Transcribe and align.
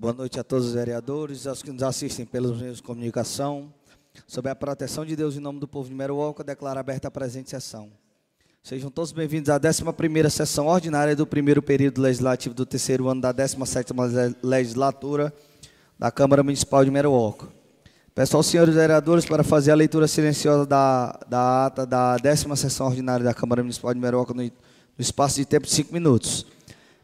Boa 0.00 0.12
noite 0.12 0.38
a 0.38 0.44
todos 0.44 0.68
os 0.68 0.74
vereadores, 0.74 1.44
aos 1.44 1.60
que 1.60 1.72
nos 1.72 1.82
assistem 1.82 2.24
pelos 2.24 2.60
meios 2.60 2.76
de 2.76 2.84
comunicação. 2.84 3.74
Sob 4.28 4.48
a 4.48 4.54
proteção 4.54 5.04
de 5.04 5.16
Deus, 5.16 5.36
em 5.36 5.40
nome 5.40 5.58
do 5.58 5.66
povo 5.66 5.88
de 5.88 5.94
Meruoca, 5.96 6.44
declaro 6.44 6.78
aberta 6.78 7.08
a 7.08 7.10
presente 7.10 7.50
sessão. 7.50 7.90
Sejam 8.62 8.92
todos 8.92 9.10
bem-vindos 9.10 9.50
à 9.50 9.58
11ª 9.58 10.30
sessão 10.30 10.68
ordinária 10.68 11.16
do 11.16 11.26
primeiro 11.26 11.60
período 11.60 12.00
legislativo 12.00 12.54
do 12.54 12.64
terceiro 12.64 13.08
ano 13.08 13.20
da 13.20 13.34
17ª 13.34 14.36
legislatura 14.40 15.34
da 15.98 16.12
Câmara 16.12 16.44
Municipal 16.44 16.84
de 16.84 16.92
Meruoca. 16.92 17.48
Peço 18.14 18.36
aos 18.36 18.46
senhores 18.46 18.76
vereadores 18.76 19.26
para 19.26 19.42
fazer 19.42 19.72
a 19.72 19.74
leitura 19.74 20.06
silenciosa 20.06 20.64
da, 20.64 21.18
da 21.28 21.66
ata 21.66 21.84
da 21.84 22.16
décima 22.18 22.54
sessão 22.54 22.86
ordinária 22.86 23.24
da 23.24 23.34
Câmara 23.34 23.64
Municipal 23.64 23.92
de 23.92 23.98
Meruoca 23.98 24.32
no, 24.32 24.44
no 24.44 24.50
espaço 24.96 25.34
de 25.34 25.44
tempo 25.44 25.66
de 25.66 25.72
cinco 25.72 25.92
minutos. 25.92 26.46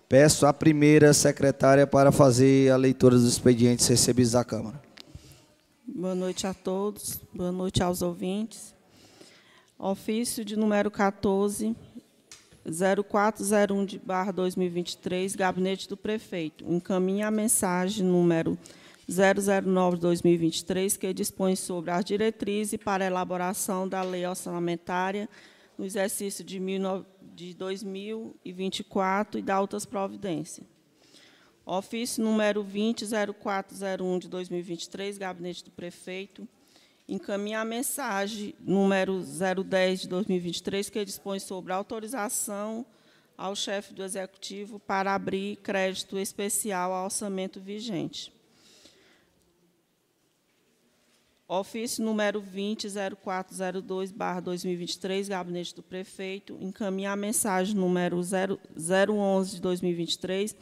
Peço 0.08 0.44
à 0.46 0.52
primeira 0.52 1.14
secretária 1.14 1.86
para 1.86 2.12
fazer 2.12 2.70
a 2.70 2.76
leitura 2.76 3.16
dos 3.16 3.26
expedientes 3.26 3.86
recebidos 3.86 4.32
da 4.32 4.44
Câmara. 4.44 4.80
Boa 5.86 6.14
noite 6.14 6.46
a 6.46 6.52
todos, 6.52 7.20
boa 7.32 7.50
noite 7.50 7.82
aos 7.82 8.02
ouvintes. 8.02 8.74
Ofício 9.78 10.44
de 10.44 10.56
número 10.56 10.90
14, 10.90 11.74
0401 13.08 13.86
de 13.86 13.98
barra 13.98 14.30
2023, 14.30 15.34
Gabinete 15.34 15.88
do 15.88 15.96
Prefeito. 15.96 16.64
Encaminha 16.70 17.28
a 17.28 17.30
mensagem 17.30 18.04
número 18.04 18.58
009 19.08 19.96
de 19.96 20.02
2023, 20.02 20.96
que 20.98 21.14
dispõe 21.14 21.56
sobre 21.56 21.90
as 21.90 22.04
diretrizes 22.04 22.78
para 22.82 23.06
elaboração 23.06 23.88
da 23.88 24.02
lei 24.02 24.26
orçamentária 24.26 25.28
no 25.78 25.84
exercício 25.84 26.44
de 26.44 26.60
19 26.60 27.04
de 27.34 27.54
2024 27.54 29.38
e 29.38 29.42
da 29.42 29.60
outras 29.60 29.84
providências. 29.84 30.66
Ofício 31.66 32.22
número 32.22 32.62
200401 32.62 34.18
de 34.18 34.28
2023, 34.28 35.16
Gabinete 35.16 35.64
do 35.64 35.70
Prefeito, 35.70 36.46
encaminha 37.08 37.60
a 37.60 37.64
mensagem 37.64 38.54
número 38.60 39.22
010 39.22 40.02
de 40.02 40.08
2023, 40.08 40.90
que 40.90 41.04
dispõe 41.04 41.38
sobre 41.38 41.72
autorização 41.72 42.84
ao 43.36 43.56
chefe 43.56 43.94
do 43.94 44.02
Executivo 44.02 44.78
para 44.78 45.14
abrir 45.14 45.56
crédito 45.56 46.18
especial 46.18 46.92
ao 46.92 47.04
orçamento 47.06 47.60
vigente. 47.60 48.33
Ofício 51.46 52.02
número 52.02 52.40
200402/2023, 52.40 55.28
Gabinete 55.28 55.74
do 55.74 55.82
Prefeito, 55.82 56.56
encaminha 56.58 57.12
a 57.12 57.16
mensagem 57.16 57.76
número 57.76 58.18
011 58.18 59.56
de 59.56 59.60
2023, 59.60 60.56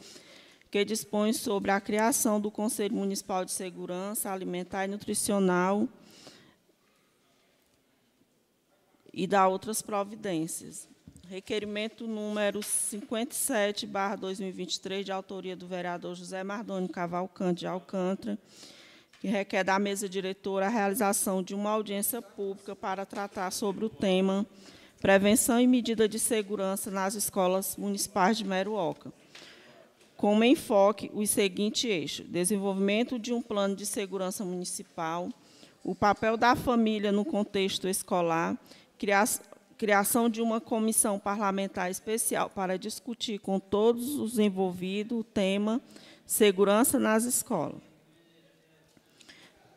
que 0.69 0.83
dispõe 0.83 1.31
sobre 1.31 1.71
a 1.71 1.79
criação 1.79 2.37
do 2.37 2.51
Conselho 2.51 2.95
Municipal 2.95 3.45
de 3.45 3.53
Segurança 3.53 4.29
Alimentar 4.29 4.83
e 4.83 4.89
Nutricional 4.89 5.87
e 9.13 9.25
da 9.25 9.47
outras 9.47 9.81
providências. 9.81 10.89
Requerimento 11.29 12.05
número 12.05 12.59
57/2023, 12.59 15.05
de 15.05 15.13
autoria 15.13 15.55
do 15.55 15.65
vereador 15.65 16.13
José 16.13 16.43
Mardoni 16.43 16.89
Cavalcante 16.89 17.61
de 17.61 17.67
Alcântara 17.67 18.37
que 19.23 19.29
requer 19.29 19.63
da 19.63 19.79
mesa 19.79 20.09
diretora 20.09 20.65
a 20.65 20.69
realização 20.69 21.41
de 21.41 21.55
uma 21.55 21.69
audiência 21.69 22.21
pública 22.21 22.75
para 22.75 23.05
tratar 23.05 23.51
sobre 23.51 23.85
o 23.85 23.89
tema 23.89 24.45
Prevenção 24.99 25.61
e 25.61 25.65
Medida 25.65 26.09
de 26.09 26.19
Segurança 26.19 26.91
nas 26.91 27.15
Escolas 27.15 27.77
Municipais 27.77 28.37
de 28.37 28.43
Meruoca. 28.43 29.13
Como 30.17 30.43
enfoque 30.43 31.09
os 31.13 31.29
seguintes 31.29 31.85
eixos: 31.85 32.27
desenvolvimento 32.27 33.17
de 33.17 33.31
um 33.31 33.41
plano 33.41 33.77
de 33.77 33.85
segurança 33.85 34.43
municipal, 34.43 35.29
o 35.85 35.95
papel 35.95 36.35
da 36.35 36.53
família 36.53 37.09
no 37.09 37.23
contexto 37.23 37.87
escolar, 37.87 38.57
criação 39.77 40.29
de 40.29 40.41
uma 40.41 40.59
comissão 40.59 41.17
parlamentar 41.17 41.89
especial 41.89 42.49
para 42.49 42.77
discutir 42.77 43.39
com 43.39 43.57
todos 43.57 44.15
os 44.15 44.37
envolvidos 44.37 45.17
o 45.17 45.23
tema 45.23 45.79
segurança 46.25 46.99
nas 46.99 47.23
escolas. 47.23 47.92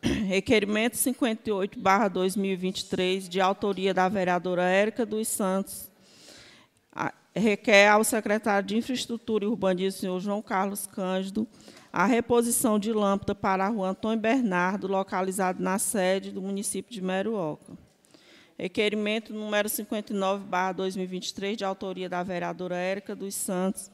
Requerimento 0.27 0.95
58, 0.95 1.79
barra 1.79 2.07
2023, 2.07 3.27
de 3.27 3.41
autoria 3.41 3.93
da 3.93 4.07
vereadora 4.07 4.63
Érica 4.63 5.05
dos 5.05 5.27
Santos, 5.27 5.89
requer 7.35 7.89
ao 7.89 8.03
secretário 8.03 8.67
de 8.67 8.77
Infraestrutura 8.77 9.45
e 9.45 9.47
Urbanismo, 9.47 9.99
senhor 9.99 10.19
João 10.19 10.41
Carlos 10.41 10.87
Cândido, 10.87 11.47
a 11.91 12.05
reposição 12.05 12.79
de 12.79 12.91
lâmpada 12.91 13.35
para 13.35 13.65
a 13.65 13.69
rua 13.69 13.89
Antônio 13.89 14.19
Bernardo, 14.19 14.87
localizado 14.87 15.61
na 15.61 15.77
sede 15.77 16.31
do 16.31 16.41
município 16.41 16.93
de 16.93 17.01
Meruoca. 17.01 17.73
Requerimento 18.57 19.33
número 19.33 19.69
59, 19.69 20.45
barra 20.45 20.71
2023, 20.73 21.57
de 21.57 21.65
autoria 21.65 22.09
da 22.09 22.23
vereadora 22.23 22.75
Érica 22.75 23.15
dos 23.15 23.35
Santos, 23.35 23.91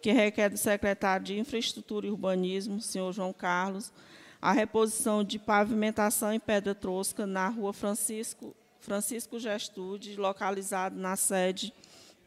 que 0.00 0.12
requer 0.12 0.48
do 0.48 0.56
secretário 0.56 1.26
de 1.26 1.38
Infraestrutura 1.38 2.06
e 2.06 2.10
Urbanismo, 2.10 2.80
senhor 2.80 3.12
João 3.12 3.32
Carlos, 3.32 3.92
a 4.40 4.52
reposição 4.52 5.24
de 5.24 5.38
pavimentação 5.38 6.32
em 6.32 6.40
pedra 6.40 6.74
trosca 6.74 7.26
na 7.26 7.48
rua 7.48 7.72
Francisco, 7.72 8.54
Francisco 8.80 9.38
Gestude, 9.38 10.16
localizado 10.16 10.96
na 10.96 11.16
sede 11.16 11.72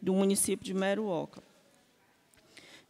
do 0.01 0.13
município 0.13 0.65
de 0.65 0.73
Meruoca. 0.73 1.41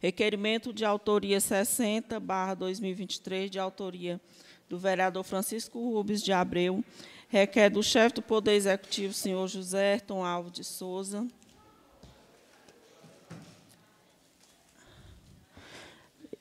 Requerimento 0.00 0.72
de 0.72 0.84
autoria 0.84 1.40
60, 1.40 2.18
barra 2.18 2.54
2023, 2.54 3.48
de 3.48 3.58
autoria 3.60 4.20
do 4.68 4.76
vereador 4.76 5.22
Francisco 5.22 5.78
Rubens 5.78 6.22
de 6.22 6.32
Abreu, 6.32 6.84
requer 7.28 7.70
do 7.70 7.82
chefe 7.82 8.16
do 8.16 8.22
Poder 8.22 8.54
Executivo, 8.54 9.14
senhor 9.14 9.46
José 9.46 9.92
Ayrton 9.92 10.24
Alves 10.24 10.52
de 10.52 10.64
Souza, 10.64 11.26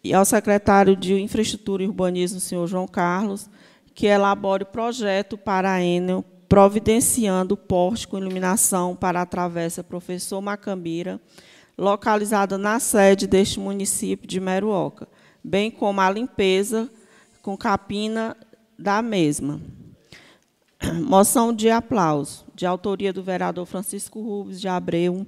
e 0.04 0.14
ao 0.14 0.26
secretário 0.26 0.96
de 0.96 1.20
Infraestrutura 1.20 1.84
e 1.84 1.88
Urbanismo, 1.88 2.40
senhor 2.40 2.68
João 2.68 2.88
Carlos, 2.88 3.50
que 3.94 4.08
elabore 4.08 4.66
projeto 4.66 5.38
para 5.38 5.72
a 5.72 5.84
Enel, 5.84 6.24
providenciando 6.50 7.56
porte 7.56 8.08
com 8.08 8.18
iluminação 8.18 8.96
para 8.96 9.22
a 9.22 9.26
travessa 9.26 9.84
Professor 9.84 10.42
Macambira, 10.42 11.20
localizada 11.78 12.58
na 12.58 12.80
sede 12.80 13.28
deste 13.28 13.60
município 13.60 14.28
de 14.28 14.40
Meruoca, 14.40 15.08
bem 15.44 15.72
como 15.72 16.02
a 16.02 16.10
limpeza 16.10 16.90
com 17.42 17.56
capina 17.56 18.36
da 18.78 19.02
mesma. 19.02 19.62
Moção 21.06 21.54
de 21.54 21.70
aplauso, 21.70 22.46
de 22.56 22.66
autoria 22.66 23.14
do 23.14 23.24
vereador 23.24 23.66
Francisco 23.66 24.20
Rubens 24.22 24.60
de 24.60 24.68
Abreu, 24.68 25.26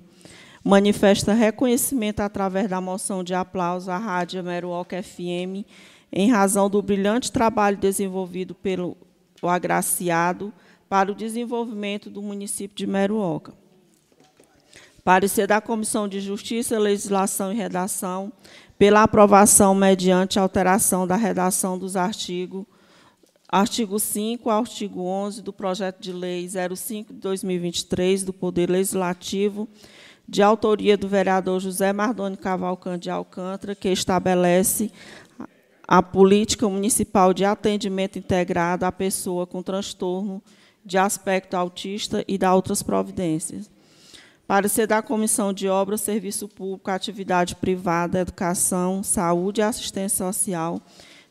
manifesta 0.64 1.34
reconhecimento 1.34 2.22
através 2.22 2.70
da 2.70 2.80
moção 2.80 3.24
de 3.24 3.34
aplauso 3.34 3.92
à 3.92 3.98
Rádio 3.98 4.44
Meruoca 4.44 5.02
FM, 5.04 5.68
em 6.12 6.32
razão 6.32 6.70
do 6.70 6.82
brilhante 6.82 7.32
trabalho 7.32 7.76
desenvolvido 7.76 8.56
pelo 8.56 8.96
agraciado 9.42 10.54
para 10.88 11.12
o 11.12 11.16
desenvolvimento 11.16 12.10
do 12.10 12.22
município 12.22 12.78
de 12.78 12.88
Meruoca. 12.88 13.54
Parecer 15.04 15.48
da 15.48 15.60
Comissão 15.60 16.08
de 16.08 16.22
Justiça, 16.22 16.80
Legislação 16.80 17.52
e 17.52 17.56
Redação, 17.56 18.32
pela 18.78 19.04
aprovação 19.04 19.76
mediante 19.76 20.40
alteração 20.40 21.06
da 21.06 21.18
redação 21.18 21.78
dos 21.78 21.98
artigos 21.98 22.66
artigo 23.50 24.00
5 24.00 24.50
ao 24.50 24.62
artigo 24.62 25.02
11 25.04 25.44
do 25.44 25.54
projeto 25.54 26.00
de 26.00 26.12
lei 26.12 26.50
05 26.50 27.14
de 27.14 27.20
2023 27.20 28.24
do 28.24 28.34
Poder 28.34 28.68
Legislativo 28.68 29.70
de 30.28 30.42
autoria 30.42 30.98
do 30.98 31.08
vereador 31.08 31.60
José 31.60 31.92
Mardoni 31.92 32.38
Cavalcante 32.38 33.04
de 33.04 33.10
Alcântara, 33.10 33.76
que 33.76 33.90
estabelece 33.90 34.92
a 35.88 36.02
política 36.02 36.68
municipal 36.68 37.34
de 37.34 37.44
atendimento 37.44 38.18
integrado 38.18 38.86
à 38.86 38.92
pessoa 38.92 39.46
com 39.46 39.62
transtorno 39.62 40.42
de 40.86 40.98
aspecto 40.98 41.56
autista 41.56 42.24
e 42.28 42.38
da 42.38 42.54
outras 42.54 42.82
providências. 42.82 43.70
Parecer 44.46 44.88
da 44.88 45.02
Comissão 45.02 45.54
de 45.54 45.70
Obras, 45.70 46.02
Serviço 46.02 46.48
Público, 46.48 46.92
Atividade 46.92 47.56
Privada, 47.56 48.20
Educação, 48.20 49.02
Saúde 49.02 49.62
e 49.62 49.64
Assistência 49.64 50.26
Social, 50.26 50.82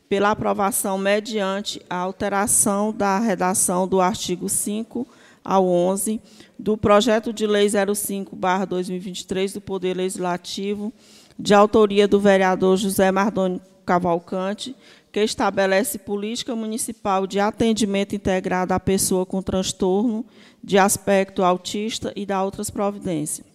pela 0.09 0.31
aprovação 0.31 0.97
mediante 0.97 1.81
a 1.89 1.97
alteração 1.97 2.91
da 2.91 3.19
redação 3.19 3.87
do 3.87 4.01
artigo 4.01 4.49
5 4.49 5.07
ao 5.43 5.67
11 5.67 6.21
do 6.57 6.77
projeto 6.77 7.33
de 7.33 7.45
lei 7.45 7.67
05/2023 7.67 9.53
do 9.53 9.61
Poder 9.61 9.97
Legislativo, 9.97 10.93
de 11.37 11.53
autoria 11.53 12.07
do 12.07 12.19
vereador 12.19 12.77
José 12.77 13.11
Mardoni 13.11 13.61
Cavalcante, 13.85 14.75
que 15.11 15.19
estabelece 15.19 15.99
política 15.99 16.55
municipal 16.55 17.27
de 17.27 17.39
atendimento 17.39 18.15
integrado 18.15 18.73
à 18.73 18.79
pessoa 18.79 19.25
com 19.25 19.41
transtorno 19.41 20.25
de 20.63 20.77
aspecto 20.77 21.43
autista 21.43 22.13
e 22.15 22.25
da 22.25 22.43
outras 22.43 22.69
providências. 22.69 23.45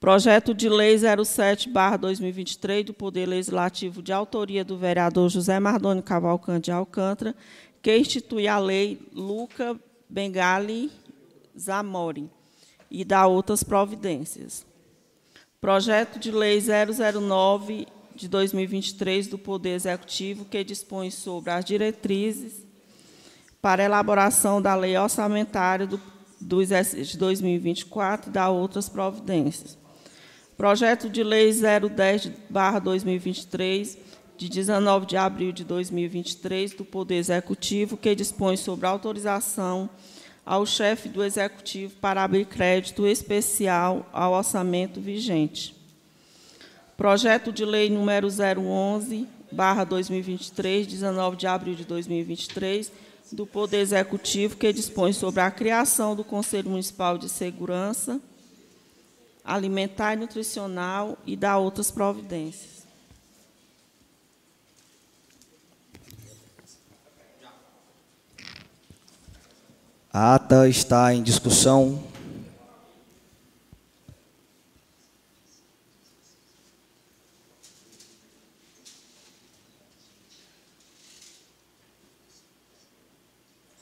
Projeto 0.00 0.54
de 0.54 0.68
Lei 0.68 0.96
07-2023 0.96 2.84
do 2.84 2.94
Poder 2.94 3.26
Legislativo 3.28 4.02
de 4.02 4.12
autoria 4.12 4.64
do 4.64 4.76
vereador 4.76 5.28
José 5.28 5.60
Mardoni 5.60 6.02
Cavalcante 6.02 6.64
de 6.64 6.72
Alcântara, 6.72 7.36
que 7.80 7.96
institui 7.96 8.48
a 8.48 8.58
Lei 8.58 8.98
Luca 9.12 9.78
Bengali 10.12 10.92
Zamori 11.58 12.30
e 12.90 13.02
dá 13.02 13.26
outras 13.26 13.64
providências. 13.64 14.66
Projeto 15.58 16.18
de 16.18 16.30
Lei 16.30 16.60
009 16.60 17.86
de 18.14 18.28
2023 18.28 19.28
do 19.28 19.38
Poder 19.38 19.70
Executivo, 19.70 20.44
que 20.44 20.62
dispõe 20.62 21.10
sobre 21.10 21.50
as 21.50 21.64
diretrizes 21.64 22.66
para 23.62 23.84
elaboração 23.84 24.60
da 24.60 24.74
Lei 24.74 24.98
Orçamentária 24.98 25.86
do, 25.86 25.98
do 26.38 26.62
de 26.62 27.16
2024 27.16 28.28
e 28.28 28.32
dá 28.34 28.50
outras 28.50 28.90
providências. 28.90 29.78
Projeto 30.58 31.08
de 31.08 31.22
Lei 31.22 31.48
010-2023, 31.48 33.96
de 34.36 34.48
19 34.48 35.06
de 35.06 35.16
abril 35.16 35.52
de 35.52 35.64
2023, 35.64 36.74
do 36.74 36.84
Poder 36.84 37.16
Executivo, 37.16 37.96
que 37.96 38.14
dispõe 38.14 38.56
sobre 38.56 38.86
autorização 38.86 39.88
ao 40.44 40.66
chefe 40.66 41.08
do 41.08 41.22
Executivo 41.22 41.94
para 42.00 42.24
abrir 42.24 42.46
crédito 42.46 43.06
especial 43.06 44.08
ao 44.12 44.32
orçamento 44.32 45.00
vigente. 45.00 45.74
Projeto 46.96 47.52
de 47.52 47.64
Lei 47.64 47.88
número 47.88 48.28
011, 48.28 49.26
barra 49.50 49.84
2023, 49.84 50.86
19 50.86 51.36
de 51.36 51.46
abril 51.46 51.74
de 51.74 51.84
2023, 51.84 52.92
do 53.30 53.46
Poder 53.46 53.78
Executivo, 53.78 54.56
que 54.56 54.72
dispõe 54.72 55.12
sobre 55.12 55.40
a 55.40 55.50
criação 55.50 56.14
do 56.14 56.24
Conselho 56.24 56.70
Municipal 56.70 57.16
de 57.16 57.28
Segurança 57.28 58.20
Alimentar 59.44 60.14
e 60.14 60.16
Nutricional 60.16 61.18
e 61.26 61.36
da 61.36 61.58
outras 61.58 61.90
providências. 61.90 62.81
A 70.14 70.34
ata 70.34 70.68
está 70.68 71.14
em 71.14 71.22
discussão. 71.22 71.98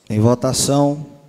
Em 0.09 0.21
votação. 0.21 1.20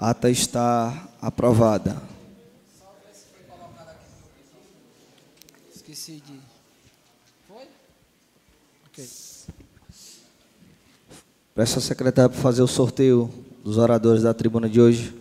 Ata 0.00 0.30
está 0.30 1.08
aprovada. 1.20 2.00
Esqueci 5.74 6.22
de. 6.26 6.40
Foi? 7.46 7.68
Ok. 8.86 9.06
Peço 11.54 11.74
ao 11.76 11.82
secretário 11.82 12.30
para 12.30 12.40
fazer 12.40 12.62
o 12.62 12.66
sorteio 12.66 13.28
dos 13.62 13.76
oradores 13.76 14.22
da 14.22 14.32
tribuna 14.32 14.70
de 14.70 14.80
hoje. 14.80 15.14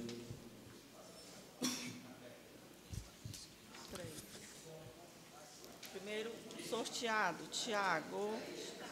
Primeiro 5.91 6.31
sorteado, 6.69 7.43
Tiago 7.51 8.33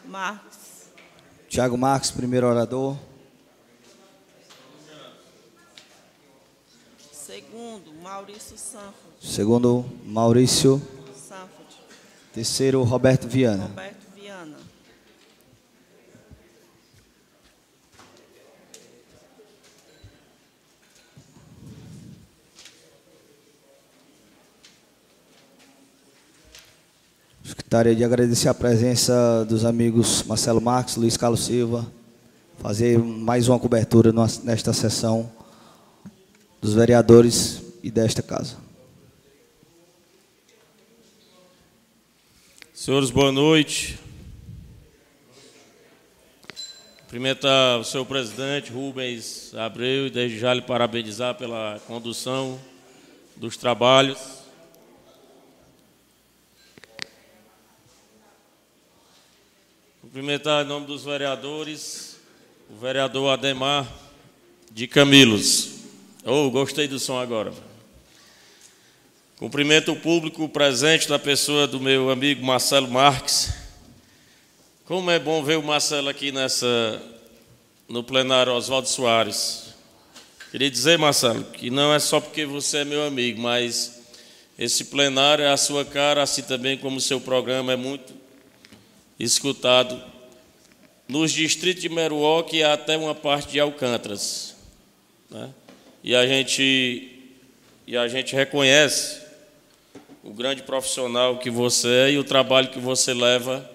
Marques. 0.04 0.90
Tiago 1.48 1.78
Marques, 1.78 2.10
primeiro 2.10 2.46
orador. 2.46 3.07
Segundo, 7.28 7.92
Maurício 8.02 8.56
Sanford. 8.56 8.94
Segundo, 9.20 9.84
Maurício. 10.06 10.80
Sanford. 11.14 11.76
Terceiro, 12.32 12.82
Roberto 12.84 13.28
Viana. 13.28 13.64
Roberto 13.64 14.06
Viana. 14.16 14.56
Gostaria 27.44 27.94
de 27.94 28.04
agradecer 28.04 28.48
a 28.48 28.54
presença 28.54 29.44
dos 29.44 29.66
amigos 29.66 30.22
Marcelo 30.22 30.62
Marques, 30.62 30.96
Luiz 30.96 31.18
Carlos 31.18 31.44
Silva, 31.44 31.86
fazer 32.56 32.98
mais 32.98 33.48
uma 33.48 33.58
cobertura 33.58 34.14
nesta 34.42 34.72
sessão 34.72 35.30
dos 36.60 36.74
vereadores 36.74 37.62
e 37.82 37.90
desta 37.90 38.22
casa. 38.22 38.56
Senhores, 42.74 43.10
boa 43.10 43.32
noite. 43.32 43.98
Cumprimentar 47.00 47.78
o 47.78 47.84
seu 47.84 48.04
presidente 48.04 48.70
Rubens 48.70 49.54
Abreu 49.54 50.06
e 50.06 50.10
desde 50.10 50.38
já 50.38 50.52
lhe 50.52 50.62
parabenizar 50.62 51.34
pela 51.34 51.80
condução 51.86 52.60
dos 53.36 53.56
trabalhos. 53.56 54.18
Cumprimentar 60.02 60.64
em 60.64 60.68
nome 60.68 60.86
dos 60.86 61.04
vereadores, 61.04 62.18
o 62.70 62.76
vereador 62.76 63.30
Ademar 63.30 63.86
de 64.70 64.86
Camilos. 64.86 65.77
Oh, 66.24 66.50
gostei 66.50 66.88
do 66.88 66.98
som 66.98 67.18
agora. 67.18 67.52
Cumprimento 69.38 69.92
o 69.92 69.96
público 69.96 70.48
presente 70.48 71.08
na 71.08 71.18
pessoa 71.18 71.66
do 71.66 71.78
meu 71.78 72.10
amigo 72.10 72.44
Marcelo 72.44 72.90
Marques. 72.90 73.52
Como 74.84 75.10
é 75.10 75.18
bom 75.18 75.44
ver 75.44 75.58
o 75.58 75.62
Marcelo 75.62 76.08
aqui 76.08 76.32
nessa 76.32 76.66
no 77.88 78.02
plenário 78.02 78.52
Oswaldo 78.52 78.88
Soares. 78.88 79.74
Queria 80.50 80.70
dizer, 80.70 80.98
Marcelo, 80.98 81.44
que 81.44 81.70
não 81.70 81.94
é 81.94 81.98
só 82.00 82.20
porque 82.20 82.44
você 82.44 82.78
é 82.78 82.84
meu 82.84 83.06
amigo, 83.06 83.40
mas 83.40 84.00
esse 84.58 84.86
plenário 84.86 85.44
é 85.44 85.50
a 85.50 85.56
sua 85.56 85.84
cara, 85.84 86.22
assim 86.22 86.42
também 86.42 86.76
como 86.76 86.96
o 86.96 87.00
seu 87.00 87.20
programa 87.20 87.72
é 87.72 87.76
muito 87.76 88.12
escutado 89.20 90.02
nos 91.06 91.32
distritos 91.32 91.80
de 91.80 91.88
Meruoca 91.88 92.56
e 92.56 92.62
até 92.62 92.96
uma 92.96 93.14
parte 93.14 93.52
de 93.52 93.60
Alcântaras. 93.60 94.56
Né? 95.30 95.48
E 96.02 96.14
a 96.14 96.26
gente 96.26 97.14
e 97.86 97.96
a 97.96 98.06
gente 98.06 98.34
reconhece 98.34 99.22
o 100.22 100.30
grande 100.30 100.62
profissional 100.62 101.38
que 101.38 101.50
você 101.50 101.88
é 101.88 102.10
e 102.12 102.18
o 102.18 102.24
trabalho 102.24 102.68
que 102.68 102.78
você 102.78 103.14
leva 103.14 103.68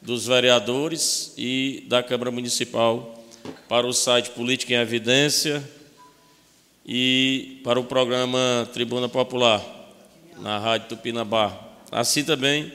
dos 0.00 0.26
vereadores 0.26 1.32
e 1.38 1.84
da 1.86 2.02
Câmara 2.02 2.32
Municipal 2.32 3.24
para 3.68 3.86
o 3.86 3.92
site 3.92 4.30
Política 4.30 4.74
em 4.74 4.78
Evidência 4.78 5.62
e 6.84 7.60
para 7.62 7.78
o 7.78 7.84
programa 7.84 8.68
Tribuna 8.72 9.08
Popular 9.08 9.64
na 10.40 10.58
Rádio 10.58 10.88
Tupinambá. 10.88 11.56
Assim 11.92 12.24
também, 12.24 12.72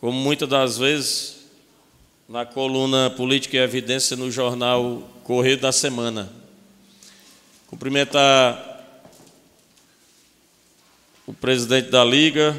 como 0.00 0.18
muitas 0.18 0.48
das 0.48 0.78
vezes, 0.78 1.46
na 2.28 2.44
coluna 2.44 3.10
Política 3.10 3.56
em 3.56 3.60
Evidência 3.60 4.16
no 4.16 4.30
jornal 4.30 5.08
Correio 5.22 5.58
da 5.58 5.70
Semana. 5.70 6.41
Cumprimentar 7.72 8.84
o 11.26 11.32
presidente 11.32 11.88
da 11.88 12.04
Liga, 12.04 12.54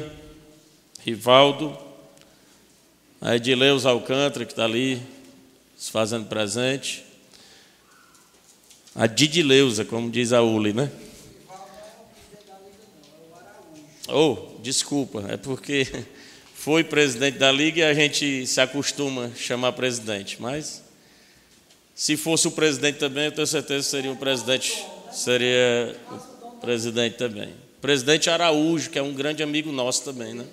Rivaldo, 1.04 1.78
a 3.20 3.36
Edileus 3.36 3.86
Alcântara, 3.86 4.44
que 4.44 4.50
está 4.50 4.64
ali 4.64 5.00
se 5.78 5.92
fazendo 5.92 6.26
presente. 6.26 7.04
A 8.92 9.06
Didileuza, 9.06 9.84
como 9.84 10.10
diz 10.10 10.32
a 10.32 10.42
Uli, 10.42 10.72
né? 10.72 10.90
Oh, 14.08 14.58
desculpa, 14.60 15.26
é 15.28 15.36
porque 15.36 15.86
foi 16.56 16.82
presidente 16.82 17.38
da 17.38 17.52
Liga 17.52 17.82
e 17.82 17.84
a 17.84 17.94
gente 17.94 18.48
se 18.48 18.60
acostuma 18.60 19.26
a 19.26 19.34
chamar 19.36 19.74
presidente. 19.74 20.42
Mas, 20.42 20.82
se 21.94 22.16
fosse 22.16 22.48
o 22.48 22.50
presidente 22.50 22.98
também, 22.98 23.26
eu 23.26 23.32
tenho 23.32 23.46
certeza 23.46 23.84
que 23.84 23.90
seria 23.90 24.10
um 24.10 24.16
presidente 24.16 24.84
seria 25.14 25.96
o 26.10 26.50
presidente 26.60 27.16
também. 27.16 27.54
Presidente 27.80 28.28
Araújo, 28.28 28.90
que 28.90 28.98
é 28.98 29.02
um 29.02 29.14
grande 29.14 29.42
amigo 29.42 29.70
nosso 29.70 30.04
também, 30.04 30.34
né? 30.34 30.44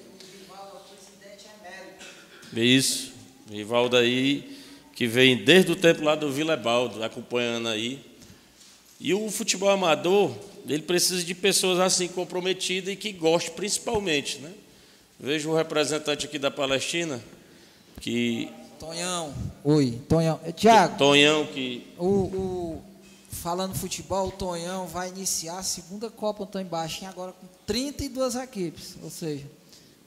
Isso. 2.53 3.11
Rivaldo 3.49 3.97
aí, 3.97 4.57
que 4.95 5.07
vem 5.07 5.37
desde 5.37 5.71
o 5.71 5.75
tempo 5.75 6.03
lá 6.03 6.15
do 6.15 6.31
Vilebaldo, 6.31 7.03
acompanhando 7.03 7.69
aí. 7.69 8.01
E 8.99 9.13
o 9.13 9.29
futebol 9.31 9.69
amador, 9.69 10.31
ele 10.67 10.83
precisa 10.83 11.23
de 11.23 11.33
pessoas 11.33 11.79
assim 11.79 12.07
comprometidas 12.07 12.93
e 12.93 12.95
que 12.95 13.11
gostem 13.11 13.53
principalmente, 13.53 14.39
né? 14.39 14.51
Vejo 15.19 15.51
o 15.51 15.55
representante 15.55 16.25
aqui 16.25 16.37
da 16.37 16.51
Palestina, 16.51 17.21
que... 17.99 18.49
Tonhão. 18.79 19.33
Oi, 19.63 19.99
Tonhão. 20.07 20.39
Tiago. 20.55 20.97
Tonhão 20.97 21.45
que... 21.45 21.87
O, 21.97 22.05
o, 22.05 22.83
falando 23.41 23.73
futebol, 23.73 24.27
o 24.27 24.31
Tonhão 24.31 24.85
vai 24.85 25.09
iniciar 25.09 25.57
a 25.57 25.63
segunda 25.63 26.11
Copa 26.11 26.43
Antônio 26.43 26.67
Baixinho 26.67 27.09
agora 27.09 27.31
com 27.31 27.47
32 27.65 28.35
equipes, 28.35 28.95
ou 29.01 29.09
seja, 29.09 29.45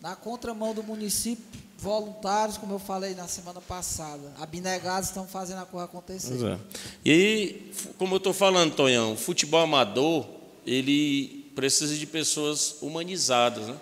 na 0.00 0.14
contramão 0.14 0.72
do 0.72 0.84
município, 0.84 1.44
voluntários, 1.78 2.56
como 2.56 2.74
eu 2.74 2.78
falei 2.78 3.14
na 3.14 3.26
semana 3.26 3.60
passada, 3.60 4.32
abnegados 4.38 5.08
estão 5.08 5.26
fazendo 5.26 5.58
a 5.58 5.66
coisa 5.66 5.86
acontecer. 5.86 6.38
É. 6.44 6.58
E 7.04 7.72
como 7.98 8.14
eu 8.14 8.18
estou 8.18 8.32
falando, 8.32 8.74
Tonhão, 8.74 9.14
o 9.14 9.16
futebol 9.16 9.60
amador, 9.60 10.26
ele 10.64 11.50
precisa 11.56 11.96
de 11.96 12.06
pessoas 12.06 12.76
humanizadas, 12.80 13.66
né? 13.66 13.76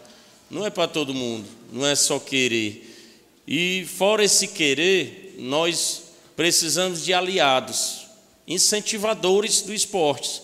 Não 0.51 0.67
é 0.67 0.71
para 0.71 0.89
todo 0.89 1.15
mundo, 1.15 1.47
não 1.71 1.87
é 1.87 1.95
só 1.95 2.19
querer. 2.19 2.89
E 3.47 3.87
fora 3.87 4.25
esse 4.25 4.49
querer, 4.49 5.37
nós 5.39 6.05
precisamos 6.35 7.05
de 7.05 7.13
aliados 7.13 8.03
incentivadores 8.47 9.63
do 9.63 9.73
esporte. 9.73 10.43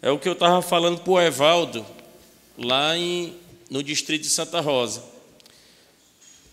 É 0.00 0.10
o 0.10 0.18
que 0.18 0.28
eu 0.28 0.32
estava 0.32 0.62
falando 0.62 1.00
para 1.00 1.12
o 1.12 1.20
Evaldo, 1.20 1.84
lá 2.56 2.96
em, 2.96 3.34
no 3.70 3.82
distrito 3.82 4.22
de 4.22 4.28
Santa 4.28 4.60
Rosa. 4.60 5.02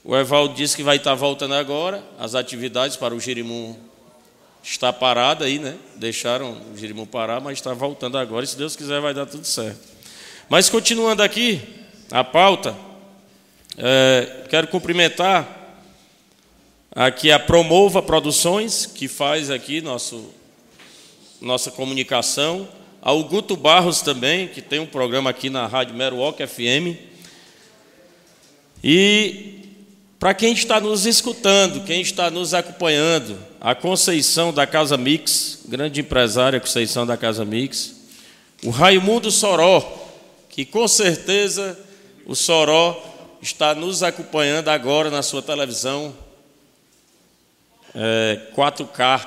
O 0.04 0.16
Evaldo 0.16 0.54
disse 0.54 0.76
que 0.76 0.84
vai 0.84 0.98
estar 0.98 1.16
voltando 1.16 1.56
agora, 1.56 2.04
as 2.20 2.36
atividades 2.36 2.96
para 2.96 3.14
o 3.14 3.20
Jerimum 3.20 3.76
está 4.64 4.92
parado 4.92 5.44
aí, 5.44 5.60
né? 5.60 5.78
Deixaram 5.96 6.60
o 6.74 6.78
Jerimum 6.78 7.06
parar, 7.06 7.40
mas 7.40 7.58
está 7.58 7.74
voltando 7.74 8.18
agora, 8.18 8.46
e 8.46 8.48
se 8.48 8.58
Deus 8.58 8.76
quiser 8.76 9.00
vai 9.00 9.14
dar 9.14 9.26
tudo 9.26 9.46
certo. 9.46 9.80
Mas 10.50 10.70
continuando 10.70 11.24
aqui, 11.24 11.62
a 12.12 12.24
pauta, 12.24 12.76
é, 13.78 14.46
quero 14.50 14.68
cumprimentar 14.68 15.65
Aqui 16.98 17.30
a 17.30 17.38
Promova 17.38 18.02
Produções, 18.02 18.86
que 18.86 19.10
faz 19.10 19.52
aqui 19.52 19.82
nosso, 19.82 20.30
nossa 21.42 21.70
comunicação. 21.70 22.70
Ao 23.02 23.22
Guto 23.22 23.58
Barros 23.58 24.02
também, 24.02 24.48
que 24.48 24.62
tem 24.62 24.80
um 24.80 24.86
programa 24.86 25.30
aqui 25.30 25.50
na 25.50 25.68
Rádio 25.68 25.94
Meruoc 25.94 26.40
FM. 26.40 26.98
E 28.82 29.60
para 30.18 30.34
quem 30.34 30.54
está 30.54 30.80
nos 30.80 31.06
escutando, 31.06 31.84
quem 31.84 32.00
está 32.00 32.32
nos 32.32 32.54
acompanhando, 32.54 33.38
a 33.60 33.76
Conceição 33.76 34.54
da 34.54 34.66
Casa 34.66 34.96
Mix, 34.96 35.64
grande 35.68 36.00
empresária 36.00 36.62
Conceição 36.62 37.06
da 37.06 37.18
Casa 37.18 37.44
Mix, 37.44 37.94
o 38.64 38.70
Raimundo 38.70 39.30
Soró, 39.32 39.82
que 40.48 40.64
com 40.64 40.88
certeza 40.88 41.78
o 42.26 42.38
Soró 42.38 42.98
está 43.42 43.76
nos 43.76 44.02
acompanhando 44.02 44.70
agora 44.70 45.10
na 45.10 45.22
sua 45.22 45.42
televisão, 45.42 46.16
é, 47.96 48.40
4K. 48.56 49.26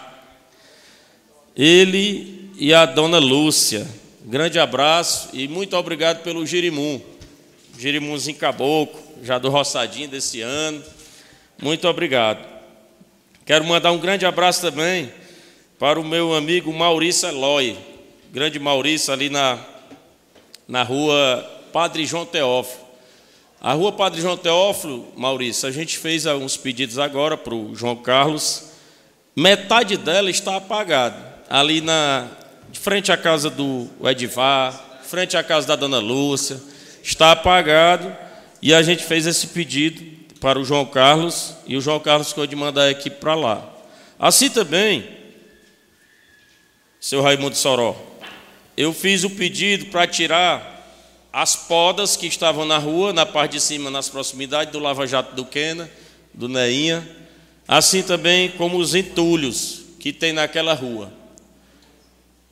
Ele 1.57 2.51
e 2.59 2.73
a 2.73 2.85
dona 2.87 3.19
Lúcia. 3.19 3.87
Grande 4.25 4.59
abraço 4.59 5.31
e 5.33 5.49
muito 5.49 5.77
obrigado 5.77 6.23
pelo 6.23 6.47
Girimum. 6.47 7.01
Girimunzinho 7.79 8.37
Caboclo, 8.37 9.01
já 9.23 9.39
do 9.39 9.49
Roçadinho 9.49 10.09
desse 10.09 10.41
ano. 10.41 10.83
Muito 11.63 11.89
obrigado. 11.89 12.45
Quero 13.47 13.65
mandar 13.65 13.93
um 13.93 13.99
grande 13.99 14.27
abraço 14.27 14.61
também 14.61 15.11
para 15.79 15.99
o 15.99 16.05
meu 16.05 16.35
amigo 16.35 16.73
Maurício 16.73 17.29
Eloy. 17.29 17.77
Grande 18.31 18.59
Maurício 18.59 19.13
ali 19.13 19.31
na, 19.31 19.59
na 20.67 20.83
rua 20.83 21.43
Padre 21.73 22.05
João 22.05 22.27
Teófilo. 22.27 22.88
A 23.61 23.73
rua 23.73 23.91
Padre 23.91 24.21
João 24.21 24.37
Teófilo, 24.37 25.12
Maurício, 25.17 25.69
a 25.69 25.73
gente 25.73 25.99
fez 25.99 26.29
alguns 26.29 26.57
pedidos 26.57 26.97
agora 26.97 27.37
para 27.37 27.53
o 27.53 27.75
João 27.75 27.97
Carlos. 27.97 28.71
Metade 29.35 29.97
dela 29.97 30.31
está 30.31 30.57
apagada. 30.57 31.43
Ali 31.50 31.81
na 31.81 32.29
de 32.71 32.79
frente 32.79 33.11
à 33.11 33.17
casa 33.17 33.50
do 33.50 33.88
Edivar, 34.05 35.00
frente 35.03 35.37
à 35.37 35.43
casa 35.43 35.67
da 35.67 35.75
Dona 35.75 35.99
Lúcia, 35.99 36.61
está 37.03 37.33
apagado. 37.33 38.17
E 38.62 38.73
a 38.73 38.81
gente 38.81 39.03
fez 39.03 39.27
esse 39.27 39.49
pedido 39.49 40.05
para 40.41 40.57
o 40.57 40.65
João 40.65 40.87
Carlos 40.87 41.55
e 41.67 41.77
o 41.77 41.81
João 41.81 41.99
Carlos 41.99 42.29
ficou 42.29 42.47
de 42.47 42.55
mandar 42.55 42.83
a 42.83 42.91
equipe 42.93 43.17
para 43.17 43.35
lá. 43.35 43.69
Assim 44.21 44.49
também, 44.49 45.05
seu 47.00 47.23
Raimundo 47.23 47.57
Soró, 47.57 47.97
eu 48.77 48.93
fiz 48.93 49.25
o 49.25 49.31
pedido 49.31 49.87
para 49.87 50.07
tirar 50.07 50.78
as 51.33 51.55
podas 51.55 52.17
que 52.17 52.27
estavam 52.27 52.65
na 52.65 52.79
rua, 52.79 53.13
na 53.13 53.27
parte 53.27 53.53
de 53.53 53.61
cima, 53.61 53.91
nas 53.91 54.09
proximidades 54.09 54.73
do 54.73 54.79
Lava 54.79 55.07
Jato 55.07 55.35
do 55.35 55.45
Quena, 55.45 55.91
do 56.33 56.49
Neinha, 56.49 57.07
assim 57.67 58.03
também 58.03 58.51
como 58.53 58.79
os 58.79 58.95
entulhos 58.95 59.83
que 60.01 60.13
tem 60.13 60.33
naquela 60.33 60.73
rua. 60.75 61.13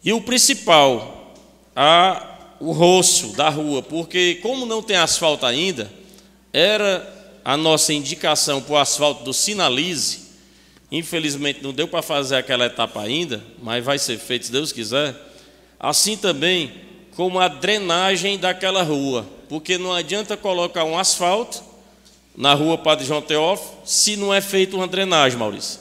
E 0.05 0.12
o 0.12 0.21
principal, 0.21 1.35
a, 1.75 2.55
o 2.61 2.73
roço 2.73 3.35
da 3.35 3.49
rua, 3.49 3.83
porque 3.83 4.37
como 4.37 4.67
não 4.67 4.83
tem 4.83 4.97
asfalto 4.97 5.47
ainda, 5.47 5.91
era 6.53 7.15
a 7.45 7.57
nossa 7.57 7.93
indicação 7.93 8.61
para 8.61 8.73
o 8.75 8.77
asfalto 8.79 9.25
do 9.25 9.33
Sinalize. 9.33 10.27
Infelizmente 10.91 11.62
não 11.62 11.73
deu 11.73 11.89
para 11.89 12.03
fazer 12.03 12.37
aquela 12.37 12.67
etapa 12.67 13.01
ainda, 13.01 13.43
mas 13.62 13.85
vai 13.85 13.99
ser 13.99 14.19
feito 14.19 14.47
se 14.47 14.53
Deus 14.53 14.73
quiser. 14.73 15.15
Assim 15.79 16.17
também 16.17 16.86
como 17.16 17.40
a 17.40 17.48
drenagem 17.48 18.38
daquela 18.38 18.83
rua, 18.83 19.26
porque 19.48 19.79
não 19.79 19.94
adianta 19.94 20.37
colocar 20.37 20.85
um 20.85 20.98
asfalto 20.98 21.64
na 22.37 22.52
rua 22.52 22.76
Padre 22.76 23.07
João 23.07 23.22
Teófilo 23.22 23.74
se 23.87 24.16
não 24.16 24.35
é 24.35 24.42
feita 24.42 24.76
uma 24.76 24.87
drenagem, 24.87 25.38
Maurício. 25.38 25.81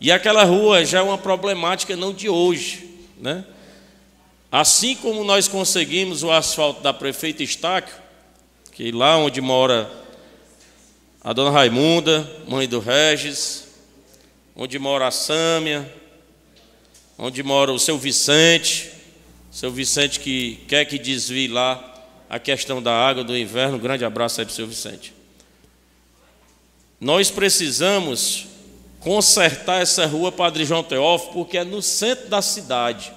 E 0.00 0.12
aquela 0.12 0.44
rua 0.44 0.84
já 0.84 1.00
é 1.00 1.02
uma 1.02 1.18
problemática 1.18 1.96
não 1.96 2.14
de 2.14 2.28
hoje, 2.28 2.88
né? 3.20 3.44
Assim 4.50 4.94
como 4.94 5.24
nós 5.24 5.48
conseguimos 5.48 6.22
o 6.22 6.30
asfalto 6.30 6.80
da 6.82 6.92
prefeita 6.92 7.42
Estáquio, 7.42 7.94
que 8.72 8.92
lá 8.92 9.16
onde 9.16 9.40
mora 9.40 9.90
a 11.22 11.32
dona 11.32 11.50
Raimunda, 11.50 12.30
mãe 12.46 12.68
do 12.68 12.78
Regis, 12.78 13.64
onde 14.54 14.78
mora 14.78 15.08
a 15.08 15.10
Sâmia, 15.10 15.92
onde 17.18 17.42
mora 17.42 17.72
o 17.72 17.78
seu 17.78 17.98
Vicente, 17.98 18.99
seu 19.50 19.70
Vicente 19.70 20.20
que 20.20 20.60
quer 20.68 20.84
que 20.84 20.98
desvie 20.98 21.48
lá 21.48 21.86
a 22.28 22.38
questão 22.38 22.80
da 22.80 22.92
água 22.92 23.24
do 23.24 23.36
inverno. 23.36 23.76
Um 23.76 23.80
grande 23.80 24.04
abraço 24.04 24.40
aí 24.40 24.46
para 24.46 24.52
o 24.52 24.54
seu 24.54 24.66
Vicente. 24.66 25.12
Nós 27.00 27.30
precisamos 27.30 28.46
consertar 29.00 29.82
essa 29.82 30.06
rua 30.06 30.30
Padre 30.30 30.64
João 30.64 30.84
Teófilo, 30.84 31.32
porque 31.32 31.58
é 31.58 31.64
no 31.64 31.82
centro 31.82 32.28
da 32.28 32.40
cidade. 32.40 33.12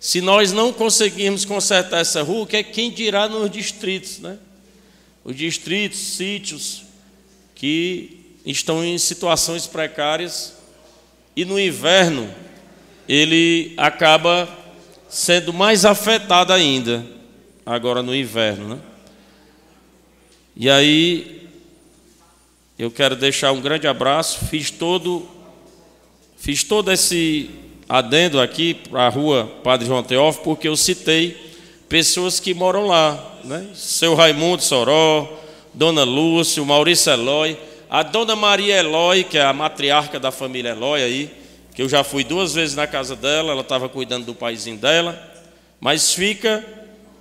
Se 0.00 0.20
nós 0.20 0.52
não 0.52 0.72
conseguirmos 0.72 1.44
consertar 1.44 2.00
essa 2.00 2.22
rua, 2.22 2.46
que 2.46 2.56
é 2.56 2.62
quem 2.62 2.90
dirá 2.90 3.28
nos 3.28 3.50
distritos, 3.50 4.18
né? 4.18 4.38
Os 5.22 5.36
distritos, 5.36 5.98
sítios 5.98 6.84
que 7.54 8.36
estão 8.46 8.84
em 8.84 8.96
situações 8.96 9.66
precárias 9.66 10.54
e 11.36 11.44
no 11.44 11.60
inverno 11.60 12.32
ele 13.08 13.74
acaba 13.76 14.48
sendo 15.08 15.52
mais 15.52 15.84
afetada 15.84 16.54
ainda, 16.54 17.04
agora 17.64 18.02
no 18.02 18.14
inverno. 18.14 18.68
Né? 18.68 18.80
E 20.56 20.68
aí, 20.68 21.48
eu 22.78 22.90
quero 22.90 23.16
deixar 23.16 23.52
um 23.52 23.60
grande 23.60 23.86
abraço. 23.86 24.44
Fiz 24.46 24.70
todo, 24.70 25.26
fiz 26.36 26.62
todo 26.62 26.92
esse 26.92 27.50
adendo 27.88 28.40
aqui 28.40 28.74
para 28.74 29.06
a 29.06 29.08
rua 29.08 29.50
Padre 29.64 29.86
João 29.86 30.02
Teófilo, 30.02 30.44
porque 30.44 30.68
eu 30.68 30.76
citei 30.76 31.36
pessoas 31.88 32.38
que 32.38 32.52
moram 32.52 32.86
lá. 32.86 33.40
Né? 33.44 33.68
Seu 33.74 34.14
Raimundo 34.14 34.62
Soró, 34.62 35.40
Dona 35.72 36.04
Lúcia, 36.04 36.62
Maurício 36.64 37.10
Eloy, 37.12 37.56
a 37.88 38.02
Dona 38.02 38.36
Maria 38.36 38.76
Eloy, 38.76 39.24
que 39.24 39.38
é 39.38 39.44
a 39.44 39.52
matriarca 39.52 40.20
da 40.20 40.30
família 40.30 40.70
Eloy 40.70 41.02
aí, 41.02 41.37
que 41.78 41.82
eu 41.82 41.88
já 41.88 42.02
fui 42.02 42.24
duas 42.24 42.54
vezes 42.54 42.74
na 42.74 42.88
casa 42.88 43.14
dela, 43.14 43.52
ela 43.52 43.60
estava 43.60 43.88
cuidando 43.88 44.26
do 44.26 44.34
paizinho 44.34 44.76
dela, 44.76 45.16
mas 45.78 46.12
fica 46.12 46.66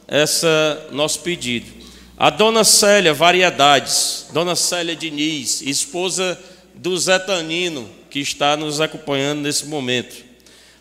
essa 0.07 0.87
nosso 0.91 1.19
pedido. 1.19 1.71
A 2.17 2.31
dona 2.31 2.63
Célia 2.63 3.13
Variedades, 3.13 4.25
dona 4.33 4.55
Célia 4.55 4.95
Diniz, 4.95 5.61
esposa 5.61 6.41
do 6.73 6.97
Zé 6.97 7.19
Tanino, 7.19 7.87
que 8.09 8.19
está 8.19 8.57
nos 8.57 8.81
acompanhando 8.81 9.41
nesse 9.41 9.67
momento. 9.67 10.25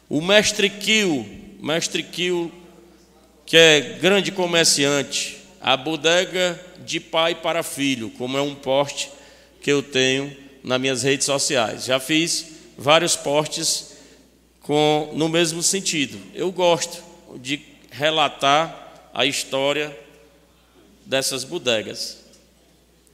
O 0.09 0.23
mestre 0.23 0.71
Kio, 0.71 1.27
mestre 1.61 2.03
Kio 2.03 2.51
que 3.45 3.59
é 3.59 3.99
grande 4.01 4.33
comerciante, 4.33 5.37
a 5.61 5.77
bodega 5.77 6.59
de 6.83 6.99
pai 6.99 7.35
para 7.35 7.63
filho, 7.63 8.09
como 8.17 8.39
é 8.39 8.41
um 8.41 8.55
poste 8.55 9.11
que 9.61 9.71
eu 9.71 9.83
tenho 9.83 10.35
nas 10.65 10.81
minhas 10.81 11.03
redes 11.03 11.27
sociais. 11.27 11.85
Já 11.85 12.01
fiz 12.01 12.56
vários 12.77 13.17
posts 13.17 13.97
com 14.61 15.13
no 15.15 15.29
mesmo 15.29 15.63
sentido. 15.63 16.19
Eu 16.35 16.51
gosto 16.51 17.03
de 17.37 17.61
relatar 17.91 19.11
a 19.15 19.25
história 19.25 19.97
dessas 21.05 21.45
bodegas. 21.45 22.25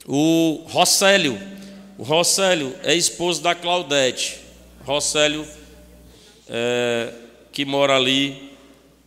O 0.05 0.65
Rosélio, 0.67 1.39
o 1.97 2.03
Rosélio 2.03 2.75
é 2.83 2.93
esposo 2.93 3.41
da 3.41 3.55
Claudete. 3.55 4.39
Rosélio, 4.83 5.47
é, 6.49 7.13
que 7.51 7.63
mora 7.63 7.95
ali 7.95 8.51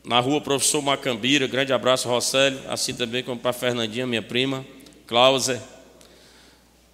na 0.04 0.20
rua 0.20 0.40
Professor 0.40 0.80
Macambira. 0.80 1.46
Grande 1.46 1.72
abraço, 1.72 2.08
Rosélio. 2.08 2.60
Assim 2.68 2.94
também 2.94 3.22
como 3.22 3.40
para 3.40 3.50
a 3.50 3.54
Fernandinha, 3.54 4.06
minha 4.06 4.22
prima. 4.22 4.64
Cláudia. 5.06 5.60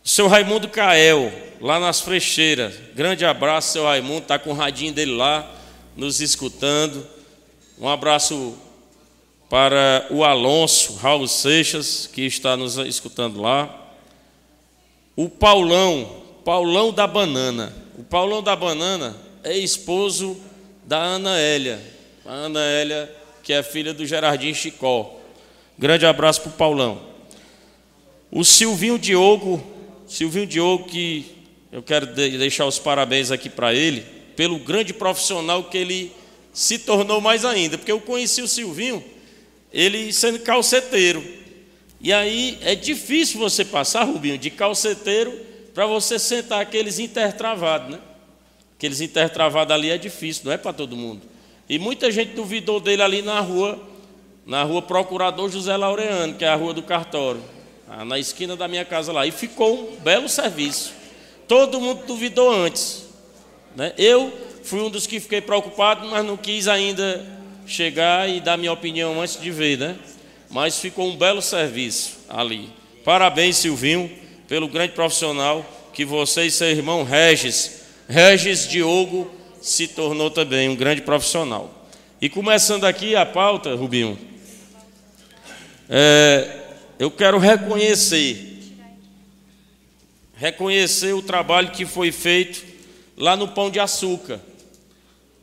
Seu 0.05 0.27
Raimundo 0.27 0.69
Cael, 0.69 1.33
lá 1.61 1.79
nas 1.79 2.01
Frecheiras. 2.01 2.75
Grande 2.93 3.25
abraço, 3.25 3.73
seu 3.73 3.85
Raimundo. 3.85 4.23
Está 4.23 4.37
com 4.37 4.51
o 4.51 4.55
radinho 4.55 4.93
dele 4.93 5.15
lá, 5.15 5.49
nos 5.97 6.21
escutando. 6.21 7.07
Um 7.79 7.89
abraço 7.89 8.59
para 9.49 10.05
o 10.11 10.25
Alonso 10.25 10.97
Raul 10.97 11.29
Seixas, 11.29 12.11
que 12.13 12.23
está 12.23 12.57
nos 12.57 12.79
escutando 12.79 13.41
lá. 13.41 13.93
O 15.15 15.29
Paulão, 15.29 16.23
Paulão 16.45 16.93
da 16.93 17.07
Banana. 17.07 17.73
O 17.97 18.03
Paulão 18.03 18.43
da 18.43 18.57
Banana 18.57 19.17
é 19.45 19.57
esposo 19.57 20.37
da 20.85 20.99
Ana 20.99 21.39
Hélia. 21.39 21.81
A 22.27 22.33
Ana 22.33 22.61
Hélia, 22.61 23.15
que 23.45 23.53
é 23.53 23.63
filha 23.63 23.95
do 23.95 24.05
Gerardinho 24.05 24.55
Chicó. 24.55 25.15
Grande 25.79 26.07
abraço 26.07 26.41
para 26.41 26.51
o 26.51 26.55
Paulão. 26.55 27.01
O 28.33 28.45
Silvinho 28.45 28.99
Diogo, 28.99 29.72
Silvinho 30.13 30.47
Diogo, 30.47 30.85
que 30.85 31.25
eu 31.73 31.83
quero 31.83 32.05
deixar 32.05 32.67
os 32.67 32.79
parabéns 32.79 33.31
aqui 33.31 33.49
para 33.49 33.73
ele, 33.73 34.03
pelo 34.37 34.59
grande 34.59 34.93
profissional 34.93 35.65
que 35.65 35.79
ele 35.79 36.13
se 36.53 36.81
tornou 36.81 37.19
mais 37.19 37.47
ainda, 37.47 37.79
porque 37.79 37.91
eu 37.91 37.99
conheci 37.99 38.43
o 38.43 38.47
Silvinho, 38.47 39.03
ele 39.73 40.13
sendo 40.13 40.41
calceteiro. 40.41 41.25
E 41.99 42.13
aí 42.13 42.59
é 42.61 42.75
difícil 42.75 43.41
você 43.41 43.65
passar, 43.65 44.05
Rubinho, 44.05 44.37
de 44.37 44.51
calceteiro 44.51 45.33
para 45.73 45.87
você 45.87 46.19
sentar 46.19 46.61
aqueles 46.61 46.99
intertravados, 46.99 47.93
né? 47.93 47.99
Aqueles 48.77 49.01
intertravados 49.01 49.75
ali 49.75 49.89
é 49.89 49.97
difícil, 49.97 50.43
não 50.45 50.53
é 50.53 50.59
para 50.59 50.75
todo 50.75 50.95
mundo. 50.95 51.23
E 51.67 51.79
muita 51.79 52.11
gente 52.11 52.35
duvidou 52.35 52.81
dele 52.81 53.01
ali 53.01 53.23
na 53.23 53.41
rua, 53.41 53.81
na 54.45 54.63
rua 54.63 54.83
Procurador 54.83 55.51
José 55.51 55.75
Laureano, 55.75 56.35
que 56.35 56.45
é 56.45 56.49
a 56.49 56.55
rua 56.55 56.75
do 56.75 56.83
cartório, 56.83 57.43
na 58.05 58.19
esquina 58.19 58.57
da 58.57 58.67
minha 58.67 58.85
casa 58.85 59.13
lá. 59.13 59.27
E 59.27 59.31
ficou 59.31 59.93
um 59.93 59.97
belo 60.01 60.29
serviço. 60.29 60.93
Todo 61.47 61.81
mundo 61.81 62.05
duvidou 62.07 62.51
antes. 62.51 63.05
Né? 63.77 63.93
Eu 63.99 64.33
fui 64.65 64.81
um 64.81 64.91
dos 64.91 65.07
que 65.07 65.21
fiquei 65.21 65.41
preocupado, 65.41 66.07
mas 66.09 66.25
não 66.25 66.37
quis 66.37 66.69
ainda 66.69 67.25
chegar 67.67 68.29
e 68.29 68.41
dar 68.41 68.57
minha 68.57 68.73
opinião 68.73 69.21
antes 69.21 69.41
de 69.41 69.51
ver, 69.51 69.79
né? 69.79 69.97
mas 70.51 70.79
ficou 70.79 71.09
um 71.09 71.17
belo 71.17 71.41
serviço 71.41 72.19
ali. 72.29 72.69
Parabéns, 73.05 73.57
Silvinho, 73.57 74.11
pelo 74.47 74.69
grande 74.69 74.93
profissional 74.93 75.65
que 75.93 76.05
você 76.05 76.45
e 76.45 76.51
seu 76.51 76.69
irmão 76.69 77.05
Regis, 77.05 77.83
Regis 78.09 78.69
Diogo, 78.69 79.31
se 79.61 79.89
tornou 79.89 80.31
também 80.31 80.69
um 80.69 80.77
grande 80.77 81.03
profissional. 81.03 81.87
E 82.21 82.29
começando 82.29 82.85
aqui 82.85 83.17
a 83.17 83.25
pauta, 83.25 83.75
Rubinho, 83.75 84.19
é, 85.89 86.62
eu 87.03 87.11
quero 87.11 87.37
reconhecer, 87.37 88.63
reconhecer 90.37 91.13
o 91.13 91.21
trabalho 91.21 91.73
que 91.73 91.85
foi 91.85 92.13
feito 92.13 92.65
lá 93.17 93.35
no 93.35 93.49
Pão 93.49 93.73
de 93.73 93.81
Açúcar. 93.81 94.41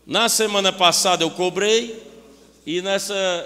Na 0.08 0.30
semana 0.30 0.72
passada 0.72 1.22
eu 1.22 1.30
cobrei 1.30 2.02
e 2.66 2.82
nessa 2.82 3.46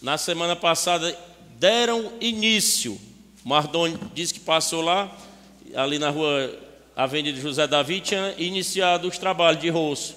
na 0.00 0.16
semana 0.16 0.56
passada 0.56 1.14
deram 1.58 2.10
início. 2.22 2.98
Mardoni 3.44 3.98
disse 4.14 4.32
que 4.32 4.40
passou 4.40 4.80
lá, 4.80 5.14
ali 5.74 5.98
na 5.98 6.08
rua 6.08 6.58
Avenida 6.96 7.38
José 7.38 7.66
Davi, 7.66 8.00
tinha 8.00 8.34
iniciado 8.38 9.08
os 9.08 9.18
trabalhos 9.18 9.60
de 9.60 9.68
roço. 9.68 10.16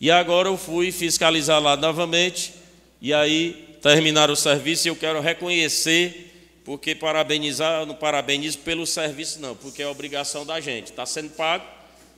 E 0.00 0.10
agora 0.10 0.48
eu 0.48 0.56
fui 0.56 0.90
fiscalizar 0.90 1.62
lá 1.62 1.76
novamente, 1.76 2.52
e 3.00 3.14
aí 3.14 3.78
terminaram 3.80 4.34
o 4.34 4.36
serviço 4.36 4.88
e 4.88 4.90
eu 4.90 4.96
quero 4.96 5.20
reconhecer, 5.20 6.25
porque 6.66 6.96
parabenizar, 6.96 7.80
eu 7.80 7.86
não 7.86 7.94
parabenizo 7.94 8.58
pelo 8.58 8.84
serviço 8.84 9.40
não, 9.40 9.54
porque 9.54 9.80
é 9.80 9.86
obrigação 9.86 10.44
da 10.44 10.60
gente. 10.60 10.86
Está 10.86 11.06
sendo 11.06 11.30
pago, 11.30 11.64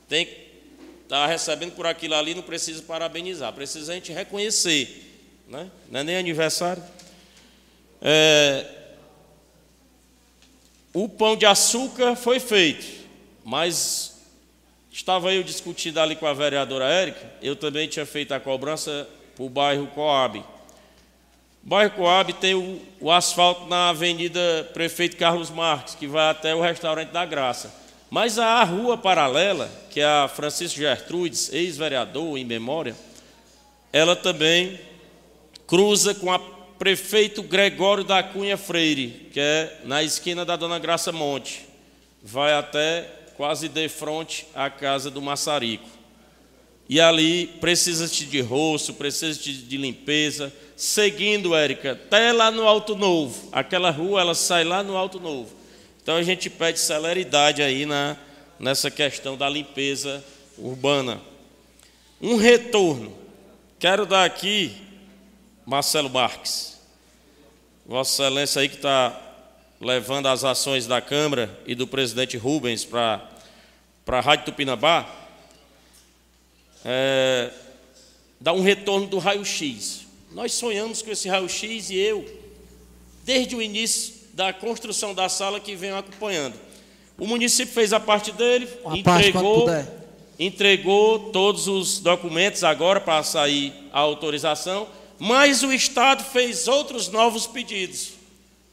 tem 0.09 0.27
está 1.03 1.27
recebendo 1.27 1.73
por 1.73 1.85
aquilo 1.85 2.15
ali, 2.15 2.33
não 2.33 2.41
precisa 2.41 2.81
parabenizar, 2.81 3.53
precisa 3.53 3.91
a 3.91 3.95
gente 3.95 4.11
reconhecer. 4.11 5.05
Né? 5.47 5.69
Não 5.87 5.99
é 5.99 6.03
nem 6.03 6.17
aniversário. 6.17 6.83
É, 8.01 8.65
o 10.93 11.07
pão 11.07 11.35
de 11.35 11.45
açúcar 11.45 12.15
foi 12.15 12.39
feito, 12.39 12.85
mas 13.43 14.19
estava 14.91 15.31
eu 15.31 15.43
discutindo 15.43 15.99
ali 15.99 16.15
com 16.15 16.25
a 16.25 16.33
vereadora 16.33 16.85
Érica, 16.85 17.33
eu 17.41 17.55
também 17.55 17.87
tinha 17.87 18.05
feito 18.05 18.33
a 18.33 18.39
cobrança 18.39 19.07
para 19.35 19.45
o 19.45 19.49
bairro 19.49 19.87
Coab. 19.87 20.43
Bairro 21.69 21.91
Coab 21.91 22.33
tem 22.33 22.55
o, 22.55 22.81
o 22.99 23.11
asfalto 23.11 23.67
na 23.67 23.89
Avenida 23.89 24.67
Prefeito 24.73 25.15
Carlos 25.17 25.51
Marques, 25.51 25.93
que 25.93 26.07
vai 26.07 26.31
até 26.31 26.55
o 26.55 26.61
Restaurante 26.61 27.11
da 27.11 27.23
Graça. 27.23 27.71
Mas 28.09 28.39
a 28.39 28.63
rua 28.63 28.97
paralela, 28.97 29.69
que 29.91 29.99
é 29.99 30.03
a 30.03 30.27
Francisco 30.27 30.79
Gertrudes, 30.79 31.53
ex-vereador 31.53 32.39
em 32.39 32.43
memória, 32.43 32.95
ela 33.93 34.15
também 34.15 34.79
cruza 35.67 36.15
com 36.15 36.31
a 36.31 36.39
prefeito 36.39 37.43
Gregório 37.43 38.03
da 38.03 38.23
Cunha 38.23 38.57
Freire, 38.57 39.29
que 39.31 39.39
é 39.39 39.81
na 39.85 40.01
esquina 40.01 40.43
da 40.43 40.55
Dona 40.55 40.79
Graça 40.79 41.11
Monte. 41.11 41.67
Vai 42.23 42.51
até 42.51 43.07
quase 43.37 43.69
de 43.69 43.87
frente 43.87 44.47
à 44.55 44.71
casa 44.71 45.11
do 45.11 45.21
Maçarico. 45.21 45.87
E 46.89 46.99
ali 46.99 47.45
precisa-te 47.61 48.25
de 48.25 48.41
rosto, 48.41 48.91
precisa-te 48.95 49.53
de 49.53 49.77
limpeza. 49.77 50.51
Seguindo, 50.79 51.53
Érica, 51.53 51.91
até 51.91 52.31
lá 52.31 52.49
no 52.49 52.65
Alto 52.65 52.95
Novo. 52.95 53.49
Aquela 53.51 53.91
rua, 53.91 54.21
ela 54.21 54.33
sai 54.33 54.63
lá 54.63 54.81
no 54.81 54.95
Alto 54.95 55.19
Novo. 55.19 55.53
Então 56.01 56.15
a 56.15 56.23
gente 56.23 56.49
pede 56.49 56.79
celeridade 56.79 57.61
aí 57.61 57.85
na, 57.85 58.15
nessa 58.57 58.89
questão 58.89 59.35
da 59.35 59.49
limpeza 59.49 60.23
urbana. 60.57 61.19
Um 62.21 62.37
retorno. 62.37 63.13
Quero 63.77 64.05
dar 64.05 64.23
aqui 64.23 64.71
Marcelo 65.65 66.09
Marques. 66.09 66.79
Vossa 67.85 68.23
Excelência 68.23 68.61
aí 68.61 68.69
que 68.69 68.77
está 68.77 69.21
levando 69.81 70.27
as 70.27 70.45
ações 70.45 70.87
da 70.87 71.01
Câmara 71.01 71.59
e 71.65 71.75
do 71.75 71.87
presidente 71.87 72.37
Rubens 72.37 72.85
para 72.85 73.27
a 74.07 74.21
Rádio 74.21 74.45
Tupinambá, 74.45 75.13
é, 76.85 77.51
dá 78.39 78.53
um 78.53 78.61
retorno 78.61 79.07
do 79.07 79.17
raio-x. 79.17 80.07
Nós 80.31 80.53
sonhamos 80.53 81.01
com 81.01 81.11
esse 81.11 81.27
raio-x 81.27 81.89
e 81.89 81.97
eu, 81.97 82.25
desde 83.23 83.55
o 83.55 83.61
início 83.61 84.13
da 84.33 84.53
construção 84.53 85.13
da 85.13 85.27
sala 85.27 85.59
que 85.59 85.75
venho 85.75 85.97
acompanhando. 85.97 86.55
O 87.17 87.27
município 87.27 87.73
fez 87.73 87.91
a 87.91 87.99
parte 87.99 88.31
dele, 88.31 88.67
Uma 88.83 88.97
entregou, 88.97 89.65
parte 89.65 89.89
entregou 90.37 91.31
todos 91.31 91.67
os 91.67 91.99
documentos 91.99 92.63
agora 92.63 93.01
para 93.01 93.21
sair 93.23 93.73
a 93.91 93.99
autorização 93.99 94.87
mas 95.19 95.63
o 95.63 95.73
Estado 95.73 96.23
fez 96.23 96.67
outros 96.69 97.09
novos 97.09 97.45
pedidos. 97.45 98.13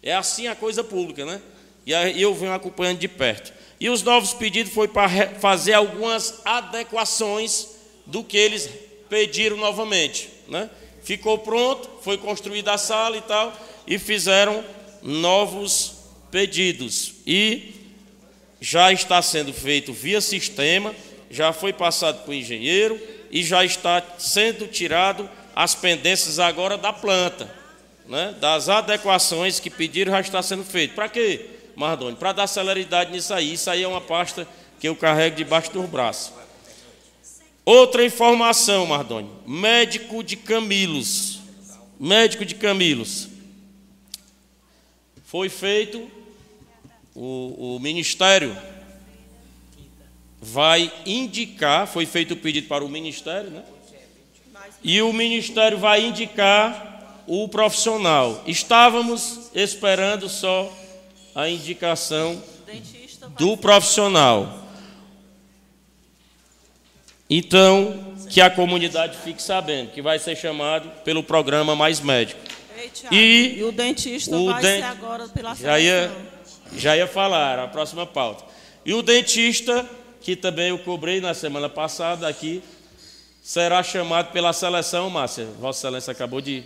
É 0.01 0.15
assim 0.15 0.47
a 0.47 0.55
coisa 0.55 0.85
pública, 0.85 1.27
né? 1.27 1.43
E 1.85 1.93
aí 1.93 2.23
eu 2.23 2.33
venho 2.33 2.53
acompanhando 2.53 3.01
de 3.01 3.09
perto. 3.09 3.53
E 3.81 3.91
os 3.91 4.03
novos 4.03 4.33
pedidos 4.33 4.73
foi 4.73 4.87
para 4.87 5.09
fazer 5.41 5.73
algumas 5.73 6.41
adequações 6.45 7.67
do 8.07 8.23
que 8.23 8.39
eles 8.39 8.71
pediram 9.09 9.57
novamente, 9.57 10.31
né? 10.47 10.71
Ficou 11.07 11.39
pronto, 11.39 11.89
foi 12.03 12.19
construída 12.19 12.73
a 12.73 12.79
sala 12.79 13.17
e 13.17 13.21
tal, 13.21 13.53
e 13.87 13.97
fizeram 13.97 14.65
novos 15.01 15.99
pedidos. 16.33 17.15
E 17.25 17.75
já 18.61 18.93
está 18.93 19.23
sendo 19.23 19.53
feito 19.53 19.93
via 19.93 20.21
sistema, 20.21 20.93
já 21.31 21.53
foi 21.53 21.73
passado 21.73 22.25
para 22.25 22.33
o 22.33 22.35
engenheiro 22.35 23.01
e 23.31 23.45
já 23.45 23.65
está 23.65 24.03
sendo 24.19 24.67
tirado 24.67 25.31
as 25.55 25.77
pendências 25.77 26.41
agora 26.41 26.77
da 26.77 26.93
planta, 26.93 27.49
né? 28.09 28.35
das 28.41 28.69
adequações 28.69 29.61
que 29.61 29.71
pediram 29.71 30.11
já 30.11 30.21
está 30.21 30.43
sendo 30.43 30.65
feito. 30.65 30.97
Para 30.97 31.09
quê, 31.09 31.47
Mardoni? 31.77 32.17
Para 32.17 32.33
dar 32.33 32.49
celeridade 32.49 33.13
nisso 33.13 33.33
aí. 33.33 33.53
Isso 33.53 33.71
aí 33.71 33.85
é 33.85 33.87
uma 33.87 34.01
pasta 34.01 34.45
que 34.81 34.89
eu 34.89 34.97
carrego 34.97 35.37
debaixo 35.37 35.71
dos 35.71 35.89
braços. 35.89 36.33
Outra 37.67 38.05
informação, 38.05 38.87
Mardoni. 38.87 39.29
Médico 39.45 40.23
de 40.23 40.37
Camilos. 40.37 41.41
médico 41.99 42.45
de 42.45 42.55
Camilos. 42.55 43.29
Foi 45.25 45.49
feito 45.49 46.09
o, 47.13 47.77
o 47.77 47.81
ministério 47.81 48.57
vai 50.41 50.93
indicar, 51.05 51.89
foi 51.89 52.07
feito 52.07 52.35
o 52.35 52.37
pedido 52.37 52.69
para 52.69 52.85
o 52.85 52.89
ministério, 52.89 53.51
né? 53.51 53.65
E 54.85 55.03
o 55.03 55.13
ministério 55.13 55.77
vai 55.77 56.07
indicar 56.07 57.25
o 57.27 57.49
profissional. 57.49 58.45
Estávamos 58.47 59.51
esperando 59.55 60.29
só 60.29 60.73
a 61.35 61.49
indicação 61.49 62.41
do 63.37 63.57
profissional. 63.57 64.66
Então, 67.29 68.15
que 68.31 68.41
a 68.41 68.49
comunidade 68.49 69.17
fique 69.19 69.43
sabendo 69.43 69.91
que 69.91 70.01
vai 70.01 70.19
ser 70.19 70.37
chamado 70.37 70.89
pelo 71.05 71.23
programa 71.23 71.75
Mais 71.75 72.01
Médico. 72.01 72.41
Ei, 72.79 72.91
e, 73.11 73.59
e, 73.59 73.65
o 73.65 73.73
dentista 73.73 74.37
o 74.37 74.47
vai 74.47 74.63
dent... 74.63 74.81
ser 74.81 74.87
agora 74.87 75.29
pela 75.29 75.55
já 75.55 75.81
ia, 75.81 76.13
já 76.77 76.97
ia 76.97 77.07
falar, 77.07 77.59
a 77.59 77.67
próxima 77.67 78.07
pauta. 78.07 78.45
E 78.85 78.95
o 78.95 79.03
dentista, 79.03 79.89
que 80.21 80.37
também 80.37 80.69
eu 80.69 80.79
cobrei 80.79 81.21
na 81.21 81.35
semana 81.35 81.69
passada 81.69 82.29
aqui, 82.29 82.63
será 83.43 83.83
chamado 83.83 84.31
pela 84.33 84.53
seleção, 84.53 85.11
Márcia, 85.11 85.47
Vossa 85.59 85.81
Excelência 85.87 86.11
acabou 86.13 86.41
de, 86.41 86.65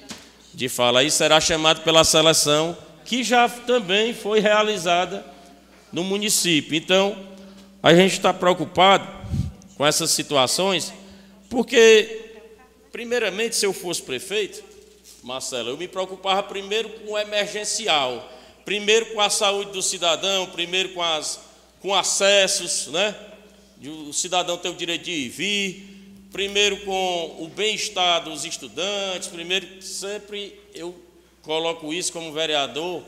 de 0.52 0.68
falar 0.68 1.00
aí, 1.00 1.10
será 1.10 1.40
chamado 1.40 1.80
pela 1.82 2.04
seleção, 2.04 2.76
que 3.04 3.22
já 3.22 3.48
também 3.48 4.12
foi 4.12 4.40
realizada 4.40 5.24
no 5.92 6.04
município. 6.04 6.76
Então, 6.76 7.16
a 7.82 7.94
gente 7.94 8.12
está 8.12 8.34
preocupado 8.34 9.06
com 9.80 9.86
essas 9.86 10.10
situações, 10.10 10.92
porque, 11.48 12.42
primeiramente, 12.92 13.56
se 13.56 13.64
eu 13.64 13.72
fosse 13.72 14.02
prefeito, 14.02 14.62
Marcelo, 15.22 15.70
eu 15.70 15.78
me 15.78 15.88
preocupava 15.88 16.42
primeiro 16.42 16.90
com 16.90 17.12
o 17.12 17.18
emergencial, 17.18 18.30
primeiro 18.62 19.06
com 19.14 19.22
a 19.22 19.30
saúde 19.30 19.72
do 19.72 19.80
cidadão, 19.80 20.48
primeiro 20.48 20.90
com, 20.90 21.00
as, 21.00 21.40
com 21.80 21.94
acessos, 21.94 22.88
né? 22.88 23.16
O 23.82 24.12
cidadão 24.12 24.58
tem 24.58 24.70
o 24.70 24.74
direito 24.74 25.04
de 25.04 25.12
ir 25.12 25.24
e 25.24 25.28
vir, 25.30 26.26
primeiro 26.30 26.84
com 26.84 27.36
o 27.38 27.48
bem-estar 27.48 28.22
dos 28.22 28.44
estudantes, 28.44 29.28
primeiro, 29.28 29.80
sempre 29.80 30.60
eu 30.74 30.94
coloco 31.40 31.90
isso 31.90 32.12
como 32.12 32.30
vereador 32.34 33.02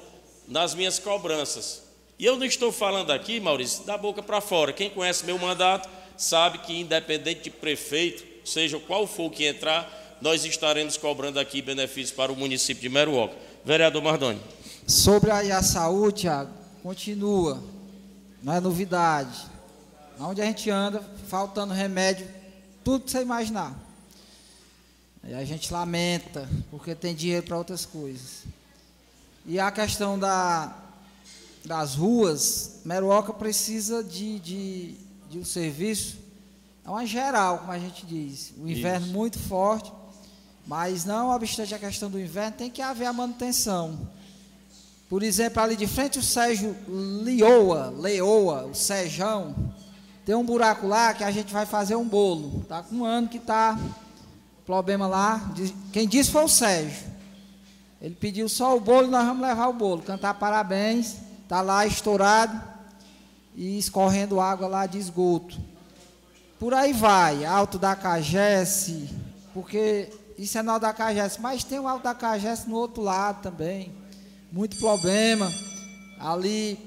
nas 0.49 0.75
minhas 0.75 0.99
cobranças. 0.99 1.83
E 2.19 2.25
eu 2.25 2.39
não 2.39 2.47
estou 2.47 2.73
falando 2.73 3.11
aqui, 3.11 3.41
Maurício, 3.41 3.85
da 3.85 3.99
boca 3.99 4.23
para 4.23 4.41
fora. 4.41 4.73
Quem 4.73 4.89
conhece 4.89 5.27
meu 5.27 5.39
mandato 5.39 6.01
sabe 6.23 6.59
que, 6.59 6.79
independente 6.79 7.45
de 7.45 7.51
prefeito, 7.51 8.25
seja 8.49 8.79
qual 8.79 9.07
for 9.07 9.31
que 9.31 9.45
entrar, 9.45 10.19
nós 10.21 10.45
estaremos 10.45 10.97
cobrando 10.97 11.41
aqui 11.41 11.61
benefícios 11.61 12.13
para 12.13 12.31
o 12.31 12.37
município 12.37 12.81
de 12.81 12.89
Meruoca. 12.89 13.35
Vereador 13.65 14.03
Mardoni. 14.03 14.41
Sobre 14.87 15.31
a, 15.31 15.59
a 15.59 15.63
saúde, 15.63 16.23
Thiago, 16.23 16.53
continua, 16.83 17.63
não 18.43 18.53
é 18.53 18.61
novidade. 18.61 19.47
Onde 20.21 20.41
a 20.41 20.45
gente 20.45 20.71
anda, 20.71 21.03
faltando 21.29 21.75
remédio, 21.75 22.29
tudo 22.85 23.05
que 23.05 23.11
você 23.11 23.23
imaginar. 23.23 23.77
A 25.25 25.45
gente 25.45 25.73
lamenta, 25.73 26.49
porque 26.71 26.95
tem 26.95 27.15
dinheiro 27.15 27.47
para 27.47 27.59
outras 27.59 27.85
coisas. 27.85 28.45
E 29.45 29.59
a 29.59 29.71
questão 29.73 30.17
da, 30.17 30.77
das 31.65 31.95
ruas, 31.97 32.81
Meruoca 32.85 33.33
precisa 33.33 34.05
de, 34.05 34.39
de, 34.39 34.97
de 35.33 35.39
um 35.39 35.45
serviço, 35.47 36.19
é 36.85 36.91
uma 36.91 37.07
geral, 37.07 37.61
como 37.61 37.73
a 37.73 37.79
gente 37.79 38.05
diz. 38.05 38.53
O 38.59 38.69
inverno 38.69 39.07
Isso. 39.07 39.15
muito 39.15 39.39
forte, 39.39 39.91
mas 40.67 41.07
não 41.07 41.31
obstante 41.31 41.75
a 41.75 41.79
questão 41.79 42.11
do 42.11 42.21
inverno, 42.21 42.53
tem 42.59 42.71
que 42.71 42.83
haver 42.83 43.07
a 43.07 43.15
manutenção. 43.15 43.99
Por 45.09 45.23
exemplo, 45.23 45.63
ali 45.63 45.75
de 45.75 45.87
frente 45.87 46.19
o 46.19 46.23
Sérgio 46.23 46.77
Leoa, 46.87 47.95
Leoa, 47.99 48.67
o 48.67 48.75
Sejão, 48.75 49.55
tem 50.27 50.35
um 50.35 50.45
buraco 50.45 50.87
lá 50.87 51.15
que 51.15 51.25
a 51.25 51.31
gente 51.31 51.51
vai 51.51 51.65
fazer 51.65 51.97
um 51.97 52.07
bolo. 52.07 52.65
Tá 52.69 52.83
com 52.83 52.97
um 52.97 53.05
ano 53.05 53.27
que 53.27 53.39
tá 53.39 53.79
problema 54.67 55.07
lá. 55.07 55.51
Quem 55.93 56.07
disse 56.07 56.31
foi 56.31 56.45
o 56.45 56.49
Sérgio. 56.49 57.11
Ele 58.03 58.15
pediu 58.15 58.51
só 58.51 58.77
o 58.77 58.81
bolo, 58.81 59.09
nós 59.09 59.25
vamos 59.25 59.43
levar 59.47 59.69
o 59.69 59.73
bolo, 59.73 60.03
cantar 60.03 60.35
parabéns. 60.35 61.17
Tá 61.49 61.63
lá 61.63 61.87
estourado 61.87 62.72
e 63.55 63.79
escorrendo 63.79 64.41
água 64.41 64.67
lá 64.67 64.87
de 64.87 64.99
esgoto. 64.99 65.59
Por 66.59 66.75
aí 66.75 66.93
vai, 66.93 67.45
Alto 67.45 67.79
da 67.79 67.97
Cagesse, 67.97 69.09
porque 69.53 70.11
isso 70.39 70.59
é 70.59 70.63
no 70.63 70.73
Alto 70.73 70.83
da 70.83 70.93
Cagesse, 70.93 71.41
mas 71.41 71.65
tem 71.65 71.79
o 71.79 71.89
Alto 71.89 72.05
da 72.05 72.15
Cagesse 72.15 72.69
no 72.69 72.77
outro 72.77 73.03
lado 73.03 73.43
também. 73.43 73.93
Muito 74.51 74.77
problema. 74.77 75.51
Ali 76.19 76.79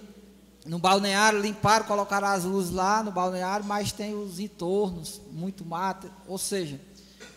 no 0.65 0.80
balneário 0.80 1.39
limparam, 1.39 1.86
colocaram 1.86 2.28
as 2.28 2.43
luzes 2.43 2.71
lá 2.71 3.04
no 3.04 3.12
balneário, 3.12 3.65
mas 3.65 3.91
tem 3.91 4.13
os 4.15 4.39
entornos, 4.39 5.21
muito 5.32 5.63
mato, 5.63 6.12
ou 6.28 6.38
seja, 6.38 6.82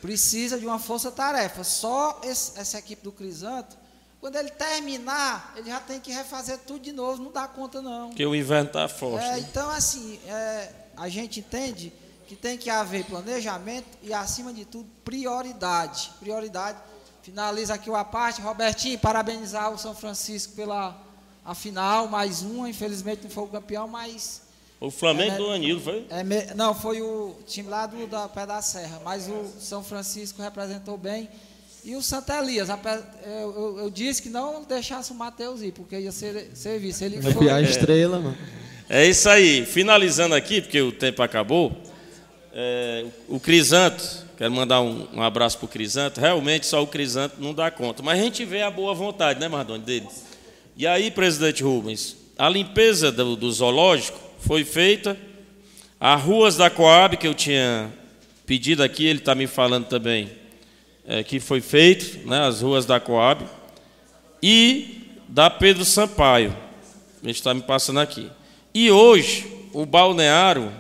precisa 0.01 0.59
de 0.59 0.67
uma 0.67 0.79
força-tarefa. 0.79 1.63
Só 1.63 2.21
esse, 2.25 2.59
essa 2.59 2.79
equipe 2.79 3.03
do 3.03 3.13
Crisanto, 3.13 3.77
quando 4.21 4.37
ele 4.37 4.51
terminar, 4.51 5.53
ele 5.57 5.71
já 5.71 5.81
tem 5.81 6.01
que 6.01 6.11
refazer 6.11 6.59
tudo 6.67 6.81
de 6.81 6.93
novo, 6.93 7.23
não 7.23 7.31
dá 7.31 7.47
conta 7.47 7.81
não. 7.81 8.09
Porque 8.09 8.27
o 8.27 8.35
inverno 8.35 8.67
está 8.67 8.89
forte. 8.89 9.25
É, 9.25 9.33
né? 9.33 9.39
Então, 9.41 9.71
assim, 9.71 10.19
é, 10.27 10.73
a 10.97 11.09
gente 11.09 11.41
entende 11.41 11.93
que 12.27 12.35
tem 12.35 12.59
que 12.59 12.69
haver 12.69 13.05
planejamento 13.05 13.87
e, 14.03 14.13
acima 14.13 14.53
de 14.53 14.65
tudo, 14.65 14.89
prioridade. 15.05 16.11
Prioridade. 16.19 16.79
Finaliza 17.23 17.75
aqui 17.75 17.91
a 17.91 18.05
parte. 18.05 18.41
Robertinho, 18.41 18.99
parabenizar 18.99 19.73
o 19.73 19.79
São 19.79 19.95
Francisco 19.95 20.55
pela 20.55 21.01
a 21.45 21.55
final, 21.55 22.09
mais 22.09 22.43
uma. 22.43 22.69
Infelizmente 22.69 23.23
não 23.23 23.31
foi 23.31 23.45
o 23.45 23.49
campeão, 23.49 23.89
mas 23.89 24.43
o 24.81 24.91
Flamengo 24.91 25.33
é, 25.33 25.37
do 25.39 25.51
Anilo, 25.51 25.81
foi? 25.81 26.07
É, 26.09 26.55
não, 26.55 26.73
foi 26.73 27.03
o 27.03 27.37
time 27.47 27.69
lá 27.69 27.87
do 27.87 28.07
da 28.07 28.29
Pé 28.29 28.47
da 28.47 28.63
Serra, 28.63 29.01
mas 29.05 29.29
o 29.29 29.61
São 29.61 29.83
Francisco 29.83 30.41
representou 30.41 30.97
bem. 30.97 31.29
E 31.89 31.97
o 31.97 32.03
Santa 32.03 32.37
Elias, 32.37 32.69
eu, 32.69 32.77
eu, 33.33 33.79
eu 33.79 33.91
disse 33.91 34.21
que 34.21 34.29
não 34.29 34.63
deixasse 34.63 35.11
o 35.11 35.15
Matheus 35.15 35.63
ir, 35.63 35.73
porque 35.73 35.99
ia 35.99 36.13
ser 36.13 36.51
serviço. 36.53 37.03
Ele 37.03 37.19
Vai 37.19 37.33
foi. 37.33 37.49
a 37.49 37.63
estrela, 37.63 38.21
mano. 38.21 38.37
É 38.91 39.07
isso 39.07 39.27
aí. 39.27 39.65
Finalizando 39.65 40.35
aqui, 40.35 40.61
porque 40.61 40.83
o 40.83 40.93
tempo 40.93 41.23
acabou. 41.23 41.75
É, 42.53 43.07
o 43.27 43.41
Crisanto, 43.41 44.05
quero 44.37 44.53
mandar 44.53 44.83
um, 44.83 45.09
um 45.15 45.23
abraço 45.23 45.57
para 45.57 45.65
o 45.65 45.69
Crisanto. 45.69 46.21
Realmente 46.21 46.67
só 46.67 46.83
o 46.83 46.87
Crisanto 46.87 47.37
não 47.39 47.55
dá 47.55 47.71
conta. 47.71 48.03
Mas 48.03 48.21
a 48.21 48.23
gente 48.23 48.45
vê 48.45 48.61
a 48.61 48.71
boa 48.71 48.93
vontade, 48.93 49.41
né, 49.41 49.49
Mardoni, 49.49 49.83
dele. 49.83 50.09
E 50.77 50.87
aí, 50.87 51.11
presidente 51.11 51.63
Rubens, 51.63 52.19
a 52.37 52.51
limpeza 52.51 53.11
do, 53.11 53.35
do 53.35 53.51
zoológico 53.51 54.21
foi 54.41 54.63
feita. 54.63 55.17
As 55.99 56.21
ruas 56.21 56.55
da 56.55 56.69
Coab, 56.69 57.17
que 57.17 57.27
eu 57.27 57.33
tinha 57.33 57.91
pedido 58.45 58.83
aqui, 58.83 59.07
ele 59.07 59.21
está 59.21 59.35
me 59.35 59.47
falando 59.47 59.87
também, 59.87 60.31
é, 61.09 61.25
que 61.25 61.41
foi 61.41 61.63
feito, 61.63 62.29
né, 62.29 62.47
as 62.47 62.61
ruas 62.61 62.85
da 62.85 63.01
Coab. 63.01 63.43
E 64.43 65.17
da 65.27 65.49
Pedro 65.49 65.85
Sampaio. 65.85 66.55
A 67.23 67.27
gente 67.27 67.37
está 67.37 67.55
me 67.55 67.63
passando 67.63 67.99
aqui. 67.99 68.31
E 68.75 68.91
hoje, 68.91 69.51
o 69.73 69.87
balneário 69.87 70.71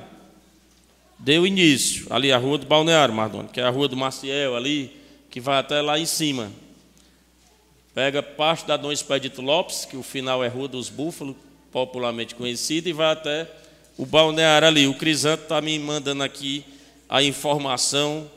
deu 1.18 1.46
início. 1.46 2.06
Ali, 2.10 2.30
a 2.30 2.36
rua 2.36 2.58
do 2.58 2.66
balneário, 2.66 3.14
Mardoni, 3.14 3.48
que 3.48 3.58
é 3.58 3.64
a 3.64 3.70
rua 3.70 3.88
do 3.88 3.96
Maciel, 3.96 4.54
ali, 4.54 4.94
que 5.30 5.40
vai 5.40 5.58
até 5.58 5.80
lá 5.80 5.98
em 5.98 6.06
cima. 6.06 6.52
Pega 7.94 8.22
parte 8.22 8.66
da 8.66 8.76
Dom 8.76 8.92
Expedito 8.92 9.40
Lopes, 9.40 9.86
que 9.86 9.96
o 9.96 10.02
final 10.02 10.44
é 10.44 10.48
Rua 10.48 10.68
dos 10.68 10.90
Búfalos, 10.90 11.34
popularmente 11.72 12.34
conhecida, 12.34 12.88
e 12.88 12.92
vai 12.92 13.12
até 13.12 13.50
o 13.96 14.04
balneário 14.04 14.68
ali. 14.68 14.86
O 14.86 14.94
Crisanto 14.94 15.44
está 15.44 15.60
me 15.60 15.76
mandando 15.78 16.22
aqui 16.22 16.64
a 17.08 17.22
informação 17.22 18.30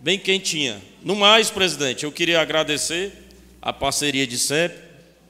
bem 0.00 0.18
quentinha. 0.18 0.80
No 1.02 1.14
mais, 1.14 1.50
presidente, 1.50 2.04
eu 2.04 2.12
queria 2.12 2.40
agradecer 2.40 3.12
a 3.60 3.72
parceria 3.72 4.26
de 4.26 4.38
sempre. 4.38 4.78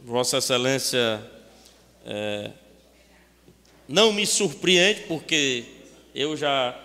Vossa 0.05 0.39
Excelência 0.39 1.21
é, 2.07 2.51
não 3.89 4.13
me 4.13 4.25
surpreende, 4.25 5.03
porque 5.09 5.65
eu 6.15 6.37
já 6.37 6.79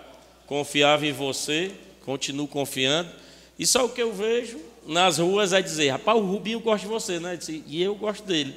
confiava 0.46 1.06
em 1.06 1.12
você, 1.12 1.70
continuo 2.04 2.48
confiando. 2.48 3.08
E 3.56 3.64
só 3.66 3.86
o 3.86 3.88
que 3.88 4.02
eu 4.02 4.12
vejo 4.12 4.58
nas 4.86 5.18
ruas 5.18 5.52
é 5.52 5.62
dizer: 5.62 5.90
rapaz, 5.90 6.18
o 6.18 6.22
Rubinho 6.22 6.60
gosta 6.60 6.86
de 6.86 6.92
você, 6.92 7.20
né? 7.20 7.38
E 7.48 7.82
eu 7.82 7.94
gosto 7.94 8.24
dele. 8.24 8.54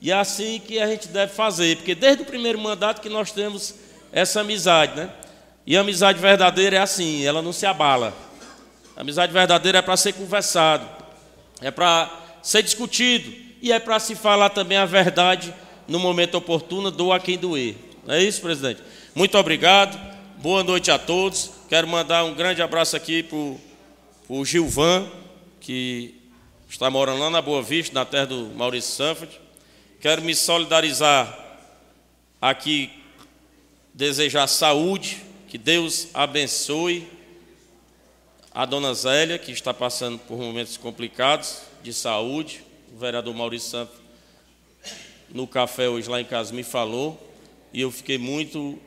E 0.00 0.10
é 0.10 0.14
assim 0.14 0.60
que 0.60 0.78
a 0.80 0.86
gente 0.86 1.08
deve 1.08 1.32
fazer, 1.32 1.76
porque 1.76 1.94
desde 1.94 2.22
o 2.22 2.26
primeiro 2.26 2.58
mandato 2.58 3.00
que 3.00 3.08
nós 3.08 3.30
temos 3.30 3.74
essa 4.12 4.40
amizade, 4.40 4.96
né? 4.96 5.12
E 5.64 5.76
a 5.76 5.80
amizade 5.80 6.18
verdadeira 6.18 6.76
é 6.76 6.80
assim, 6.80 7.24
ela 7.24 7.40
não 7.40 7.52
se 7.52 7.66
abala. 7.66 8.27
A 8.98 9.02
amizade 9.02 9.32
verdadeira 9.32 9.78
é 9.78 9.82
para 9.82 9.96
ser 9.96 10.12
conversado, 10.12 10.84
é 11.60 11.70
para 11.70 12.10
ser 12.42 12.64
discutido 12.64 13.32
e 13.62 13.70
é 13.70 13.78
para 13.78 14.00
se 14.00 14.16
falar 14.16 14.50
também 14.50 14.76
a 14.76 14.86
verdade 14.86 15.54
no 15.86 16.00
momento 16.00 16.34
oportuno, 16.34 16.90
doa 16.90 17.20
quem 17.20 17.38
doer. 17.38 17.76
É 18.08 18.20
isso, 18.20 18.40
presidente? 18.40 18.82
Muito 19.14 19.38
obrigado, 19.38 19.96
boa 20.38 20.64
noite 20.64 20.90
a 20.90 20.98
todos. 20.98 21.52
Quero 21.68 21.86
mandar 21.86 22.24
um 22.24 22.34
grande 22.34 22.60
abraço 22.60 22.96
aqui 22.96 23.22
para 23.22 23.38
o 24.28 24.44
Gilvan, 24.44 25.08
que 25.60 26.16
está 26.68 26.90
morando 26.90 27.20
lá 27.20 27.30
na 27.30 27.40
Boa 27.40 27.62
Vista, 27.62 27.94
na 27.94 28.04
terra 28.04 28.26
do 28.26 28.46
Maurício 28.56 28.96
Sanford. 28.96 29.40
Quero 30.00 30.22
me 30.22 30.34
solidarizar 30.34 31.38
aqui, 32.42 32.90
desejar 33.94 34.48
saúde, 34.48 35.22
que 35.46 35.56
Deus 35.56 36.08
abençoe 36.12 37.16
a 38.54 38.64
dona 38.64 38.94
Zélia, 38.94 39.38
que 39.38 39.52
está 39.52 39.72
passando 39.74 40.18
por 40.18 40.38
momentos 40.38 40.76
complicados 40.76 41.60
de 41.82 41.92
saúde. 41.92 42.62
O 42.94 42.98
vereador 42.98 43.34
Maurício 43.34 43.70
Santos, 43.70 43.96
no 45.30 45.46
café 45.46 45.88
hoje 45.88 46.08
lá 46.08 46.20
em 46.20 46.24
casa, 46.24 46.54
me 46.54 46.62
falou. 46.62 47.18
E 47.72 47.80
eu 47.80 47.90
fiquei 47.90 48.16
muito, 48.16 48.78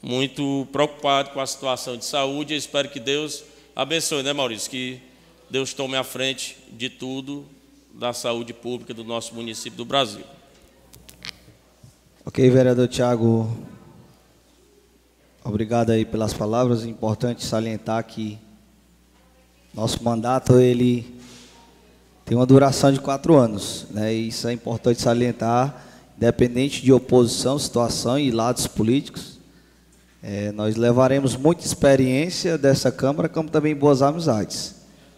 muito 0.00 0.66
preocupado 0.70 1.30
com 1.30 1.40
a 1.40 1.46
situação 1.46 1.96
de 1.96 2.04
saúde. 2.04 2.54
Eu 2.54 2.58
espero 2.58 2.88
que 2.88 3.00
Deus 3.00 3.44
abençoe, 3.74 4.22
né, 4.22 4.32
Maurício? 4.32 4.70
Que 4.70 5.00
Deus 5.50 5.74
tome 5.74 5.96
a 5.96 6.04
frente 6.04 6.56
de 6.70 6.88
tudo 6.88 7.44
da 7.92 8.12
saúde 8.12 8.54
pública 8.54 8.94
do 8.94 9.04
nosso 9.04 9.34
município 9.34 9.76
do 9.76 9.84
Brasil. 9.84 10.24
Ok, 12.24 12.48
vereador 12.48 12.86
Tiago, 12.86 13.50
obrigado 15.44 15.90
aí 15.90 16.04
pelas 16.04 16.32
palavras. 16.32 16.84
Importante 16.84 17.44
salientar 17.44 18.04
que 18.04 18.38
nosso 19.74 20.04
mandato 20.04 20.58
ele 20.58 21.06
tem 22.26 22.36
uma 22.36 22.44
duração 22.44 22.92
de 22.92 23.00
quatro 23.00 23.36
anos, 23.36 23.86
né? 23.90 24.14
E 24.14 24.28
isso 24.28 24.46
é 24.46 24.52
importante 24.52 25.00
salientar, 25.00 25.82
independente 26.16 26.82
de 26.82 26.92
oposição, 26.92 27.58
situação 27.58 28.18
e 28.18 28.30
lados 28.30 28.66
políticos. 28.66 29.38
É, 30.22 30.52
nós 30.52 30.76
levaremos 30.76 31.36
muita 31.36 31.64
experiência 31.64 32.58
dessa 32.58 32.92
Câmara, 32.92 33.28
como 33.28 33.48
também 33.48 33.74
boas 33.74 34.02
amizades. 34.02 34.74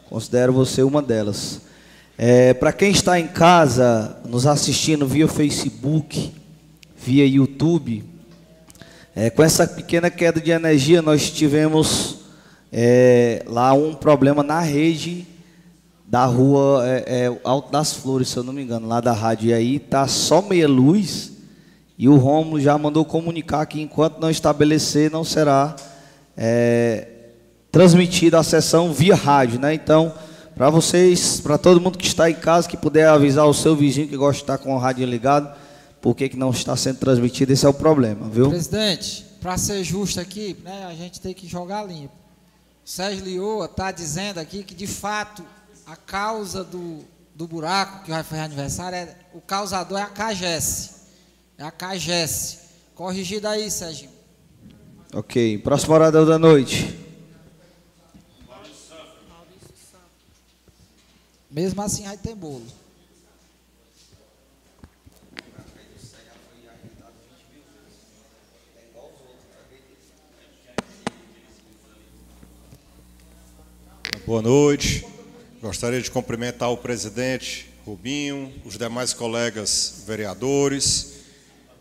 Considero 0.09 0.53
você 0.53 0.83
uma 0.85 1.03
delas. 1.03 1.62
É, 2.17 2.55
Para 2.55 2.73
quem 2.73 2.93
está 2.93 3.19
em 3.19 3.27
casa, 3.27 4.17
nos 4.25 4.47
assistindo 4.47 5.05
via 5.05 5.27
Facebook, 5.27 6.33
via 6.97 7.27
YouTube, 7.27 8.05
é, 9.17 9.31
com 9.31 9.43
essa 9.43 9.67
pequena 9.67 10.11
queda 10.11 10.40
de 10.40 10.53
energia, 10.53 11.03
nós 11.03 11.29
tivemos 11.29 12.24
é, 12.77 13.45
lá 13.47 13.73
um 13.73 13.95
problema 13.95 14.43
na 14.43 14.59
rede 14.59 15.25
da 16.05 16.25
rua 16.25 16.83
é, 16.85 17.05
é, 17.07 17.41
Alto 17.45 17.71
das 17.71 17.93
Flores, 17.93 18.29
se 18.29 18.37
eu 18.37 18.43
não 18.43 18.53
me 18.53 18.65
engano, 18.65 18.89
lá 18.89 19.01
da 19.01 19.13
rádio. 19.13 19.51
E 19.51 19.55
aí 19.55 19.79
tá 19.79 20.09
só 20.09 20.43
meia 20.43 20.67
luz. 20.67 21.31
E 21.97 22.09
o 22.09 22.17
Romulo 22.17 22.61
já 22.61 22.77
mandou 22.77 23.05
comunicar 23.05 23.65
que 23.67 23.81
enquanto 23.81 24.19
não 24.19 24.29
estabelecer, 24.29 25.09
não 25.09 25.23
será 25.23 25.77
é, 26.37 27.07
transmitida 27.71 28.41
a 28.41 28.43
sessão 28.43 28.93
via 28.93 29.15
rádio, 29.15 29.61
né? 29.61 29.73
Então, 29.73 30.13
para 30.57 30.69
vocês, 30.69 31.41
para 31.41 31.57
todo 31.57 31.81
mundo 31.81 31.97
que 31.97 32.09
está 32.09 32.29
em 32.29 32.35
casa, 32.35 32.69
que 32.69 32.77
puder 32.77 33.07
avisar 33.07 33.47
o 33.47 33.55
seu 33.55 33.77
vizinho 33.77 34.09
que 34.09 34.17
gosta 34.17 34.39
de 34.39 34.43
estar 34.43 34.59
com 34.59 34.75
o 34.75 34.79
rádio 34.79 35.07
ligado, 35.07 35.57
por 36.03 36.17
que 36.17 36.37
não 36.37 36.51
está 36.51 36.77
sendo 36.77 36.99
transmitido, 36.99 37.53
esse 37.53 37.65
é 37.65 37.69
o 37.69 37.75
problema, 37.75 38.29
viu? 38.29 38.49
Presidente, 38.49 39.25
para 39.41 39.57
ser 39.57 39.85
justo 39.85 40.19
aqui, 40.19 40.57
né, 40.65 40.87
a 40.91 40.95
gente 40.95 41.21
tem 41.21 41.33
que 41.33 41.47
jogar 41.47 41.85
limpo. 41.85 42.24
Sérgio 42.85 43.25
Lioa 43.25 43.64
está 43.64 43.90
dizendo 43.90 44.38
aqui 44.38 44.62
que, 44.62 44.75
de 44.75 44.87
fato, 44.87 45.42
a 45.87 45.97
causa 45.97 46.62
do, 46.62 47.03
do 47.35 47.49
buraco 47.49 48.05
que 48.05 48.11
vai 48.11 48.23
fazer 48.23 48.42
aniversário, 48.42 48.97
é, 48.97 49.16
o 49.33 49.40
causador 49.40 49.99
é 49.99 50.03
a 50.03 50.07
CAGES. 50.07 50.90
É 51.57 51.64
a 51.64 51.70
CAGES. 51.70 52.59
Corrigido 52.94 53.49
aí, 53.49 53.70
Sérgio. 53.70 54.11
Ok. 55.14 55.59
Próximo 55.59 55.94
orador 55.94 56.27
da 56.27 56.38
noite. 56.38 57.01
Mesmo 61.51 61.81
assim, 61.83 62.05
vai 62.05 62.16
ter 62.18 62.35
bolo. 62.35 62.66
Boa 74.27 74.41
noite. 74.41 75.07
Gostaria 75.61 76.01
de 76.01 76.11
cumprimentar 76.11 76.71
o 76.71 76.79
presidente 76.79 77.69
Rubinho, 77.85 78.51
os 78.65 78.79
demais 78.79 79.13
colegas 79.13 80.03
vereadores, 80.07 81.17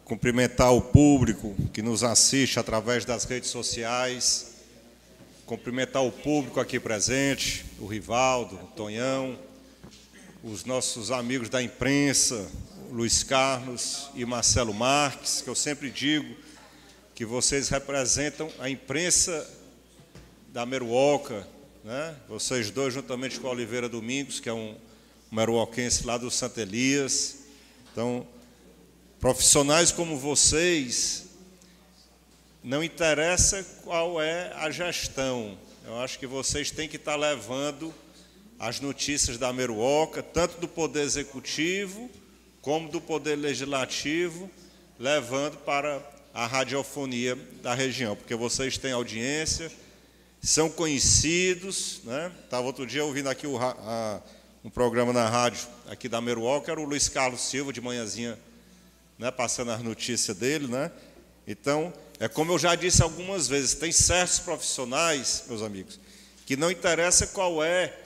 cumprimentar 0.03 0.73
o 0.73 0.81
público 0.81 1.55
que 1.71 1.81
nos 1.81 2.03
assiste 2.03 2.59
através 2.59 3.05
das 3.05 3.23
redes 3.23 3.49
sociais, 3.49 4.55
cumprimentar 5.45 6.03
o 6.03 6.11
público 6.11 6.59
aqui 6.59 6.81
presente, 6.81 7.63
o 7.79 7.87
Rivaldo, 7.87 8.55
o 8.55 8.67
Tonhão, 8.75 9.39
os 10.43 10.65
nossos 10.65 11.11
amigos 11.11 11.47
da 11.47 11.63
imprensa, 11.63 12.51
Luiz 12.91 13.23
Carlos 13.23 14.09
e 14.15 14.25
Marcelo 14.25 14.73
Marques, 14.73 15.39
que 15.41 15.49
eu 15.49 15.55
sempre 15.55 15.89
digo 15.89 16.35
que 17.15 17.23
vocês 17.25 17.69
representam 17.69 18.51
a 18.59 18.69
imprensa 18.69 19.49
da 20.51 20.65
Meruoca, 20.65 21.47
né? 21.83 22.15
Vocês 22.29 22.71
dois, 22.71 22.93
juntamente 22.93 23.39
com 23.39 23.47
Oliveira 23.47 23.89
Domingos, 23.89 24.39
que 24.39 24.47
é 24.47 24.53
um, 24.53 24.75
um 25.31 25.35
meruoquense 25.35 26.05
lá 26.05 26.17
do 26.17 26.31
Santa 26.31 26.61
Elias. 26.61 27.39
Então, 27.91 28.25
profissionais 29.19 29.91
como 29.91 30.17
vocês, 30.17 31.25
não 32.63 32.83
interessa 32.83 33.63
qual 33.83 34.21
é 34.21 34.53
a 34.55 34.71
gestão. 34.71 35.57
Eu 35.85 35.99
acho 35.99 36.17
que 36.17 36.25
vocês 36.25 36.71
têm 36.71 36.87
que 36.87 36.95
estar 36.95 37.17
levando 37.17 37.93
as 38.57 38.79
notícias 38.79 39.37
da 39.37 39.51
Meruoca, 39.51 40.23
tanto 40.23 40.61
do 40.61 40.67
Poder 40.67 41.01
Executivo 41.01 42.09
como 42.61 42.87
do 42.87 43.01
Poder 43.01 43.35
Legislativo, 43.35 44.49
levando 44.97 45.57
para 45.57 46.01
a 46.33 46.47
radiofonia 46.47 47.37
da 47.61 47.73
região, 47.73 48.15
porque 48.15 48.33
vocês 48.35 48.77
têm 48.77 48.93
audiência, 48.93 49.69
são 50.43 50.69
conhecidos. 50.69 52.01
Né? 52.03 52.29
Estava 52.43 52.67
outro 52.67 52.85
dia 52.85 53.05
ouvindo 53.05 53.29
aqui 53.29 53.47
o, 53.47 53.57
a, 53.57 54.21
um 54.63 54.69
programa 54.69 55.13
na 55.13 55.29
rádio 55.29 55.65
aqui 55.87 56.09
da 56.09 56.19
Meruoca, 56.19 56.69
era 56.69 56.81
o 56.81 56.83
Luiz 56.83 57.07
Carlos 57.07 57.41
Silva, 57.41 57.71
de 57.71 57.79
manhãzinha, 57.79 58.37
né, 59.17 59.31
passando 59.31 59.71
as 59.71 59.81
notícias 59.81 60.35
dele. 60.35 60.67
Né? 60.67 60.91
Então, 61.47 61.93
é 62.19 62.27
como 62.27 62.51
eu 62.51 62.59
já 62.59 62.75
disse 62.75 63.01
algumas 63.01 63.47
vezes, 63.47 63.73
tem 63.73 63.91
certos 63.91 64.39
profissionais, 64.39 65.45
meus 65.47 65.61
amigos, 65.61 65.99
que 66.45 66.57
não 66.57 66.69
interessa 66.69 67.25
qual 67.25 67.63
é 67.63 67.97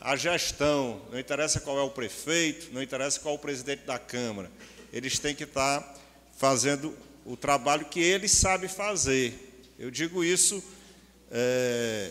a 0.00 0.16
gestão, 0.16 1.00
não 1.12 1.18
interessa 1.18 1.60
qual 1.60 1.78
é 1.78 1.82
o 1.82 1.90
prefeito, 1.90 2.72
não 2.72 2.82
interessa 2.82 3.20
qual 3.20 3.34
é 3.34 3.38
o 3.38 3.40
presidente 3.40 3.84
da 3.84 4.00
Câmara. 4.00 4.50
Eles 4.92 5.20
têm 5.20 5.32
que 5.32 5.44
estar 5.44 5.94
fazendo 6.36 6.92
o 7.24 7.36
trabalho 7.36 7.84
que 7.84 8.00
eles 8.00 8.32
sabem 8.32 8.68
fazer. 8.68 9.64
Eu 9.78 9.92
digo 9.92 10.24
isso 10.24 10.62
é, 11.32 12.10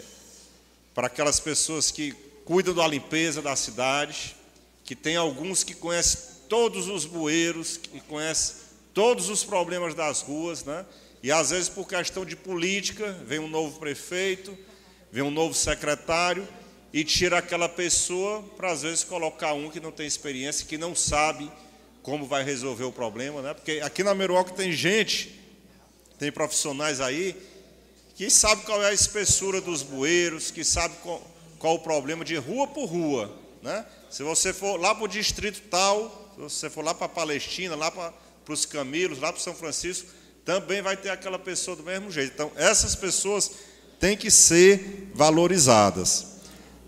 para 0.95 1.07
aquelas 1.07 1.39
pessoas 1.39 1.91
que 1.91 2.11
cuidam 2.43 2.73
da 2.73 2.87
limpeza 2.87 3.41
da 3.41 3.55
cidade, 3.55 4.35
que 4.83 4.95
tem 4.95 5.15
alguns 5.15 5.63
que 5.63 5.75
conhecem 5.75 6.19
todos 6.49 6.87
os 6.89 7.05
bueiros, 7.05 7.77
que 7.77 8.01
conhecem 8.01 8.55
todos 8.93 9.29
os 9.29 9.43
problemas 9.43 9.93
das 9.93 10.21
ruas, 10.21 10.65
né? 10.65 10.85
E 11.23 11.31
às 11.31 11.51
vezes 11.51 11.69
por 11.69 11.87
questão 11.87 12.25
de 12.25 12.35
política, 12.35 13.11
vem 13.25 13.39
um 13.39 13.47
novo 13.47 13.79
prefeito, 13.79 14.57
vem 15.11 15.23
um 15.23 15.31
novo 15.31 15.53
secretário 15.53 16.47
e 16.91 17.03
tira 17.03 17.37
aquela 17.37 17.69
pessoa 17.69 18.41
para 18.57 18.71
às 18.71 18.81
vezes 18.81 19.03
colocar 19.03 19.53
um 19.53 19.69
que 19.69 19.79
não 19.79 19.91
tem 19.91 20.07
experiência, 20.07 20.65
que 20.65 20.77
não 20.79 20.95
sabe 20.95 21.49
como 22.01 22.25
vai 22.25 22.43
resolver 22.43 22.83
o 22.83 22.91
problema, 22.91 23.41
né? 23.43 23.53
Porque 23.53 23.79
aqui 23.83 24.03
na 24.03 24.15
Meruoca 24.15 24.51
tem 24.51 24.71
gente, 24.71 25.39
tem 26.17 26.31
profissionais 26.31 26.99
aí 26.99 27.50
que 28.15 28.29
sabe 28.29 28.63
qual 28.63 28.81
é 28.83 28.89
a 28.89 28.93
espessura 28.93 29.61
dos 29.61 29.81
bueiros, 29.81 30.51
que 30.51 30.63
sabe 30.63 30.95
qual, 31.01 31.21
qual 31.57 31.75
o 31.75 31.79
problema 31.79 32.25
de 32.25 32.35
rua 32.35 32.67
por 32.67 32.85
rua. 32.85 33.31
Né? 33.61 33.85
Se 34.09 34.23
você 34.23 34.53
for 34.53 34.79
lá 34.79 34.93
para 34.93 35.05
o 35.05 35.07
distrito 35.07 35.61
tal, 35.69 36.33
se 36.35 36.41
você 36.41 36.69
for 36.69 36.83
lá 36.83 36.93
para 36.93 37.05
a 37.05 37.09
Palestina, 37.09 37.75
lá 37.75 37.91
para, 37.91 38.13
os 38.49 38.65
Camilos, 38.65 39.19
lá 39.19 39.31
para 39.31 39.41
São 39.41 39.53
Francisco, 39.53 40.07
também 40.43 40.81
vai 40.81 40.97
ter 40.97 41.09
aquela 41.09 41.39
pessoa 41.39 41.77
do 41.77 41.83
mesmo 41.83 42.11
jeito. 42.11 42.33
Então, 42.33 42.51
essas 42.55 42.95
pessoas 42.95 43.51
têm 43.99 44.17
que 44.17 44.31
ser 44.31 45.11
valorizadas. 45.13 46.27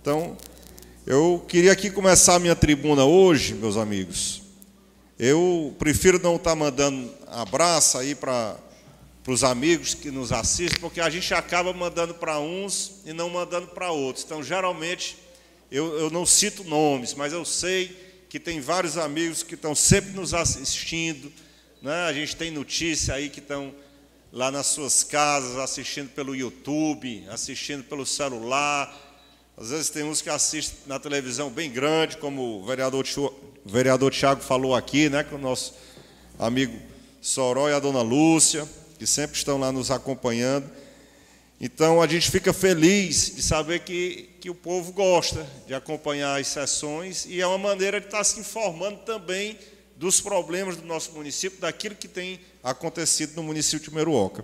Então, 0.01 0.36
eu 1.05 1.43
queria 1.47 1.71
aqui 1.71 1.89
começar 1.89 2.36
a 2.36 2.39
minha 2.39 2.55
tribuna 2.55 3.05
hoje, 3.05 3.53
meus 3.53 3.77
amigos. 3.77 4.41
Eu 5.19 5.75
prefiro 5.77 6.19
não 6.21 6.38
estar 6.38 6.55
mandando 6.55 7.09
abraço 7.27 7.97
aí 7.97 8.15
para 8.15 8.57
para 9.23 9.31
os 9.31 9.43
amigos 9.43 9.93
que 9.93 10.12
nos 10.12 10.33
assistem, 10.33 10.79
porque 10.81 10.99
a 10.99 11.09
gente 11.09 11.33
acaba 11.33 11.71
mandando 11.71 12.13
para 12.13 12.39
uns 12.39 13.01
e 13.05 13.13
não 13.13 13.29
mandando 13.29 13.67
para 13.67 13.89
outros. 13.89 14.25
Então, 14.25 14.43
geralmente, 14.43 15.17
eu, 15.71 15.97
eu 15.97 16.09
não 16.09 16.25
cito 16.25 16.63
nomes, 16.65 17.13
mas 17.13 17.31
eu 17.31 17.45
sei 17.45 17.97
que 18.27 18.38
tem 18.39 18.59
vários 18.59 18.97
amigos 18.97 19.41
que 19.41 19.55
estão 19.55 19.73
sempre 19.73 20.12
nos 20.12 20.33
assistindo. 20.33 21.31
Né? 21.81 22.03
A 22.03 22.12
gente 22.12 22.36
tem 22.36 22.51
notícia 22.51 23.13
aí 23.13 23.29
que 23.29 23.39
estão 23.39 23.73
lá 24.31 24.51
nas 24.51 24.67
suas 24.67 25.03
casas, 25.03 25.57
assistindo 25.57 26.09
pelo 26.09 26.36
YouTube, 26.36 27.23
assistindo 27.29 27.83
pelo 27.83 28.05
celular, 28.05 28.93
Às 29.55 29.69
vezes 29.69 29.89
tem 29.91 30.03
uns 30.03 30.21
que 30.21 30.29
assistem 30.29 30.79
na 30.88 30.99
televisão 30.99 31.51
bem 31.51 31.71
grande, 31.71 32.17
como 32.17 32.62
o 32.62 32.65
vereador, 32.65 33.05
o 33.17 33.69
vereador 33.69 34.12
Tiago 34.12 34.41
falou 34.41 34.75
aqui, 34.75 35.08
né, 35.08 35.23
com 35.23 35.35
o 35.35 35.39
nosso 35.39 35.75
amigo 36.39 36.75
Soró 37.21 37.69
e 37.69 37.73
a 37.73 37.79
dona 37.79 38.02
Lúcia, 38.02 38.67
que 38.98 39.06
sempre 39.08 39.37
estão 39.37 39.58
lá 39.58 39.71
nos 39.71 39.91
acompanhando. 39.91 40.69
Então 41.60 42.02
a 42.02 42.08
gente 42.08 42.29
fica 42.29 42.52
feliz 42.52 43.35
de 43.35 43.41
saber 43.41 43.79
que, 43.79 44.29
que 44.41 44.50
o 44.50 44.56
povo 44.56 44.91
gosta 44.91 45.48
de 45.65 45.73
acompanhar 45.73 46.39
as 46.39 46.48
sessões 46.48 47.25
e 47.25 47.39
é 47.39 47.48
uma 47.48 47.58
maneira 47.58 48.00
de 48.00 48.08
estar 48.08 48.23
se 48.23 48.39
informando 48.39 48.98
também 49.06 49.58
dos 49.96 50.19
problemas 50.19 50.75
do 50.75 50.85
nosso 50.85 51.12
município, 51.13 51.60
daquilo 51.60 51.96
que 51.96 52.08
tem 52.08 52.39
acontecido 52.63 53.35
no 53.35 53.44
município 53.44 53.89
de 53.89 53.96
Meruoca. 53.96 54.44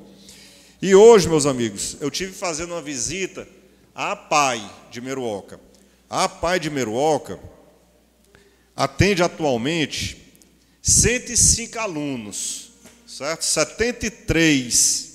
E 0.82 0.95
hoje, 0.95 1.28
meus 1.28 1.45
amigos, 1.45 1.97
eu 2.00 2.10
tive 2.10 2.32
fazendo 2.32 2.72
uma 2.72 2.82
visita 2.82 3.45
à 3.93 4.16
PAI 4.16 4.72
de 4.89 5.02
Meruoca. 5.02 5.60
A 6.10 6.30
PAI 6.30 6.60
de 6.60 6.70
Meruoca 6.70 7.38
atende 8.76 9.22
atualmente 9.22 10.18
105 10.82 11.78
alunos, 11.78 12.68
certo? 13.10 13.43
73 13.43 15.10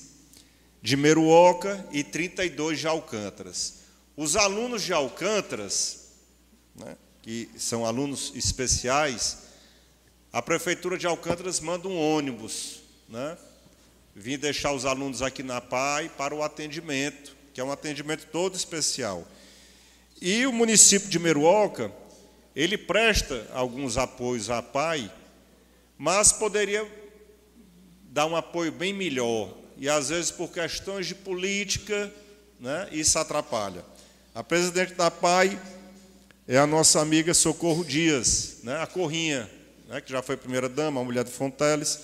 de 0.83 0.97
Meruoca 0.97 1.87
e 1.93 2.03
32 2.03 2.81
de 2.81 2.89
Alcântaras. 2.89 3.85
Os 4.17 4.37
alunos 4.37 4.83
de 4.83 4.93
Alcântaras, 4.93 6.09
né, 6.75 6.97
que 7.23 7.49
são 7.57 7.87
alunos 7.87 8.33
especiais, 8.35 9.45
a 10.33 10.43
Prefeitura 10.43 10.99
de 10.99 11.07
Alcântaras 11.07 11.61
manda 11.61 11.87
um 11.87 11.97
ônibus, 11.97 12.83
né? 13.09 13.39
Vim 14.17 14.37
deixar 14.39 14.73
os 14.73 14.85
alunos 14.85 15.23
aqui 15.23 15.43
na 15.43 15.61
PAI 15.61 16.09
para 16.09 16.35
o 16.35 16.43
atendimento, 16.43 17.37
que 17.53 17.61
é 17.61 17.65
um 17.65 17.73
atendimento 17.73 18.27
todo 18.27 18.57
especial. 18.57 19.27
E 20.21 20.47
o 20.47 20.53
município 20.53 21.09
de 21.09 21.19
Meruoca, 21.19 21.93
ele 22.55 22.77
presta 22.77 23.49
alguns 23.53 23.97
apoios 23.97 24.51
à 24.51 24.61
PAI, 24.61 25.11
mas 25.97 26.33
poderia 26.33 27.04
dar 28.15 28.27
um 28.27 28.37
apoio 28.37 28.71
bem 28.71 28.93
melhor. 28.93 29.53
E 29.77 29.89
às 29.89 30.09
vezes 30.09 30.31
por 30.31 30.49
questões 30.53 31.05
de 31.07 31.17
política, 31.17 32.11
né, 32.61 32.89
isso 32.93 33.19
atrapalha. 33.19 33.85
A 34.33 34.43
presidente 34.45 34.95
da 34.95 35.11
PAI 35.11 35.61
é 36.47 36.57
a 36.57 36.67
nossa 36.67 37.01
amiga 37.01 37.35
Socorro 37.35 37.85
Dias, 37.85 38.59
né, 38.63 38.81
a 38.81 38.87
Corrinha 38.87 39.51
né, 39.89 40.01
que 40.01 40.13
já 40.13 40.23
foi 40.23 40.37
primeira-dama, 40.37 41.01
a 41.01 41.05
mulher 41.05 41.25
do 41.25 41.31
Fonteles. 41.31 42.03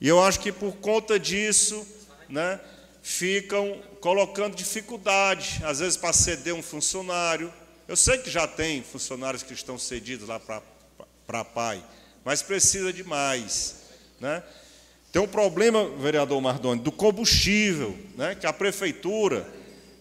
E 0.00 0.06
eu 0.06 0.22
acho 0.22 0.38
que 0.38 0.52
por 0.52 0.76
conta 0.76 1.18
disso, 1.18 1.84
né, 2.28 2.60
ficam 3.02 3.82
colocando 4.00 4.54
dificuldade, 4.54 5.60
às 5.64 5.80
vezes 5.80 5.96
para 5.96 6.12
ceder 6.12 6.54
um 6.54 6.62
funcionário. 6.62 7.52
Eu 7.88 7.96
sei 7.96 8.18
que 8.18 8.30
já 8.30 8.46
tem 8.46 8.84
funcionários 8.84 9.42
que 9.42 9.52
estão 9.52 9.76
cedidos 9.76 10.28
lá 10.28 10.38
para 10.38 11.40
a 11.40 11.44
PAI, 11.44 11.84
mas 12.24 12.40
precisa 12.40 12.92
de 12.92 13.02
mais. 13.02 13.80
Né? 14.20 14.44
Tem 15.12 15.20
um 15.20 15.26
problema, 15.26 15.88
vereador 15.98 16.40
Mardoni, 16.40 16.80
do 16.80 16.92
combustível, 16.92 17.96
né, 18.16 18.34
que 18.34 18.46
a 18.46 18.52
prefeitura 18.52 19.46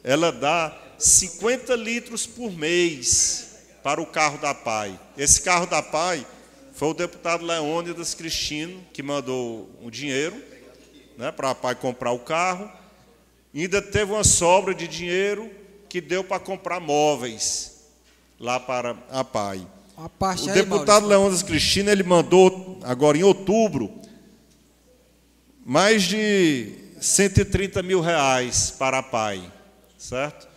ela 0.04 0.32
dá 0.32 0.78
50 0.98 1.76
litros 1.76 2.28
por 2.28 2.52
mês 2.52 3.58
para 3.82 4.02
o 4.02 4.06
carro 4.06 4.38
da 4.38 4.54
PAI. 4.54 5.00
Esse 5.18 5.42
carro 5.42 5.66
da 5.66 5.82
PAI 5.82 6.26
foi 6.74 6.90
o 6.90 6.94
deputado 6.94 7.44
Leônidas 7.44 8.14
Cristino 8.14 8.82
que 8.94 9.02
mandou 9.02 9.70
o 9.82 9.90
dinheiro 9.90 10.36
né, 11.18 11.32
para 11.32 11.50
a 11.52 11.56
PAI 11.56 11.76
comprar 11.76 12.12
o 12.12 12.20
carro. 12.20 12.72
E 13.54 13.62
ainda 13.62 13.82
teve 13.82 14.12
uma 14.12 14.24
sobra 14.24 14.76
de 14.76 14.88
dinheiro 14.88 15.50
que 15.90 16.00
deu 16.00 16.24
para 16.24 16.40
comprar 16.40 16.80
móveis 16.80 17.88
lá 18.40 18.60
para 18.60 18.96
a 19.10 19.24
PAI. 19.24 19.66
o 19.98 20.50
aí, 20.50 20.54
deputado 20.54 21.08
Leônidas 21.08 21.42
Cristino 21.42 21.90
ele 21.90 22.04
mandou, 22.04 22.80
agora 22.84 23.18
em 23.18 23.24
outubro, 23.24 24.00
mais 25.70 26.02
de 26.02 26.74
130 27.00 27.84
mil 27.84 28.02
reais 28.02 28.72
para 28.72 28.98
a 28.98 29.04
PAI, 29.04 29.54
certo? 30.00 30.48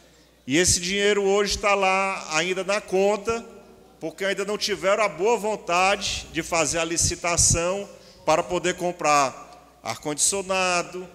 E 0.46 0.56
esse 0.56 0.80
dinheiro 0.80 1.22
hoje 1.22 1.56
está 1.56 1.74
lá 1.74 2.34
ainda 2.34 2.64
na 2.64 2.80
conta 2.80 3.44
porque 4.00 4.24
ainda 4.24 4.42
não 4.46 4.56
tiveram 4.56 5.04
a 5.04 5.10
boa 5.10 5.36
vontade 5.36 6.26
de 6.32 6.42
fazer 6.42 6.78
a 6.78 6.84
licitação 6.84 7.86
para 8.24 8.42
poder 8.42 8.76
comprar 8.76 9.78
ar-condicionado, 9.82 11.06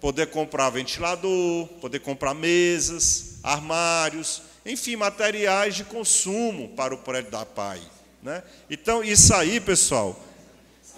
poder 0.00 0.30
comprar 0.30 0.70
ventilador, 0.70 1.68
poder 1.80 2.00
comprar 2.00 2.34
mesas, 2.34 3.38
armários, 3.40 4.42
enfim, 4.66 4.96
materiais 4.96 5.76
de 5.76 5.84
consumo 5.84 6.70
para 6.70 6.92
o 6.92 6.98
prédio 6.98 7.30
da 7.30 7.46
PAI. 7.46 7.80
Né? 8.20 8.42
Então, 8.68 9.04
isso 9.04 9.32
aí, 9.32 9.60
pessoal, 9.60 10.20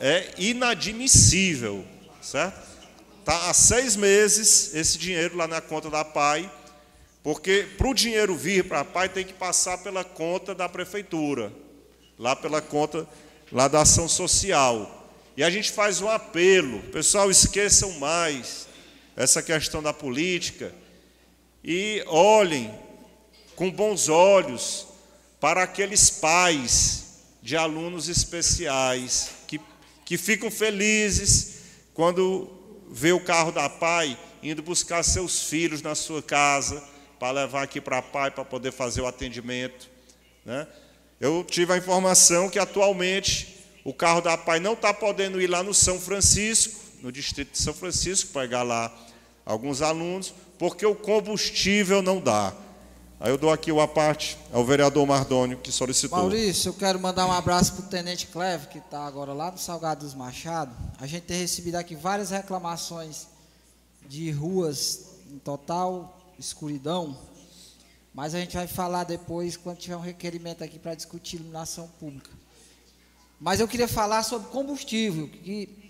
é 0.00 0.30
inadmissível, 0.38 1.84
certo? 2.26 2.60
Está 3.20 3.48
há 3.48 3.54
seis 3.54 3.94
meses 3.94 4.74
esse 4.74 4.98
dinheiro 4.98 5.36
lá 5.36 5.46
na 5.46 5.60
conta 5.60 5.88
da 5.88 6.04
PAI 6.04 6.50
porque 7.22 7.66
para 7.76 7.88
o 7.88 7.94
dinheiro 7.94 8.36
vir 8.36 8.68
para 8.68 8.80
a 8.80 8.84
PAI 8.84 9.08
tem 9.08 9.24
que 9.24 9.32
passar 9.32 9.78
pela 9.78 10.04
conta 10.04 10.54
da 10.54 10.68
prefeitura, 10.68 11.52
lá 12.18 12.36
pela 12.36 12.60
conta 12.60 13.06
lá 13.50 13.66
da 13.68 13.82
ação 13.82 14.08
social. 14.08 15.08
E 15.36 15.42
a 15.42 15.50
gente 15.50 15.72
faz 15.72 16.00
um 16.00 16.08
apelo, 16.08 16.80
pessoal, 16.84 17.30
esqueçam 17.30 17.90
mais 17.98 18.68
essa 19.16 19.42
questão 19.42 19.82
da 19.82 19.92
política 19.92 20.72
e 21.64 22.02
olhem 22.06 22.72
com 23.56 23.70
bons 23.70 24.08
olhos 24.08 24.86
para 25.40 25.64
aqueles 25.64 26.10
pais 26.10 27.06
de 27.42 27.56
alunos 27.56 28.08
especiais 28.08 29.30
que, 29.46 29.60
que 30.04 30.16
ficam 30.16 30.50
felizes 30.50 31.55
quando 31.96 32.46
vê 32.90 33.10
o 33.12 33.18
carro 33.18 33.50
da 33.50 33.70
PAI 33.70 34.18
indo 34.42 34.62
buscar 34.62 35.02
seus 35.02 35.44
filhos 35.44 35.80
na 35.80 35.94
sua 35.94 36.22
casa 36.22 36.84
para 37.18 37.30
levar 37.30 37.62
aqui 37.62 37.80
para 37.80 37.98
a 37.98 38.02
PAI 38.02 38.30
para 38.30 38.44
poder 38.44 38.70
fazer 38.70 39.00
o 39.00 39.06
atendimento. 39.06 39.88
Né? 40.44 40.66
Eu 41.18 41.42
tive 41.42 41.72
a 41.72 41.78
informação 41.78 42.50
que 42.50 42.58
atualmente 42.58 43.64
o 43.82 43.94
carro 43.94 44.20
da 44.20 44.36
PAI 44.36 44.60
não 44.60 44.74
está 44.74 44.92
podendo 44.92 45.40
ir 45.40 45.46
lá 45.46 45.62
no 45.62 45.72
São 45.72 45.98
Francisco, 45.98 46.78
no 47.00 47.10
distrito 47.10 47.52
de 47.52 47.58
São 47.62 47.72
Francisco, 47.72 48.30
pegar 48.30 48.62
lá 48.62 48.94
alguns 49.46 49.80
alunos, 49.80 50.34
porque 50.58 50.84
o 50.84 50.94
combustível 50.94 52.02
não 52.02 52.20
dá. 52.20 52.52
Aí 53.18 53.30
eu 53.30 53.38
dou 53.38 53.50
aqui 53.50 53.72
uma 53.72 53.88
parte 53.88 54.36
ao 54.52 54.62
vereador 54.62 55.06
Mardônio, 55.06 55.56
que 55.56 55.72
solicitou. 55.72 56.18
Maurício, 56.18 56.68
eu 56.68 56.74
quero 56.74 57.00
mandar 57.00 57.26
um 57.26 57.32
abraço 57.32 57.72
para 57.72 57.86
o 57.86 57.88
Tenente 57.88 58.26
Cleve, 58.26 58.66
que 58.66 58.76
está 58.76 59.06
agora 59.06 59.32
lá 59.32 59.50
no 59.50 59.56
Salgado 59.56 60.04
dos 60.04 60.14
Machado. 60.14 60.70
A 61.00 61.06
gente 61.06 61.22
tem 61.22 61.40
recebido 61.40 61.76
aqui 61.76 61.94
várias 61.94 62.28
reclamações 62.30 63.26
de 64.06 64.30
ruas 64.30 65.06
em 65.30 65.38
total 65.38 66.14
escuridão, 66.38 67.16
mas 68.12 68.34
a 68.34 68.38
gente 68.38 68.54
vai 68.54 68.66
falar 68.66 69.04
depois 69.04 69.56
quando 69.56 69.78
tiver 69.78 69.96
um 69.96 70.00
requerimento 70.00 70.62
aqui 70.62 70.78
para 70.78 70.94
discutir 70.94 71.36
iluminação 71.36 71.88
pública. 71.98 72.30
Mas 73.40 73.60
eu 73.60 73.68
queria 73.68 73.88
falar 73.88 74.24
sobre 74.24 74.48
combustível, 74.48 75.26
que 75.28 75.85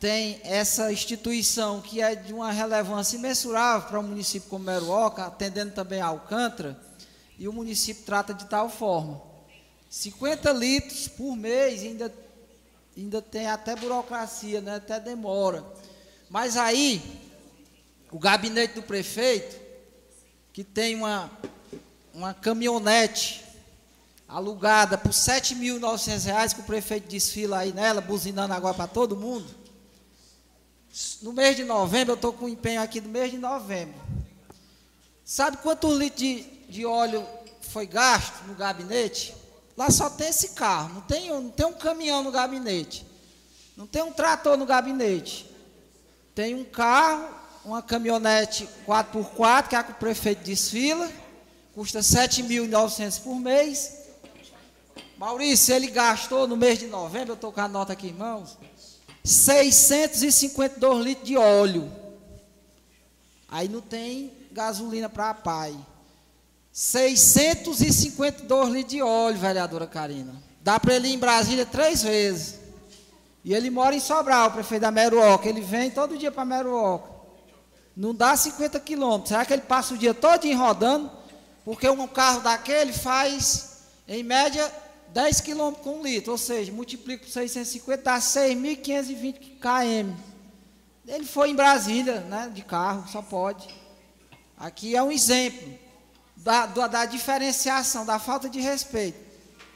tem 0.00 0.40
essa 0.44 0.90
instituição 0.90 1.82
que 1.82 2.00
é 2.00 2.14
de 2.14 2.32
uma 2.32 2.50
relevância 2.50 3.18
imensurável 3.18 3.86
para 3.86 4.00
um 4.00 4.04
município 4.04 4.48
como 4.48 4.64
Meruoca, 4.64 5.26
atendendo 5.26 5.72
também 5.72 6.00
a 6.00 6.06
Alcântara, 6.06 6.80
e 7.38 7.46
o 7.46 7.52
município 7.52 8.02
trata 8.04 8.32
de 8.32 8.46
tal 8.46 8.70
forma. 8.70 9.20
50 9.90 10.52
litros 10.52 11.06
por 11.06 11.36
mês, 11.36 11.82
ainda, 11.82 12.12
ainda 12.96 13.20
tem 13.20 13.46
até 13.46 13.76
burocracia, 13.76 14.62
né? 14.62 14.76
até 14.76 14.98
demora. 14.98 15.62
Mas 16.30 16.56
aí, 16.56 17.02
o 18.10 18.18
gabinete 18.18 18.74
do 18.74 18.82
prefeito 18.82 19.60
que 20.50 20.64
tem 20.64 20.94
uma, 20.94 21.30
uma 22.14 22.32
caminhonete 22.32 23.44
alugada 24.26 24.96
por 24.96 25.10
R$ 25.10 25.16
7.900 25.16 26.54
que 26.54 26.60
o 26.60 26.64
prefeito 26.64 27.08
desfila 27.08 27.58
aí 27.58 27.72
nela, 27.72 28.00
buzinando 28.00 28.54
agora 28.54 28.74
para 28.74 28.86
todo 28.86 29.14
mundo. 29.14 29.59
No 31.22 31.32
mês 31.32 31.56
de 31.56 31.64
novembro, 31.64 32.12
eu 32.12 32.16
estou 32.16 32.32
com 32.32 32.46
um 32.46 32.48
empenho 32.48 32.82
aqui 32.82 33.00
do 33.00 33.08
mês 33.08 33.30
de 33.30 33.38
novembro. 33.38 33.94
Sabe 35.24 35.58
quantos 35.58 35.96
litros 35.96 36.18
de, 36.18 36.42
de 36.68 36.84
óleo 36.84 37.24
foi 37.60 37.86
gasto 37.86 38.42
no 38.46 38.54
gabinete? 38.54 39.34
Lá 39.76 39.90
só 39.90 40.10
tem 40.10 40.28
esse 40.28 40.48
carro, 40.48 40.94
não 40.94 41.00
tem, 41.02 41.28
não 41.28 41.50
tem 41.50 41.66
um 41.66 41.72
caminhão 41.72 42.22
no 42.22 42.32
gabinete, 42.32 43.06
não 43.76 43.86
tem 43.86 44.02
um 44.02 44.12
trator 44.12 44.56
no 44.56 44.66
gabinete. 44.66 45.48
Tem 46.34 46.54
um 46.54 46.64
carro, 46.64 47.28
uma 47.64 47.82
caminhonete 47.82 48.68
4x4, 48.86 49.68
que 49.68 49.76
é 49.76 49.78
a 49.78 49.82
que 49.82 49.92
o 49.92 49.94
prefeito 49.94 50.42
desfila, 50.42 51.10
custa 51.74 51.98
R$ 51.98 52.04
7.900 52.04 53.22
por 53.22 53.36
mês. 53.36 53.98
Maurício, 55.16 55.74
ele 55.74 55.88
gastou 55.88 56.48
no 56.48 56.56
mês 56.56 56.78
de 56.78 56.86
novembro, 56.86 57.30
eu 57.30 57.34
estou 57.34 57.52
com 57.52 57.60
a 57.60 57.68
nota 57.68 57.92
aqui, 57.92 58.08
irmãos, 58.08 58.56
652 59.24 61.04
litros 61.04 61.26
de 61.26 61.36
óleo. 61.36 61.90
Aí 63.48 63.68
não 63.68 63.80
tem 63.80 64.32
gasolina 64.52 65.08
para 65.08 65.30
a 65.30 65.34
PAI. 65.34 65.76
652 66.72 68.68
litros 68.68 68.92
de 68.92 69.02
óleo, 69.02 69.38
vereadora 69.38 69.86
Karina. 69.86 70.34
Dá 70.62 70.78
para 70.78 70.94
ele 70.94 71.08
ir 71.08 71.14
em 71.14 71.18
Brasília 71.18 71.66
três 71.66 72.02
vezes. 72.02 72.60
E 73.44 73.54
ele 73.54 73.70
mora 73.70 73.94
em 73.94 74.00
Sobral, 74.00 74.48
o 74.48 74.52
prefeito 74.52 74.82
da 74.82 74.90
Meruoca. 74.90 75.48
Ele 75.48 75.60
vem 75.60 75.90
todo 75.90 76.18
dia 76.18 76.30
para 76.30 76.44
Meruoca. 76.44 77.10
Não 77.96 78.14
dá 78.14 78.36
50 78.36 78.78
quilômetros. 78.80 79.28
Será 79.28 79.44
que 79.44 79.52
ele 79.52 79.62
passa 79.62 79.94
o 79.94 79.98
dia 79.98 80.14
todo 80.14 80.50
rodando? 80.54 81.10
Porque 81.64 81.88
um 81.88 82.06
carro 82.06 82.40
daquele 82.40 82.92
faz, 82.92 83.80
em 84.06 84.22
média, 84.22 84.70
10 85.12 85.40
quilômetros 85.40 85.84
com 85.84 86.02
litro. 86.02 86.32
Ou 86.32 86.38
seja, 86.38 86.72
multiplica 86.72 87.24
por 87.24 87.30
650, 87.30 88.02
dá 88.02 88.18
6.520 88.18 89.58
km. 89.58 90.14
Ele 91.06 91.24
foi 91.24 91.50
em 91.50 91.56
Brasília, 91.56 92.20
né, 92.20 92.50
de 92.52 92.62
carro, 92.62 93.08
só 93.08 93.20
pode. 93.20 93.68
Aqui 94.56 94.94
é 94.94 95.02
um 95.02 95.10
exemplo 95.10 95.78
da, 96.36 96.66
da 96.66 97.04
diferenciação, 97.04 98.04
da 98.04 98.18
falta 98.18 98.48
de 98.48 98.60
respeito. 98.60 99.18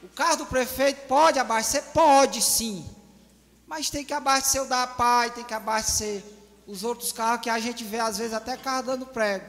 O 0.03 0.07
carro 0.09 0.37
do 0.37 0.45
prefeito 0.45 1.07
pode 1.07 1.39
abastecer? 1.39 1.91
Pode 1.91 2.41
sim. 2.41 2.87
Mas 3.65 3.89
tem 3.89 4.05
que 4.05 4.13
abastecer 4.13 4.61
o 4.61 4.67
da 4.67 4.85
PAI, 4.85 5.31
tem 5.31 5.43
que 5.43 5.53
abastecer 5.53 6.23
os 6.67 6.83
outros 6.83 7.11
carros 7.11 7.41
que 7.41 7.49
a 7.49 7.59
gente 7.59 7.83
vê, 7.83 7.99
às 7.99 8.17
vezes, 8.17 8.33
até 8.33 8.55
carro 8.55 8.83
dando 8.83 9.05
prego. 9.05 9.45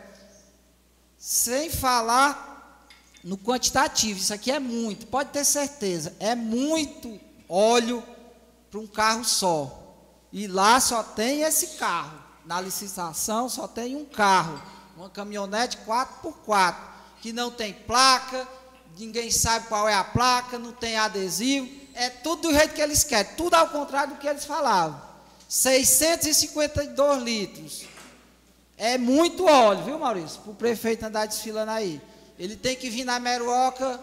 Sem 1.19 1.71
falar 1.71 2.56
no 3.27 3.37
quantitativo, 3.37 4.21
isso 4.21 4.33
aqui 4.33 4.53
é 4.53 4.61
muito, 4.61 5.09
pode 5.09 5.31
ter 5.31 5.45
certeza, 5.45 6.15
é 6.21 6.37
muito 6.37 7.21
óleo 7.49 8.01
para 8.71 8.79
um 8.79 8.87
carro 8.87 9.25
só. 9.25 9.83
E 10.33 10.47
lá 10.47 10.79
só 10.79 11.03
tem 11.03 11.43
esse 11.43 11.77
carro. 11.77 12.17
Na 12.45 12.61
licitação 12.61 13.49
só 13.49 13.67
tem 13.67 13.97
um 13.97 14.05
carro, 14.05 14.63
uma 14.97 15.11
caminhonete 15.11 15.79
4x4, 15.79 16.77
que 17.21 17.33
não 17.33 17.51
tem 17.51 17.73
placa, 17.73 18.47
ninguém 18.97 19.29
sabe 19.29 19.67
qual 19.67 19.89
é 19.89 19.95
a 19.95 20.05
placa, 20.05 20.57
não 20.57 20.71
tem 20.71 20.97
adesivo, 20.97 21.69
é 21.95 22.09
tudo 22.09 22.43
do 22.43 22.55
jeito 22.55 22.75
que 22.75 22.81
eles 22.81 23.03
querem, 23.03 23.35
tudo 23.35 23.55
ao 23.55 23.69
contrário 23.71 24.15
do 24.15 24.21
que 24.21 24.29
eles 24.29 24.45
falavam. 24.45 25.03
652 25.49 27.23
litros. 27.25 27.87
É 28.79 28.97
muito 28.97 29.47
óleo, 29.47 29.83
viu, 29.83 29.99
Maurício? 29.99 30.41
Para 30.43 30.53
o 30.53 30.55
prefeito 30.55 31.05
andar 31.05 31.27
desfilando 31.27 31.73
aí. 31.73 32.01
Ele 32.39 32.57
tem 32.57 32.77
que 32.77 32.91
vir 32.91 33.05
na 33.05 33.19
Meruoca 33.19 34.01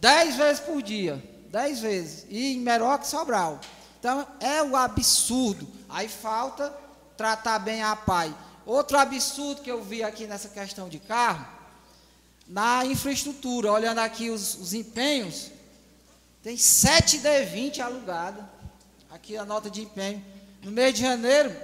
10 0.00 0.36
vezes 0.36 0.60
por 0.60 0.82
dia. 0.82 1.22
10 1.50 1.80
vezes. 1.80 2.26
E 2.28 2.54
em 2.54 2.58
Meruoca 2.58 3.04
e 3.04 3.08
Sobral. 3.08 3.60
Então, 3.98 4.26
é 4.40 4.62
o 4.62 4.74
absurdo. 4.74 5.68
Aí 5.88 6.08
falta 6.08 6.74
tratar 7.16 7.58
bem 7.60 7.82
a 7.82 7.94
pai. 7.94 8.34
Outro 8.66 8.98
absurdo 8.98 9.62
que 9.62 9.70
eu 9.70 9.82
vi 9.82 10.02
aqui 10.02 10.26
nessa 10.26 10.48
questão 10.48 10.88
de 10.88 10.98
carro, 10.98 11.46
na 12.48 12.84
infraestrutura, 12.84 13.70
olhando 13.70 13.98
aqui 13.98 14.30
os, 14.30 14.54
os 14.56 14.74
empenhos, 14.74 15.50
tem 16.42 16.56
7 16.56 17.18
D20 17.18 17.80
alugada. 17.80 18.48
Aqui 19.10 19.36
a 19.36 19.44
nota 19.44 19.70
de 19.70 19.82
empenho. 19.82 20.24
No 20.62 20.70
mês 20.70 20.94
de 20.94 21.02
janeiro, 21.02 21.54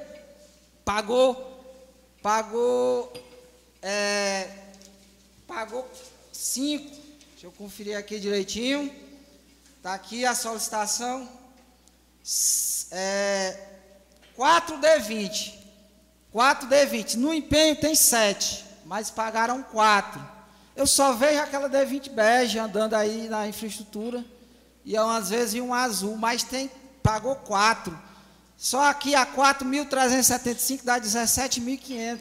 pagou, 0.84 1.34
pagou, 2.22 3.12
é, 3.80 4.48
pagou 5.48 5.90
5. 6.30 6.84
Deixa 7.32 7.46
eu 7.46 7.52
conferir 7.52 7.96
aqui 7.96 8.20
direitinho. 8.20 8.94
Está 9.78 9.94
aqui 9.94 10.26
a 10.26 10.34
solicitação. 10.34 11.26
É, 12.90 13.58
4 14.36 14.76
D20. 14.76 15.54
4 16.30 16.68
D20. 16.68 17.14
No 17.14 17.32
empenho 17.32 17.74
tem 17.74 17.94
7, 17.94 18.64
mas 18.84 19.10
pagaram 19.10 19.62
4. 19.62 20.38
Eu 20.76 20.86
só 20.86 21.14
vejo 21.14 21.40
aquela 21.40 21.68
D20 21.68 22.10
bege 22.10 22.58
andando 22.58 22.94
aí 22.94 23.28
na 23.28 23.48
infraestrutura. 23.48 24.24
E 24.84 24.96
às 24.96 25.30
vezes 25.30 25.60
um 25.60 25.74
azul, 25.74 26.16
mas 26.16 26.42
tem, 26.42 26.70
pagou 27.02 27.34
4. 27.34 27.98
Só 28.56 28.82
aqui 28.82 29.14
a 29.14 29.26
4.375 29.26 30.80
dá 30.84 31.00
17.500. 31.00 32.18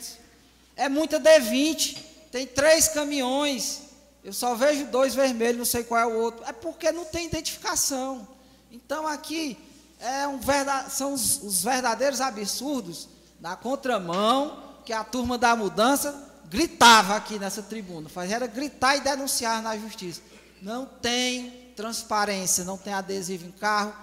É 0.75 0.87
muita 0.87 1.19
D20. 1.19 2.07
Tem 2.37 2.45
três 2.45 2.87
caminhões. 2.87 3.81
Eu 4.23 4.31
só 4.31 4.53
vejo 4.53 4.85
dois 4.85 5.15
vermelhos, 5.15 5.57
não 5.57 5.65
sei 5.65 5.83
qual 5.83 5.99
é 5.99 6.05
o 6.05 6.19
outro. 6.19 6.45
É 6.45 6.51
porque 6.53 6.91
não 6.91 7.03
tem 7.03 7.25
identificação. 7.25 8.27
Então 8.71 9.07
aqui 9.07 9.57
é 9.99 10.27
um 10.27 10.37
verdade, 10.37 10.93
são 10.93 11.13
os, 11.13 11.41
os 11.41 11.63
verdadeiros 11.63 12.21
absurdos 12.21 13.09
na 13.39 13.55
contramão 13.55 14.63
que 14.85 14.93
a 14.93 15.03
turma 15.03 15.35
da 15.35 15.55
mudança 15.55 16.13
gritava 16.47 17.15
aqui 17.15 17.39
nessa 17.39 17.63
tribuna. 17.63 18.07
Fazia 18.07 18.35
era 18.35 18.45
gritar 18.45 18.95
e 18.95 19.01
denunciar 19.01 19.63
na 19.63 19.75
justiça. 19.75 20.21
Não 20.61 20.85
tem 20.85 21.71
transparência, 21.75 22.63
não 22.63 22.77
tem 22.77 22.93
adesivo 22.93 23.47
em 23.47 23.51
carro 23.51 23.95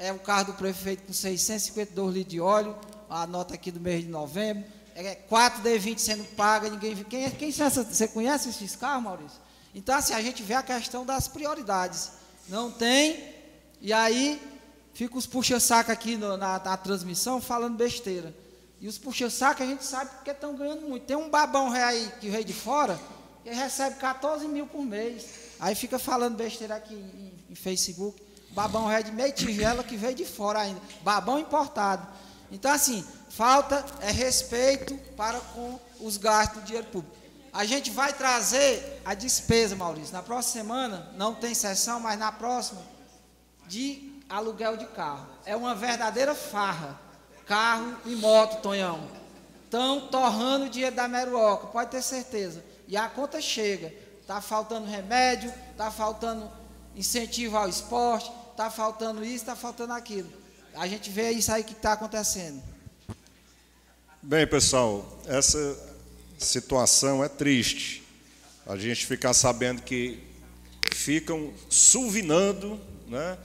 é 0.00 0.10
o 0.10 0.18
carro 0.18 0.46
do 0.46 0.52
prefeito 0.54 1.02
com 1.02 1.12
652 1.12 2.14
litros 2.14 2.32
de 2.32 2.40
óleo, 2.40 2.74
a 3.08 3.26
nota 3.26 3.52
aqui 3.52 3.70
do 3.70 3.78
mês 3.78 4.02
de 4.02 4.08
novembro, 4.08 4.64
é 5.08 5.14
4 5.14 5.62
D20 5.62 5.98
sendo 5.98 6.24
paga, 6.34 6.68
ninguém 6.68 6.94
quem, 7.04 7.24
é, 7.24 7.30
quem 7.30 7.50
você 7.52 8.08
conhece 8.08 8.48
esses 8.48 8.76
carros, 8.76 9.02
Maurício? 9.02 9.38
Então 9.74 9.94
assim, 9.94 10.12
a 10.12 10.22
gente 10.22 10.42
vê 10.42 10.54
a 10.54 10.62
questão 10.62 11.04
das 11.04 11.28
prioridades. 11.28 12.10
Não 12.48 12.70
tem, 12.70 13.32
e 13.80 13.92
aí 13.92 14.40
fica 14.92 15.16
os 15.16 15.26
puxa-saco 15.26 15.90
aqui 15.90 16.16
no, 16.16 16.36
na, 16.36 16.58
na, 16.58 16.76
transmissão 16.76 17.40
falando 17.40 17.76
besteira. 17.76 18.34
E 18.80 18.88
os 18.88 18.98
puxa-saco 18.98 19.62
a 19.62 19.66
gente 19.66 19.84
sabe 19.84 20.10
porque 20.10 20.30
estão 20.30 20.54
ganhando 20.56 20.82
muito. 20.82 21.06
Tem 21.06 21.16
um 21.16 21.30
babão 21.30 21.70
aí 21.72 22.12
que 22.20 22.28
veio 22.28 22.44
de 22.44 22.52
fora, 22.52 22.98
que 23.44 23.50
recebe 23.50 23.96
14 23.96 24.48
mil 24.48 24.66
por 24.66 24.82
mês. 24.82 25.26
Aí 25.60 25.74
fica 25.74 25.98
falando 25.98 26.36
besteira 26.36 26.76
aqui 26.76 26.94
em, 26.94 27.32
em 27.50 27.54
Facebook. 27.54 28.20
Babão 28.50 28.90
é 28.90 29.02
de 29.02 29.12
meio 29.12 29.32
tigela 29.32 29.84
que 29.84 29.96
veio 29.96 30.14
de 30.14 30.24
fora 30.24 30.60
ainda. 30.60 30.80
Babão 31.02 31.38
importado. 31.38 32.06
Então, 32.50 32.72
assim, 32.72 33.04
falta 33.30 33.84
é 34.00 34.10
respeito 34.10 34.94
para 35.16 35.40
com 35.40 35.78
os 36.00 36.18
gastos 36.18 36.60
do 36.60 36.66
dinheiro 36.66 36.88
público. 36.88 37.16
A 37.52 37.64
gente 37.64 37.90
vai 37.90 38.12
trazer 38.12 39.00
a 39.04 39.14
despesa, 39.14 39.74
Maurício. 39.74 40.12
Na 40.12 40.22
próxima 40.22 40.62
semana, 40.62 41.10
não 41.16 41.34
tem 41.34 41.54
sessão, 41.54 41.98
mas 41.98 42.18
na 42.18 42.30
próxima, 42.30 42.82
de 43.66 44.20
aluguel 44.28 44.76
de 44.76 44.86
carro. 44.86 45.26
É 45.44 45.56
uma 45.56 45.74
verdadeira 45.74 46.34
farra. 46.34 47.00
Carro 47.46 47.96
e 48.04 48.14
moto, 48.14 48.60
Tonhão. 48.62 49.08
Estão 49.64 50.08
torrando 50.08 50.66
o 50.66 50.68
dinheiro 50.68 50.94
da 50.94 51.08
Meruoca, 51.08 51.68
pode 51.68 51.90
ter 51.90 52.02
certeza. 52.02 52.64
E 52.86 52.96
a 52.96 53.08
conta 53.08 53.40
chega. 53.40 53.92
Está 54.20 54.40
faltando 54.40 54.86
remédio, 54.86 55.52
está 55.72 55.90
faltando 55.90 56.48
incentivo 56.94 57.56
ao 57.56 57.68
esporte, 57.68 58.30
está 58.50 58.70
faltando 58.70 59.24
isso, 59.24 59.36
está 59.36 59.56
faltando 59.56 59.92
aquilo. 59.92 60.30
A 60.74 60.86
gente 60.86 61.10
vê 61.10 61.30
isso 61.32 61.50
aí 61.52 61.64
que 61.64 61.72
está 61.72 61.94
acontecendo. 61.94 62.62
Bem, 64.22 64.46
pessoal, 64.46 65.18
essa 65.26 65.78
situação 66.36 67.24
é 67.24 67.28
triste. 67.28 68.02
A 68.66 68.76
gente 68.76 69.06
ficar 69.06 69.32
sabendo 69.32 69.80
que 69.80 70.22
ficam 70.92 71.54
sulvinando 71.70 72.78
né, 73.08 73.38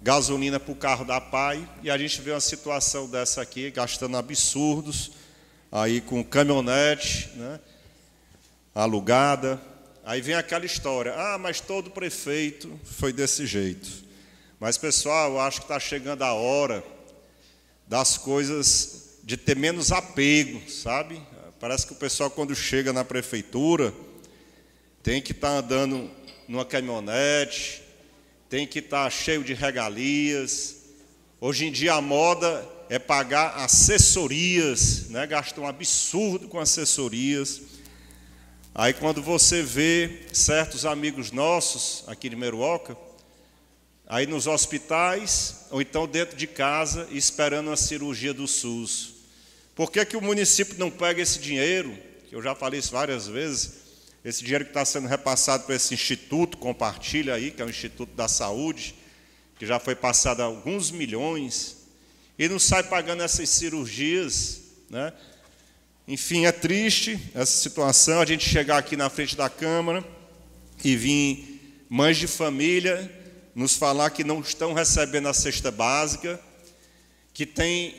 gasolina 0.00 0.60
para 0.60 0.70
o 0.70 0.76
carro 0.76 1.04
da 1.04 1.20
PAI 1.20 1.68
e 1.82 1.90
a 1.90 1.98
gente 1.98 2.20
vê 2.20 2.30
uma 2.30 2.40
situação 2.40 3.08
dessa 3.08 3.42
aqui, 3.42 3.72
gastando 3.72 4.16
absurdos, 4.16 5.10
aí 5.70 6.00
com 6.00 6.22
caminhonete 6.22 7.30
né, 7.34 7.58
alugada. 8.72 9.60
Aí 10.04 10.20
vem 10.20 10.36
aquela 10.36 10.64
história, 10.64 11.12
ah, 11.12 11.38
mas 11.38 11.60
todo 11.60 11.90
prefeito 11.90 12.78
foi 12.84 13.12
desse 13.12 13.46
jeito. 13.48 13.90
Mas, 14.60 14.78
pessoal, 14.78 15.32
eu 15.32 15.40
acho 15.40 15.58
que 15.58 15.64
está 15.64 15.80
chegando 15.80 16.22
a 16.22 16.32
hora 16.34 16.84
das 17.88 18.16
coisas 18.16 19.09
de 19.22 19.36
ter 19.36 19.56
menos 19.56 19.92
apego, 19.92 20.68
sabe? 20.68 21.20
Parece 21.58 21.86
que 21.86 21.92
o 21.92 21.96
pessoal, 21.96 22.30
quando 22.30 22.54
chega 22.54 22.92
na 22.92 23.04
prefeitura, 23.04 23.92
tem 25.02 25.20
que 25.20 25.32
estar 25.32 25.48
tá 25.48 25.58
andando 25.58 26.10
numa 26.48 26.64
caminhonete, 26.64 27.82
tem 28.48 28.66
que 28.66 28.78
estar 28.78 29.04
tá 29.04 29.10
cheio 29.10 29.44
de 29.44 29.54
regalias. 29.54 30.76
Hoje 31.40 31.66
em 31.66 31.72
dia 31.72 31.94
a 31.94 32.00
moda 32.00 32.66
é 32.88 32.98
pagar 32.98 33.56
assessorias, 33.56 35.08
né? 35.10 35.26
gasta 35.26 35.60
um 35.60 35.66
absurdo 35.66 36.48
com 36.48 36.58
assessorias. 36.58 37.62
Aí 38.74 38.92
quando 38.92 39.22
você 39.22 39.62
vê 39.62 40.22
certos 40.32 40.86
amigos 40.86 41.30
nossos 41.30 42.04
aqui 42.08 42.28
de 42.28 42.36
Meruoca, 42.36 42.96
aí 44.10 44.26
nos 44.26 44.48
hospitais, 44.48 45.66
ou 45.70 45.80
então 45.80 46.04
dentro 46.04 46.36
de 46.36 46.48
casa, 46.48 47.06
esperando 47.12 47.70
a 47.70 47.76
cirurgia 47.76 48.34
do 48.34 48.48
SUS. 48.48 49.14
Por 49.72 49.92
que, 49.92 50.04
que 50.04 50.16
o 50.16 50.20
município 50.20 50.74
não 50.76 50.90
pega 50.90 51.22
esse 51.22 51.38
dinheiro, 51.38 51.96
que 52.28 52.34
eu 52.34 52.42
já 52.42 52.52
falei 52.56 52.80
isso 52.80 52.90
várias 52.90 53.28
vezes, 53.28 53.74
esse 54.24 54.42
dinheiro 54.42 54.64
que 54.64 54.72
está 54.72 54.84
sendo 54.84 55.06
repassado 55.06 55.62
para 55.62 55.76
esse 55.76 55.94
instituto, 55.94 56.58
compartilha 56.58 57.34
aí, 57.34 57.52
que 57.52 57.62
é 57.62 57.64
o 57.64 57.70
Instituto 57.70 58.12
da 58.12 58.26
Saúde, 58.26 58.96
que 59.56 59.64
já 59.64 59.78
foi 59.78 59.94
passado 59.94 60.42
alguns 60.42 60.90
milhões, 60.90 61.76
e 62.36 62.48
não 62.48 62.58
sai 62.58 62.82
pagando 62.82 63.22
essas 63.22 63.48
cirurgias, 63.48 64.60
né? 64.90 65.12
Enfim, 66.08 66.46
é 66.46 66.52
triste 66.52 67.16
essa 67.32 67.52
situação, 67.52 68.20
a 68.20 68.26
gente 68.26 68.46
chegar 68.46 68.78
aqui 68.78 68.96
na 68.96 69.08
frente 69.08 69.36
da 69.36 69.48
Câmara 69.48 70.04
e 70.82 70.96
vim 70.96 71.60
mães 71.88 72.16
de 72.16 72.26
família 72.26 73.19
nos 73.60 73.76
falar 73.76 74.08
que 74.08 74.24
não 74.24 74.40
estão 74.40 74.72
recebendo 74.72 75.28
a 75.28 75.34
cesta 75.34 75.70
básica, 75.70 76.40
que 77.34 77.44
tem 77.44 77.94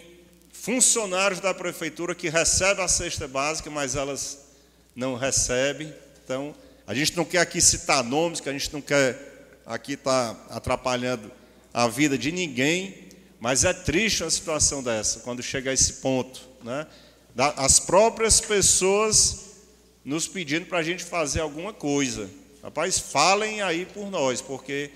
funcionários 0.51 1.39
da 1.39 1.53
prefeitura 1.53 2.15
que 2.15 2.29
recebem 2.29 2.83
a 2.83 2.87
cesta 2.87 3.27
básica, 3.27 3.69
mas 3.69 3.95
elas 3.95 4.39
não 4.95 5.13
recebem. 5.13 5.93
Então, 6.23 6.55
a 6.87 6.95
gente 6.95 7.15
não 7.15 7.23
quer 7.23 7.41
aqui 7.41 7.61
citar 7.61 8.03
nomes, 8.03 8.39
que 8.39 8.49
a 8.49 8.51
gente 8.51 8.73
não 8.73 8.81
quer 8.81 9.59
aqui 9.63 9.93
estar 9.93 10.33
tá 10.33 10.55
atrapalhando 10.55 11.31
a 11.71 11.87
vida 11.87 12.17
de 12.17 12.31
ninguém, 12.31 13.09
mas 13.39 13.63
é 13.63 13.71
triste 13.71 14.23
uma 14.23 14.31
situação 14.31 14.81
dessa, 14.81 15.19
quando 15.19 15.43
chega 15.43 15.69
a 15.69 15.73
esse 15.75 15.93
ponto. 15.93 16.41
Né? 16.63 16.87
As 17.55 17.79
próprias 17.79 18.41
pessoas 18.41 19.51
nos 20.03 20.27
pedindo 20.27 20.65
para 20.65 20.79
a 20.79 20.83
gente 20.83 21.03
fazer 21.03 21.39
alguma 21.39 21.71
coisa. 21.71 22.27
Rapaz, 22.63 22.97
falem 22.97 23.61
aí 23.61 23.85
por 23.85 24.09
nós, 24.09 24.41
porque 24.41 24.89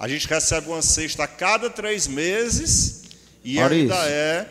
a 0.00 0.08
gente 0.08 0.26
recebe 0.26 0.68
uma 0.68 0.80
cesta 0.80 1.24
a 1.24 1.28
cada 1.28 1.68
três 1.68 2.08
meses 2.08 3.02
e 3.44 3.56
Maurício, 3.56 3.92
ainda 3.92 4.08
é. 4.08 4.48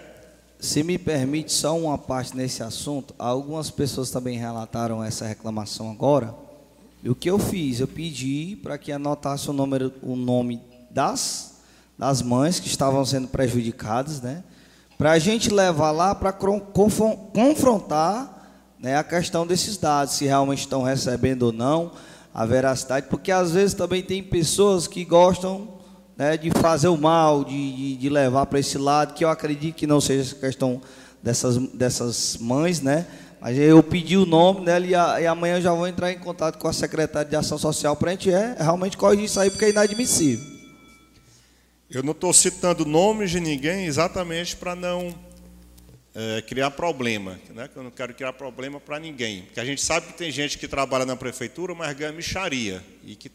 Se 0.60 0.84
me 0.84 1.00
permite 1.00 1.52
só 1.52 1.76
uma 1.76 1.97
parte 1.97 2.38
nesse 2.38 2.62
assunto, 2.62 3.16
algumas 3.18 3.72
pessoas 3.72 4.12
também 4.12 4.38
relataram 4.38 5.04
essa 5.04 5.26
reclamação 5.26 5.89
agora. 5.89 6.36
E 7.04 7.10
o 7.10 7.16
que 7.16 7.32
eu 7.32 7.39
fiz? 7.39 7.80
Eu 7.80 7.88
pedi 7.88 8.60
para 8.62 8.78
que 8.78 8.91
anotasse 8.91 9.50
o, 9.50 9.54
número, 9.54 9.91
o 10.04 10.16
nome 10.16 10.62
das, 10.91 11.56
das 11.97 12.22
mães 12.22 12.60
que 12.60 12.68
estavam 12.68 13.04
sendo 13.04 13.28
prejudicadas, 13.28 14.22
né? 14.22 14.43
Para 15.00 15.14
a 15.14 15.20
gente 15.20 15.50
levar 15.50 15.89
lá 15.89 16.14
para 16.14 16.32
confrontar 16.32 18.38
né, 18.78 18.97
a 18.97 19.04
questão 19.04 19.47
desses 19.47 19.78
dados, 19.78 20.14
se 20.14 20.26
realmente 20.26 20.60
estão 20.60 20.84
recebendo 20.84 21.43
ou 21.43 21.52
não, 21.52 21.91
a 22.40 22.46
veracidade, 22.46 23.08
porque 23.10 23.34
às 23.34 23.52
vezes 23.52 23.74
também 23.74 24.02
tem 24.02 24.24
pessoas 24.24 24.88
que 24.88 25.04
gostam 25.04 25.68
né, 26.16 26.38
de 26.38 26.50
fazer 26.52 26.88
o 26.88 26.96
mal, 26.96 27.44
de, 27.44 27.76
de, 27.76 27.98
de 27.98 28.10
levar 28.10 28.46
para 28.46 28.60
esse 28.60 28.78
lado, 28.78 29.14
que 29.14 29.26
eu 29.26 29.30
acredito 29.30 29.76
que 29.76 29.86
não 29.86 30.00
seja 30.00 30.22
essa 30.22 30.36
questão 30.36 30.82
dessas, 31.22 31.58
dessas 31.58 32.38
mães, 32.40 32.80
né? 32.80 33.06
Mas 33.42 33.58
eu 33.58 33.84
pedi 33.84 34.16
o 34.16 34.26
nome 34.26 34.64
dela 34.64 34.86
e, 34.86 34.96
a, 34.96 35.20
e 35.20 35.28
amanhã 35.28 35.58
eu 35.58 35.62
já 35.62 35.74
vou 35.74 35.86
entrar 35.86 36.14
em 36.14 36.18
contato 36.18 36.58
com 36.58 36.70
a 36.70 36.72
secretária 36.72 37.30
de 37.30 37.36
Ação 37.36 37.58
Social 37.58 37.98
para 37.98 38.12
a 38.12 38.14
gente 38.14 38.32
é, 38.32 38.56
realmente 38.58 38.96
corrigir 38.96 39.26
isso 39.26 39.38
aí, 39.38 39.50
porque 39.50 39.66
é 39.66 39.72
inadmissível. 39.72 40.46
Eu 41.90 42.02
não 42.04 42.14
estou 42.14 42.32
citando 42.32 42.86
nomes 42.86 43.32
de 43.32 43.42
ninguém 43.42 43.84
exatamente 43.84 44.56
para 44.56 44.76
não 44.76 45.14
é, 46.16 46.41
criar 46.41 46.72
problema, 46.72 47.39
né? 47.49 47.70
eu 47.76 47.84
não 47.84 47.91
quero 47.91 48.14
criar 48.14 48.34
problema 48.34 48.80
para 48.80 48.99
ninguém. 48.99 49.43
Porque 49.43 49.60
a 49.60 49.66
gente 49.66 49.82
sabe 49.82 50.07
que 50.07 50.14
tem 50.14 50.32
gente 50.32 50.57
que 50.57 50.68
trabalha 50.68 51.05
na 51.05 51.16
prefeitura, 51.16 51.76
mas 51.76 51.95
ganha 51.95 52.12
micharia, 52.12 52.84
e 53.03 53.16
que 53.16 53.32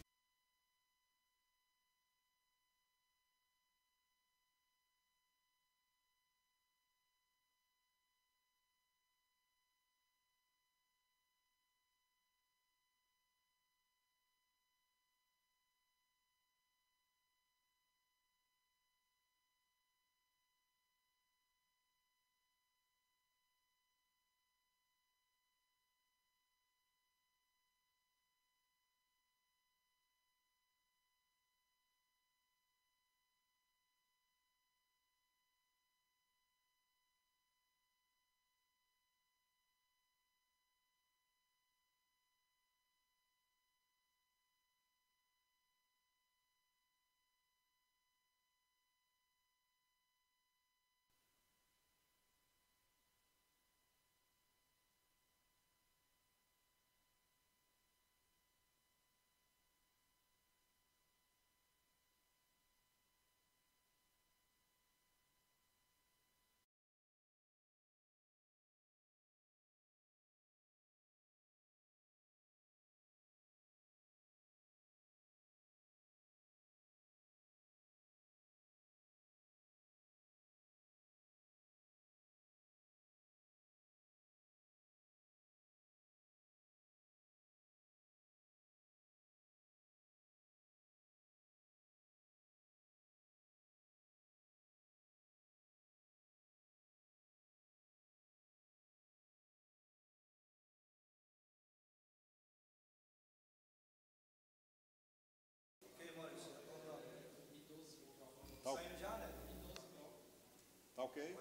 ok? 111.05 111.35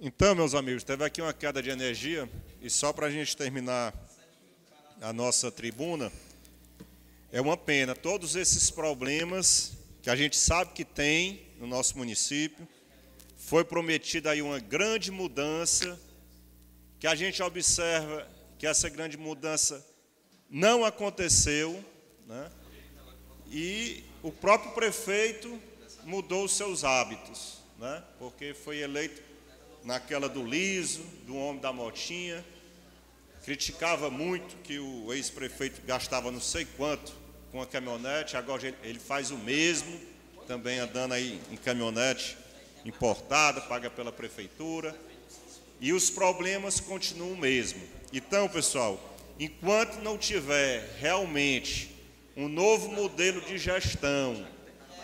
Então, 0.00 0.34
meus 0.34 0.52
amigos, 0.54 0.82
teve 0.82 1.04
aqui 1.04 1.22
uma 1.22 1.32
queda 1.32 1.62
de 1.62 1.70
energia, 1.70 2.28
e 2.60 2.68
só 2.68 2.92
para 2.92 3.06
a 3.06 3.10
gente 3.10 3.36
terminar 3.36 3.94
a 5.00 5.12
nossa 5.12 5.50
tribuna, 5.50 6.10
é 7.30 7.40
uma 7.40 7.56
pena. 7.56 7.94
Todos 7.94 8.34
esses 8.34 8.68
problemas 8.68 9.78
que 10.02 10.10
a 10.10 10.16
gente 10.16 10.36
sabe 10.36 10.72
que 10.72 10.84
tem 10.84 11.46
no 11.58 11.66
nosso 11.68 11.96
município, 11.96 12.66
foi 13.36 13.64
prometida 13.64 14.30
aí 14.30 14.42
uma 14.42 14.58
grande 14.58 15.12
mudança, 15.12 16.00
que 16.98 17.06
a 17.06 17.14
gente 17.14 17.40
observa 17.42 18.28
que 18.58 18.66
essa 18.66 18.88
grande 18.88 19.16
mudança 19.16 19.86
não 20.50 20.84
aconteceu, 20.84 21.84
né? 22.26 22.50
e 23.48 24.02
o 24.22 24.32
próprio 24.32 24.72
prefeito 24.72 25.60
mudou 26.04 26.44
os 26.44 26.56
seus 26.56 26.84
hábitos, 26.84 27.58
né? 27.78 28.02
porque 28.18 28.54
foi 28.54 28.78
eleito 28.78 29.22
naquela 29.84 30.28
do 30.28 30.44
liso, 30.44 31.02
do 31.26 31.36
homem 31.36 31.60
da 31.60 31.72
motinha, 31.72 32.44
criticava 33.44 34.10
muito 34.10 34.56
que 34.62 34.78
o 34.78 35.12
ex-prefeito 35.12 35.82
gastava 35.84 36.30
não 36.30 36.40
sei 36.40 36.64
quanto 36.76 37.12
com 37.50 37.60
a 37.60 37.66
caminhonete, 37.66 38.36
agora 38.36 38.74
ele 38.82 38.98
faz 38.98 39.30
o 39.30 39.36
mesmo, 39.36 40.00
também 40.46 40.78
andando 40.78 41.12
aí 41.12 41.40
em 41.50 41.56
caminhonete 41.56 42.36
importada, 42.84 43.60
paga 43.60 43.90
pela 43.90 44.10
prefeitura, 44.10 44.96
e 45.80 45.92
os 45.92 46.08
problemas 46.10 46.80
continuam 46.80 47.32
o 47.32 47.36
mesmo. 47.36 47.82
Então, 48.12 48.48
pessoal, 48.48 49.16
enquanto 49.38 50.00
não 50.00 50.16
tiver 50.16 50.96
realmente 50.98 51.90
um 52.36 52.48
novo 52.48 52.88
modelo 52.90 53.40
de 53.42 53.58
gestão, 53.58 54.46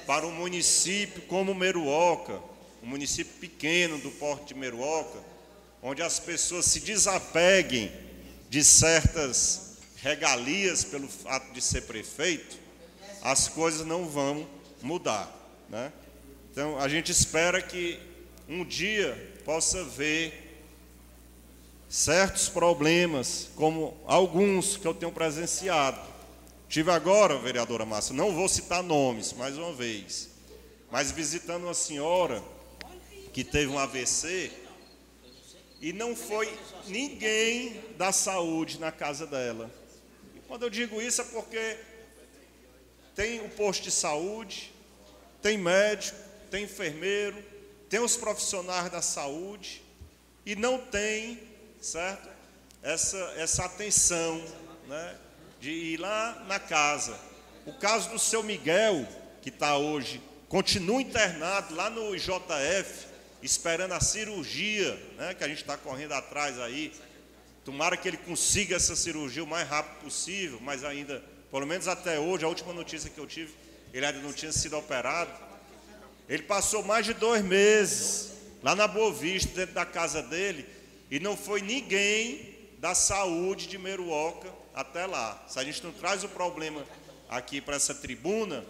para 0.09 0.27
um 0.27 0.33
município 0.33 1.21
como 1.29 1.55
Meruoca, 1.55 2.41
um 2.83 2.87
município 2.87 3.35
pequeno 3.35 3.99
do 3.99 4.11
porto 4.13 4.47
de 4.47 4.55
Meruoca, 4.55 5.19
onde 5.83 6.01
as 6.01 6.19
pessoas 6.19 6.65
se 6.65 6.81
desapeguem 6.81 7.93
de 8.49 8.65
certas 8.65 9.77
regalias 9.97 10.83
pelo 10.83 11.07
fato 11.07 11.53
de 11.53 11.61
ser 11.61 11.83
prefeito, 11.83 12.57
as 13.21 13.49
coisas 13.49 13.87
não 13.87 14.09
vão 14.09 14.49
mudar. 14.81 15.31
Né? 15.69 15.93
Então, 16.51 16.79
a 16.79 16.89
gente 16.89 17.13
espera 17.13 17.61
que 17.61 18.01
um 18.49 18.65
dia 18.65 19.15
possa 19.45 19.85
ver 19.85 20.63
certos 21.87 22.49
problemas, 22.49 23.51
como 23.55 23.95
alguns 24.07 24.79
que 24.79 24.87
eu 24.87 24.95
tenho 24.95 25.13
presenciado, 25.13 26.01
Tive 26.69 26.91
agora, 26.91 27.39
vereadora 27.39 27.87
Márcia, 27.87 28.15
não 28.15 28.35
vou 28.35 28.47
citar 28.47 28.83
nomes 28.83 29.33
mais 29.33 29.57
uma 29.57 29.73
vez, 29.73 30.29
mas 30.91 31.11
visitando 31.11 31.65
uma 31.65 31.73
senhora 31.73 32.45
que 33.33 33.43
teve 33.43 33.73
um 33.73 33.79
AVC 33.79 34.53
e 35.81 35.95
não 35.95 36.15
foi 36.15 36.47
ninguém 36.87 37.83
da 37.97 38.13
saúde 38.13 38.79
na 38.79 38.93
casa 38.93 39.27
dela. 39.27 39.71
Quando 40.47 40.65
eu 40.65 40.71
digo 40.71 41.01
isso 41.01 41.23
é 41.23 41.25
porque 41.25 41.79
tem 43.15 43.41
o 43.41 43.49
posto 43.49 43.85
de 43.85 43.91
saúde, 43.91 44.71
tem 45.41 45.57
médico, 45.57 46.19
tem 46.51 46.65
enfermeiro, 46.65 47.43
tem 47.89 48.01
os 48.01 48.15
profissionais 48.15 48.91
da 48.91 49.01
saúde 49.01 49.83
e 50.45 50.55
não 50.55 50.79
tem, 50.79 51.41
certo? 51.81 52.29
Essa, 52.83 53.17
essa 53.39 53.65
atenção, 53.65 54.45
né? 54.87 55.19
De 55.61 55.71
ir 55.71 55.97
lá 55.99 56.45
na 56.47 56.59
casa. 56.59 57.19
O 57.67 57.73
caso 57.73 58.11
do 58.11 58.19
seu 58.19 58.43
Miguel, 58.43 59.07
que 59.43 59.49
está 59.49 59.77
hoje, 59.77 60.23
continua 60.49 61.03
internado 61.03 61.75
lá 61.75 61.91
no 61.91 62.15
IJF, 62.15 63.07
esperando 63.43 63.93
a 63.93 64.01
cirurgia, 64.01 64.99
né? 65.17 65.35
Que 65.35 65.45
a 65.45 65.49
gente 65.49 65.61
está 65.61 65.77
correndo 65.77 66.13
atrás 66.13 66.59
aí. 66.61 66.93
Tomara 67.65 67.97
que 67.97 68.09
ele 68.09 68.17
consiga 68.17 68.77
essa 68.77 68.97
cirurgia 68.97 69.45
o 69.45 69.47
mais 69.47 69.69
rápido 69.69 70.05
possível, 70.05 70.59
mas 70.63 70.85
ainda, 70.85 71.23
pelo 71.51 71.67
menos 71.67 71.89
até 71.89 72.19
hoje, 72.19 72.45
a 72.45 72.49
última 72.49 72.73
notícia 72.73 73.11
que 73.11 73.19
eu 73.19 73.27
tive, 73.27 73.53
ele 73.93 74.07
ainda 74.07 74.21
não 74.21 74.33
tinha 74.33 74.53
sido 74.53 74.77
operado. 74.79 75.31
Ele 76.29 76.43
passou 76.45 76.83
mais 76.83 77.05
de 77.05 77.15
dois 77.15 77.45
meses 77.45 78.33
lá 78.63 78.75
na 78.75 78.87
Boa 78.87 79.13
Vista, 79.13 79.53
dentro 79.55 79.75
da 79.75 79.85
casa 79.85 80.23
dele, 80.23 80.67
e 81.11 81.19
não 81.21 81.37
foi 81.37 81.61
ninguém 81.61 82.55
da 82.79 82.95
saúde 82.95 83.67
de 83.67 83.77
Meruoca 83.77 84.58
até 84.79 85.07
lá. 85.07 85.45
Se 85.49 85.59
a 85.59 85.65
gente 85.65 85.83
não 85.83 85.93
traz 85.93 86.23
o 86.23 86.29
problema 86.29 86.87
aqui 87.29 87.61
para 87.61 87.75
essa 87.75 87.93
tribuna, 87.93 88.65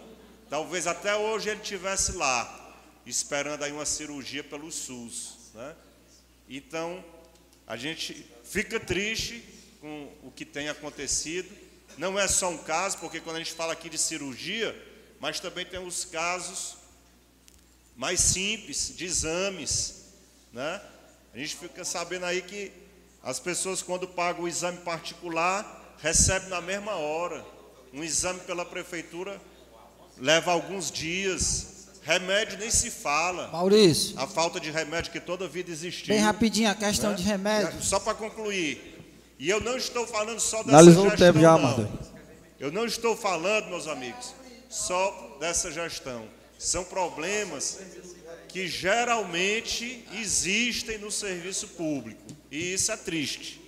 talvez 0.49 0.87
até 0.87 1.15
hoje 1.15 1.49
ele 1.49 1.59
tivesse 1.59 2.13
lá, 2.13 2.75
esperando 3.05 3.63
aí 3.63 3.71
uma 3.71 3.85
cirurgia 3.85 4.43
pelo 4.43 4.71
SUS. 4.71 5.51
Né? 5.53 5.75
Então, 6.49 7.05
a 7.67 7.77
gente 7.77 8.25
fica 8.43 8.79
triste 8.79 9.43
com 9.79 10.11
o 10.23 10.31
que 10.31 10.43
tem 10.45 10.67
acontecido. 10.67 11.47
Não 11.95 12.17
é 12.17 12.27
só 12.27 12.49
um 12.49 12.57
caso, 12.57 12.97
porque 12.97 13.19
quando 13.19 13.35
a 13.35 13.39
gente 13.39 13.53
fala 13.53 13.73
aqui 13.73 13.87
de 13.87 13.99
cirurgia, 13.99 14.75
mas 15.19 15.39
também 15.39 15.63
tem 15.63 15.79
os 15.79 16.05
casos 16.05 16.77
mais 17.95 18.19
simples, 18.19 18.95
de 18.95 19.05
exames. 19.05 20.05
Né? 20.51 20.81
A 21.35 21.37
gente 21.37 21.55
fica 21.55 21.85
sabendo 21.85 22.25
aí 22.25 22.41
que 22.41 22.71
as 23.21 23.39
pessoas, 23.39 23.83
quando 23.83 24.07
pagam 24.07 24.45
o 24.45 24.47
exame 24.47 24.79
particular, 24.79 25.78
recebem 26.01 26.49
na 26.49 26.61
mesma 26.61 26.95
hora. 26.95 27.45
Um 27.93 28.03
exame 28.03 28.39
pela 28.41 28.65
prefeitura 28.65 29.39
leva 30.17 30.51
alguns 30.51 30.91
dias. 30.91 31.87
Remédio 32.03 32.57
nem 32.57 32.71
se 32.71 32.89
fala. 32.89 33.49
Maurício. 33.49 34.17
A 34.19 34.27
falta 34.27 34.59
de 34.59 34.71
remédio 34.71 35.11
que 35.11 35.19
toda 35.19 35.47
vida 35.47 35.71
existiu. 35.71 36.13
Bem 36.13 36.23
rapidinho 36.23 36.69
a 36.69 36.75
questão 36.75 37.11
né? 37.11 37.15
de 37.17 37.23
remédio. 37.23 37.81
Só 37.83 37.99
para 37.99 38.13
concluir. 38.13 38.97
E 39.37 39.49
eu 39.49 39.61
não 39.61 39.77
estou 39.77 40.05
falando 40.05 40.39
só 40.39 40.57
dessa 40.63 40.69
Analisou 40.69 41.09
gestão. 41.09 41.29
o 41.29 41.31
tempo 41.31 41.39
já, 41.39 41.57
não. 41.57 41.67
Amanda. 41.67 41.89
Eu 42.59 42.71
não 42.71 42.85
estou 42.85 43.15
falando, 43.15 43.67
meus 43.69 43.87
amigos, 43.87 44.33
só 44.69 45.37
dessa 45.39 45.71
gestão. 45.71 46.25
São 46.57 46.83
problemas 46.83 47.79
que 48.49 48.67
geralmente 48.67 50.05
existem 50.19 50.97
no 50.97 51.09
serviço 51.09 51.69
público. 51.69 52.21
E 52.51 52.73
isso 52.73 52.91
é 52.91 52.97
triste. 52.97 53.58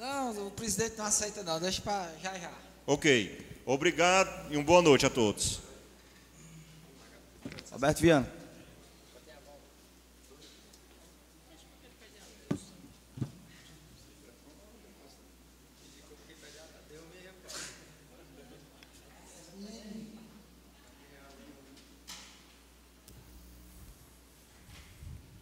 Não, 0.00 0.46
o 0.46 0.50
presidente 0.52 0.96
não 0.96 1.04
aceita 1.04 1.42
não, 1.42 1.60
deixa 1.60 1.82
para 1.82 2.10
já 2.22 2.32
já. 2.38 2.50
Ok. 2.86 3.60
Obrigado 3.66 4.50
e 4.50 4.56
uma 4.56 4.64
boa 4.64 4.80
noite 4.80 5.04
a 5.04 5.10
todos. 5.10 5.60
Roberto 7.70 8.00
Viana. 8.00 8.32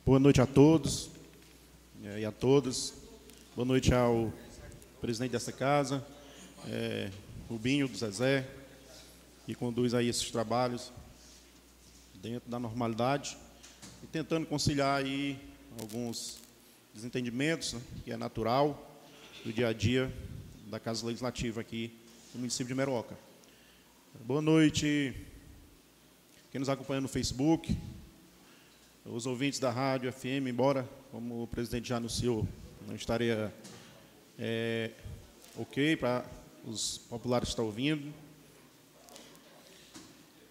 Boa 0.04 0.18
noite 0.18 0.40
a 0.40 0.46
todos 0.46 1.10
eh, 2.02 2.20
e 2.22 2.24
a 2.24 2.32
todas. 2.32 2.92
Boa 3.54 3.64
noite 3.64 3.94
ao 3.94 4.32
presidente 5.00 5.32
dessa 5.32 5.52
casa, 5.52 6.04
é, 6.66 7.10
Rubinho 7.48 7.88
do 7.88 7.96
Zezé, 7.96 8.48
que 9.46 9.54
conduz 9.54 9.94
aí 9.94 10.08
esses 10.08 10.30
trabalhos 10.30 10.92
dentro 12.14 12.50
da 12.50 12.58
normalidade 12.58 13.36
e 14.02 14.06
tentando 14.06 14.46
conciliar 14.46 15.02
aí 15.02 15.38
alguns 15.80 16.38
desentendimentos, 16.92 17.74
né, 17.74 17.80
que 18.04 18.12
é 18.12 18.16
natural 18.16 19.00
do 19.44 19.52
dia 19.52 19.68
a 19.68 19.72
dia 19.72 20.12
da 20.66 20.80
Casa 20.80 21.06
Legislativa 21.06 21.60
aqui 21.60 21.96
no 22.34 22.40
município 22.40 22.66
de 22.66 22.74
Meroca. 22.74 23.16
Boa 24.24 24.42
noite 24.42 25.14
quem 26.50 26.58
nos 26.58 26.70
acompanha 26.70 27.02
no 27.02 27.08
Facebook, 27.08 27.76
os 29.04 29.26
ouvintes 29.26 29.60
da 29.60 29.70
rádio 29.70 30.10
FM, 30.10 30.48
embora, 30.48 30.88
como 31.10 31.42
o 31.42 31.46
presidente 31.46 31.90
já 31.90 31.98
anunciou, 31.98 32.48
não 32.86 32.94
estaria 32.96 33.54
é, 34.38 34.90
ok 35.56 35.96
para 35.96 36.24
os 36.64 36.98
populares 36.98 37.48
estar 37.48 37.62
ouvindo. 37.62 38.12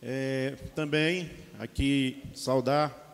É, 0.02 0.56
também 0.76 1.32
aqui 1.58 2.22
saudar 2.36 3.06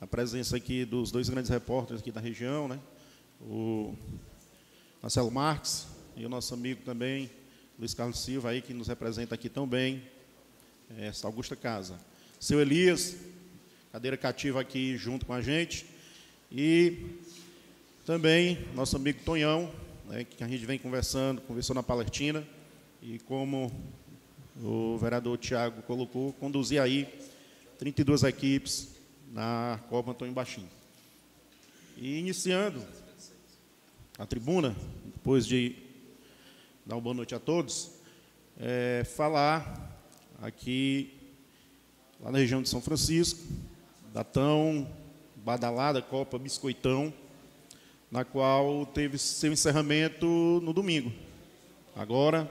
a 0.00 0.06
presença 0.06 0.56
aqui 0.56 0.84
dos 0.84 1.10
dois 1.10 1.28
grandes 1.28 1.50
repórteres 1.50 2.00
aqui 2.00 2.12
da 2.12 2.20
região, 2.20 2.68
né? 2.68 2.78
O 3.40 3.94
Marcelo 5.02 5.30
Marques 5.30 5.86
e 6.16 6.24
o 6.24 6.28
nosso 6.28 6.54
amigo 6.54 6.82
também, 6.84 7.30
Luiz 7.78 7.92
Carlos 7.92 8.20
Silva, 8.20 8.50
aí, 8.50 8.62
que 8.62 8.72
nos 8.72 8.88
representa 8.88 9.34
aqui 9.34 9.48
tão 9.48 9.66
bem, 9.66 10.02
essa 10.98 11.26
Augusta 11.26 11.56
Casa. 11.56 11.98
Seu 12.38 12.60
Elias, 12.60 13.16
cadeira 13.90 14.16
cativa 14.16 14.60
aqui 14.60 14.96
junto 14.96 15.26
com 15.26 15.32
a 15.32 15.40
gente. 15.40 15.86
E 16.50 17.18
também 18.06 18.66
nosso 18.74 18.96
amigo 18.96 19.20
Tonhão, 19.24 19.70
né, 20.06 20.24
que 20.24 20.42
a 20.42 20.48
gente 20.48 20.64
vem 20.64 20.78
conversando, 20.78 21.40
conversou 21.42 21.74
na 21.74 21.82
Palestina, 21.82 22.46
e 23.02 23.18
como 23.20 23.72
o 24.62 24.96
vereador 24.98 25.36
Tiago 25.38 25.82
colocou, 25.82 26.32
conduzir 26.34 26.80
aí 26.80 27.08
32 27.78 28.22
equipes 28.22 28.88
na 29.32 29.80
Copa 29.88 30.12
Antônio 30.12 30.32
Baixinho. 30.32 30.68
E 31.96 32.18
iniciando 32.18 32.82
a 34.18 34.26
tribuna, 34.26 34.74
depois 35.14 35.46
de 35.46 35.76
dar 36.86 36.96
uma 36.96 37.00
boa 37.00 37.14
noite 37.14 37.34
a 37.34 37.40
todos, 37.40 37.90
é, 38.58 39.04
falar 39.04 39.98
aqui, 40.40 41.12
lá 42.20 42.30
na 42.30 42.38
região 42.38 42.62
de 42.62 42.68
São 42.68 42.80
Francisco, 42.80 43.40
da 44.12 44.22
tão 44.22 44.88
badalada 45.36 46.00
Copa 46.00 46.38
Biscoitão, 46.38 47.12
na 48.14 48.24
qual 48.24 48.86
teve 48.86 49.18
seu 49.18 49.52
encerramento 49.52 50.24
no 50.62 50.72
domingo. 50.72 51.12
Agora, 51.96 52.48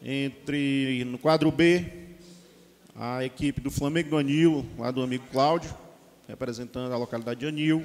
entre 0.00 1.04
no 1.06 1.18
quadro 1.18 1.50
B, 1.50 1.84
a 2.94 3.24
equipe 3.24 3.60
do 3.60 3.68
Flamengo 3.68 4.10
do 4.10 4.16
Anil, 4.16 4.64
lá 4.78 4.92
do 4.92 5.02
amigo 5.02 5.24
Cláudio, 5.32 5.76
representando 6.28 6.92
a 6.92 6.96
localidade 6.96 7.40
de 7.40 7.46
Anil 7.46 7.84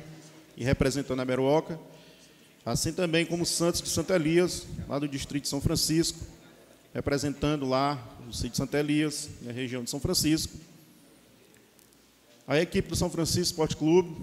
e 0.55 0.63
representando 0.63 1.19
a 1.21 1.25
Meruoca, 1.25 1.79
assim 2.63 2.93
também 2.93 3.25
como 3.25 3.47
Santos 3.47 3.81
de 3.81 3.89
Santa 3.89 4.13
Elias, 4.13 4.67
lá 4.87 4.99
do 4.99 5.07
distrito 5.07 5.45
de 5.45 5.49
São 5.49 5.59
Francisco, 5.59 6.19
representando 6.93 7.67
lá 7.67 7.97
o 8.29 8.31
sítio 8.31 8.51
de 8.51 8.57
Santa 8.57 8.77
Elias, 8.77 9.27
na 9.41 9.51
região 9.51 9.83
de 9.83 9.89
São 9.89 9.99
Francisco. 9.99 10.55
A 12.47 12.61
equipe 12.61 12.87
do 12.87 12.95
São 12.95 13.09
Francisco 13.09 13.53
Esporte 13.53 13.75
Clube, 13.75 14.15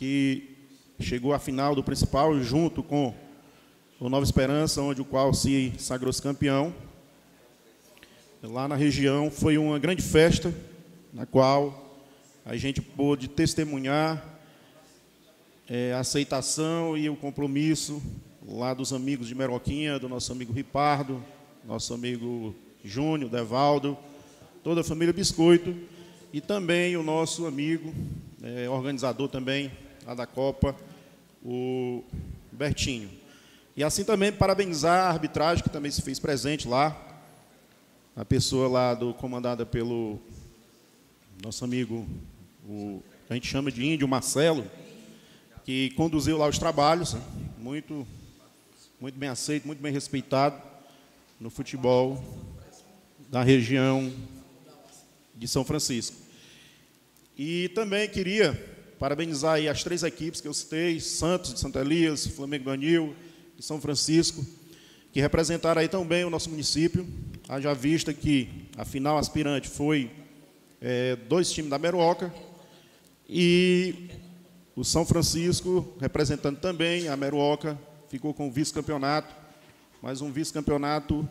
que 0.00 0.57
chegou 1.00 1.32
à 1.32 1.38
final 1.38 1.74
do 1.74 1.82
principal 1.82 2.38
junto 2.40 2.82
com 2.82 3.14
o 4.00 4.08
Nova 4.08 4.24
Esperança, 4.24 4.82
onde 4.82 5.00
o 5.00 5.04
qual 5.04 5.32
se 5.32 5.72
sagrou-se 5.78 6.20
campeão. 6.20 6.74
Lá 8.42 8.68
na 8.68 8.76
região 8.76 9.30
foi 9.30 9.58
uma 9.58 9.78
grande 9.78 10.02
festa, 10.02 10.52
na 11.12 11.26
qual 11.26 12.02
a 12.44 12.56
gente 12.56 12.80
pôde 12.80 13.28
testemunhar 13.28 14.24
é, 15.68 15.92
a 15.92 16.00
aceitação 16.00 16.96
e 16.96 17.08
o 17.08 17.16
compromisso 17.16 18.02
lá 18.46 18.72
dos 18.72 18.92
amigos 18.92 19.28
de 19.28 19.34
Meroquinha, 19.34 19.98
do 19.98 20.08
nosso 20.08 20.32
amigo 20.32 20.52
Ripardo, 20.52 21.22
nosso 21.64 21.92
amigo 21.92 22.54
Júnior, 22.84 23.30
Devaldo, 23.30 23.96
toda 24.64 24.80
a 24.80 24.84
família 24.84 25.12
Biscoito 25.12 25.76
e 26.32 26.40
também 26.40 26.96
o 26.96 27.02
nosso 27.02 27.46
amigo, 27.46 27.92
é, 28.42 28.68
organizador 28.68 29.28
também 29.28 29.70
lá 30.08 30.14
da 30.14 30.26
Copa, 30.26 30.74
o 31.44 32.02
Bertinho. 32.50 33.10
E 33.76 33.84
assim 33.84 34.02
também 34.04 34.32
parabenizar 34.32 35.04
a 35.04 35.10
arbitragem 35.10 35.62
que 35.62 35.68
também 35.68 35.90
se 35.90 36.00
fez 36.00 36.18
presente 36.18 36.66
lá, 36.66 36.96
a 38.16 38.24
pessoa 38.24 38.68
lá 38.68 38.94
do 38.94 39.12
comandada 39.12 39.66
pelo 39.66 40.18
nosso 41.44 41.62
amigo, 41.62 42.06
o 42.66 43.02
a 43.28 43.34
gente 43.34 43.46
chama 43.46 43.70
de 43.70 43.84
índio 43.84 44.08
Marcelo, 44.08 44.64
que 45.62 45.90
conduziu 45.90 46.38
lá 46.38 46.48
os 46.48 46.58
trabalhos, 46.58 47.12
né? 47.12 47.20
muito 47.58 48.06
muito 48.98 49.18
bem 49.18 49.28
aceito, 49.28 49.66
muito 49.66 49.82
bem 49.82 49.92
respeitado. 49.92 50.58
no 51.38 51.50
futebol 51.50 52.24
da 53.28 53.42
região 53.42 54.10
de 55.34 55.46
São 55.46 55.64
Francisco. 55.64 56.16
E 57.36 57.68
também 57.74 58.08
queria 58.08 58.77
parabenizar 58.98 59.54
aí 59.54 59.68
as 59.68 59.84
três 59.84 60.02
equipes 60.02 60.40
que 60.40 60.48
eu 60.48 60.54
citei, 60.54 60.98
Santos 60.98 61.54
de 61.54 61.60
Santa 61.60 61.80
Elias, 61.80 62.26
Flamengo 62.26 62.64
do 62.64 62.70
Anil 62.70 63.14
e 63.56 63.62
São 63.62 63.80
Francisco, 63.80 64.44
que 65.12 65.20
representaram 65.20 65.80
aí 65.80 65.88
tão 65.88 66.04
bem 66.04 66.24
o 66.24 66.30
nosso 66.30 66.50
município. 66.50 67.06
Haja 67.48 67.72
vista 67.74 68.12
que 68.12 68.48
a 68.76 68.84
final 68.84 69.16
aspirante 69.16 69.68
foi 69.68 70.10
é, 70.80 71.14
dois 71.28 71.50
times 71.52 71.70
da 71.70 71.78
Meruoca 71.78 72.34
e 73.28 74.10
o 74.74 74.84
São 74.84 75.06
Francisco, 75.06 75.96
representando 76.00 76.58
também 76.58 77.08
a 77.08 77.16
Meruoca, 77.16 77.78
ficou 78.08 78.34
com 78.34 78.48
o 78.48 78.50
vice-campeonato, 78.50 79.34
mas 80.02 80.20
um 80.20 80.32
vice-campeonato 80.32 81.28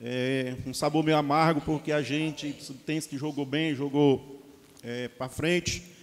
é, 0.00 0.56
um 0.66 0.74
sabor 0.74 1.02
meio 1.02 1.16
amargo, 1.16 1.60
porque 1.60 1.90
a 1.90 2.02
gente 2.02 2.52
tem 2.86 3.00
que 3.00 3.18
jogou 3.18 3.46
bem, 3.46 3.74
jogou 3.74 4.42
é, 4.82 5.08
para 5.08 5.28
frente, 5.28 5.93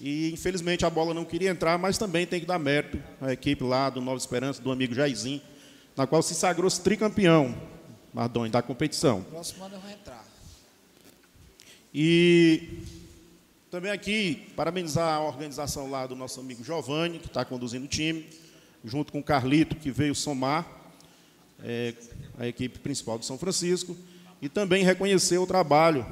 e 0.00 0.30
infelizmente 0.32 0.84
a 0.84 0.90
bola 0.90 1.14
não 1.14 1.24
queria 1.24 1.50
entrar, 1.50 1.78
mas 1.78 1.98
também 1.98 2.26
tem 2.26 2.40
que 2.40 2.46
dar 2.46 2.58
mérito 2.58 3.02
à 3.20 3.32
equipe 3.32 3.64
lá 3.64 3.88
do 3.90 4.00
Nova 4.00 4.18
Esperança, 4.18 4.60
do 4.60 4.70
amigo 4.70 4.94
Jairzinho, 4.94 5.40
na 5.96 6.06
qual 6.06 6.22
se 6.22 6.34
sagrou-se 6.34 6.80
tricampeão, 6.80 7.54
Mardoni, 8.12 8.50
da 8.50 8.62
competição. 8.62 9.22
Próximo 9.22 9.64
ano 9.64 9.76
eu 9.76 9.80
vou 9.80 9.90
entrar. 9.90 10.24
E 11.92 12.80
também 13.70 13.90
aqui, 13.90 14.46
parabenizar 14.54 15.14
a 15.14 15.20
organização 15.20 15.90
lá 15.90 16.06
do 16.06 16.14
nosso 16.14 16.40
amigo 16.40 16.62
Giovanni, 16.62 17.18
que 17.18 17.26
está 17.26 17.44
conduzindo 17.44 17.84
o 17.84 17.88
time, 17.88 18.28
junto 18.84 19.10
com 19.10 19.18
o 19.18 19.22
Carlito, 19.22 19.76
que 19.76 19.90
veio 19.90 20.14
somar 20.14 20.66
é, 21.62 21.94
a 22.38 22.46
equipe 22.46 22.78
principal 22.78 23.18
de 23.18 23.26
São 23.26 23.38
Francisco, 23.38 23.96
e 24.40 24.48
também 24.48 24.84
reconhecer 24.84 25.38
o 25.38 25.46
trabalho 25.46 26.06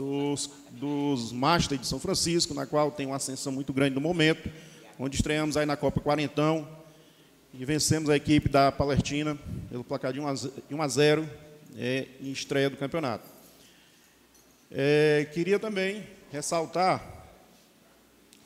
dos, 0.00 0.50
dos 0.70 1.30
Master 1.30 1.76
de 1.76 1.86
São 1.86 2.00
Francisco, 2.00 2.54
na 2.54 2.64
qual 2.64 2.90
tem 2.90 3.04
uma 3.04 3.16
ascensão 3.16 3.52
muito 3.52 3.70
grande 3.70 3.94
no 3.94 4.00
momento, 4.00 4.50
onde 4.98 5.16
estreamos 5.16 5.58
aí 5.58 5.66
na 5.66 5.76
Copa 5.76 6.00
Quarentão 6.00 6.66
e 7.52 7.62
vencemos 7.66 8.08
a 8.08 8.16
equipe 8.16 8.48
da 8.48 8.72
Palertina 8.72 9.38
pelo 9.68 9.84
placar 9.84 10.10
de 10.10 10.18
1 10.18 10.82
a 10.82 10.88
0 10.88 11.28
é, 11.76 12.06
em 12.18 12.32
estreia 12.32 12.70
do 12.70 12.78
campeonato. 12.78 13.28
É, 14.70 15.28
queria 15.34 15.58
também 15.58 16.02
ressaltar 16.32 17.28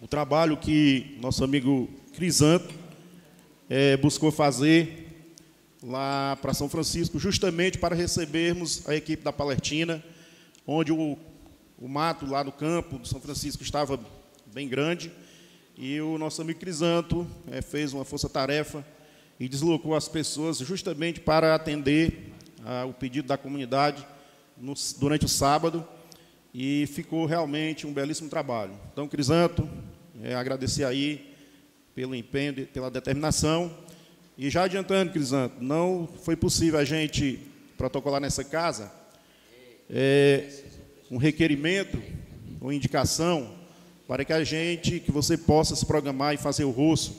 o 0.00 0.08
trabalho 0.08 0.56
que 0.56 1.16
nosso 1.20 1.44
amigo 1.44 1.88
Crisanto 2.14 2.74
é, 3.70 3.96
buscou 3.96 4.32
fazer 4.32 5.28
lá 5.80 6.36
para 6.42 6.52
São 6.52 6.68
Francisco, 6.68 7.16
justamente 7.16 7.78
para 7.78 7.94
recebermos 7.94 8.88
a 8.88 8.96
equipe 8.96 9.22
da 9.22 9.32
Palertina, 9.32 10.02
onde 10.66 10.90
o, 10.90 11.16
o 11.78 11.88
mato 11.88 12.26
lá 12.26 12.44
no 12.44 12.52
campo 12.52 12.98
do 12.98 13.06
São 13.06 13.20
Francisco 13.20 13.62
estava 13.62 13.98
bem 14.52 14.68
grande, 14.68 15.12
e 15.76 16.00
o 16.00 16.16
nosso 16.18 16.40
amigo 16.40 16.60
Crisanto 16.60 17.26
é, 17.50 17.60
fez 17.60 17.92
uma 17.92 18.04
força-tarefa 18.04 18.86
e 19.40 19.48
deslocou 19.48 19.94
as 19.94 20.08
pessoas 20.08 20.58
justamente 20.58 21.20
para 21.20 21.54
atender 21.54 22.32
ah, 22.64 22.84
o 22.84 22.92
pedido 22.92 23.26
da 23.26 23.36
comunidade 23.36 24.06
no, 24.56 24.74
durante 24.98 25.24
o 25.24 25.28
sábado, 25.28 25.86
e 26.54 26.86
ficou 26.86 27.26
realmente 27.26 27.84
um 27.84 27.92
belíssimo 27.92 28.30
trabalho. 28.30 28.78
Então, 28.92 29.08
Crisanto, 29.08 29.68
é, 30.22 30.36
agradecer 30.36 30.84
aí 30.84 31.34
pelo 31.94 32.14
empenho, 32.14 32.66
pela 32.68 32.88
determinação, 32.88 33.76
e 34.38 34.48
já 34.48 34.62
adiantando, 34.62 35.12
Crisanto, 35.12 35.56
não 35.60 36.08
foi 36.22 36.36
possível 36.36 36.78
a 36.78 36.84
gente 36.84 37.40
protocolar 37.76 38.20
nessa 38.20 38.44
casa 38.44 38.92
é, 39.90 40.48
um 41.14 41.16
requerimento 41.16 41.96
ou 42.60 42.72
indicação 42.72 43.52
para 44.08 44.24
que 44.24 44.32
a 44.32 44.42
gente, 44.42 44.98
que 44.98 45.12
você 45.12 45.38
possa 45.38 45.76
se 45.76 45.86
programar 45.86 46.34
e 46.34 46.36
fazer 46.36 46.64
o 46.64 46.72
rosto 46.72 47.14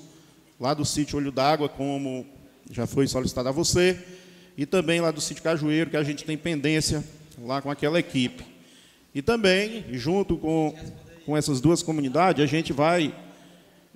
lá 0.59 0.73
do 0.73 0.83
sítio 0.83 1.17
Olho 1.17 1.31
d'Água, 1.31 1.69
como 1.69 2.25
já 2.69 2.85
foi 2.85 3.07
solicitado 3.07 3.47
a 3.47 3.53
você, 3.53 3.97
e 4.57 4.65
também 4.65 4.99
lá 4.99 5.11
do 5.11 5.21
sítio 5.21 5.41
Cajueiro, 5.41 5.89
que 5.89 5.95
a 5.95 6.03
gente 6.03 6.25
tem 6.25 6.37
pendência 6.37 7.01
lá 7.41 7.61
com 7.61 7.71
aquela 7.71 7.97
equipe. 7.97 8.43
E 9.13 9.21
também, 9.21 9.85
junto 9.93 10.35
com, 10.35 10.75
com 11.25 11.37
essas 11.37 11.61
duas 11.61 11.81
comunidades, 11.81 12.43
a 12.43 12.47
gente 12.47 12.73
vai 12.73 13.15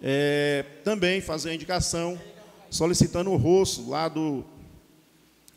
é, 0.02 0.64
também 0.86 1.20
fazer 1.20 1.50
a 1.50 1.56
indicação 1.56 2.18
solicitando 2.70 3.32
o 3.32 3.36
rosto 3.36 3.90
lá 3.90 4.08
do, 4.08 4.46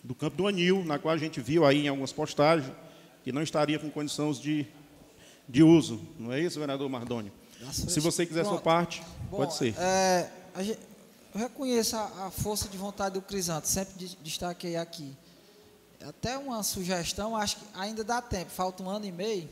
do 0.03 0.17
campo 0.17 0.37
do 0.37 0.49
Anil, 0.49 0.85
na 0.85 0.99
qual 0.99 1.15
a 1.15 1.19
gente 1.19 1.41
viu 1.41 1.65
aí 1.65 1.85
em 1.85 1.89
algumas 1.89 2.13
postagens 2.13 2.73
que 3.23 3.33
não 3.33 3.43
estaria 3.43 3.79
com 3.79 3.91
condições 3.91 4.39
de, 4.39 4.67
de 5.49 5.63
uso. 5.63 6.01
Não 6.19 6.33
é 6.33 6.41
isso, 6.41 6.59
vereador 6.59 6.89
Mardoni? 6.89 7.33
Se 7.73 8.01
você 8.01 8.27
quiser 8.27 8.43
Pronto. 8.43 8.55
sua 8.55 8.63
parte, 8.63 9.03
Bom, 9.31 9.39
pode 9.39 9.55
ser. 9.55 9.75
É, 9.79 10.29
gente, 10.59 10.81
eu 11.35 11.41
reconheço 11.41 11.97
a, 11.97 12.27
a, 12.27 12.31
força 12.31 12.69
de 12.69 12.77
vontade 12.77 13.15
do 13.15 13.23
Crisanto, 13.23 13.69
sempre 13.69 13.95
destaquei 14.23 14.77
aqui. 14.77 15.17
Até 16.01 16.37
uma 16.37 16.63
sugestão, 16.63 17.37
acho 17.37 17.57
que 17.57 17.65
ainda 17.75 18.03
dá 18.03 18.21
tempo, 18.21 18.51
falta 18.51 18.83
um 18.83 18.91
ano 18.91 19.07
e 19.07 19.13
meio, 19.13 19.49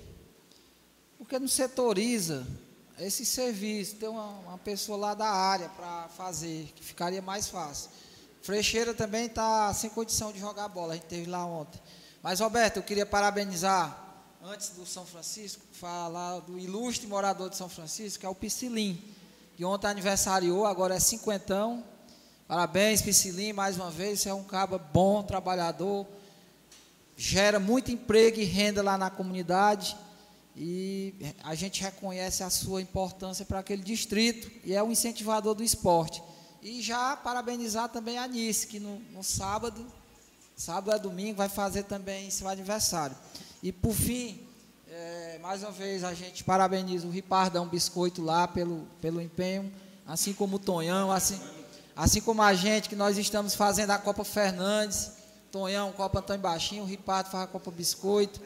porque 1.17 1.39
não 1.39 1.47
setoriza 1.47 2.45
esse 2.99 3.25
serviço, 3.25 3.97
ter 3.97 4.09
uma, 4.09 4.27
uma 4.41 4.59
pessoa 4.59 4.99
lá 4.99 5.15
da 5.15 5.29
área 5.31 5.69
para 5.71 6.09
fazer, 6.09 6.71
que 6.75 6.85
ficaria 6.85 7.23
mais 7.23 7.49
fácil. 7.49 7.91
Frecheira 8.43 8.93
também 8.93 9.27
está 9.27 9.73
sem 9.73 9.89
condição 9.91 10.33
de 10.33 10.41
jogar 10.41 10.69
bola, 10.69 10.95
a 10.95 10.97
gente 10.97 11.07
teve 11.07 11.31
lá 11.31 11.47
ontem. 11.47 11.81
Mas, 12.23 12.41
Roberto, 12.41 12.77
eu 12.77 12.83
queria 12.83 13.07
parabenizar, 13.07 14.25
antes 14.45 14.71
do 14.71 14.85
São 14.85 15.07
Francisco, 15.07 15.63
falar 15.73 16.41
do 16.41 16.59
ilustre 16.59 17.07
morador 17.07 17.49
de 17.49 17.57
São 17.57 17.69
Francisco, 17.69 18.21
que 18.21 18.27
é 18.27 18.29
o 18.29 18.35
Piscilim, 18.35 19.03
que 19.57 19.65
ontem 19.65 19.87
aniversariou, 19.87 20.67
agora 20.67 20.97
é 20.97 21.01
cinquentão. 21.01 21.83
Parabéns, 22.47 23.01
Piscilim, 23.01 23.55
mais 23.55 23.77
uma 23.77 23.91
vez, 23.91 24.21
você 24.21 24.29
é 24.29 24.35
um 24.35 24.45
cabo 24.45 24.79
bom, 24.93 25.23
trabalhador, 25.23 26.07
gera 27.17 27.59
muito 27.59 27.91
emprego 27.91 28.39
e 28.39 28.45
renda 28.45 28.83
lá 28.83 28.99
na 28.99 29.09
comunidade 29.09 29.97
e 30.55 31.15
a 31.43 31.55
gente 31.55 31.83
reconhece 31.83 32.43
a 32.43 32.51
sua 32.51 32.83
importância 32.83 33.47
para 33.47 33.61
aquele 33.61 33.83
distrito 33.83 34.51
e 34.63 34.75
é 34.75 34.83
um 34.83 34.93
incentivador 34.93 35.55
do 35.55 35.65
esporte. 35.65 36.23
E 36.61 36.83
já 36.83 37.17
parabenizar 37.17 37.89
também 37.89 38.19
a 38.19 38.27
Nice, 38.27 38.67
que 38.67 38.79
no, 38.79 38.99
no 39.11 39.23
sábado, 39.23 39.87
sábado 40.61 40.95
é 40.95 40.99
domingo, 40.99 41.39
vai 41.39 41.49
fazer 41.49 41.85
também 41.85 42.31
seu 42.31 42.47
aniversário. 42.47 43.17
E 43.63 43.73
por 43.73 43.95
fim, 43.95 44.47
é, 44.87 45.39
mais 45.41 45.63
uma 45.63 45.73
vez 45.73 46.05
a 46.05 46.13
gente 46.13 46.45
parabeniza 46.45 47.07
o 47.07 47.11
Ripardão 47.11 47.67
Biscoito 47.67 48.21
lá 48.21 48.47
pelo, 48.47 48.87
pelo 49.01 49.23
empenho, 49.23 49.73
assim 50.07 50.35
como 50.35 50.57
o 50.57 50.59
Tonhão, 50.59 51.11
assim, 51.11 51.41
assim 51.97 52.21
como 52.21 52.43
a 52.43 52.53
gente 52.53 52.91
que 52.91 52.95
nós 52.95 53.17
estamos 53.17 53.55
fazendo 53.55 53.93
a 53.93 53.99
Copa 53.99 54.23
Fernandes, 54.23 55.13
Tonhão, 55.51 55.93
Copa 55.93 56.19
Antônio 56.19 56.43
Baixinho, 56.43 56.83
o 56.83 56.87
Ripardo 56.87 57.31
faz 57.31 57.45
a 57.45 57.47
Copa 57.47 57.71
Biscoito, 57.71 58.39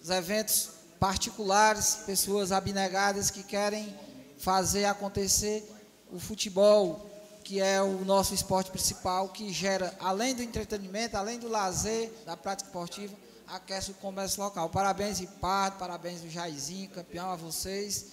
os 0.00 0.10
eventos 0.10 0.70
particulares, 1.00 2.04
pessoas 2.06 2.52
abnegadas 2.52 3.32
que 3.32 3.42
querem 3.42 3.92
fazer 4.38 4.84
acontecer 4.84 5.68
o 6.12 6.20
futebol, 6.20 7.10
que 7.42 7.60
é 7.60 7.82
o 7.82 8.04
nosso 8.04 8.34
esporte 8.34 8.70
principal, 8.70 9.28
que 9.28 9.52
gera, 9.52 9.94
além 10.00 10.34
do 10.34 10.42
entretenimento, 10.42 11.16
além 11.16 11.38
do 11.38 11.48
lazer, 11.48 12.12
da 12.24 12.36
prática 12.36 12.68
esportiva, 12.68 13.14
aquece 13.46 13.90
o 13.90 13.94
comércio 13.94 14.42
local. 14.42 14.68
Parabéns, 14.70 15.18
Ripardo, 15.18 15.78
parabéns, 15.78 16.22
Jairzinho, 16.30 16.88
campeão 16.90 17.30
a 17.30 17.36
vocês. 17.36 18.06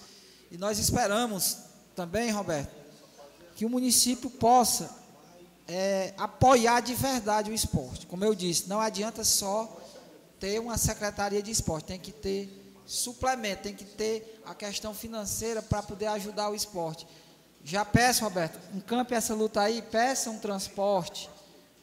E 0.50 0.58
nós 0.58 0.78
esperamos 0.78 1.58
também, 1.94 2.30
Roberto, 2.30 2.74
que 3.54 3.64
o 3.64 3.70
município 3.70 4.28
possa 4.28 4.90
é, 5.68 6.12
apoiar 6.18 6.80
de 6.80 6.94
verdade 6.94 7.50
o 7.50 7.54
esporte. 7.54 8.06
Como 8.06 8.24
eu 8.24 8.34
disse, 8.34 8.68
não 8.68 8.80
adianta 8.80 9.22
só 9.22 9.80
ter 10.38 10.58
uma 10.58 10.76
secretaria 10.76 11.42
de 11.42 11.50
esporte, 11.50 11.86
tem 11.86 11.98
que 11.98 12.12
ter 12.12 12.74
suplemento, 12.86 13.62
tem 13.62 13.74
que 13.74 13.84
ter 13.84 14.42
a 14.44 14.54
questão 14.54 14.92
financeira 14.92 15.62
para 15.62 15.82
poder 15.82 16.06
ajudar 16.06 16.50
o 16.50 16.54
esporte. 16.54 17.06
Já 17.64 17.84
peço, 17.84 18.24
Roberto, 18.24 18.58
encampe 18.74 19.14
essa 19.14 19.34
luta 19.34 19.60
aí, 19.60 19.82
peça 19.82 20.30
um 20.30 20.38
transporte 20.38 21.28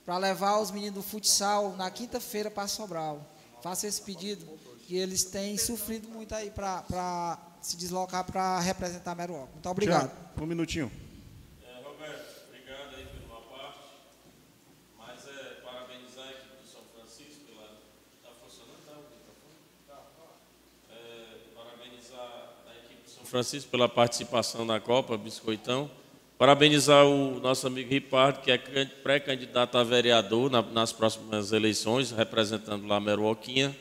para 0.05 0.17
levar 0.17 0.59
os 0.59 0.71
meninos 0.71 0.95
do 0.95 1.03
futsal 1.03 1.75
na 1.75 1.89
quinta-feira 1.91 2.49
para 2.49 2.67
Sobral. 2.67 3.21
Faça 3.61 3.88
esse 3.88 4.01
pedido, 4.01 4.45
que 4.88 4.95
eles 4.95 5.25
têm 5.25 5.57
sofrido 5.57 6.07
muito 6.07 6.34
aí 6.34 6.49
para 6.49 7.38
se 7.61 7.75
deslocar 7.75 8.23
para 8.23 8.59
representar 8.59 9.15
Meruoca. 9.15 9.51
Muito 9.53 9.69
obrigado. 9.69 10.11
um 10.41 10.45
minutinho. 10.45 10.91
Francisco 23.28 23.69
pela 23.69 23.89
participação 23.89 24.65
na 24.65 24.80
Copa, 24.80 25.17
Biscoitão. 25.17 25.91
Parabenizar 26.38 27.05
o 27.05 27.39
nosso 27.39 27.67
amigo 27.67 27.89
Ripardo, 27.89 28.39
que 28.39 28.51
é 28.51 28.57
pré-candidato 28.57 29.78
a 29.78 29.84
vereador 29.84 30.49
nas 30.71 30.93
próximas 30.93 31.51
eleições, 31.51 32.11
representando 32.11 32.88
lá 32.88 32.99
Meruoquinha. 32.99 33.75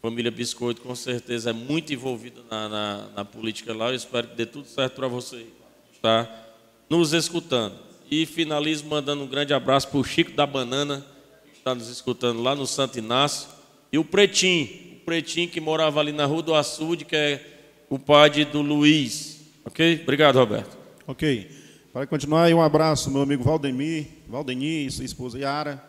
Família 0.00 0.30
Biscoito, 0.30 0.80
com 0.80 0.96
certeza, 0.96 1.50
é 1.50 1.52
muito 1.52 1.92
envolvida 1.92 2.40
na, 2.50 2.68
na, 2.68 3.08
na 3.16 3.24
política 3.24 3.72
lá. 3.72 3.90
Eu 3.90 3.94
espero 3.94 4.26
que 4.26 4.34
dê 4.34 4.46
tudo 4.46 4.66
certo 4.66 4.94
para 4.94 5.06
você 5.06 5.46
estar 5.92 6.56
nos 6.90 7.12
escutando. 7.12 7.78
E 8.10 8.26
finalizo 8.26 8.84
mandando 8.86 9.22
um 9.22 9.28
grande 9.28 9.54
abraço 9.54 9.88
para 9.88 9.98
o 10.00 10.04
Chico 10.04 10.32
da 10.32 10.44
Banana, 10.44 11.06
que 11.52 11.58
está 11.58 11.74
nos 11.74 11.88
escutando 11.88 12.42
lá 12.42 12.54
no 12.56 12.66
Santo 12.66 12.98
Inácio. 12.98 13.48
E 13.92 13.98
o 13.98 14.04
Pretinho, 14.04 14.96
o 14.96 15.04
Pretinho 15.04 15.48
que 15.48 15.60
morava 15.60 16.00
ali 16.00 16.10
na 16.10 16.24
Rua 16.24 16.42
do 16.42 16.54
Açude, 16.54 17.04
que 17.04 17.14
é 17.14 17.51
o 17.94 17.98
pai 17.98 18.30
do 18.46 18.62
Luiz. 18.62 19.42
Ok? 19.66 20.00
Obrigado, 20.02 20.36
Roberto. 20.38 20.78
Ok. 21.06 21.50
Para 21.92 22.06
continuar, 22.06 22.50
um 22.54 22.62
abraço 22.62 23.10
meu 23.10 23.20
amigo 23.20 23.44
Valdemir, 23.44 24.06
Valdemir, 24.26 24.90
sua 24.90 25.04
esposa 25.04 25.38
Yara, 25.38 25.84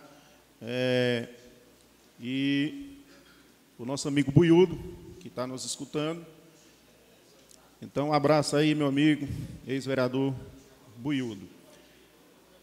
é, 0.62 1.30
e 2.20 2.99
o 3.80 3.86
nosso 3.86 4.10
amigo 4.10 4.34
Buiudo, 4.34 4.78
que 5.22 5.30
está 5.30 5.47
nos 5.47 5.64
escutando. 5.64 6.26
Então, 7.82 8.10
um 8.10 8.14
abraço 8.14 8.58
aí, 8.58 8.76
meu 8.76 8.88
amigo, 8.88 9.26
ex-vereador 9.66 10.34
Buiudo. 10.97 11.47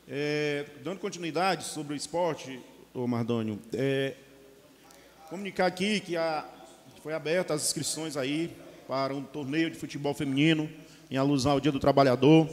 É, 0.07 0.66
dando 0.84 0.99
continuidade 0.99 1.64
sobre 1.64 1.95
o 1.95 1.97
esporte, 1.97 2.61
ô 2.93 3.07
Mardônio, 3.07 3.59
é, 3.72 4.16
comunicar 5.30 5.64
aqui 5.64 5.99
que 5.99 6.14
a, 6.14 6.47
foi 7.03 7.14
aberta 7.14 7.55
as 7.55 7.64
inscrições 7.64 8.18
aí 8.18 8.55
para 8.91 9.14
um 9.14 9.22
torneio 9.22 9.70
de 9.70 9.78
futebol 9.78 10.12
feminino 10.12 10.68
em 11.09 11.16
alusão 11.16 11.53
ao 11.53 11.61
Dia 11.61 11.70
do 11.70 11.78
Trabalhador 11.78 12.51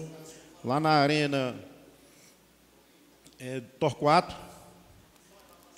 lá 0.64 0.80
na 0.80 0.92
Arena 0.92 1.56
é, 3.40 3.60
Torquato, 3.80 4.36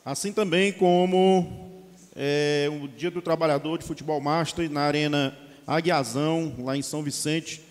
assim 0.04 0.34
também 0.34 0.74
como 0.74 1.88
é, 2.14 2.68
o 2.70 2.90
Dia 2.90 3.10
do 3.10 3.22
Trabalhador 3.22 3.78
de 3.78 3.86
Futebol 3.86 4.20
Master 4.20 4.70
na 4.70 4.82
Arena 4.82 5.34
Aguiazão, 5.66 6.54
lá 6.60 6.76
em 6.76 6.82
São 6.82 7.02
Vicente. 7.02 7.64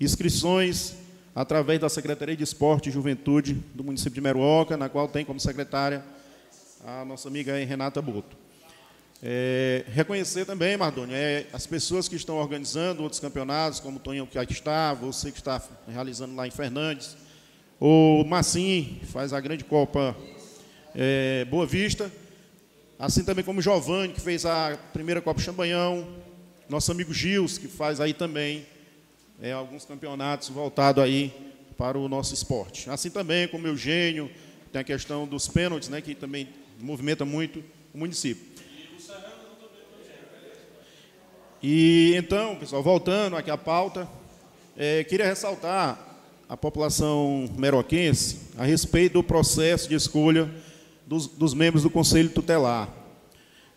Inscrições 0.00 0.96
através 1.36 1.78
da 1.78 1.88
Secretaria 1.88 2.36
de 2.36 2.42
Esporte 2.42 2.88
e 2.88 2.92
Juventude 2.92 3.54
do 3.72 3.84
município 3.84 4.14
de 4.14 4.20
Meruoca, 4.20 4.76
na 4.76 4.88
qual 4.88 5.06
tem 5.06 5.24
como 5.24 5.38
secretária 5.38 6.04
a 6.84 7.04
nossa 7.04 7.28
amiga 7.28 7.54
Renata 7.64 8.02
Boto. 8.02 8.41
É, 9.24 9.84
reconhecer 9.86 10.44
também, 10.44 10.76
Mardônio, 10.76 11.14
é, 11.14 11.46
as 11.52 11.64
pessoas 11.64 12.08
que 12.08 12.16
estão 12.16 12.38
organizando 12.38 13.04
outros 13.04 13.20
campeonatos, 13.20 13.78
como 13.78 13.98
o 13.98 14.00
Tonhão 14.00 14.26
que 14.26 14.36
aqui 14.36 14.52
está, 14.52 14.92
você 14.94 15.30
que 15.30 15.38
está 15.38 15.62
realizando 15.86 16.34
lá 16.34 16.44
em 16.44 16.50
Fernandes, 16.50 17.16
o 17.78 18.24
Massim, 18.24 18.96
que 18.98 19.06
faz 19.06 19.32
a 19.32 19.38
grande 19.38 19.62
Copa 19.62 20.16
é, 20.92 21.44
Boa 21.44 21.64
Vista, 21.64 22.10
assim 22.98 23.22
também 23.22 23.44
como 23.44 23.60
o 23.60 23.62
Giovanni, 23.62 24.12
que 24.12 24.20
fez 24.20 24.44
a 24.44 24.76
primeira 24.92 25.20
Copa 25.20 25.40
Chambanhão, 25.40 26.04
nosso 26.68 26.90
amigo 26.90 27.14
Gils, 27.14 27.58
que 27.58 27.68
faz 27.68 28.00
aí 28.00 28.12
também 28.12 28.66
é, 29.40 29.52
alguns 29.52 29.84
campeonatos 29.84 30.48
voltados 30.48 31.00
aí 31.00 31.32
para 31.78 31.96
o 31.96 32.08
nosso 32.08 32.34
esporte. 32.34 32.90
Assim 32.90 33.08
também 33.08 33.46
como 33.46 33.66
o 33.66 33.68
Eugênio, 33.68 34.28
tem 34.72 34.80
a 34.80 34.84
questão 34.84 35.28
dos 35.28 35.46
pênaltis, 35.46 35.88
né, 35.88 36.00
que 36.00 36.12
também 36.12 36.48
movimenta 36.80 37.24
muito 37.24 37.62
o 37.94 37.98
município. 37.98 38.51
E 41.62 42.14
então, 42.16 42.56
pessoal, 42.56 42.82
voltando 42.82 43.36
aqui 43.36 43.48
à 43.48 43.56
pauta, 43.56 44.08
é, 44.76 45.04
queria 45.04 45.26
ressaltar 45.26 45.96
a 46.48 46.56
população 46.56 47.48
meroquense 47.56 48.48
a 48.58 48.64
respeito 48.64 49.12
do 49.12 49.22
processo 49.22 49.88
de 49.88 49.94
escolha 49.94 50.50
dos, 51.06 51.28
dos 51.28 51.54
membros 51.54 51.84
do 51.84 51.90
Conselho 51.90 52.30
Tutelar, 52.30 52.88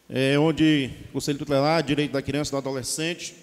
é, 0.09 0.35
onde 0.39 0.89
o 1.09 1.13
Conselho 1.13 1.37
Tutelar, 1.37 1.83
Direito 1.83 2.13
da 2.13 2.23
Criança 2.23 2.49
e 2.49 2.53
do 2.53 2.57
Adolescente, 2.57 3.35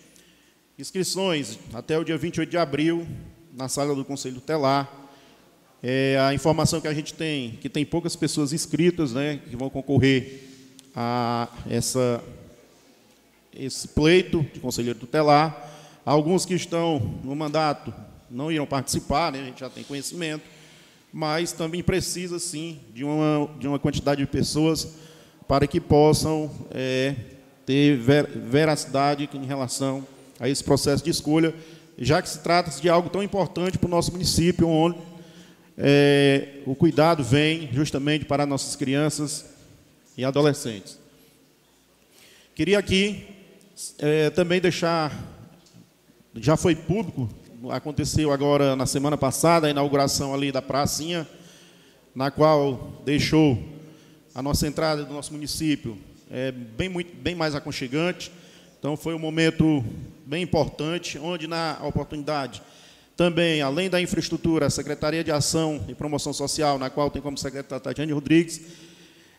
inscrições 0.77 1.61
até 1.73 1.97
o 1.97 2.03
dia 2.03 2.19
28 2.19 2.51
de 2.51 2.59
abril, 2.59 3.07
na 3.53 3.69
sala 3.69 3.95
do 3.95 4.05
Conselho 4.05 4.35
Tutelar. 4.35 4.91
É, 5.81 6.19
a 6.19 6.35
informação 6.35 6.81
que 6.81 6.89
a 6.89 6.95
gente 6.95 7.15
tem, 7.15 7.53
que 7.61 7.69
tem 7.69 7.85
poucas 7.85 8.17
pessoas 8.17 8.53
inscritas, 8.53 9.13
né, 9.13 9.41
que 9.49 9.55
vão 9.55 9.71
concorrer 9.71 10.49
a 10.97 11.49
essa 11.71 12.21
esse 13.55 13.89
pleito 13.89 14.43
de 14.53 14.61
conselheiro 14.61 14.99
tutelar. 14.99 15.71
Alguns 16.05 16.45
que 16.45 16.55
estão 16.55 16.99
no 17.23 17.35
mandato 17.37 17.93
não 18.31 18.51
irão 18.51 18.67
participar, 18.67 19.31
né, 19.33 19.41
a 19.41 19.45
gente 19.45 19.61
já 19.61 19.69
tem 19.71 19.85
conhecimento, 19.85 20.43
mas 21.13 21.53
também 21.53 21.83
precisa, 21.83 22.39
sim, 22.39 22.81
de 22.95 23.05
uma, 23.05 23.49
de 23.59 23.69
uma 23.69 23.79
quantidade 23.79 24.21
de 24.21 24.27
pessoas 24.27 24.95
para 25.47 25.67
que 25.67 25.81
possam 25.81 26.51
é, 26.71 27.15
ter 27.67 27.97
ver, 27.99 28.27
veracidade 28.27 29.29
em 29.35 29.45
relação 29.45 30.07
a 30.41 30.49
esse 30.49 30.65
processo 30.65 31.05
de 31.05 31.11
escolha, 31.11 31.55
já 31.99 32.23
que 32.23 32.29
se 32.29 32.39
trata 32.39 32.71
de 32.81 32.89
algo 32.89 33.11
tão 33.11 33.23
importante 33.23 33.77
para 33.77 33.87
o 33.87 33.91
nosso 33.91 34.11
município, 34.13 34.67
onde 34.67 34.99
é, 35.77 36.61
o 36.67 36.75
cuidado 36.75 37.23
vem 37.23 37.69
justamente 37.73 38.25
para 38.25 38.47
nossas 38.47 38.75
crianças 38.75 39.45
e 40.17 40.25
adolescentes. 40.25 40.99
Queria 42.55 42.79
aqui 42.79 43.27
é, 43.99 44.31
também 44.31 44.61
deixar, 44.61 45.13
já 46.37 46.57
foi 46.57 46.75
público, 46.75 47.29
aconteceu 47.71 48.33
agora 48.33 48.77
na 48.77 48.87
semana 48.87 49.17
passada 49.17 49.67
a 49.67 49.71
inauguração 49.71 50.35
ali 50.35 50.53
da 50.53 50.61
pracinha, 50.61 51.27
na 52.15 52.31
qual 52.31 53.03
deixou 53.05 53.59
a 54.35 54.43
nossa 54.43 54.67
entrada 54.67 55.05
do 55.05 55.13
nosso 55.13 55.33
município 55.33 55.99
é, 56.31 56.51
bem, 56.51 56.89
muito, 56.89 57.15
bem 57.17 57.35
mais 57.35 57.55
aconchegante. 57.55 58.33
Então 58.79 58.97
foi 58.97 59.15
um 59.15 59.19
momento 59.19 59.85
bem 60.27 60.43
importante, 60.43 61.19
onde 61.19 61.47
na 61.47 61.79
oportunidade 61.83 62.63
também, 63.17 63.61
além 63.61 63.91
da 63.91 64.01
infraestrutura, 64.01 64.67
a 64.67 64.71
Secretaria 64.71 65.23
de 65.23 65.31
Ação 65.31 65.85
e 65.89 65.95
Promoção 65.95 66.33
Social, 66.33 66.79
na 66.79 66.89
qual 66.89 67.11
tem 67.11 67.21
como 67.21 67.37
secretária 67.37 67.83
Tatiane 67.83 68.13
Rodrigues, 68.13 68.61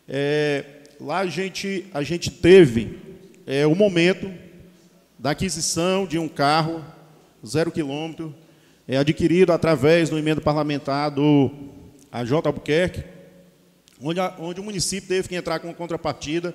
é, 0.07 0.63
lá 1.01 1.19
a 1.19 1.25
gente, 1.25 1.85
a 1.93 2.03
gente 2.03 2.29
teve 2.29 3.12
é 3.45 3.67
o 3.67 3.75
momento 3.75 4.31
da 5.19 5.31
aquisição 5.31 6.05
de 6.05 6.17
um 6.17 6.27
carro 6.27 6.83
zero 7.45 7.71
quilômetro, 7.71 8.33
é 8.87 8.97
adquirido 8.97 9.51
através 9.51 10.09
do 10.09 10.17
emenda 10.17 10.41
parlamentar 10.41 11.11
do 11.11 11.51
AJ 12.11 12.31
Albuquerque, 12.45 13.03
onde, 14.01 14.19
a, 14.19 14.35
onde 14.39 14.59
o 14.59 14.63
município 14.63 15.07
teve 15.07 15.29
que 15.29 15.35
entrar 15.35 15.59
com 15.59 15.73
contrapartida. 15.73 16.53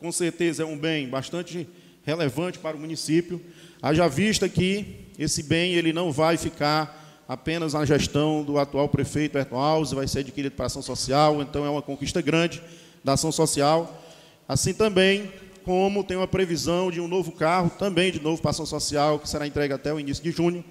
Com 0.00 0.12
certeza 0.12 0.62
é 0.62 0.66
um 0.66 0.78
bem 0.78 1.08
bastante 1.08 1.68
relevante 2.04 2.58
para 2.58 2.76
o 2.76 2.80
município, 2.80 3.40
haja 3.82 4.08
vista 4.08 4.48
que 4.48 5.06
esse 5.18 5.42
bem 5.42 5.74
ele 5.74 5.92
não 5.92 6.10
vai 6.10 6.36
ficar 6.36 7.24
apenas 7.28 7.74
na 7.74 7.84
gestão 7.84 8.42
do 8.42 8.58
atual 8.58 8.88
prefeito 8.88 9.32
Berto 9.32 9.56
Alves, 9.56 9.90
vai 9.92 10.08
ser 10.08 10.20
adquirido 10.20 10.52
para 10.52 10.64
a 10.64 10.68
ação 10.68 10.80
social, 10.80 11.42
então 11.42 11.66
é 11.66 11.70
uma 11.70 11.82
conquista 11.82 12.22
grande 12.22 12.62
da 13.04 13.12
ação 13.12 13.30
social. 13.30 14.02
Assim 14.48 14.72
também 14.72 15.30
como 15.68 16.02
tem 16.02 16.16
uma 16.16 16.26
previsão 16.26 16.90
de 16.90 16.98
um 16.98 17.06
novo 17.06 17.30
carro, 17.30 17.68
também 17.68 18.10
de 18.10 18.18
novo 18.18 18.40
para 18.40 18.52
ação 18.52 18.64
social, 18.64 19.18
que 19.18 19.28
será 19.28 19.46
entregue 19.46 19.74
até 19.74 19.92
o 19.92 20.00
início 20.00 20.24
de 20.24 20.30
junho, 20.30 20.64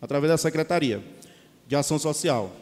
através 0.00 0.30
da 0.30 0.38
Secretaria 0.38 1.02
de 1.66 1.74
Ação 1.74 1.98
Social. 1.98 2.54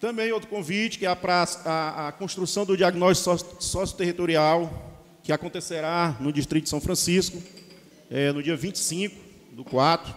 Também 0.00 0.32
outro 0.32 0.48
convite, 0.48 0.98
que 0.98 1.04
é 1.04 1.08
a, 1.10 1.14
praça, 1.14 1.68
a, 1.68 2.08
a 2.08 2.12
construção 2.12 2.64
do 2.64 2.78
diagnóstico 2.78 3.62
socioterritorial, 3.62 5.04
que 5.22 5.32
acontecerá 5.32 6.16
no 6.18 6.32
Distrito 6.32 6.64
de 6.64 6.70
São 6.70 6.80
Francisco, 6.80 7.36
é, 8.10 8.32
no 8.32 8.42
dia 8.42 8.56
25 8.56 9.14
do 9.52 9.64
4. 9.64 10.14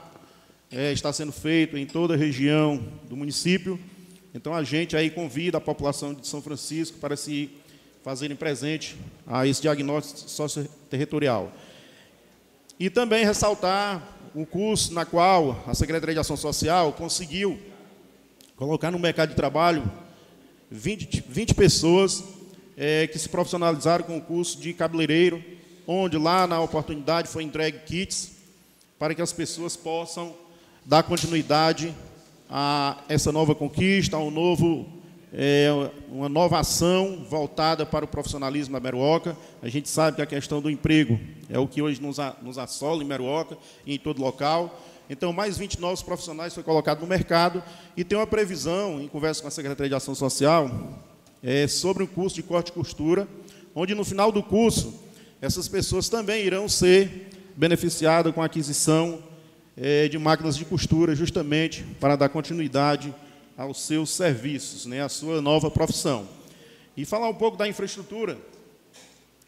É, 0.71 0.93
está 0.93 1.11
sendo 1.11 1.33
feito 1.33 1.77
em 1.77 1.85
toda 1.85 2.13
a 2.13 2.17
região 2.17 2.81
do 3.09 3.17
município. 3.17 3.77
Então, 4.33 4.53
a 4.53 4.63
gente 4.63 4.95
aí 4.95 5.09
convida 5.09 5.57
a 5.57 5.61
população 5.61 6.13
de 6.13 6.25
São 6.25 6.41
Francisco 6.41 6.99
para 6.99 7.17
se 7.17 7.49
fazerem 8.03 8.35
presente 8.35 8.95
a 9.27 9.45
esse 9.45 9.61
diagnóstico 9.61 10.29
socioterritorial. 10.29 11.51
E 12.79 12.89
também 12.89 13.25
ressaltar 13.25 14.01
o 14.33 14.45
curso 14.45 14.93
na 14.93 15.05
qual 15.05 15.63
a 15.67 15.73
Secretaria 15.73 16.15
de 16.15 16.19
Ação 16.19 16.37
Social 16.37 16.93
conseguiu 16.93 17.59
colocar 18.55 18.91
no 18.91 18.99
mercado 18.99 19.29
de 19.29 19.35
trabalho 19.35 19.89
20, 20.71 21.25
20 21.27 21.53
pessoas 21.55 22.23
é, 22.77 23.07
que 23.07 23.19
se 23.19 23.27
profissionalizaram 23.27 24.05
com 24.05 24.17
o 24.17 24.21
curso 24.21 24.59
de 24.59 24.73
cabeleireiro, 24.73 25.43
onde 25.85 26.17
lá 26.17 26.47
na 26.47 26.61
oportunidade 26.61 27.27
foi 27.27 27.43
entregue 27.43 27.79
kits 27.79 28.31
para 28.97 29.15
que 29.15 29.21
as 29.21 29.33
pessoas 29.33 29.75
possam 29.75 30.33
dar 30.85 31.03
continuidade 31.03 31.93
a 32.49 32.97
essa 33.09 33.31
nova 33.31 33.53
conquista, 33.53 34.15
a 34.15 34.19
um 34.19 34.31
novo 34.31 34.98
é 35.33 35.69
uma 36.09 36.27
nova 36.27 36.59
ação 36.59 37.25
voltada 37.29 37.85
para 37.85 38.03
o 38.03 38.07
profissionalismo 38.07 38.73
na 38.73 38.79
Meruoca. 38.79 39.37
A 39.61 39.69
gente 39.69 39.87
sabe 39.87 40.15
que 40.15 40.21
a 40.21 40.25
questão 40.25 40.61
do 40.61 40.69
emprego 40.69 41.19
é 41.49 41.59
o 41.59 41.67
que 41.67 41.81
hoje 41.81 42.01
nos, 42.01 42.17
nos 42.41 42.57
assola 42.57 43.03
em 43.03 43.05
Meruoca 43.05 43.57
e 43.85 43.95
em 43.95 43.99
todo 43.99 44.21
local. 44.21 44.81
Então, 45.09 45.31
mais 45.33 45.57
20 45.57 45.79
novos 45.79 46.01
profissionais 46.01 46.53
foi 46.53 46.63
colocado 46.63 47.01
no 47.01 47.07
mercado 47.07 47.63
e 47.95 48.03
tem 48.03 48.17
uma 48.17 48.27
previsão, 48.27 49.01
em 49.01 49.07
conversa 49.07 49.41
com 49.41 49.47
a 49.47 49.51
Secretaria 49.51 49.89
de 49.89 49.95
Ação 49.95 50.13
Social, 50.13 50.69
é, 51.41 51.67
sobre 51.67 52.03
um 52.03 52.07
curso 52.07 52.35
de 52.35 52.43
corte 52.43 52.69
e 52.69 52.73
costura, 52.73 53.27
onde 53.73 53.95
no 53.95 54.03
final 54.03 54.31
do 54.31 54.43
curso, 54.43 55.01
essas 55.41 55.67
pessoas 55.67 56.09
também 56.09 56.45
irão 56.45 56.67
ser 56.67 57.29
beneficiadas 57.55 58.33
com 58.33 58.41
a 58.41 58.45
aquisição 58.45 59.23
é, 59.75 60.07
de 60.07 60.17
máquinas 60.17 60.55
de 60.55 60.65
costura, 60.65 61.15
justamente 61.15 61.83
para 61.99 62.15
dar 62.15 62.29
continuidade 62.29 63.13
aos 63.59 63.81
seus 63.81 64.11
serviços, 64.11 64.85
né, 64.85 65.01
à 65.01 65.09
sua 65.09 65.41
nova 65.41 65.69
profissão. 65.69 66.25
E 66.95 67.03
falar 67.03 67.27
um 67.27 67.33
pouco 67.33 67.57
da 67.57 67.67
infraestrutura, 67.67 68.37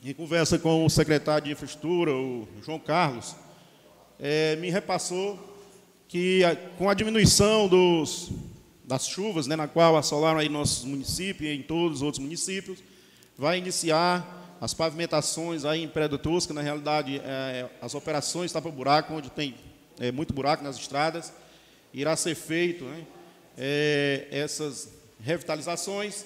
em 0.03 0.13
conversa 0.13 0.59
com 0.59 0.85
o 0.85 0.89
secretário 0.89 1.45
de 1.45 1.51
infraestrutura, 1.53 2.11
o 2.11 2.45
João 2.61 2.77
Carlos, 2.77 3.33
é, 4.19 4.57
me 4.57 4.69
repassou 4.69 5.39
que 6.09 6.41
com 6.77 6.89
a 6.89 6.93
diminuição 6.93 7.69
dos, 7.69 8.31
das 8.83 9.07
chuvas, 9.07 9.47
né, 9.47 9.55
na 9.55 9.69
qual 9.69 9.95
assolaram 9.95 10.39
aí 10.39 10.49
nossos 10.49 10.83
municípios 10.83 11.49
e 11.49 11.53
em 11.53 11.61
todos 11.61 11.99
os 11.99 12.01
outros 12.01 12.21
municípios, 12.21 12.79
vai 13.37 13.59
iniciar 13.59 14.57
as 14.59 14.73
pavimentações 14.73 15.63
aí 15.63 15.83
em 15.83 15.87
Pedra 15.87 16.17
Tosca, 16.17 16.53
na 16.53 16.59
realidade, 16.59 17.21
é, 17.23 17.69
as 17.81 17.95
operações 17.95 18.51
tapa-buraco, 18.51 19.13
onde 19.13 19.29
tem 19.29 19.55
é, 19.97 20.11
muito 20.11 20.33
buraco 20.33 20.65
nas 20.65 20.75
estradas, 20.75 21.31
irá 21.93 22.17
ser 22.17 22.35
feito 22.35 22.83
né, 22.83 23.05
é, 23.63 24.25
essas 24.31 24.89
revitalizações 25.23 26.25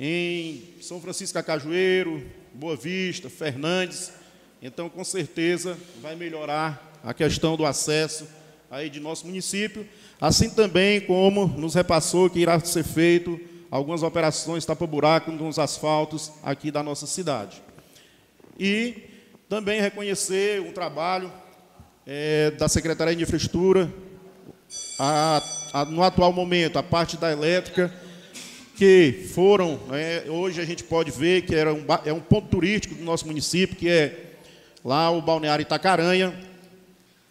em 0.00 0.64
São 0.80 1.00
Francisco 1.00 1.40
Cajueiro, 1.44 2.26
Boa 2.52 2.74
Vista, 2.74 3.30
Fernandes, 3.30 4.10
então 4.60 4.88
com 4.88 5.04
certeza 5.04 5.78
vai 6.02 6.16
melhorar 6.16 6.98
a 7.04 7.14
questão 7.14 7.56
do 7.56 7.64
acesso 7.64 8.26
aí 8.68 8.90
de 8.90 8.98
nosso 8.98 9.26
município, 9.26 9.88
assim 10.20 10.50
também 10.50 11.00
como 11.00 11.46
nos 11.46 11.76
repassou 11.76 12.28
que 12.28 12.40
irá 12.40 12.58
ser 12.58 12.82
feito 12.82 13.38
algumas 13.70 14.02
operações 14.02 14.66
tapa-buraco 14.66 15.30
nos 15.30 15.56
asfaltos 15.56 16.32
aqui 16.42 16.72
da 16.72 16.82
nossa 16.82 17.06
cidade. 17.06 17.62
E 18.58 19.04
também 19.48 19.80
reconhecer 19.80 20.60
um 20.62 20.72
trabalho 20.72 21.32
é, 22.04 22.50
da 22.50 22.68
Secretaria 22.68 23.14
de 23.14 23.22
Infraestrutura, 23.22 23.88
a, 24.98 25.42
a, 25.72 25.84
no 25.84 26.02
atual 26.02 26.32
momento, 26.32 26.78
a 26.78 26.82
parte 26.82 27.16
da 27.16 27.30
elétrica, 27.30 27.92
que 28.76 29.28
foram, 29.34 29.78
né, 29.88 30.24
hoje 30.28 30.60
a 30.60 30.64
gente 30.64 30.84
pode 30.84 31.10
ver 31.10 31.42
que 31.42 31.54
era 31.54 31.72
um, 31.72 31.84
é 32.04 32.12
um 32.12 32.20
ponto 32.20 32.48
turístico 32.48 32.94
do 32.94 33.04
nosso 33.04 33.26
município, 33.26 33.76
que 33.76 33.88
é 33.88 34.34
lá 34.84 35.10
o 35.10 35.20
Balneário 35.20 35.62
Itacaranha, 35.62 36.34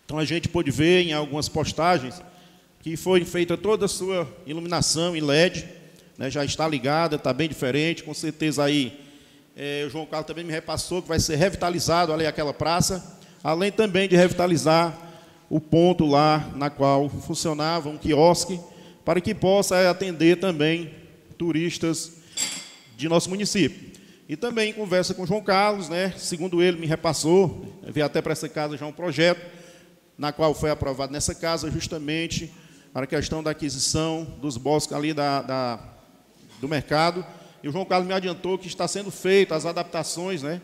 então 0.06 0.18
a 0.18 0.26
gente 0.26 0.48
pôde 0.48 0.72
ver 0.72 1.04
em 1.04 1.14
algumas 1.14 1.50
postagens 1.50 2.22
que 2.82 2.96
foi 2.96 3.26
feita 3.26 3.58
toda 3.58 3.86
a 3.86 3.90
sua 3.90 4.28
iluminação 4.46 5.16
em 5.16 5.22
LED, 5.22 5.68
né, 6.18 6.30
já 6.30 6.44
está 6.44 6.68
ligada, 6.68 7.16
está 7.16 7.34
bem 7.34 7.48
diferente, 7.48 8.04
com 8.04 8.14
certeza 8.14 8.64
aí 8.64 9.00
é, 9.56 9.84
o 9.88 9.90
João 9.90 10.06
Carlos 10.06 10.28
também 10.28 10.44
me 10.44 10.52
repassou 10.52 11.02
que 11.02 11.08
vai 11.08 11.20
ser 11.20 11.36
revitalizado 11.36 12.14
ali 12.14 12.26
aquela 12.26 12.54
praça, 12.54 13.20
além 13.44 13.72
também 13.72 14.08
de 14.08 14.16
revitalizar 14.16 15.07
o 15.50 15.60
ponto 15.60 16.06
lá 16.06 16.52
na 16.56 16.70
qual 16.70 17.10
funcionava 17.10 17.90
um 17.90 17.98
quiosque, 17.98 18.60
para 19.06 19.22
que 19.22 19.34
possa 19.34 19.90
atender 19.90 20.40
também 20.40 20.94
turistas 21.38 22.14
de 22.96 23.08
nosso 23.08 23.30
município. 23.30 23.98
E 24.28 24.36
também 24.36 24.74
conversa 24.74 25.14
com 25.14 25.26
João 25.26 25.42
Carlos, 25.42 25.88
né, 25.88 26.14
segundo 26.18 26.62
ele 26.62 26.78
me 26.78 26.86
repassou, 26.86 27.66
veio 27.84 28.06
até 28.06 28.22
para 28.22 28.34
essa 28.34 28.50
casa 28.50 28.76
já 28.76 28.86
um 28.86 28.92
projeto, 28.92 29.42
na 30.18 30.34
qual 30.34 30.54
foi 30.54 30.70
aprovado 30.70 31.14
nessa 31.14 31.34
casa 31.34 31.72
justamente 31.72 32.52
para 32.92 33.04
a 33.04 33.08
questão 33.08 33.44
da 33.44 33.52
aquisição 33.52 34.26
dos 34.42 34.58
bosques 34.58 34.96
ali 34.96 35.14
da, 35.14 35.42
da, 35.42 35.80
do 36.60 36.68
mercado. 36.68 37.26
E 37.64 37.70
o 37.70 37.72
João 37.72 37.86
Carlos 37.86 38.08
me 38.08 38.14
adiantou 38.14 38.58
que 38.58 38.68
está 38.68 38.88
sendo 38.88 39.12
feito 39.12 39.54
as 39.54 39.66
adaptações 39.66 40.42
né, 40.42 40.62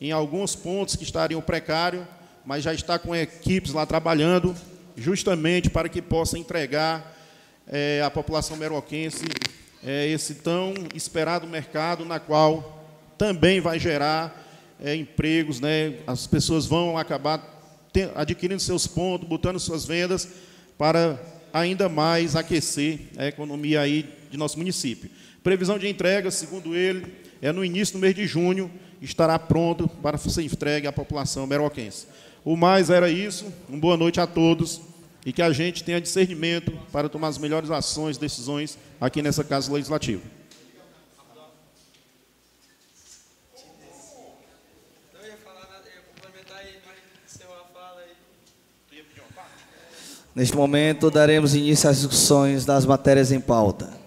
em 0.00 0.10
alguns 0.10 0.56
pontos 0.56 0.96
que 0.96 1.04
estariam 1.04 1.40
precários, 1.40 2.04
mas 2.44 2.62
já 2.62 2.74
está 2.74 2.98
com 2.98 3.14
equipes 3.14 3.72
lá 3.72 3.86
trabalhando 3.86 4.54
justamente 4.96 5.70
para 5.70 5.88
que 5.88 6.00
possa 6.00 6.38
entregar 6.38 7.14
é, 7.66 8.02
à 8.02 8.10
população 8.10 8.56
meroquense 8.56 9.24
é, 9.84 10.08
esse 10.08 10.36
tão 10.36 10.74
esperado 10.94 11.46
mercado, 11.46 12.04
na 12.04 12.18
qual 12.18 12.86
também 13.18 13.60
vai 13.60 13.78
gerar 13.78 14.42
é, 14.82 14.94
empregos, 14.94 15.60
né, 15.60 15.94
as 16.06 16.26
pessoas 16.26 16.66
vão 16.66 16.96
acabar 16.96 17.52
adquirindo 18.14 18.60
seus 18.60 18.86
pontos, 18.86 19.28
botando 19.28 19.60
suas 19.60 19.84
vendas 19.84 20.28
para 20.76 21.20
ainda 21.52 21.88
mais 21.88 22.34
aquecer 22.34 22.98
a 23.16 23.26
economia 23.26 23.80
aí 23.80 24.08
de 24.30 24.36
nosso 24.36 24.58
município. 24.58 25.08
Previsão 25.42 25.78
de 25.78 25.88
entrega, 25.88 26.30
segundo 26.30 26.74
ele, 26.74 27.14
é 27.40 27.52
no 27.52 27.64
início 27.64 27.94
do 27.94 28.00
mês 28.00 28.14
de 28.14 28.26
junho, 28.26 28.70
estará 29.00 29.38
pronto 29.38 29.86
para 29.86 30.18
ser 30.18 30.42
entregue 30.42 30.86
à 30.86 30.92
população 30.92 31.46
meroquense. 31.46 32.06
O 32.44 32.56
mais 32.56 32.90
era 32.90 33.08
isso, 33.08 33.46
uma 33.68 33.78
boa 33.78 33.96
noite 33.96 34.20
a 34.20 34.26
todos 34.26 34.82
e 35.24 35.32
que 35.32 35.40
a 35.40 35.50
gente 35.50 35.82
tenha 35.82 35.98
discernimento 35.98 36.72
para 36.92 37.08
tomar 37.08 37.28
as 37.28 37.38
melhores 37.38 37.70
ações, 37.70 38.18
decisões 38.18 38.76
aqui 39.00 39.22
nessa 39.22 39.42
Casa 39.42 39.72
Legislativa. 39.72 40.20
Neste 50.34 50.56
momento, 50.56 51.10
daremos 51.10 51.54
início 51.54 51.88
às 51.88 51.98
discussões 51.98 52.66
das 52.66 52.84
matérias 52.84 53.30
em 53.30 53.40
pauta. 53.40 54.03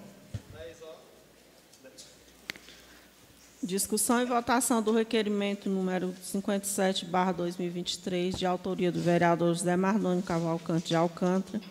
Discussão 3.68 4.22
e 4.22 4.26
votação 4.26 4.82
do 4.82 4.93
requerimento 4.93 5.70
número 5.70 6.15
57, 6.24 7.03
barra 7.03 7.34
2023, 7.34 8.34
de 8.34 8.45
autoria 8.45 8.89
do 8.93 9.01
vereador 9.01 9.53
José 9.53 9.76
Mardônio 9.76 10.24
Cavalcante 10.24 10.88
de 10.88 10.95
Alcântara, 10.95 11.61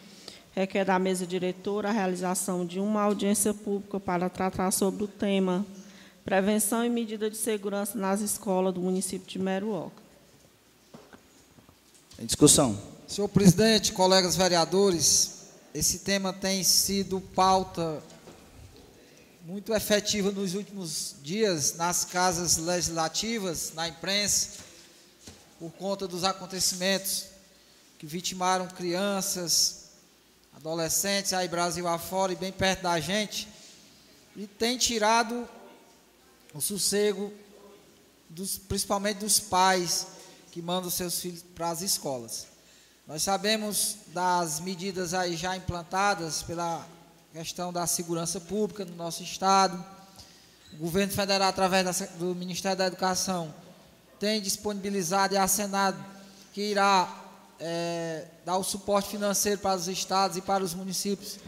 requer 0.54 0.84
da 0.84 0.98
mesa 0.98 1.26
diretora 1.26 1.88
a 1.88 1.92
realização 1.92 2.66
de 2.66 2.78
uma 2.78 3.00
audiência 3.00 3.54
pública 3.54 3.98
para 3.98 4.28
tratar 4.28 4.70
sobre 4.72 5.04
o 5.04 5.08
tema 5.08 5.64
Prevenção 6.22 6.84
e 6.84 6.90
medida 6.90 7.30
de 7.30 7.36
segurança 7.38 7.96
nas 7.96 8.20
escolas 8.20 8.74
do 8.74 8.80
município 8.82 9.26
de 9.26 9.38
Meruoca. 9.38 10.02
Em 12.18 12.26
discussão. 12.26 12.78
Senhor 13.08 13.28
presidente, 13.28 13.94
colegas 13.94 14.36
vereadores, 14.36 15.46
esse 15.72 16.00
tema 16.00 16.30
tem 16.30 16.62
sido 16.62 17.22
pauta 17.34 18.02
muito 19.46 19.72
efetiva 19.72 20.32
nos 20.32 20.54
últimos 20.54 21.14
dias 21.22 21.76
nas 21.76 22.04
casas 22.04 22.56
legislativas, 22.56 23.72
na 23.76 23.86
imprensa, 23.86 24.58
por 25.56 25.70
conta 25.70 26.08
dos 26.08 26.24
acontecimentos 26.24 27.26
que 27.96 28.06
vitimaram 28.06 28.66
crianças, 28.66 29.84
adolescentes 30.56 31.32
aí 31.32 31.46
Brasil 31.46 31.86
afora 31.86 32.32
e 32.32 32.36
bem 32.36 32.50
perto 32.50 32.82
da 32.82 32.98
gente, 32.98 33.46
e 34.34 34.48
tem 34.48 34.76
tirado 34.76 35.48
o 36.52 36.60
sossego 36.60 37.32
dos, 38.28 38.58
principalmente 38.58 39.18
dos 39.18 39.38
pais 39.38 40.08
que 40.50 40.60
mandam 40.60 40.90
seus 40.90 41.20
filhos 41.20 41.44
para 41.54 41.70
as 41.70 41.82
escolas. 41.82 42.48
Nós 43.06 43.22
sabemos 43.22 43.94
das 44.08 44.58
medidas 44.58 45.14
aí 45.14 45.36
já 45.36 45.56
implantadas 45.56 46.42
pela 46.42 46.84
questão 47.36 47.70
da 47.70 47.86
segurança 47.86 48.40
pública 48.40 48.82
no 48.86 48.96
nosso 48.96 49.22
estado. 49.22 49.84
O 50.72 50.76
governo 50.78 51.12
federal, 51.12 51.50
através 51.50 52.00
do 52.18 52.34
Ministério 52.34 52.78
da 52.78 52.86
Educação, 52.86 53.54
tem 54.18 54.40
disponibilizado 54.40 55.34
e 55.34 55.36
acenado 55.36 56.02
que 56.54 56.62
irá 56.62 57.14
é, 57.60 58.24
dar 58.42 58.56
o 58.56 58.64
suporte 58.64 59.10
financeiro 59.10 59.60
para 59.60 59.76
os 59.76 59.86
estados 59.86 60.38
e 60.38 60.40
para 60.40 60.64
os 60.64 60.72
municípios, 60.72 61.38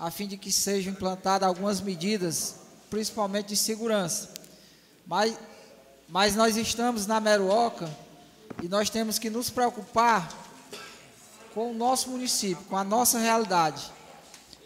a 0.00 0.10
fim 0.10 0.26
de 0.26 0.36
que 0.36 0.50
sejam 0.50 0.92
implantadas 0.92 1.46
algumas 1.46 1.80
medidas, 1.80 2.56
principalmente 2.90 3.50
de 3.50 3.56
segurança. 3.56 4.30
Mas, 5.06 5.38
mas 6.08 6.34
nós 6.34 6.56
estamos 6.56 7.06
na 7.06 7.20
Meruoca 7.20 7.88
e 8.60 8.68
nós 8.68 8.90
temos 8.90 9.16
que 9.16 9.30
nos 9.30 9.48
preocupar 9.48 10.28
com 11.54 11.70
o 11.70 11.74
nosso 11.74 12.10
município, 12.10 12.64
com 12.64 12.76
a 12.76 12.82
nossa 12.82 13.20
realidade. 13.20 13.94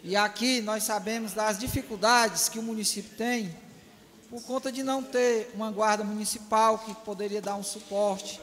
E 0.03 0.15
aqui 0.15 0.61
nós 0.61 0.83
sabemos 0.83 1.33
das 1.33 1.59
dificuldades 1.59 2.49
que 2.49 2.57
o 2.57 2.63
município 2.63 3.15
tem 3.15 3.55
por 4.31 4.41
conta 4.41 4.71
de 4.71 4.81
não 4.81 5.03
ter 5.03 5.51
uma 5.53 5.69
guarda 5.69 6.03
municipal 6.03 6.79
que 6.79 6.95
poderia 7.05 7.39
dar 7.39 7.55
um 7.55 7.61
suporte 7.61 8.41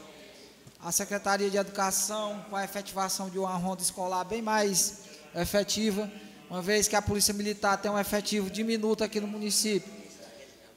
à 0.79 0.93
Secretaria 0.93 1.51
de 1.51 1.57
Educação 1.57 2.45
com 2.49 2.55
a 2.55 2.63
efetivação 2.63 3.29
de 3.29 3.41
uma 3.41 3.57
ronda 3.57 3.83
escolar 3.83 4.23
bem 4.23 4.41
mais 4.41 4.99
efetiva, 5.35 6.09
uma 6.49 6.63
vez 6.63 6.87
que 6.87 6.95
a 6.95 7.03
Polícia 7.03 7.35
Militar 7.35 7.77
tem 7.77 7.91
um 7.91 7.99
efetivo 7.99 8.49
diminuto 8.49 9.03
aqui 9.03 9.19
no 9.19 9.27
município. 9.27 9.91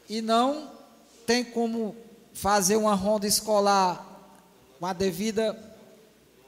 E 0.09 0.19
não 0.19 0.71
tem 1.27 1.43
como 1.43 1.95
fazer 2.33 2.75
uma 2.75 2.95
ronda 2.95 3.27
escolar 3.27 4.03
com 4.79 4.87
a 4.87 4.93
devida 4.93 5.55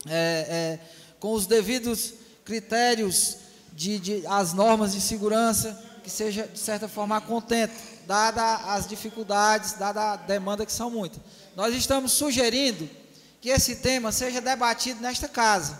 é, 0.07 0.79
é, 0.79 0.79
com 1.19 1.33
os 1.33 1.45
devidos 1.45 2.15
critérios 2.43 3.42
de, 3.75 3.99
de 3.99 4.27
as 4.27 4.53
normas 4.53 4.93
de 4.93 5.01
segurança, 5.01 5.81
que 6.03 6.09
seja 6.09 6.47
de 6.47 6.59
certa 6.59 6.87
forma 6.87 7.19
contente, 7.21 7.73
dada 8.05 8.55
as 8.73 8.87
dificuldades, 8.87 9.73
dada 9.73 10.13
a 10.13 10.15
demanda 10.15 10.65
que 10.65 10.71
são 10.71 10.89
muitas. 10.89 11.19
Nós 11.55 11.73
estamos 11.75 12.11
sugerindo 12.11 12.89
que 13.41 13.49
esse 13.49 13.77
tema 13.77 14.11
seja 14.11 14.41
debatido 14.41 15.01
nesta 15.01 15.27
casa, 15.27 15.77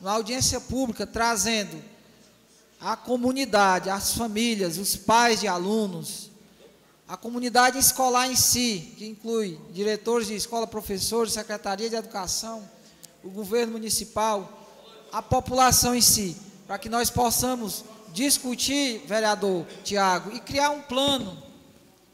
na 0.00 0.12
audiência 0.12 0.60
pública, 0.60 1.06
trazendo 1.06 1.82
a 2.80 2.96
comunidade, 2.96 3.88
as 3.88 4.12
famílias, 4.12 4.76
os 4.76 4.96
pais 4.96 5.40
de 5.40 5.48
alunos, 5.48 6.30
a 7.08 7.16
comunidade 7.16 7.78
escolar 7.78 8.30
em 8.30 8.36
si, 8.36 8.94
que 8.96 9.06
inclui 9.06 9.58
diretores 9.72 10.26
de 10.28 10.34
escola, 10.34 10.66
professores, 10.66 11.32
secretaria 11.32 11.88
de 11.88 11.96
educação, 11.96 12.68
o 13.22 13.30
governo 13.30 13.72
municipal, 13.72 14.66
a 15.12 15.22
população 15.22 15.94
em 15.94 16.00
si, 16.00 16.36
para 16.66 16.78
que 16.78 16.88
nós 16.88 17.10
possamos 17.10 17.84
discutir, 18.12 19.02
vereador 19.06 19.66
Tiago, 19.82 20.30
e 20.32 20.40
criar 20.40 20.70
um 20.70 20.82
plano 20.82 21.42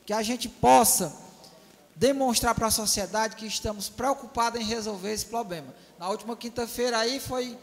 que 0.05 0.13
a 0.13 0.23
gente 0.23 0.49
possa 0.49 1.15
demonstrar 1.95 2.55
para 2.55 2.69
a 2.69 2.71
sociedade 2.71 3.37
que 3.37 3.47
estamos 3.47 3.89
preocupados 3.89 4.61
em 4.61 4.65
resolver 4.65 5.13
esse 5.13 5.27
problema. 5.27 5.75
Na 5.99 6.09
última 6.09 6.35
quinta-feira 6.35 6.99
aí 6.99 7.21
foi, 7.21 7.57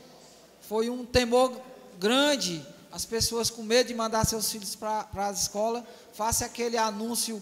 foi 0.62 0.90
um 0.90 1.04
temor 1.04 1.60
grande, 2.00 2.64
as 2.92 3.04
pessoas 3.04 3.50
com 3.50 3.64
medo 3.64 3.88
de 3.88 3.96
mandar 3.96 4.26
seus 4.26 4.52
filhos 4.52 4.76
para 4.76 5.08
as 5.16 5.42
escolas, 5.42 5.84
faça 6.14 6.46
aquele 6.46 6.78
anúncio 6.78 7.42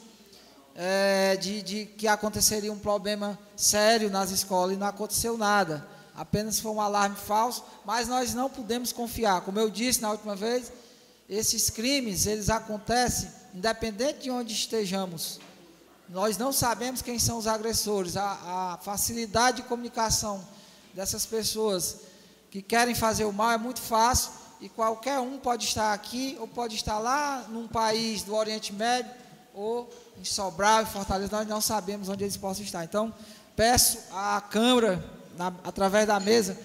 é, 0.73 1.35
de, 1.35 1.61
de 1.61 1.85
que 1.85 2.07
aconteceria 2.07 2.71
um 2.71 2.79
problema 2.79 3.37
sério 3.55 4.09
nas 4.09 4.31
escolas 4.31 4.75
e 4.75 4.79
não 4.79 4.87
aconteceu 4.87 5.37
nada. 5.37 5.85
Apenas 6.15 6.59
foi 6.59 6.71
um 6.71 6.79
alarme 6.79 7.15
falso, 7.15 7.63
mas 7.83 8.07
nós 8.07 8.33
não 8.33 8.49
podemos 8.49 8.91
confiar. 8.91 9.41
Como 9.41 9.59
eu 9.59 9.69
disse 9.69 10.01
na 10.01 10.11
última 10.11 10.35
vez, 10.35 10.71
esses 11.29 11.69
crimes, 11.69 12.25
eles 12.25 12.49
acontecem 12.49 13.29
independente 13.53 14.19
de 14.23 14.31
onde 14.31 14.53
estejamos. 14.53 15.39
Nós 16.07 16.37
não 16.37 16.51
sabemos 16.51 17.01
quem 17.01 17.17
são 17.17 17.37
os 17.37 17.47
agressores. 17.47 18.15
A, 18.15 18.73
a 18.73 18.77
facilidade 18.77 19.57
de 19.57 19.67
comunicação 19.67 20.45
dessas 20.93 21.25
pessoas 21.25 21.97
que 22.51 22.61
querem 22.61 22.95
fazer 22.95 23.25
o 23.25 23.33
mal 23.33 23.51
é 23.51 23.57
muito 23.57 23.81
fácil 23.81 24.31
e 24.61 24.69
qualquer 24.69 25.19
um 25.19 25.37
pode 25.37 25.65
estar 25.65 25.93
aqui 25.93 26.37
ou 26.39 26.47
pode 26.47 26.75
estar 26.75 26.99
lá 26.99 27.45
num 27.49 27.67
país 27.67 28.23
do 28.23 28.33
Oriente 28.33 28.71
Médio 28.71 29.11
ou 29.53 29.89
em 30.17 30.23
Sobral, 30.23 30.83
em 30.83 30.85
Fortaleza, 30.85 31.35
nós 31.35 31.47
não 31.47 31.61
sabemos 31.61 32.07
onde 32.07 32.23
eles 32.23 32.37
possam 32.37 32.63
estar. 32.63 32.83
Então, 32.83 33.13
peço 33.55 33.99
à 34.11 34.41
Câmara, 34.41 35.03
na, 35.37 35.53
através 35.63 36.07
da 36.07 36.19
mesa, 36.19 36.57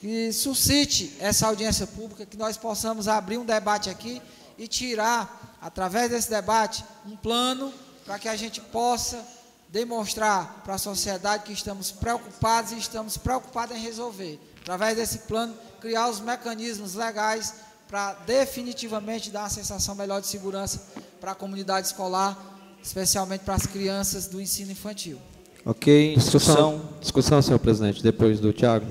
que 0.00 0.32
suscite 0.32 1.14
essa 1.20 1.46
audiência 1.46 1.86
pública, 1.86 2.24
que 2.24 2.36
nós 2.36 2.56
possamos 2.56 3.06
abrir 3.06 3.38
um 3.38 3.44
debate 3.44 3.90
aqui 3.90 4.20
e 4.56 4.66
tirar, 4.66 5.56
através 5.60 6.10
desse 6.10 6.30
debate, 6.30 6.84
um 7.06 7.16
plano 7.16 7.72
para 8.04 8.18
que 8.18 8.28
a 8.28 8.36
gente 8.36 8.60
possa 8.60 9.22
demonstrar 9.68 10.62
para 10.64 10.74
a 10.74 10.78
sociedade 10.78 11.44
que 11.44 11.52
estamos 11.52 11.92
preocupados 11.92 12.72
e 12.72 12.78
estamos 12.78 13.16
preocupados 13.16 13.76
em 13.76 13.80
resolver. 13.80 14.40
Através 14.62 14.96
desse 14.96 15.18
plano, 15.20 15.54
criar 15.80 16.08
os 16.08 16.20
mecanismos 16.20 16.94
legais 16.94 17.54
para 17.88 18.14
definitivamente 18.26 19.30
dar 19.30 19.40
uma 19.40 19.50
sensação 19.50 19.94
melhor 19.94 20.20
de 20.20 20.26
segurança 20.26 20.82
para 21.20 21.32
a 21.32 21.34
comunidade 21.34 21.88
escolar, 21.88 22.38
especialmente 22.82 23.44
para 23.44 23.54
as 23.54 23.66
crianças 23.66 24.26
do 24.26 24.40
ensino 24.40 24.72
infantil. 24.72 25.20
Ok, 25.64 26.14
discussão. 26.16 26.80
Discussão, 27.00 27.42
senhor 27.42 27.58
presidente, 27.58 28.02
depois 28.02 28.40
do 28.40 28.50
Tiago. 28.50 28.86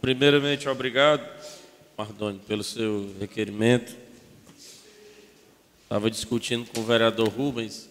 Primeiramente, 0.00 0.66
obrigado, 0.66 1.22
Mardoni, 1.96 2.38
pelo 2.38 2.64
seu 2.64 3.14
requerimento. 3.20 3.94
Estava 5.82 6.10
discutindo 6.10 6.66
com 6.70 6.80
o 6.80 6.84
vereador 6.84 7.28
Rubens. 7.28 7.90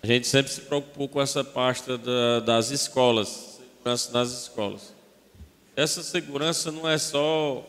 A 0.00 0.06
gente 0.06 0.28
sempre 0.28 0.52
se 0.52 0.60
preocupou 0.60 1.08
com 1.08 1.20
essa 1.20 1.42
pasta 1.42 1.98
da, 1.98 2.40
das 2.40 2.70
escolas, 2.70 3.58
segurança 3.74 4.12
das 4.12 4.42
escolas. 4.42 4.94
Essa 5.74 6.04
segurança 6.04 6.70
não 6.70 6.88
é 6.88 6.96
só 6.98 7.66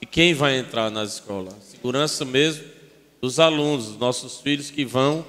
de 0.00 0.06
quem 0.06 0.32
vai 0.32 0.56
entrar 0.56 0.90
nas 0.90 1.14
escolas, 1.14 1.54
segurança 1.70 2.24
mesmo 2.24 2.64
dos 3.20 3.38
alunos, 3.38 3.88
dos 3.88 3.98
nossos 3.98 4.40
filhos 4.40 4.70
que 4.70 4.84
vão 4.86 5.24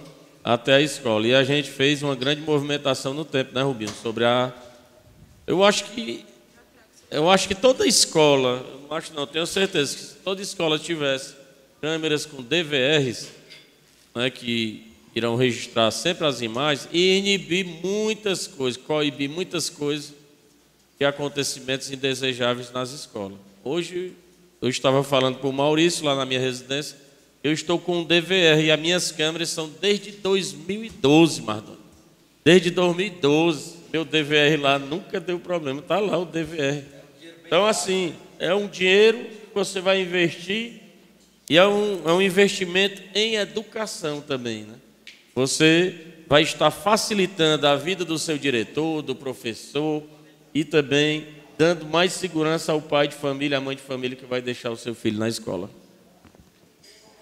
até 0.45 0.75
a 0.75 0.81
escola. 0.81 1.25
E 1.25 1.33
a 1.33 1.43
gente 1.43 1.71
fez 1.71 2.03
uma 2.03 2.15
grande 2.15 2.41
movimentação 2.41 3.15
no 3.15 3.25
tempo, 3.25 3.51
né, 3.55 3.63
Rubinho? 3.63 3.91
Sobre 4.03 4.23
a. 4.25 4.53
Eu 5.47 5.63
acho 5.63 5.85
que. 5.85 6.23
Eu 7.09 7.29
acho 7.29 7.47
que 7.47 7.55
toda 7.55 7.87
escola, 7.87 8.63
não 8.87 8.95
acho 8.95 9.13
não, 9.13 9.25
tenho 9.25 9.45
certeza 9.47 9.95
que 9.95 10.01
se 10.01 10.15
toda 10.15 10.41
escola 10.41 10.77
tivesse 10.77 11.35
câmeras 11.79 12.25
com 12.25 12.41
DVRs, 12.41 13.29
né, 14.13 14.29
que 14.29 14.91
irão 15.15 15.35
registrar 15.35 15.91
sempre 15.91 16.25
as 16.25 16.41
imagens 16.41 16.89
e 16.91 17.17
inibir 17.17 17.65
muitas 17.65 18.47
coisas, 18.47 18.81
coibir 18.81 19.29
muitas 19.29 19.69
coisas 19.69 20.13
e 20.99 21.05
acontecimentos 21.05 21.91
indesejáveis 21.91 22.71
nas 22.71 22.91
escolas. 22.91 23.37
Hoje, 23.63 24.13
eu 24.61 24.67
estava 24.67 25.03
falando 25.03 25.37
para 25.37 25.47
o 25.47 25.53
Maurício, 25.53 26.03
lá 26.03 26.15
na 26.15 26.25
minha 26.25 26.39
residência, 26.39 26.97
eu 27.45 27.53
estou 27.53 27.77
com 27.77 27.99
um 27.99 28.03
DVR 28.03 28.59
e 28.59 28.71
as 28.71 28.79
minhas 28.79 29.11
câmeras 29.11 29.49
são 29.49 29.69
desde 29.79 30.13
2012, 30.13 31.43
Mardoni. 31.43 31.77
Desde 32.43 32.71
2012. 32.71 33.75
Meu 33.93 34.03
DVR 34.03 34.59
lá 34.59 34.79
nunca 34.79 35.19
deu 35.19 35.37
problema, 35.37 35.79
está 35.79 35.99
lá 35.99 36.17
o 36.17 36.25
DVR. 36.25 36.83
Então, 37.45 37.67
assim, 37.67 38.15
é 38.39 38.51
um 38.55 38.67
dinheiro 38.67 39.19
que 39.19 39.53
você 39.53 39.79
vai 39.79 40.01
investir 40.01 40.81
e 41.47 41.55
é 41.55 41.67
um, 41.67 42.09
é 42.09 42.13
um 42.13 42.19
investimento 42.19 42.99
em 43.13 43.35
educação 43.35 44.21
também. 44.21 44.63
Né? 44.63 44.73
Você 45.35 45.93
vai 46.27 46.41
estar 46.41 46.71
facilitando 46.71 47.67
a 47.67 47.75
vida 47.75 48.03
do 48.03 48.17
seu 48.17 48.39
diretor, 48.39 49.03
do 49.03 49.13
professor, 49.13 50.01
e 50.51 50.63
também 50.63 51.27
dando 51.59 51.85
mais 51.85 52.11
segurança 52.11 52.71
ao 52.71 52.81
pai 52.81 53.07
de 53.07 53.13
família, 53.13 53.59
à 53.59 53.61
mãe 53.61 53.75
de 53.75 53.83
família 53.83 54.17
que 54.17 54.25
vai 54.25 54.41
deixar 54.41 54.71
o 54.71 54.75
seu 54.75 54.95
filho 54.95 55.19
na 55.19 55.29
escola. 55.29 55.69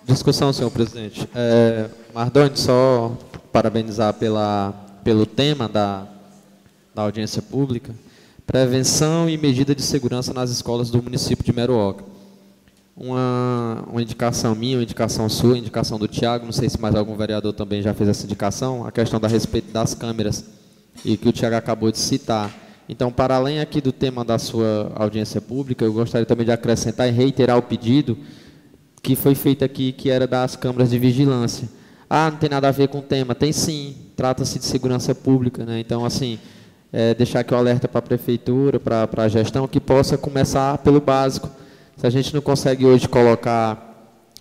Discussão, 0.06 0.52
senhor 0.52 0.70
presidente. 0.70 1.28
É, 1.34 1.90
Mardoni, 2.14 2.58
só 2.58 3.18
parabenizar 3.54 4.14
pela, 4.14 4.74
pelo 5.02 5.26
tema 5.26 5.70
da, 5.70 6.06
da 6.94 7.04
audiência 7.04 7.42
pública. 7.42 7.96
Prevenção 8.46 9.30
e 9.30 9.38
medida 9.38 9.74
de 9.74 9.82
segurança 9.82 10.34
nas 10.34 10.50
escolas 10.50 10.90
do 10.90 11.02
município 11.02 11.46
de 11.46 11.54
Meruoca. 11.54 12.04
Uma, 12.98 13.86
uma 13.90 14.02
indicação 14.02 14.54
minha, 14.54 14.76
uma 14.76 14.84
indicação 14.84 15.30
sua, 15.30 15.52
uma 15.52 15.58
indicação 15.58 15.98
do 15.98 16.08
Tiago, 16.08 16.46
não 16.46 16.52
sei 16.52 16.70
se 16.70 16.80
mais 16.80 16.94
algum 16.96 17.16
vereador 17.16 17.54
também 17.54 17.82
já 17.82 17.94
fez 17.94 18.10
essa 18.10 18.26
indicação, 18.26 18.86
a 18.86 18.92
questão 18.92 19.22
da 19.22 19.28
respeito 19.30 19.72
das 19.72 19.96
câmeras, 19.96 20.44
e 21.04 21.16
que 21.16 21.30
o 21.30 21.32
Tiago 21.32 21.56
acabou 21.56 21.90
de 21.90 21.98
citar. 21.98 22.54
Então, 22.90 23.10
para 23.10 23.36
além 23.36 23.62
aqui 23.62 23.80
do 23.80 23.94
tema 23.94 24.26
da 24.26 24.38
sua 24.38 24.92
audiência 24.96 25.40
pública, 25.40 25.86
eu 25.86 25.94
gostaria 25.94 26.26
também 26.26 26.46
de 26.46 26.52
acrescentar 26.52 27.08
e 27.08 27.12
reiterar 27.12 27.58
o 27.58 27.62
pedido 27.62 28.18
que 29.04 29.18
foi 29.18 29.36
feito 29.36 29.66
aqui, 29.66 29.92
que 29.92 30.10
era 30.10 30.26
das 30.26 30.56
câmaras 30.56 30.90
de 30.90 30.98
vigilância. 30.98 31.68
Ah, 32.10 32.32
não 32.32 32.38
tem 32.38 32.50
nada 32.50 32.70
a 32.70 32.72
ver 32.72 32.88
com 32.88 33.00
o 33.00 33.02
tema. 33.02 33.36
Tem 33.36 33.52
sim, 33.52 33.96
trata-se 34.16 34.58
de 34.58 34.64
segurança 34.66 35.14
pública. 35.14 35.66
Né? 35.66 35.82
Então, 35.82 36.06
assim, 36.06 36.40
é, 36.92 37.14
deixar 37.14 37.42
aqui 37.42 37.54
o 37.54 37.58
alerta 37.58 37.86
para 37.86 38.00
a 38.00 38.02
prefeitura, 38.02 38.80
para 38.80 39.10
a 39.18 39.28
gestão, 39.28 39.68
que 39.68 39.82
possa 39.82 40.18
começar 40.18 40.78
pelo 40.78 41.02
básico. 41.02 41.50
Se 41.98 42.08
a 42.08 42.10
gente 42.10 42.34
não 42.34 42.42
consegue 42.42 42.86
hoje 42.86 43.10
colocar... 43.10 43.92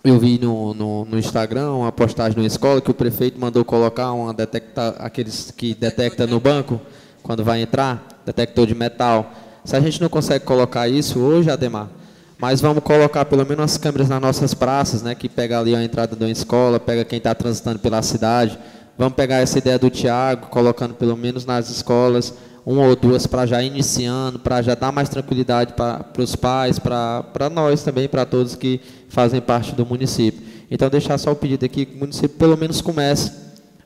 Eu 0.01 0.19
vi 0.19 0.37
no, 0.37 0.73
no, 0.73 1.05
no 1.05 1.17
Instagram 1.17 1.71
uma 1.71 1.91
postagem 1.91 2.37
numa 2.37 2.47
escola 2.47 2.81
que 2.81 2.91
o 2.91 2.93
prefeito 2.93 3.39
mandou 3.39 3.63
colocar 3.63 4.11
uma 4.11 4.33
detecta, 4.33 4.95
aqueles 4.99 5.51
que 5.51 5.73
detecta 5.73 6.27
no 6.27 6.41
banco 6.41 6.79
quando 7.21 7.41
vai 7.41 7.61
entrar, 7.61 8.05
detector 8.25 8.67
de 8.67 8.75
metal. 8.75 9.31
Se 9.63 9.77
a 9.77 9.79
gente 9.79 10.01
não 10.01 10.09
consegue 10.09 10.43
colocar 10.43 10.89
isso 10.89 11.19
hoje, 11.19 11.49
Ademar, 11.49 11.89
mas 12.37 12.61
vamos 12.61 12.83
colocar 12.83 13.25
pelo 13.25 13.45
menos 13.45 13.63
as 13.63 13.77
câmeras 13.77 14.09
nas 14.09 14.21
nossas 14.21 14.53
praças, 14.53 15.01
né, 15.01 15.15
que 15.15 15.29
pega 15.29 15.59
ali 15.59 15.75
a 15.75 15.83
entrada 15.83 16.15
de 16.15 16.23
uma 16.23 16.31
escola, 16.31 16.79
pega 16.79 17.05
quem 17.05 17.17
está 17.17 17.33
transitando 17.33 17.79
pela 17.79 18.01
cidade. 18.01 18.57
Vamos 18.97 19.15
pegar 19.15 19.37
essa 19.37 19.57
ideia 19.57 19.79
do 19.79 19.89
Tiago, 19.89 20.47
colocando 20.47 20.93
pelo 20.93 21.15
menos 21.15 21.45
nas 21.45 21.69
escolas, 21.69 22.33
uma 22.65 22.85
ou 22.85 22.95
duas 22.95 23.25
para 23.27 23.45
já 23.45 23.61
iniciando, 23.61 24.39
para 24.39 24.61
já 24.61 24.75
dar 24.75 24.91
mais 24.91 25.09
tranquilidade 25.09 25.73
para 25.73 26.05
os 26.17 26.35
pais, 26.35 26.79
para 26.79 27.49
nós 27.51 27.83
também, 27.83 28.07
para 28.07 28.25
todos 28.25 28.55
que 28.55 28.79
fazem 29.09 29.41
parte 29.41 29.73
do 29.73 29.85
município. 29.85 30.41
Então, 30.69 30.89
deixar 30.89 31.17
só 31.17 31.31
o 31.31 31.35
pedido 31.35 31.65
aqui 31.65 31.85
que 31.85 31.95
o 31.95 31.99
município 31.99 32.37
pelo 32.37 32.57
menos 32.57 32.81
comece. 32.81 33.31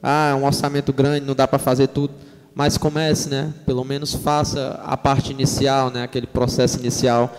Ah, 0.01 0.35
um 0.39 0.45
orçamento 0.45 0.93
grande, 0.93 1.25
não 1.25 1.33
dá 1.33 1.47
para 1.47 1.57
fazer 1.57 1.87
tudo 1.87 2.13
mas 2.57 2.75
comece, 2.75 3.29
né? 3.29 3.53
Pelo 3.67 3.83
menos 3.85 4.15
faça 4.15 4.81
a 4.83 4.97
parte 4.97 5.31
inicial, 5.31 5.91
né? 5.91 6.01
Aquele 6.01 6.25
processo 6.25 6.79
inicial, 6.79 7.31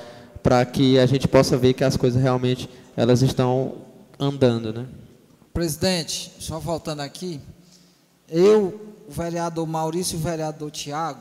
para 0.49 0.65
que 0.65 0.99
a 0.99 1.05
gente 1.05 1.29
possa 1.29 1.59
ver 1.59 1.75
que 1.75 1.85
as 1.85 1.95
coisas 1.95 2.23
realmente 2.23 2.71
elas 2.97 3.21
estão 3.21 3.75
andando, 4.19 4.73
né? 4.73 4.89
Presidente, 5.53 6.33
só 6.39 6.59
voltando 6.59 7.01
aqui, 7.01 7.39
eu, 8.27 8.81
o 9.07 9.13
vereador 9.13 9.67
Maurício 9.67 10.17
o 10.17 10.23
vereador 10.23 10.71
Tiago 10.71 11.21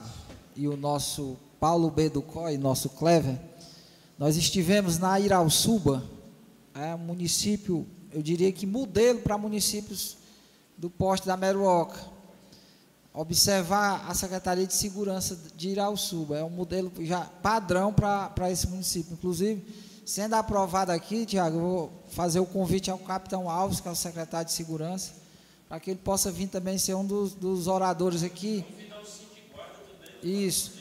e 0.55 0.65
o 0.65 0.77
nosso 0.77 1.35
Paulo 1.59 1.91
B. 1.91 2.07
do 2.09 2.23
nosso 2.57 2.87
Clever, 2.91 3.37
nós 4.17 4.37
estivemos 4.37 4.97
na 4.97 5.19
Irauçuba, 5.19 6.01
é 6.73 6.95
um 6.95 6.99
município, 6.99 7.85
eu 8.13 8.21
diria 8.21 8.49
que 8.53 8.65
modelo 8.65 9.19
para 9.19 9.37
municípios 9.37 10.15
do 10.77 10.89
poste 10.89 11.27
da 11.27 11.35
Meruoca. 11.35 11.99
Observar 13.17 14.05
a 14.07 14.13
Secretaria 14.13 14.67
de 14.67 14.75
Segurança 14.75 15.35
de 15.55 15.69
Irauçuba, 15.69 16.37
é 16.37 16.43
um 16.43 16.51
modelo 16.51 16.91
já 16.99 17.21
padrão 17.21 17.91
para 17.91 18.51
esse 18.51 18.67
município. 18.67 19.13
Inclusive, 19.13 19.65
sendo 20.05 20.35
aprovado 20.35 20.91
aqui, 20.91 21.25
Tiago, 21.25 21.57
eu 21.57 21.61
vou 21.61 22.03
fazer 22.11 22.39
o 22.39 22.45
convite 22.45 22.91
ao 22.91 22.99
capitão 22.99 23.49
Alves, 23.49 23.79
que 23.79 23.87
é 23.87 23.91
o 23.91 23.95
secretário 23.95 24.45
de 24.45 24.53
Segurança, 24.53 25.13
para 25.67 25.79
que 25.79 25.89
ele 25.89 25.99
possa 25.99 26.31
vir 26.31 26.45
também 26.45 26.77
ser 26.77 26.93
um 26.93 27.03
dos, 27.03 27.33
dos 27.33 27.65
oradores 27.65 28.21
aqui. 28.21 28.63
Isso. 30.21 30.73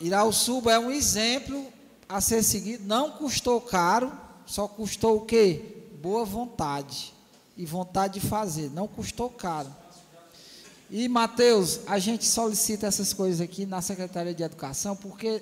Irauçuba 0.00 0.72
é 0.72 0.78
um 0.78 0.92
exemplo 0.92 1.72
a 2.08 2.20
ser 2.20 2.44
seguido, 2.44 2.84
não 2.84 3.10
custou 3.10 3.60
caro, 3.60 4.12
só 4.46 4.68
custou 4.68 5.16
o 5.16 5.26
quê? 5.26 5.88
Boa 6.00 6.24
vontade 6.24 7.12
e 7.56 7.66
vontade 7.66 8.20
de 8.20 8.26
fazer, 8.28 8.70
não 8.70 8.86
custou 8.86 9.28
caro. 9.28 9.79
E 10.90 11.08
Mateus, 11.08 11.80
a 11.86 12.00
gente 12.00 12.26
solicita 12.26 12.86
essas 12.86 13.12
coisas 13.12 13.40
aqui 13.40 13.64
na 13.64 13.80
Secretaria 13.80 14.34
de 14.34 14.42
Educação 14.42 14.96
porque 14.96 15.40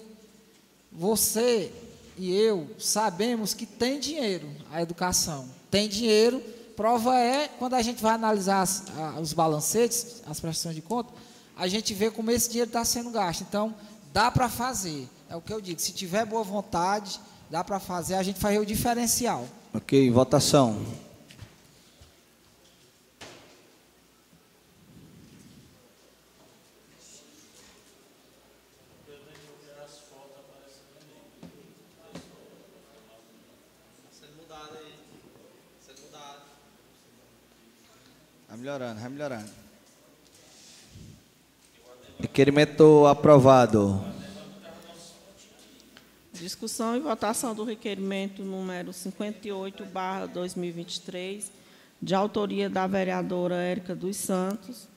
você 0.92 1.72
e 2.18 2.34
eu 2.34 2.68
sabemos 2.78 3.54
que 3.54 3.64
tem 3.64 3.98
dinheiro 3.98 4.46
a 4.70 4.82
educação. 4.82 5.48
Tem 5.70 5.88
dinheiro, 5.88 6.42
prova 6.76 7.16
é 7.16 7.48
quando 7.48 7.74
a 7.74 7.82
gente 7.82 8.02
vai 8.02 8.12
analisar 8.14 8.60
as, 8.60 8.84
a, 8.98 9.20
os 9.20 9.32
balancetes, 9.32 10.22
as 10.26 10.38
prestações 10.38 10.74
de 10.74 10.82
conta, 10.82 11.12
a 11.56 11.66
gente 11.66 11.94
vê 11.94 12.10
como 12.10 12.30
esse 12.30 12.50
dinheiro 12.50 12.68
está 12.68 12.84
sendo 12.84 13.10
gasto. 13.10 13.40
Então, 13.40 13.74
dá 14.12 14.30
para 14.30 14.50
fazer. 14.50 15.08
É 15.30 15.36
o 15.36 15.40
que 15.40 15.52
eu 15.52 15.60
digo. 15.60 15.80
Se 15.80 15.92
tiver 15.92 16.26
boa 16.26 16.42
vontade, 16.42 17.18
dá 17.50 17.64
para 17.64 17.80
fazer, 17.80 18.16
a 18.16 18.22
gente 18.22 18.38
faz 18.38 18.60
o 18.60 18.66
diferencial. 18.66 19.46
Ok, 19.72 20.10
votação. 20.10 20.84
Vai 38.58 38.64
melhorando, 38.64 39.00
vai 39.00 39.08
melhorando. 39.10 39.50
Requerimento 42.18 43.06
aprovado. 43.06 44.02
Discussão 46.32 46.96
e 46.96 47.00
votação 47.00 47.54
do 47.54 47.62
requerimento 47.62 48.42
número 48.42 48.92
58, 48.92 49.84
barra 49.86 50.26
2023, 50.26 51.52
de 52.02 52.14
autoria 52.14 52.68
da 52.68 52.86
vereadora 52.86 53.54
Érica 53.54 53.94
dos 53.94 54.16
Santos, 54.16 54.88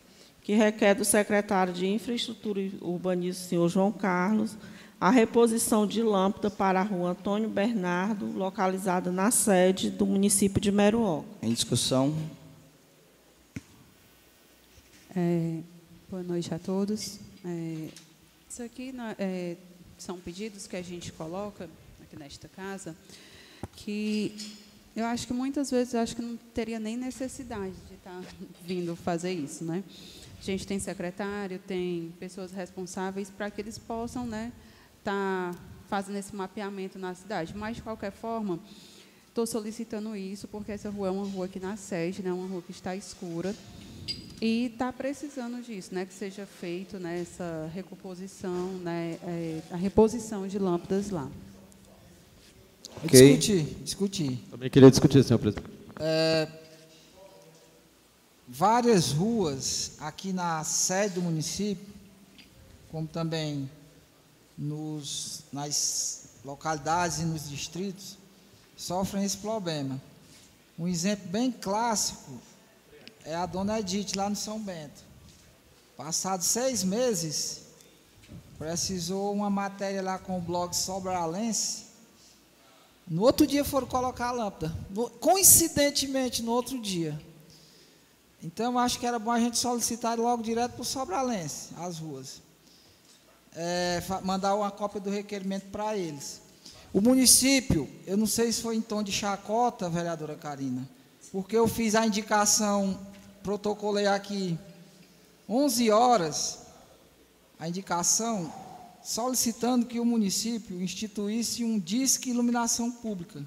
que 0.41 0.53
requer 0.53 0.95
do 0.95 1.05
secretário 1.05 1.71
de 1.71 1.85
Infraestrutura 1.85 2.59
e 2.59 2.77
Urbanismo, 2.81 3.47
senhor 3.47 3.69
João 3.69 3.91
Carlos, 3.91 4.57
a 4.99 5.11
reposição 5.11 5.85
de 5.85 6.01
lâmpada 6.01 6.49
para 6.49 6.79
a 6.79 6.83
rua 6.83 7.11
Antônio 7.11 7.49
Bernardo, 7.49 8.25
localizada 8.35 9.11
na 9.11 9.29
sede 9.29 9.91
do 9.91 10.05
município 10.05 10.59
de 10.59 10.71
Meruoca. 10.71 11.27
Em 11.43 11.53
discussão. 11.53 12.13
É, 15.13 15.59
boa 16.09 16.23
noite 16.23 16.53
a 16.53 16.59
todos. 16.59 17.19
É, 17.43 17.89
isso 18.49 18.63
aqui 18.63 18.93
é, 19.19 19.57
são 19.97 20.17
pedidos 20.17 20.67
que 20.67 20.75
a 20.77 20.81
gente 20.81 21.11
coloca 21.11 21.69
aqui 22.01 22.15
nesta 22.17 22.47
casa, 22.47 22.95
que 23.75 24.33
eu 24.95 25.03
acho 25.03 25.27
que 25.27 25.33
muitas 25.33 25.69
vezes 25.69 25.95
acho 25.95 26.15
que 26.15 26.21
não 26.21 26.37
teria 26.53 26.79
nem 26.79 26.95
necessidade 26.95 27.73
de 27.89 27.95
estar 27.95 28.23
vindo 28.65 28.95
fazer 28.95 29.33
isso, 29.33 29.65
né? 29.65 29.83
A 30.39 30.43
gente 30.43 30.65
tem 30.65 30.79
secretário, 30.79 31.59
tem 31.59 32.13
pessoas 32.17 32.53
responsáveis 32.53 33.29
para 33.29 33.51
que 33.51 33.59
eles 33.59 33.77
possam, 33.77 34.25
né, 34.25 34.53
estar 34.99 35.53
tá 35.53 35.59
fazendo 35.89 36.15
esse 36.15 36.33
mapeamento 36.33 36.97
na 36.97 37.13
cidade. 37.13 37.53
Mas 37.53 37.75
de 37.75 37.81
qualquer 37.81 38.13
forma, 38.13 38.61
estou 39.27 39.45
solicitando 39.45 40.15
isso 40.15 40.47
porque 40.47 40.71
essa 40.71 40.89
rua 40.89 41.09
é 41.09 41.11
uma 41.11 41.27
rua 41.27 41.47
aqui 41.47 41.59
na 41.59 41.75
sede, 41.75 42.23
né, 42.23 42.31
uma 42.31 42.47
rua 42.47 42.61
que 42.61 42.71
está 42.71 42.95
escura. 42.95 43.53
E 44.41 44.65
está 44.73 44.91
precisando 44.91 45.61
disso, 45.61 45.93
né, 45.93 46.03
que 46.03 46.13
seja 46.15 46.47
feito 46.47 46.97
né, 46.97 47.21
essa 47.21 47.69
recomposição, 47.71 48.69
né, 48.79 49.19
é, 49.23 49.61
a 49.69 49.75
reposição 49.75 50.47
de 50.47 50.57
lâmpadas 50.57 51.11
lá. 51.11 51.29
Ok. 53.03 53.37
Discutir, 53.37 53.63
discutir. 53.83 54.39
Também 54.49 54.67
queria 54.67 54.89
discutir, 54.89 55.23
senhor 55.23 55.37
presidente. 55.37 55.69
É, 55.99 56.47
várias 58.47 59.11
ruas 59.11 59.91
aqui 59.99 60.33
na 60.33 60.63
sede 60.63 61.15
do 61.15 61.21
município, 61.21 61.93
como 62.89 63.07
também 63.07 63.69
nos, 64.57 65.43
nas 65.53 66.29
localidades 66.43 67.19
e 67.19 67.25
nos 67.25 67.47
distritos, 67.47 68.17
sofrem 68.75 69.23
esse 69.23 69.37
problema. 69.37 70.01
Um 70.79 70.87
exemplo 70.87 71.29
bem 71.29 71.51
clássico 71.51 72.41
é 73.25 73.35
a 73.35 73.45
dona 73.45 73.79
Edith, 73.79 74.15
lá 74.15 74.29
no 74.29 74.35
São 74.35 74.59
Bento. 74.59 75.03
Passados 75.95 76.47
seis 76.47 76.83
meses, 76.83 77.61
precisou 78.57 79.33
uma 79.33 79.49
matéria 79.49 80.01
lá 80.01 80.17
com 80.17 80.37
o 80.37 80.41
blog 80.41 80.75
Sobralense. 80.75 81.85
No 83.07 83.23
outro 83.23 83.45
dia 83.45 83.65
foram 83.65 83.87
colocar 83.87 84.27
a 84.27 84.31
lâmpada. 84.31 84.75
No, 84.89 85.09
coincidentemente, 85.09 86.41
no 86.41 86.51
outro 86.51 86.79
dia. 86.79 87.19
Então, 88.43 88.79
acho 88.79 88.99
que 88.99 89.05
era 89.05 89.19
bom 89.19 89.31
a 89.31 89.39
gente 89.39 89.57
solicitar 89.57 90.17
logo 90.19 90.41
direto 90.41 90.73
para 90.73 90.81
o 90.81 90.85
Sobralense, 90.85 91.69
as 91.77 91.99
ruas. 91.99 92.41
É, 93.55 94.01
mandar 94.23 94.55
uma 94.55 94.71
cópia 94.71 95.01
do 95.01 95.09
requerimento 95.09 95.65
para 95.71 95.95
eles. 95.97 96.41
O 96.93 97.01
município, 97.01 97.89
eu 98.05 98.17
não 98.17 98.25
sei 98.25 98.51
se 98.51 98.61
foi 98.61 98.75
em 98.75 98.81
tom 98.81 99.03
de 99.03 99.11
chacota, 99.11 99.89
vereadora 99.89 100.35
Karina, 100.35 100.87
porque 101.31 101.55
eu 101.55 101.67
fiz 101.67 101.95
a 101.95 102.05
indicação 102.05 102.99
protocolei 103.43 104.07
aqui 104.07 104.57
11 105.47 105.91
horas 105.91 106.59
a 107.59 107.67
indicação 107.67 108.51
solicitando 109.03 109.85
que 109.85 109.99
o 109.99 110.05
município 110.05 110.81
instituísse 110.81 111.63
um 111.63 111.79
disque 111.79 112.29
iluminação 112.29 112.91
pública. 112.91 113.45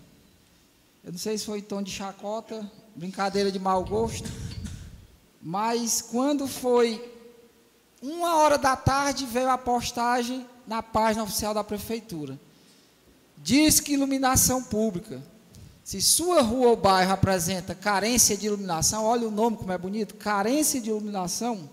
Eu 1.02 1.12
não 1.12 1.18
sei 1.18 1.38
se 1.38 1.46
foi 1.46 1.62
tom 1.62 1.82
de 1.82 1.90
chacota, 1.90 2.70
brincadeira 2.94 3.50
de 3.52 3.58
mau 3.58 3.84
gosto, 3.84 4.28
mas 5.40 6.02
quando 6.02 6.46
foi 6.46 7.12
uma 8.02 8.36
hora 8.36 8.58
da 8.58 8.76
tarde 8.76 9.26
veio 9.26 9.50
a 9.50 9.58
postagem 9.58 10.46
na 10.66 10.82
página 10.82 11.24
oficial 11.24 11.54
da 11.54 11.64
prefeitura. 11.64 12.38
Disque 13.38 13.92
iluminação 13.92 14.62
pública. 14.62 15.22
Se 15.84 16.00
sua 16.00 16.40
rua 16.40 16.68
ou 16.68 16.76
bairro 16.76 17.12
apresenta 17.12 17.74
carência 17.74 18.38
de 18.38 18.46
iluminação, 18.46 19.04
olha 19.04 19.28
o 19.28 19.30
nome 19.30 19.58
como 19.58 19.70
é 19.70 19.76
bonito, 19.76 20.14
carência 20.14 20.80
de 20.80 20.88
iluminação, 20.88 21.68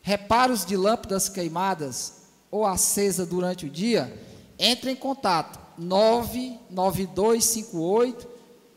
reparos 0.00 0.64
de 0.64 0.76
lâmpadas 0.76 1.28
queimadas 1.28 2.22
ou 2.52 2.64
acesa 2.64 3.26
durante 3.26 3.66
o 3.66 3.68
dia, 3.68 4.16
entre 4.56 4.92
em 4.92 4.96
contato 4.96 5.58
99258 5.76 8.30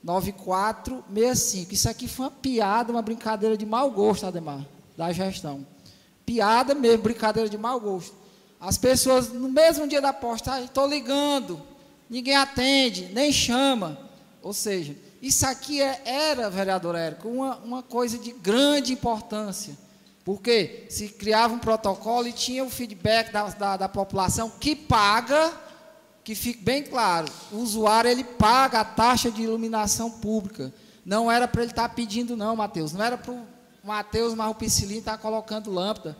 9465. 0.04 1.74
Isso 1.74 1.88
aqui 1.88 2.08
foi 2.08 2.26
uma 2.26 2.32
piada, 2.32 2.92
uma 2.92 3.04
brincadeira 3.04 3.56
de 3.56 3.68
mau 3.68 3.92
gosto, 3.92 4.26
Ademar, 4.26 4.66
da 4.98 5.12
gestão. 5.12 5.64
Piada 6.26 6.74
mesmo, 6.74 7.04
brincadeira 7.04 7.48
de 7.48 7.58
mau 7.58 7.80
gosto. 7.80 8.16
As 8.60 8.80
pessoas, 8.80 9.30
no 9.30 9.50
mesmo 9.50 9.88
dia 9.88 10.02
da 10.02 10.12
postagem, 10.12 10.66
estou 10.66 10.88
ligando, 10.88 11.62
ninguém 12.10 12.36
atende, 12.36 13.12
nem 13.14 13.32
chama. 13.32 14.05
Ou 14.46 14.54
seja, 14.54 14.96
isso 15.24 15.44
aqui 15.48 15.82
é, 15.82 16.04
era, 16.06 16.52
vereador 16.52 16.94
Érico, 16.94 17.28
uma, 17.28 17.56
uma 17.58 17.82
coisa 17.82 18.16
de 18.16 18.32
grande 18.32 18.94
importância. 18.94 19.76
Porque 20.24 20.86
se 20.88 21.10
criava 21.10 21.56
um 21.56 21.58
protocolo 21.58 22.28
e 22.28 22.32
tinha 22.32 22.64
o 22.64 22.70
feedback 22.70 23.32
da, 23.32 23.48
da, 23.48 23.76
da 23.76 23.90
população 23.90 24.52
que 24.52 24.76
paga, 24.76 25.52
que 26.24 26.36
fique 26.36 26.64
bem 26.64 26.84
claro, 26.84 27.28
o 27.52 27.58
usuário 27.58 28.08
ele 28.08 28.24
paga 28.24 28.82
a 28.82 28.86
taxa 28.86 29.32
de 29.32 29.42
iluminação 29.42 30.12
pública. 30.12 30.72
Não 31.04 31.32
era 31.32 31.48
para 31.48 31.64
ele 31.64 31.72
estar 31.72 31.90
tá 31.90 31.96
pedindo, 31.96 32.38
não, 32.38 32.56
Matheus. 32.56 32.94
Não 32.94 33.04
era 33.04 33.18
para 33.18 33.34
o 33.34 33.48
Matheus 33.84 34.36
Marrupicilin 34.36 35.00
estar 35.00 35.14
tá 35.14 35.18
colocando 35.18 35.72
lâmpada. 35.72 36.16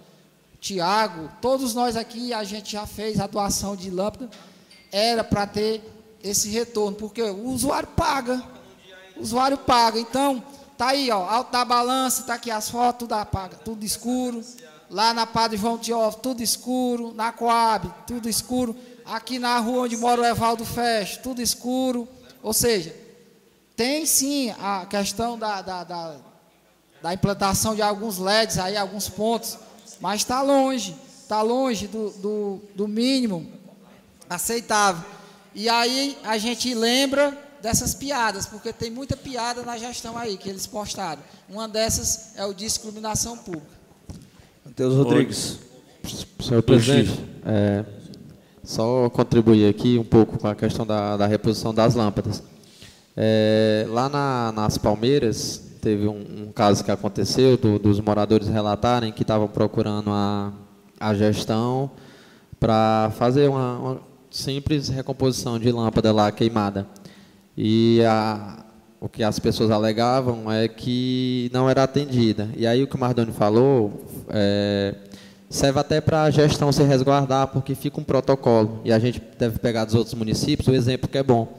Tiago, 0.60 1.30
todos 1.40 1.76
nós 1.76 1.96
aqui, 1.96 2.34
a 2.34 2.44
gente 2.44 2.72
já 2.72 2.88
fez 2.88 3.20
a 3.20 3.28
doação 3.28 3.76
de 3.76 3.92
lâmpada. 3.92 4.32
Era 4.92 5.24
para 5.24 5.46
ter 5.46 5.95
esse 6.26 6.50
retorno, 6.50 6.98
porque 6.98 7.22
o 7.22 7.50
usuário 7.50 7.88
paga. 7.90 8.44
O 9.16 9.22
usuário 9.22 9.58
paga. 9.58 10.00
Então, 10.00 10.44
tá 10.76 10.88
aí, 10.88 11.12
ó, 11.12 11.24
alta 11.24 11.64
balança, 11.64 12.24
tá 12.24 12.34
aqui 12.34 12.50
as 12.50 12.70
fotos, 12.70 13.00
tudo 13.00 13.14
apaga, 13.14 13.58
tudo 13.58 13.86
escuro. 13.86 14.44
lá 14.90 15.14
na 15.14 15.26
Padre 15.26 15.58
João 15.58 15.78
Teófilo, 15.78 16.22
tudo 16.22 16.44
escuro, 16.44 17.14
na 17.14 17.32
Coab, 17.32 17.92
tudo 18.06 18.30
escuro, 18.30 18.76
aqui 19.06 19.40
na 19.40 19.58
rua 19.60 19.84
onde 19.84 19.98
mora 19.98 20.22
o 20.22 20.26
Evaldo 20.26 20.66
Festo, 20.66 21.22
tudo 21.22 21.42
escuro. 21.42 22.08
Ou 22.42 22.54
seja, 22.54 22.96
tem 23.76 24.06
sim 24.06 24.54
a 24.60 24.86
questão 24.86 25.38
da, 25.38 25.62
da, 25.62 25.84
da, 25.84 26.16
da 27.02 27.14
implantação 27.14 27.76
de 27.76 27.82
alguns 27.82 28.18
LEDs 28.18 28.58
aí, 28.58 28.78
alguns 28.78 29.10
pontos, 29.10 29.58
mas 30.00 30.22
está 30.22 30.42
longe, 30.42 30.96
está 31.22 31.42
longe 31.42 31.88
do, 31.88 32.10
do, 32.12 32.62
do 32.76 32.88
mínimo 32.88 33.52
aceitável. 34.30 35.15
E 35.56 35.70
aí 35.70 36.18
a 36.26 36.38
gente 36.38 36.74
lembra 36.74 37.36
dessas 37.62 37.96
piadas, 37.96 38.46
porque 38.46 38.74
tem 38.74 38.92
muita 38.92 39.16
piada 39.16 39.64
na 39.64 39.78
gestão 39.78 40.18
aí 40.18 40.38
que 40.38 40.50
eles 40.50 40.68
postaram. 40.68 41.22
Uma 41.50 41.66
dessas 41.66 42.34
é 42.36 42.46
o 42.46 42.54
discriminação 42.54 43.38
pública. 43.38 43.74
Matheus 44.66 44.94
Rodrigues. 44.96 45.60
Senhor 46.40 46.62
presidente, 46.62 47.20
é, 47.44 47.84
só 48.64 49.10
contribuir 49.10 49.68
aqui 49.68 49.98
um 49.98 50.04
pouco 50.04 50.38
com 50.38 50.48
a 50.48 50.54
questão 50.54 50.86
da, 50.86 51.16
da 51.18 51.26
reposição 51.26 51.74
das 51.74 51.96
lâmpadas. 51.96 52.44
É, 53.16 53.88
lá 53.90 54.10
na, 54.10 54.52
nas 54.52 54.78
Palmeiras, 54.78 55.62
teve 55.82 56.08
um, 56.08 56.20
um, 56.20 56.52
caso 56.54 56.84
que 56.84 56.92
aconteceu 56.92 57.58
do, 57.58 57.80
dos 57.80 58.00
moradores 58.02 58.48
relatarem 58.50 59.12
que 59.12 59.22
estavam 59.22 59.48
procurando 59.48 60.12
a, 60.12 60.52
a 61.00 61.14
gestão 61.16 61.90
para 62.60 63.12
fazer 63.18 63.50
uma, 63.50 63.78
uma 63.80 64.02
simples 64.36 64.90
recomposição 64.90 65.58
de 65.58 65.72
lâmpada 65.72 66.12
lá 66.12 66.32
queimada. 66.32 66.86
E 67.58 68.02
a, 68.06 68.66
o 69.00 69.08
que 69.08 69.24
as 69.24 69.40
pessoas 69.40 69.72
alegavam 69.72 70.52
é 70.52 70.68
que 70.68 71.50
não 71.54 71.70
era 71.70 71.84
atendida. 71.84 72.50
E 72.56 72.68
aí 72.68 72.84
o 72.84 72.88
que 72.88 72.96
o 72.96 73.00
Mardoni 73.00 73.32
falou 73.32 74.04
é, 74.30 74.94
serve 75.50 75.80
até 75.80 76.02
para 76.02 76.24
a 76.24 76.30
gestão 76.30 76.72
se 76.72 76.84
resguardar, 76.84 77.48
porque 77.48 77.74
fica 77.76 78.00
um 78.00 78.04
protocolo. 78.04 78.82
E 78.84 78.92
a 78.92 79.00
gente 79.00 79.22
deve 79.40 79.58
pegar 79.58 79.86
dos 79.86 79.96
outros 79.96 80.14
municípios 80.14 80.68
o 80.68 80.74
exemplo 80.74 81.08
que 81.08 81.18
é 81.18 81.24
bom. 81.24 81.56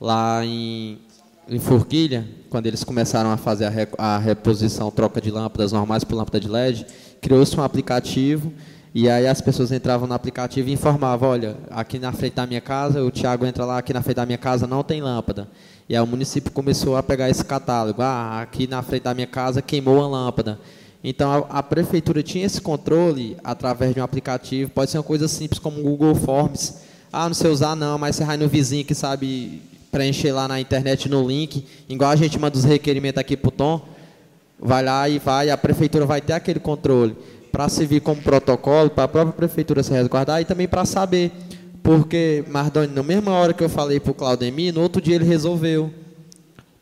Lá 0.00 0.44
em, 0.44 1.00
em 1.48 1.58
Forquilha, 1.58 2.24
quando 2.48 2.66
eles 2.66 2.84
começaram 2.84 3.32
a 3.32 3.36
fazer 3.36 3.64
a, 3.64 3.70
re, 3.70 3.88
a 3.98 4.18
reposição, 4.18 4.92
troca 4.92 5.20
de 5.20 5.30
lâmpadas 5.30 5.72
normais 5.72 6.04
por 6.04 6.14
lâmpada 6.14 6.38
de 6.38 6.48
LED, 6.48 6.86
criou-se 7.20 7.58
um 7.58 7.62
aplicativo 7.62 8.52
e 8.94 9.08
aí 9.08 9.26
as 9.26 9.40
pessoas 9.40 9.72
entravam 9.72 10.06
no 10.06 10.12
aplicativo 10.12 10.68
e 10.68 10.72
informavam, 10.72 11.30
olha, 11.30 11.56
aqui 11.70 11.98
na 11.98 12.12
frente 12.12 12.34
da 12.34 12.46
minha 12.46 12.60
casa, 12.60 13.02
o 13.02 13.10
Tiago 13.10 13.46
entra 13.46 13.64
lá, 13.64 13.78
aqui 13.78 13.94
na 13.94 14.02
frente 14.02 14.16
da 14.16 14.26
minha 14.26 14.36
casa 14.36 14.66
não 14.66 14.82
tem 14.82 15.00
lâmpada. 15.00 15.48
E 15.88 15.96
aí 15.96 16.02
o 16.02 16.06
município 16.06 16.52
começou 16.52 16.96
a 16.96 17.02
pegar 17.02 17.30
esse 17.30 17.42
catálogo, 17.42 18.02
ah, 18.02 18.42
aqui 18.42 18.66
na 18.66 18.82
frente 18.82 19.04
da 19.04 19.14
minha 19.14 19.26
casa 19.26 19.62
queimou 19.62 20.02
a 20.02 20.06
lâmpada. 20.06 20.58
Então 21.02 21.30
a, 21.32 21.58
a 21.58 21.62
prefeitura 21.62 22.22
tinha 22.22 22.44
esse 22.44 22.60
controle 22.60 23.34
através 23.42 23.94
de 23.94 24.00
um 24.00 24.04
aplicativo, 24.04 24.70
pode 24.70 24.90
ser 24.90 24.98
uma 24.98 25.04
coisa 25.04 25.26
simples 25.26 25.58
como 25.58 25.80
o 25.80 25.82
Google 25.82 26.14
Forms. 26.14 26.82
Ah, 27.10 27.26
não 27.28 27.34
sei 27.34 27.50
usar 27.50 27.74
não, 27.74 27.96
mas 27.96 28.16
você 28.16 28.26
vai 28.26 28.36
no 28.36 28.46
vizinho 28.46 28.84
que 28.84 28.94
sabe 28.94 29.62
preencher 29.90 30.32
lá 30.32 30.46
na 30.46 30.60
internet 30.60 31.08
no 31.08 31.26
link, 31.26 31.66
igual 31.88 32.10
a 32.10 32.16
gente 32.16 32.38
manda 32.38 32.58
os 32.58 32.64
requerimentos 32.64 33.18
aqui 33.18 33.38
para 33.38 33.48
o 33.48 33.50
Tom, 33.50 33.80
vai 34.58 34.82
lá 34.82 35.08
e 35.08 35.18
vai, 35.18 35.48
a 35.50 35.56
prefeitura 35.56 36.04
vai 36.04 36.20
ter 36.20 36.34
aquele 36.34 36.60
controle 36.60 37.16
para 37.52 37.68
servir 37.68 38.00
como 38.00 38.20
protocolo, 38.22 38.88
para 38.88 39.04
a 39.04 39.08
própria 39.08 39.34
prefeitura 39.34 39.82
se 39.82 39.92
resguardar 39.92 40.40
e 40.40 40.44
também 40.44 40.66
para 40.66 40.86
saber. 40.86 41.30
Porque, 41.82 42.44
Mardoni, 42.48 42.92
na 42.92 43.02
mesma 43.02 43.32
hora 43.32 43.52
que 43.52 43.62
eu 43.62 43.68
falei 43.68 44.00
para 44.00 44.10
o 44.10 44.14
Claudemir, 44.14 44.72
no 44.72 44.80
outro 44.80 45.02
dia 45.02 45.14
ele 45.16 45.24
resolveu. 45.24 45.92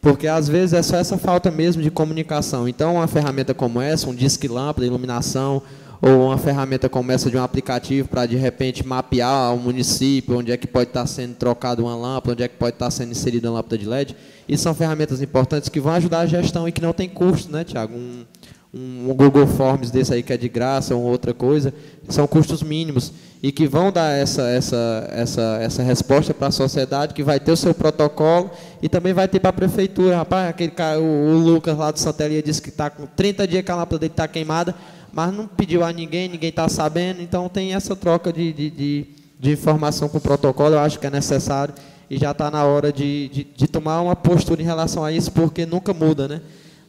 Porque 0.00 0.26
às 0.26 0.48
vezes 0.48 0.72
é 0.72 0.82
só 0.82 0.96
essa 0.96 1.18
falta 1.18 1.50
mesmo 1.50 1.82
de 1.82 1.90
comunicação. 1.90 2.68
Então, 2.68 2.94
uma 2.94 3.06
ferramenta 3.06 3.52
como 3.52 3.80
essa, 3.80 4.08
um 4.08 4.14
disque 4.14 4.46
lâmpada, 4.46 4.86
iluminação, 4.86 5.62
ou 6.00 6.26
uma 6.26 6.38
ferramenta 6.38 6.88
como 6.88 7.12
essa 7.12 7.30
de 7.30 7.36
um 7.36 7.42
aplicativo 7.42 8.08
para 8.08 8.24
de 8.24 8.36
repente 8.36 8.86
mapear 8.86 9.54
o 9.54 9.58
município, 9.58 10.38
onde 10.38 10.50
é 10.50 10.56
que 10.56 10.66
pode 10.66 10.90
estar 10.90 11.06
sendo 11.06 11.34
trocado 11.34 11.82
uma 11.82 11.94
lâmpada, 11.94 12.32
onde 12.32 12.42
é 12.42 12.48
que 12.48 12.56
pode 12.56 12.76
estar 12.76 12.90
sendo 12.90 13.10
inserida 13.10 13.48
uma 13.48 13.56
lâmpada 13.56 13.76
de 13.76 13.86
LED. 13.86 14.16
Isso 14.48 14.62
são 14.62 14.74
ferramentas 14.74 15.20
importantes 15.20 15.68
que 15.68 15.80
vão 15.80 15.92
ajudar 15.92 16.20
a 16.20 16.26
gestão 16.26 16.66
e 16.66 16.72
que 16.72 16.80
não 16.80 16.92
tem 16.92 17.08
custo, 17.08 17.52
né, 17.52 17.64
Tiago? 17.64 17.94
Um, 17.94 18.24
um 18.72 19.12
Google 19.14 19.46
Forms 19.46 19.90
desse 19.90 20.14
aí 20.14 20.22
que 20.22 20.32
é 20.32 20.36
de 20.36 20.48
graça 20.48 20.94
ou 20.94 21.02
outra 21.02 21.34
coisa, 21.34 21.74
são 22.08 22.26
custos 22.26 22.62
mínimos 22.62 23.12
e 23.42 23.50
que 23.50 23.66
vão 23.66 23.90
dar 23.90 24.12
essa, 24.12 24.42
essa, 24.48 25.08
essa, 25.10 25.58
essa 25.60 25.82
resposta 25.82 26.32
para 26.32 26.48
a 26.48 26.52
sociedade, 26.52 27.14
que 27.14 27.22
vai 27.22 27.40
ter 27.40 27.50
o 27.50 27.56
seu 27.56 27.74
protocolo 27.74 28.50
e 28.82 28.88
também 28.88 29.12
vai 29.12 29.26
ter 29.26 29.40
para 29.40 29.50
a 29.50 29.52
prefeitura. 29.52 30.16
Rapaz, 30.16 30.50
aquele 30.50 30.70
cara, 30.70 31.00
o, 31.00 31.02
o 31.02 31.38
Lucas 31.38 31.76
lá 31.76 31.90
do 31.90 31.98
Santelia 31.98 32.42
disse 32.42 32.60
que 32.60 32.68
está 32.68 32.90
com 32.90 33.06
30 33.06 33.48
dias 33.48 33.64
que 33.64 33.70
a 33.70 33.76
lâmpada 33.76 33.98
dele 33.98 34.12
está 34.12 34.28
queimada, 34.28 34.74
mas 35.12 35.32
não 35.32 35.48
pediu 35.48 35.82
a 35.82 35.92
ninguém, 35.92 36.28
ninguém 36.28 36.50
está 36.50 36.68
sabendo, 36.68 37.22
então 37.22 37.48
tem 37.48 37.74
essa 37.74 37.96
troca 37.96 38.32
de, 38.32 38.52
de, 38.52 38.70
de, 38.70 39.06
de 39.40 39.50
informação 39.50 40.08
com 40.08 40.18
o 40.18 40.20
protocolo, 40.20 40.74
eu 40.74 40.80
acho 40.80 40.98
que 40.98 41.06
é 41.06 41.10
necessário 41.10 41.74
e 42.08 42.18
já 42.18 42.32
está 42.32 42.50
na 42.50 42.64
hora 42.64 42.92
de, 42.92 43.28
de, 43.28 43.44
de 43.56 43.66
tomar 43.66 44.00
uma 44.02 44.14
postura 44.14 44.60
em 44.60 44.64
relação 44.64 45.02
a 45.02 45.10
isso, 45.10 45.32
porque 45.32 45.64
nunca 45.64 45.94
muda, 45.94 46.28
né? 46.28 46.40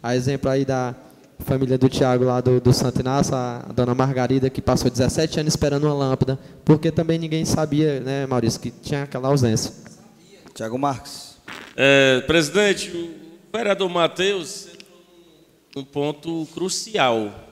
A 0.03 0.15
exemplo 0.15 0.49
aí 0.49 0.65
da, 0.65 0.95
família 1.41 1.77
do 1.77 1.89
Tiago 1.89 2.23
lá 2.23 2.41
do, 2.41 2.59
do 2.59 2.73
Santo 2.73 2.99
Inácio, 2.99 3.35
a, 3.35 3.59
dona 3.73 3.93
Margarida, 3.93 4.49
que 4.49 4.61
passou 4.61 4.89
17 4.89 5.39
anos 5.39 5.53
esperando 5.53 5.85
uma 5.85 5.93
lâmpada, 5.93 6.39
porque 6.63 6.91
também 6.91 7.19
ninguém 7.19 7.45
sabia, 7.45 7.99
né, 7.99 8.25
Maurício, 8.25 8.59
que 8.59 8.71
tinha 8.71 9.03
aquela 9.03 9.27
ausência. 9.27 9.73
Tiago 10.53 10.77
Marques. 10.77 11.37
É, 11.75 12.21
presidente, 12.21 12.89
o 12.91 13.57
vereador 13.57 13.89
Matheus 13.89 14.71
um 15.75 15.83
ponto 15.83 16.47
crucial. 16.53 17.47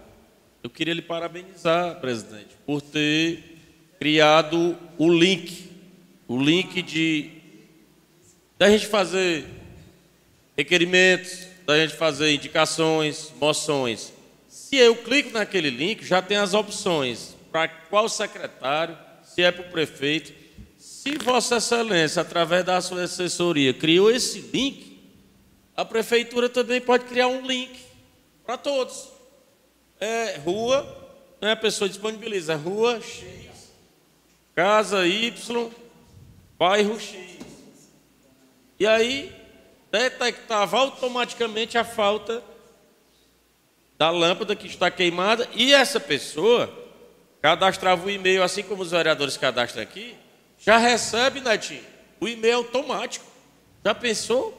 Eu 0.61 0.70
queria 0.70 0.94
lhe 0.94 1.02
parabenizar, 1.02 1.99
presidente, 2.02 2.57
por 2.66 2.82
ter 2.82 3.57
criado 3.98 4.78
o 4.98 5.11
link, 5.11 5.72
o 6.28 6.38
link 6.41 6.82
de 6.82 7.32
da 8.57 8.70
gente 8.70 8.88
fazer 8.88 9.45
requerimentos, 10.57 11.48
da 11.70 11.78
gente 11.78 11.96
fazer 11.96 12.34
indicações, 12.34 13.32
moções. 13.40 14.12
Se 14.48 14.76
eu 14.76 14.96
clico 14.96 15.30
naquele 15.30 15.70
link, 15.70 16.04
já 16.04 16.20
tem 16.20 16.36
as 16.36 16.56
opções 16.56 17.36
para 17.52 17.68
qual 17.68 18.10
secretário, 18.10 18.98
se 19.24 19.44
é 19.44 19.52
para 19.52 19.68
o 19.68 19.70
prefeito. 19.70 20.34
Se 20.80 21.16
Vossa 21.20 21.58
Excelência, 21.58 22.24
através 22.24 22.66
da 22.66 22.82
sua 22.82 23.04
assessoria, 23.04 23.72
criou 23.72 24.10
esse 24.10 24.40
link, 24.52 25.00
a 25.78 25.86
prefeitura 25.86 26.50
também 26.50 26.82
pode 26.82 27.06
criar 27.06 27.28
um 27.28 27.46
link 27.46 27.80
para 28.44 28.58
todos. 28.58 29.08
É 30.00 30.38
rua, 30.38 30.82
né, 31.40 31.52
a 31.52 31.56
pessoa 31.56 31.88
disponibiliza 31.88 32.56
rua 32.56 33.00
X, 33.00 33.74
casa 34.56 35.06
Y, 35.06 35.70
bairro 36.58 37.00
X. 37.00 37.16
E 38.80 38.88
aí 38.88 39.39
detectava 39.91 40.78
automaticamente 40.78 41.78
a 41.78 41.84
falta 41.84 42.44
da 43.98 44.10
lâmpada 44.10 44.56
que 44.56 44.68
está 44.68 44.90
queimada 44.90 45.48
e 45.53 45.74
essa 45.74 45.99
pessoa 45.99 46.72
cadastrava 47.41 48.06
o 48.06 48.10
e-mail, 48.10 48.44
assim 48.44 48.64
como 48.64 48.82
os 48.82 48.91
vereadores 48.91 49.38
cadastram 49.38 49.84
aqui, 49.84 50.16
já 50.57 50.78
recebe, 50.78 51.40
Netinho, 51.40 51.84
o 52.20 52.28
e-mail 52.28 52.57
automático. 52.57 53.26
Já 53.84 53.95
pensou? 53.95 54.57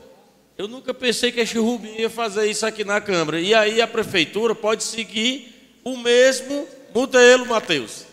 Eu 0.57 0.69
nunca 0.69 0.93
pensei 0.93 1.31
que 1.33 1.41
este 1.41 1.59
Rubinho 1.59 2.01
ia 2.01 2.11
fazer 2.11 2.51
isso 2.51 2.67
aqui 2.67 2.85
na 2.85 3.01
Câmara. 3.01 3.41
E 3.41 3.55
aí 3.55 3.81
a 3.81 3.87
prefeitura 3.87 4.55
pode 4.55 4.83
seguir 4.83 5.79
o 5.85 5.97
mesmo 5.97 6.69
modelo, 6.95 7.47
Matheus. 7.47 8.05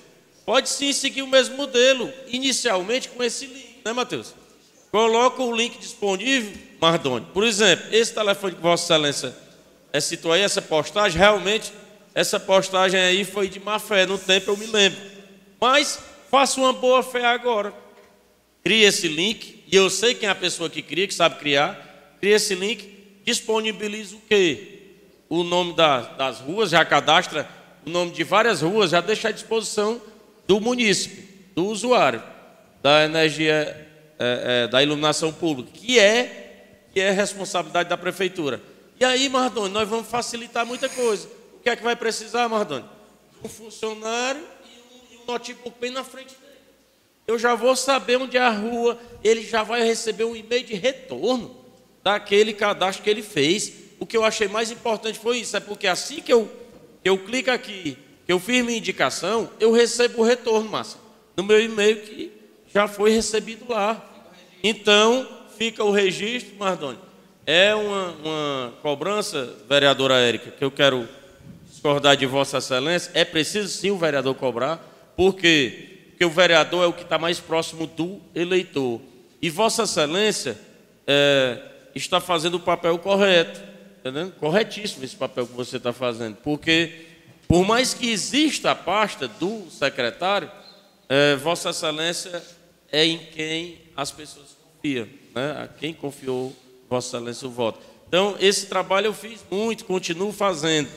Pode 0.45 0.69
sim 0.69 0.93
seguir 0.93 1.23
o 1.23 1.27
mesmo 1.27 1.57
modelo, 1.57 2.11
inicialmente 2.27 3.09
com 3.09 3.21
esse 3.21 3.45
link, 3.45 3.81
né, 3.83 3.91
Matheus? 3.91 4.33
Coloca 4.91 5.41
o 5.41 5.55
link 5.55 5.77
disponível, 5.77 6.53
Mardoni. 6.79 7.25
Por 7.33 7.43
exemplo, 7.43 7.85
esse 7.91 8.13
telefone 8.13 8.55
que 8.55 8.61
Vossa 8.61 8.93
Excelência 8.93 9.35
é, 9.91 9.99
citou 9.99 10.31
aí, 10.31 10.41
essa 10.41 10.61
postagem, 10.61 11.17
realmente, 11.17 11.71
essa 12.15 12.39
postagem 12.39 12.99
aí 12.99 13.25
foi 13.25 13.49
de 13.49 13.59
má 13.59 13.79
fé, 13.79 14.05
no 14.05 14.17
tempo 14.17 14.51
eu 14.51 14.57
me 14.57 14.65
lembro. 14.65 14.99
Mas 15.59 15.99
faça 16.31 16.59
uma 16.59 16.73
boa 16.73 17.03
fé 17.03 17.25
agora. 17.25 17.73
Crie 18.63 18.83
esse 18.83 19.07
link, 19.07 19.63
e 19.71 19.75
eu 19.75 19.89
sei 19.89 20.15
quem 20.15 20.27
é 20.27 20.31
a 20.31 20.35
pessoa 20.35 20.69
que 20.69 20.81
cria, 20.81 21.07
que 21.07 21.13
sabe 21.13 21.37
criar. 21.39 22.15
Crie 22.19 22.33
esse 22.33 22.55
link, 22.55 23.21
disponibiliza 23.25 24.15
o 24.15 24.21
quê? 24.21 24.79
O 25.29 25.43
nome 25.43 25.73
da, 25.73 26.01
das 26.01 26.39
ruas, 26.39 26.69
já 26.69 26.83
cadastra 26.85 27.47
o 27.85 27.89
nome 27.89 28.11
de 28.11 28.23
várias 28.23 28.61
ruas, 28.61 28.91
já 28.91 29.01
deixa 29.01 29.29
à 29.29 29.31
disposição 29.31 30.01
do 30.47 30.59
munícipe, 30.59 31.51
do 31.55 31.65
usuário, 31.65 32.21
da 32.81 33.05
energia 33.05 33.86
é, 34.19 34.63
é, 34.63 34.67
da 34.67 34.81
iluminação 34.81 35.31
pública, 35.31 35.71
que 35.73 35.99
é, 35.99 36.85
que 36.93 36.99
é 36.99 37.11
responsabilidade 37.11 37.89
da 37.89 37.97
prefeitura. 37.97 38.61
E 38.99 39.05
aí, 39.05 39.29
Mardoni, 39.29 39.73
nós 39.73 39.87
vamos 39.87 40.07
facilitar 40.07 40.65
muita 40.65 40.89
coisa. 40.89 41.27
O 41.55 41.59
que 41.59 41.69
é 41.69 41.75
que 41.75 41.83
vai 41.83 41.95
precisar, 41.95 42.47
Mardoni? 42.49 42.85
Um 43.43 43.47
funcionário 43.49 44.41
e 44.65 44.79
um, 44.79 45.15
e 45.15 45.23
um 45.23 45.25
notebook 45.27 45.75
bem 45.79 45.91
na 45.91 46.03
frente 46.03 46.35
dele. 46.35 46.57
Eu 47.27 47.37
já 47.37 47.53
vou 47.53 47.75
saber 47.75 48.17
onde 48.17 48.37
é 48.37 48.41
a 48.41 48.49
rua, 48.49 48.99
ele 49.23 49.43
já 49.43 49.63
vai 49.63 49.83
receber 49.83 50.23
um 50.23 50.35
e-mail 50.35 50.63
de 50.63 50.73
retorno 50.73 51.55
daquele 52.01 52.53
cadastro 52.53 53.03
que 53.03 53.09
ele 53.09 53.21
fez. 53.21 53.73
O 53.99 54.05
que 54.05 54.15
eu 54.15 54.23
achei 54.23 54.47
mais 54.47 54.71
importante 54.71 55.19
foi 55.19 55.39
isso, 55.39 55.55
é 55.55 55.59
porque 55.59 55.87
assim 55.87 56.21
que 56.21 56.31
eu, 56.31 56.49
eu 57.03 57.17
clico 57.17 57.51
aqui 57.51 57.97
que 58.27 58.33
eu 58.33 58.41
minha 58.45 58.77
indicação, 58.77 59.49
eu 59.57 59.71
recebo 59.71 60.21
o 60.21 60.25
retorno, 60.25 60.69
Márcia, 60.69 60.99
no 61.37 61.45
meu 61.45 61.61
e-mail 61.61 62.01
que 62.01 62.36
já 62.77 62.87
foi 62.87 63.09
recebido 63.09 63.65
lá. 63.67 63.99
Então, 64.63 65.27
fica 65.57 65.83
o 65.83 65.89
registro, 65.89 66.55
Mardoni. 66.59 66.99
É 67.43 67.73
uma, 67.73 68.09
uma 68.23 68.73
cobrança, 68.83 69.51
vereadora 69.67 70.19
Érica, 70.19 70.51
que 70.51 70.63
eu 70.63 70.69
quero 70.69 71.09
discordar 71.67 72.15
de 72.15 72.27
Vossa 72.27 72.59
Excelência. 72.59 73.09
É 73.15 73.25
preciso 73.25 73.67
sim 73.69 73.89
o 73.89 73.97
vereador 73.97 74.35
cobrar, 74.35 74.77
porque, 75.15 76.09
porque 76.09 76.23
o 76.23 76.29
vereador 76.29 76.83
é 76.83 76.85
o 76.85 76.93
que 76.93 77.01
está 77.01 77.17
mais 77.17 77.39
próximo 77.39 77.87
do 77.87 78.21
eleitor. 78.35 79.01
E 79.41 79.49
Vossa 79.49 79.83
Excelência 79.83 80.55
é, 81.07 81.57
está 81.95 82.21
fazendo 82.21 82.57
o 82.57 82.59
papel 82.59 82.99
correto, 82.99 83.59
entendeu? 84.01 84.31
corretíssimo 84.39 85.03
esse 85.03 85.15
papel 85.15 85.47
que 85.47 85.53
você 85.53 85.77
está 85.77 85.91
fazendo, 85.91 86.35
porque 86.43 87.07
por 87.47 87.65
mais 87.65 87.95
que 87.95 88.11
exista 88.11 88.69
a 88.69 88.75
pasta 88.75 89.27
do 89.27 89.67
secretário, 89.71 90.51
é, 91.09 91.35
Vossa 91.37 91.71
Excelência 91.71 92.55
é 92.91 93.05
em 93.05 93.17
quem 93.17 93.79
as 93.95 94.11
pessoas 94.11 94.55
confiam, 94.73 95.07
né? 95.35 95.63
a 95.63 95.67
quem 95.67 95.93
confiou 95.93 96.55
Vossa 96.89 97.17
Excelência 97.17 97.47
o 97.47 97.51
voto. 97.51 97.79
Então, 98.07 98.35
esse 98.39 98.67
trabalho 98.67 99.07
eu 99.07 99.13
fiz 99.13 99.41
muito, 99.51 99.85
continuo 99.85 100.31
fazendo, 100.31 100.89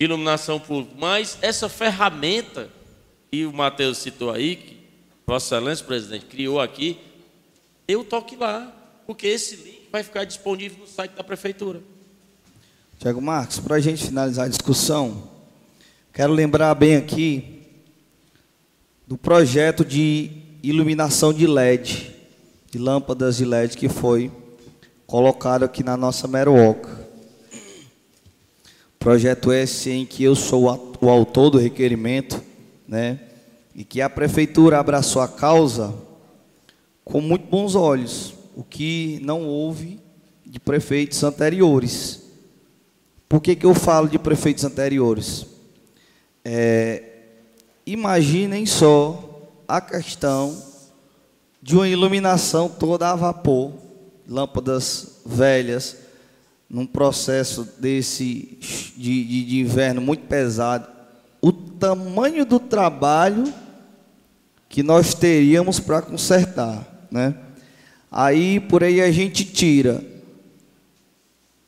iluminação 0.00 0.58
pública, 0.58 0.94
mas 0.98 1.38
essa 1.42 1.68
ferramenta, 1.68 2.70
e 3.30 3.44
o 3.44 3.52
Matheus 3.52 3.98
citou 3.98 4.30
aí, 4.30 4.56
que 4.56 4.76
Vossa 5.26 5.56
Excelência, 5.56 5.84
presidente, 5.84 6.26
criou 6.26 6.60
aqui, 6.60 6.98
eu 7.86 8.04
toque 8.04 8.36
lá, 8.36 8.72
porque 9.06 9.26
esse 9.26 9.56
link 9.56 9.88
vai 9.92 10.02
ficar 10.02 10.24
disponível 10.24 10.78
no 10.78 10.86
site 10.86 11.12
da 11.12 11.22
Prefeitura. 11.22 11.80
Tiago 12.98 13.20
Marcos, 13.20 13.58
para 13.58 13.76
a 13.76 13.80
gente 13.80 14.06
finalizar 14.06 14.46
a 14.46 14.48
discussão, 14.48 15.30
quero 16.12 16.32
lembrar 16.32 16.74
bem 16.74 16.96
aqui 16.96 17.62
do 19.06 19.18
projeto 19.18 19.84
de 19.84 20.45
iluminação 20.62 21.32
de 21.32 21.46
LED, 21.46 22.14
de 22.70 22.78
lâmpadas 22.78 23.36
de 23.36 23.44
LED 23.44 23.76
que 23.76 23.88
foi 23.88 24.30
colocado 25.06 25.64
aqui 25.64 25.82
na 25.82 25.96
nossa 25.96 26.26
Meroca. 26.26 27.06
Projeto 28.98 29.52
esse 29.52 29.90
em 29.90 30.04
que 30.04 30.24
eu 30.24 30.34
sou 30.34 30.64
o 31.00 31.08
autor 31.08 31.50
do 31.50 31.58
requerimento, 31.58 32.42
né? 32.88 33.20
E 33.74 33.84
que 33.84 34.00
a 34.00 34.10
prefeitura 34.10 34.80
abraçou 34.80 35.22
a 35.22 35.28
causa 35.28 35.94
com 37.04 37.20
muito 37.20 37.46
bons 37.46 37.74
olhos, 37.74 38.34
o 38.56 38.64
que 38.64 39.20
não 39.22 39.46
houve 39.46 40.00
de 40.44 40.58
prefeitos 40.58 41.22
anteriores. 41.22 42.22
Por 43.28 43.40
que, 43.40 43.54
que 43.54 43.66
eu 43.66 43.74
falo 43.74 44.08
de 44.08 44.18
prefeitos 44.18 44.64
anteriores? 44.64 45.46
É, 46.44 47.02
imaginem 47.86 48.66
só 48.66 49.25
a 49.68 49.80
questão 49.80 50.56
de 51.62 51.76
uma 51.76 51.88
iluminação 51.88 52.68
toda 52.68 53.10
a 53.10 53.14
vapor, 53.14 53.72
lâmpadas 54.28 55.20
velhas, 55.24 55.96
num 56.68 56.86
processo 56.86 57.68
desse 57.78 58.58
de, 58.96 59.24
de, 59.24 59.44
de 59.44 59.60
inverno 59.60 60.00
muito 60.00 60.26
pesado. 60.26 60.88
O 61.40 61.52
tamanho 61.52 62.44
do 62.44 62.58
trabalho 62.58 63.52
que 64.68 64.82
nós 64.82 65.14
teríamos 65.14 65.78
para 65.78 66.02
consertar 66.02 66.96
né? 67.10 67.34
Aí 68.10 68.60
por 68.60 68.84
aí 68.84 69.00
a 69.00 69.10
gente 69.10 69.44
tira, 69.44 70.02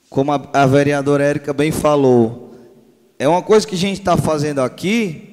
como 0.08 0.32
a, 0.32 0.48
a 0.52 0.66
vereadora 0.66 1.24
Érica 1.24 1.52
bem 1.52 1.72
falou, 1.72 2.54
é 3.18 3.28
uma 3.28 3.42
coisa 3.42 3.66
que 3.66 3.74
a 3.74 3.78
gente 3.78 3.98
está 3.98 4.16
fazendo 4.16 4.60
aqui, 4.60 5.27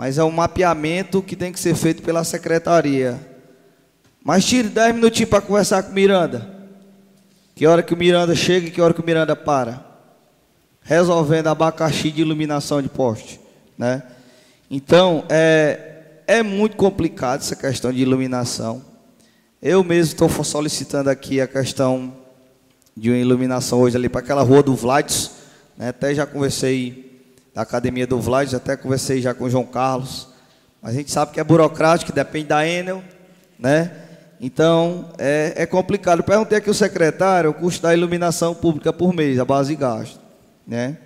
mas 0.00 0.16
é 0.16 0.24
um 0.24 0.30
mapeamento 0.30 1.20
que 1.20 1.36
tem 1.36 1.52
que 1.52 1.60
ser 1.60 1.74
feito 1.74 2.02
pela 2.02 2.24
secretaria. 2.24 3.20
Mas 4.24 4.46
tire 4.46 4.70
10 4.70 4.94
minutinhos 4.94 5.28
para 5.28 5.42
conversar 5.42 5.82
com 5.82 5.90
o 5.90 5.94
Miranda. 5.94 6.48
Que 7.54 7.66
hora 7.66 7.82
que 7.82 7.92
o 7.92 7.96
Miranda 7.98 8.34
chega 8.34 8.66
e 8.66 8.70
que 8.70 8.80
hora 8.80 8.94
que 8.94 9.02
o 9.02 9.04
Miranda 9.04 9.36
para. 9.36 9.84
Resolvendo 10.80 11.48
abacaxi 11.48 12.10
de 12.10 12.22
iluminação 12.22 12.80
de 12.80 12.88
poste. 12.88 13.38
Né? 13.76 14.02
Então, 14.70 15.26
é, 15.28 16.22
é 16.26 16.42
muito 16.42 16.78
complicado 16.78 17.40
essa 17.40 17.54
questão 17.54 17.92
de 17.92 18.00
iluminação. 18.00 18.82
Eu 19.60 19.84
mesmo 19.84 20.14
estou 20.14 20.30
solicitando 20.42 21.10
aqui 21.10 21.42
a 21.42 21.46
questão 21.46 22.16
de 22.96 23.10
uma 23.10 23.18
iluminação 23.18 23.78
hoje 23.80 23.98
ali 23.98 24.08
para 24.08 24.22
aquela 24.22 24.42
rua 24.42 24.62
do 24.62 24.74
Vlades. 24.74 25.30
Né? 25.76 25.90
Até 25.90 26.14
já 26.14 26.24
conversei 26.24 27.09
da 27.60 27.64
academia 27.64 28.06
do 28.06 28.18
Vlades, 28.18 28.54
até 28.54 28.74
conversei 28.74 29.20
já 29.20 29.34
com 29.34 29.44
o 29.44 29.50
João 29.50 29.66
Carlos. 29.66 30.28
Mas 30.80 30.94
a 30.94 30.96
gente 30.96 31.10
sabe 31.10 31.32
que 31.32 31.40
é 31.40 31.44
burocrático, 31.44 32.10
que 32.10 32.16
depende 32.16 32.46
da 32.46 32.66
Enel, 32.66 33.04
né? 33.58 33.92
Então 34.40 35.10
é, 35.18 35.52
é 35.54 35.66
complicado. 35.66 36.22
Perguntei 36.22 36.56
aqui 36.56 36.70
o 36.70 36.74
secretário 36.74 37.50
o 37.50 37.54
custo 37.54 37.82
da 37.82 37.92
iluminação 37.92 38.54
pública 38.54 38.94
por 38.94 39.12
mês, 39.12 39.38
a 39.38 39.44
base 39.44 39.74
de 39.74 39.76
gasto, 39.76 40.18
né? 40.66 40.96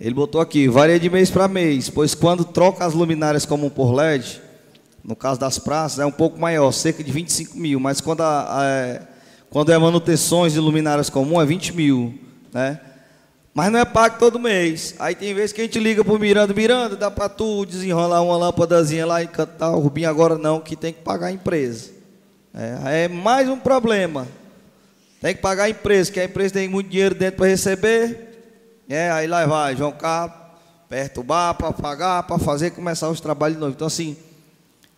Ele 0.00 0.12
botou 0.12 0.40
aqui, 0.40 0.66
varia 0.66 0.98
de 0.98 1.08
mês 1.08 1.30
para 1.30 1.46
mês, 1.46 1.88
pois 1.88 2.16
quando 2.16 2.44
troca 2.44 2.84
as 2.84 2.92
luminárias 2.92 3.46
como 3.46 3.70
por 3.70 3.92
LED, 3.92 4.42
no 5.04 5.14
caso 5.14 5.38
das 5.38 5.56
praças, 5.56 6.00
é 6.00 6.06
um 6.06 6.10
pouco 6.10 6.36
maior, 6.40 6.72
cerca 6.72 7.04
de 7.04 7.12
25 7.12 7.56
mil, 7.56 7.78
mas 7.78 8.00
quando, 8.00 8.22
a, 8.22 8.58
a, 8.60 8.64
é, 8.64 9.02
quando 9.50 9.70
é 9.70 9.78
manutenções 9.78 10.52
de 10.52 10.58
luminárias 10.58 11.08
comum 11.08 11.40
é 11.40 11.46
20 11.46 11.76
mil, 11.76 12.18
né? 12.52 12.80
Mas 13.54 13.70
não 13.70 13.78
é 13.78 13.84
pago 13.84 14.18
todo 14.18 14.38
mês. 14.38 14.94
Aí 14.98 15.14
tem 15.14 15.34
vezes 15.34 15.52
que 15.52 15.60
a 15.60 15.64
gente 15.64 15.78
liga 15.78 16.02
para 16.02 16.14
o 16.14 16.18
Miranda, 16.18 16.54
Miranda, 16.54 16.96
dá 16.96 17.10
para 17.10 17.28
tu 17.28 17.66
desenrolar 17.66 18.22
uma 18.22 18.36
lâmpadazinha 18.36 19.04
lá 19.04 19.22
e 19.22 19.26
cantar 19.26 19.72
o 19.72 19.80
Rubinho 19.80 20.08
agora 20.08 20.38
não, 20.38 20.60
que 20.60 20.74
tem 20.74 20.92
que 20.92 21.02
pagar 21.02 21.26
a 21.26 21.32
empresa. 21.32 21.90
É, 22.54 23.04
é 23.04 23.08
mais 23.08 23.48
um 23.48 23.58
problema. 23.58 24.26
Tem 25.20 25.34
que 25.34 25.40
pagar 25.40 25.64
a 25.64 25.70
empresa, 25.70 26.10
que 26.10 26.18
a 26.18 26.24
empresa 26.24 26.54
tem 26.54 26.68
muito 26.68 26.88
dinheiro 26.88 27.14
dentro 27.14 27.38
para 27.38 27.46
receber. 27.46 28.32
É, 28.88 29.10
aí 29.10 29.26
lá 29.26 29.46
vai, 29.46 29.76
João 29.76 29.92
Carlos, 29.92 30.36
perturbar 30.88 31.54
para 31.54 31.72
pagar, 31.72 32.22
para 32.24 32.38
fazer 32.38 32.70
começar 32.70 33.08
os 33.08 33.20
trabalhos 33.20 33.56
de 33.56 33.60
novo. 33.60 33.72
Então 33.72 33.86
assim, 33.86 34.16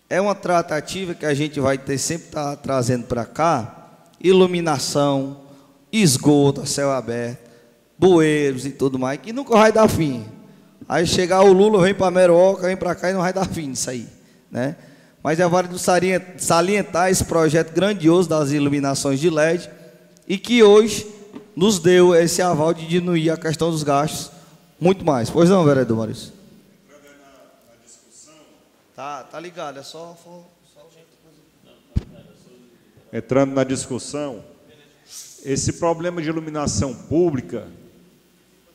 é 0.09 0.21
uma 0.21 0.35
tratativa 0.35 1.15
que 1.15 1.27
a 1.27 1.35
gente 1.35 1.61
vai 1.61 1.77
ter 1.77 1.99
sempre 1.99 2.29
tá 2.29 2.57
trazendo 2.57 3.05
para 3.05 3.25
cá, 3.25 3.91
iluminação, 4.21 5.41
esgoto 5.93 6.67
céu 6.67 6.91
aberto, 6.91 7.44
bueiros 7.99 8.67
e 8.67 8.71
tudo 8.71 8.99
mais, 8.99 9.21
que 9.21 9.33
nunca 9.33 9.57
vai 9.57 9.73
dar 9.73 9.89
fim. 9.89 10.25
Aí 10.89 11.07
chegar 11.07 11.43
o 11.43 11.53
Lula, 11.53 11.83
vem 11.83 11.95
para 11.95 12.11
Meroca, 12.11 12.67
vem 12.67 12.77
para 12.77 12.95
cá 12.95 13.11
e 13.11 13.13
não 13.13 13.21
vai 13.21 13.33
dar 13.33 13.49
fim 13.49 13.69
nisso 13.69 13.89
aí, 13.89 14.07
né? 14.51 14.77
Mas 15.23 15.41
é 15.41 15.49
válido 15.49 15.79
salientar 15.79 17.11
esse 17.11 17.25
projeto 17.25 17.73
grandioso 17.73 18.29
das 18.29 18.51
iluminações 18.51 19.19
de 19.19 19.31
LED 19.31 19.71
e 20.29 20.37
que 20.37 20.63
hoje 20.63 21.07
nos 21.57 21.79
deu 21.79 22.15
esse 22.15 22.43
aval 22.43 22.75
de 22.75 22.87
diminuir 22.87 23.31
a 23.31 23.37
questão 23.37 23.71
dos 23.71 23.83
gastos 23.83 24.31
muito 24.79 25.03
mais. 25.05 25.31
Pois 25.31 25.49
não, 25.49 25.65
vereador 25.65 25.97
Maurício? 25.97 26.33
Tá, 28.95 29.25
tá 29.25 29.41
ligado, 29.41 29.79
é 29.79 29.83
só. 29.83 30.17
só 30.23 30.45
Entrando 33.13 33.55
na 33.55 33.65
discussão, 33.65 34.45
esse 35.45 35.75
problema 35.75 36.21
de 36.21 36.29
iluminação 36.29 36.93
pública, 36.93 37.69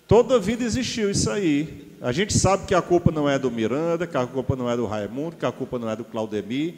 toda 0.10 0.40
vida 0.40 0.64
existiu 0.64 1.11
isso 1.11 1.30
aí. 1.30 1.88
A 2.02 2.11
gente 2.11 2.36
sabe 2.36 2.65
que 2.65 2.73
a 2.73 2.81
culpa 2.81 3.11
não 3.11 3.30
é 3.30 3.38
do 3.38 3.52
Miranda, 3.52 4.07
que 4.07 4.18
a 4.18 4.26
culpa 4.26 4.56
não 4.56 4.68
é 4.68 4.76
do 4.76 4.88
Raimundo, 4.88 5.36
que 5.36 5.45
a 5.45 5.52
culpa 5.52 5.77
não 5.77 5.88
é 5.88 5.95
do 5.95 6.03
Claudemir. 6.03 6.73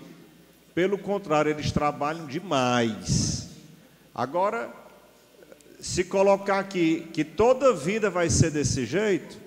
Pelo 0.76 0.98
contrário, 0.98 1.50
eles 1.50 1.72
trabalham 1.72 2.28
demais. 2.28 3.50
Agora, 4.14 4.70
se 5.80 6.04
colocar 6.04 6.60
aqui 6.60 7.08
que 7.14 7.24
toda 7.24 7.74
vida 7.74 8.10
vai 8.10 8.30
ser 8.30 8.52
desse 8.52 8.86
jeito, 8.86 9.38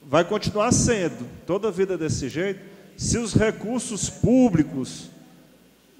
vai 0.00 0.24
continuar 0.24 0.70
sendo, 0.70 1.26
toda 1.44 1.72
vida 1.72 1.98
desse 1.98 2.28
jeito, 2.28 2.60
se 2.96 3.18
os 3.18 3.34
recursos 3.34 4.08
públicos 4.08 5.10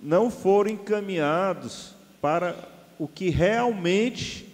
não 0.01 0.31
forem 0.31 0.75
encaminhados 0.75 1.95
para 2.21 2.57
o 2.99 3.09
que 3.09 3.31
realmente 3.31 4.54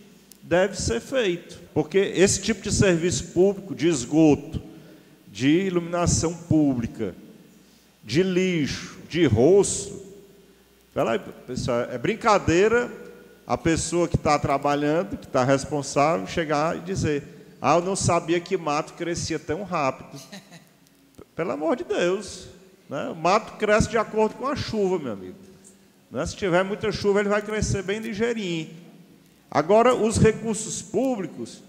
deve 0.51 0.77
ser 0.77 1.01
feito. 1.01 1.61
Porque 1.73 1.97
esse 1.97 2.43
tipo 2.43 2.61
de 2.61 2.73
serviço 2.73 3.29
público, 3.29 3.73
de 3.73 3.87
esgoto, 3.87 4.61
de 5.29 5.49
iluminação 5.49 6.35
pública, 6.35 7.15
de 8.03 8.25
lixo, 8.25 8.99
de 9.09 9.25
roço, 9.27 10.03
peraí, 10.93 11.21
pessoal, 11.47 11.83
é 11.83 11.97
brincadeira 11.97 12.91
a 13.47 13.57
pessoa 13.57 14.09
que 14.09 14.17
está 14.17 14.37
trabalhando, 14.41 15.17
que 15.17 15.27
está 15.27 15.45
responsável, 15.45 16.27
chegar 16.27 16.77
e 16.77 16.81
dizer: 16.81 17.23
Ah, 17.63 17.77
eu 17.77 17.83
não 17.83 17.95
sabia 17.95 18.41
que 18.41 18.57
mato 18.57 18.95
crescia 18.95 19.39
tão 19.39 19.63
rápido. 19.63 20.21
Pelo 21.37 21.53
amor 21.53 21.77
de 21.77 21.85
Deus. 21.85 22.49
Né? 22.89 23.09
O 23.09 23.15
mato 23.15 23.57
cresce 23.57 23.89
de 23.89 23.97
acordo 23.97 24.35
com 24.35 24.49
a 24.49 24.57
chuva, 24.57 24.99
meu 24.99 25.13
amigo. 25.13 25.37
Né? 26.11 26.27
Se 26.27 26.35
tiver 26.35 26.65
muita 26.65 26.91
chuva, 26.91 27.21
ele 27.21 27.29
vai 27.29 27.41
crescer 27.41 27.85
bem 27.85 28.01
ligeirinho. 28.01 28.80
Agora, 29.51 29.95
os 29.95 30.19
recursos 30.19 30.81
públicos, 30.81 31.63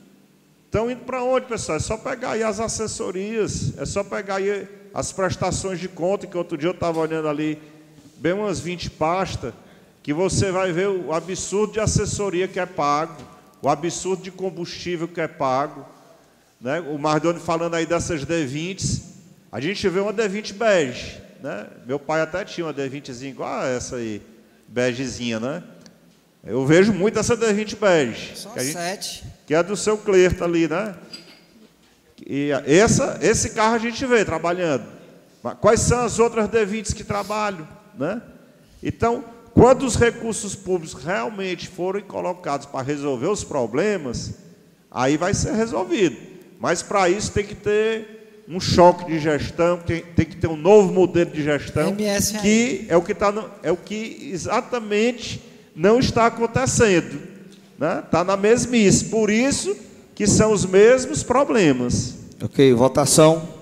Estão 0.71 0.89
indo 0.89 1.03
para 1.03 1.21
onde, 1.21 1.47
pessoal? 1.47 1.75
É 1.75 1.81
só 1.81 1.97
pegar 1.97 2.31
aí 2.31 2.43
as 2.43 2.57
assessorias, 2.57 3.77
é 3.77 3.85
só 3.85 4.05
pegar 4.05 4.35
aí 4.35 4.65
as 4.93 5.11
prestações 5.11 5.81
de 5.81 5.89
conta, 5.89 6.25
que 6.25 6.37
outro 6.37 6.57
dia 6.57 6.69
eu 6.69 6.73
estava 6.73 6.97
olhando 6.97 7.27
ali, 7.27 7.61
bem 8.15 8.31
umas 8.31 8.61
20 8.61 8.91
pastas, 8.91 9.53
que 10.01 10.13
você 10.13 10.49
vai 10.49 10.71
ver 10.71 10.87
o 10.87 11.11
absurdo 11.11 11.73
de 11.73 11.81
assessoria 11.81 12.47
que 12.47 12.57
é 12.57 12.65
pago, 12.65 13.21
o 13.61 13.67
absurdo 13.67 14.23
de 14.23 14.31
combustível 14.31 15.09
que 15.09 15.19
é 15.19 15.27
pago. 15.27 15.85
Né? 16.61 16.79
O 16.79 16.97
Mardoni 16.97 17.41
falando 17.41 17.73
aí 17.73 17.85
dessas 17.85 18.25
D20s, 18.25 19.01
a 19.51 19.59
gente 19.59 19.89
vê 19.89 19.99
uma 19.99 20.13
D20 20.13 20.53
bege. 20.53 21.19
Né? 21.43 21.67
Meu 21.85 21.99
pai 21.99 22.21
até 22.21 22.45
tinha 22.45 22.65
uma 22.65 22.73
D20zinha 22.73 23.29
igual 23.29 23.65
essa 23.65 23.97
aí, 23.97 24.21
begezinha, 24.69 25.37
né? 25.37 25.61
Eu 26.43 26.65
vejo 26.65 26.91
muito 26.91 27.19
essa 27.19 27.37
D20 27.37 27.77
bege. 27.77 28.31
Só 28.35 28.49
que, 28.49 28.61
gente, 28.61 28.73
sete. 28.73 29.23
que 29.45 29.53
é 29.53 29.61
do 29.61 29.77
seu 29.77 29.97
Clerta 29.97 30.45
ali, 30.45 30.67
né? 30.67 30.95
E 32.25 32.49
essa, 32.65 33.19
esse 33.21 33.51
carro 33.51 33.75
a 33.75 33.79
gente 33.79 34.03
vê 34.05 34.25
trabalhando. 34.25 34.85
Mas 35.43 35.55
quais 35.59 35.81
são 35.81 36.01
as 36.01 36.17
outras 36.19 36.47
D20s 36.49 36.95
que 36.95 37.03
trabalham, 37.03 37.67
né? 37.97 38.21
Então, 38.81 39.23
quando 39.53 39.85
os 39.85 39.95
recursos 39.95 40.55
públicos 40.55 41.03
realmente 41.03 41.67
forem 41.67 42.03
colocados 42.03 42.65
para 42.65 42.81
resolver 42.83 43.27
os 43.27 43.43
problemas, 43.43 44.33
aí 44.89 45.17
vai 45.17 45.33
ser 45.33 45.53
resolvido. 45.53 46.17
Mas 46.59 46.81
para 46.81 47.09
isso 47.09 47.31
tem 47.31 47.45
que 47.45 47.55
ter 47.55 48.43
um 48.47 48.59
choque 48.59 49.05
de 49.05 49.19
gestão, 49.19 49.77
tem, 49.77 50.01
tem 50.01 50.25
que 50.25 50.35
ter 50.35 50.47
um 50.47 50.57
novo 50.57 50.91
modelo 50.91 51.31
de 51.31 51.43
gestão, 51.43 51.89
MS 51.89 52.39
que 52.39 52.85
é 52.89 52.97
o 52.97 53.01
que, 53.01 53.13
tá 53.13 53.31
no, 53.31 53.49
é 53.61 53.71
o 53.71 53.77
que 53.77 54.29
exatamente 54.31 55.50
não 55.75 55.99
está 55.99 56.27
acontecendo. 56.27 57.21
Está 57.73 57.95
né? 57.95 58.01
Tá 58.09 58.23
na 58.23 58.37
mesmice. 58.37 59.03
Por 59.05 59.29
isso 59.29 59.75
que 60.13 60.27
são 60.27 60.51
os 60.51 60.65
mesmos 60.65 61.23
problemas. 61.23 62.15
Ok, 62.43 62.73
votação. 62.73 63.61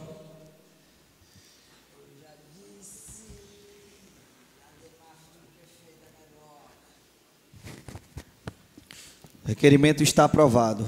Requerimento 9.46 10.04
está 10.04 10.26
aprovado. 10.26 10.86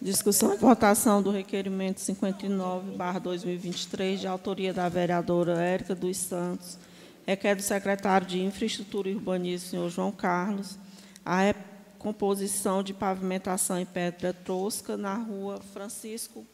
Discussão 0.00 0.54
e 0.54 0.58
votação 0.58 1.22
do 1.22 1.30
requerimento 1.30 1.98
59/2023 1.98 4.20
de 4.20 4.26
autoria 4.26 4.72
da 4.72 4.88
vereadora 4.88 5.60
Érica 5.60 5.94
dos 5.94 6.16
Santos, 6.18 6.78
requer 7.26 7.54
do 7.54 7.62
secretário 7.62 8.26
de 8.26 8.40
Infraestrutura 8.40 9.08
e 9.08 9.14
Urbanismo, 9.14 9.70
senhor 9.70 9.90
João 9.90 10.12
Carlos, 10.12 10.78
a 11.24 11.40
recomposição 11.40 12.82
de 12.82 12.92
pavimentação 12.92 13.78
em 13.78 13.86
pedra 13.86 14.32
tosca 14.32 14.96
na 14.96 15.14
rua 15.14 15.60
Francisco 15.72 16.46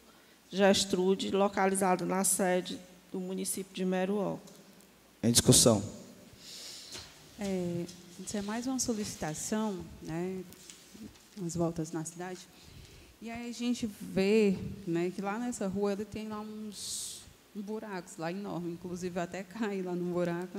Gestrude, 0.48 1.30
localizada 1.30 2.04
na 2.04 2.24
sede 2.24 2.78
do 3.12 3.20
município 3.20 3.72
de 3.72 3.84
Meruó. 3.84 4.36
Em 5.22 5.30
discussão. 5.30 5.82
É, 7.38 7.84
isso 8.24 8.36
é 8.36 8.42
mais 8.42 8.66
uma 8.66 8.78
solicitação, 8.78 9.84
né, 10.02 10.42
as 11.44 11.54
voltas 11.54 11.92
na 11.92 12.04
cidade. 12.04 12.40
E 13.22 13.30
aí 13.30 13.50
a 13.50 13.52
gente 13.52 13.86
vê 14.00 14.56
né, 14.86 15.12
que 15.14 15.20
lá 15.20 15.38
nessa 15.38 15.66
rua 15.66 15.92
ele 15.92 16.04
tem 16.04 16.28
lá 16.28 16.40
uns 16.40 17.09
buracos 17.54 18.16
lá 18.16 18.30
enormes, 18.30 18.72
inclusive 18.72 19.18
até 19.18 19.42
caí 19.42 19.82
lá 19.82 19.94
no 19.94 20.12
buraco. 20.12 20.58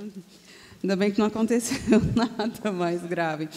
Ainda 0.84 0.96
bem 0.96 1.12
que 1.12 1.20
não 1.20 1.28
aconteceu 1.28 1.78
nada 2.16 2.72
mais 2.72 3.02
grave. 3.04 3.48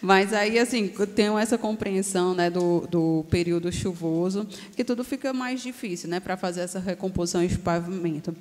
Mas 0.00 0.32
aí, 0.32 0.58
assim, 0.58 0.88
tenho 1.14 1.38
essa 1.38 1.58
compreensão 1.58 2.34
né, 2.34 2.48
do, 2.48 2.86
do 2.86 3.26
período 3.28 3.70
chuvoso, 3.72 4.46
que 4.76 4.84
tudo 4.84 5.02
fica 5.04 5.32
mais 5.32 5.60
difícil 5.60 6.08
né, 6.08 6.20
para 6.20 6.36
fazer 6.36 6.60
essa 6.60 6.78
recomposição 6.78 7.44
de 7.46 7.58
pavimento. 7.58 8.34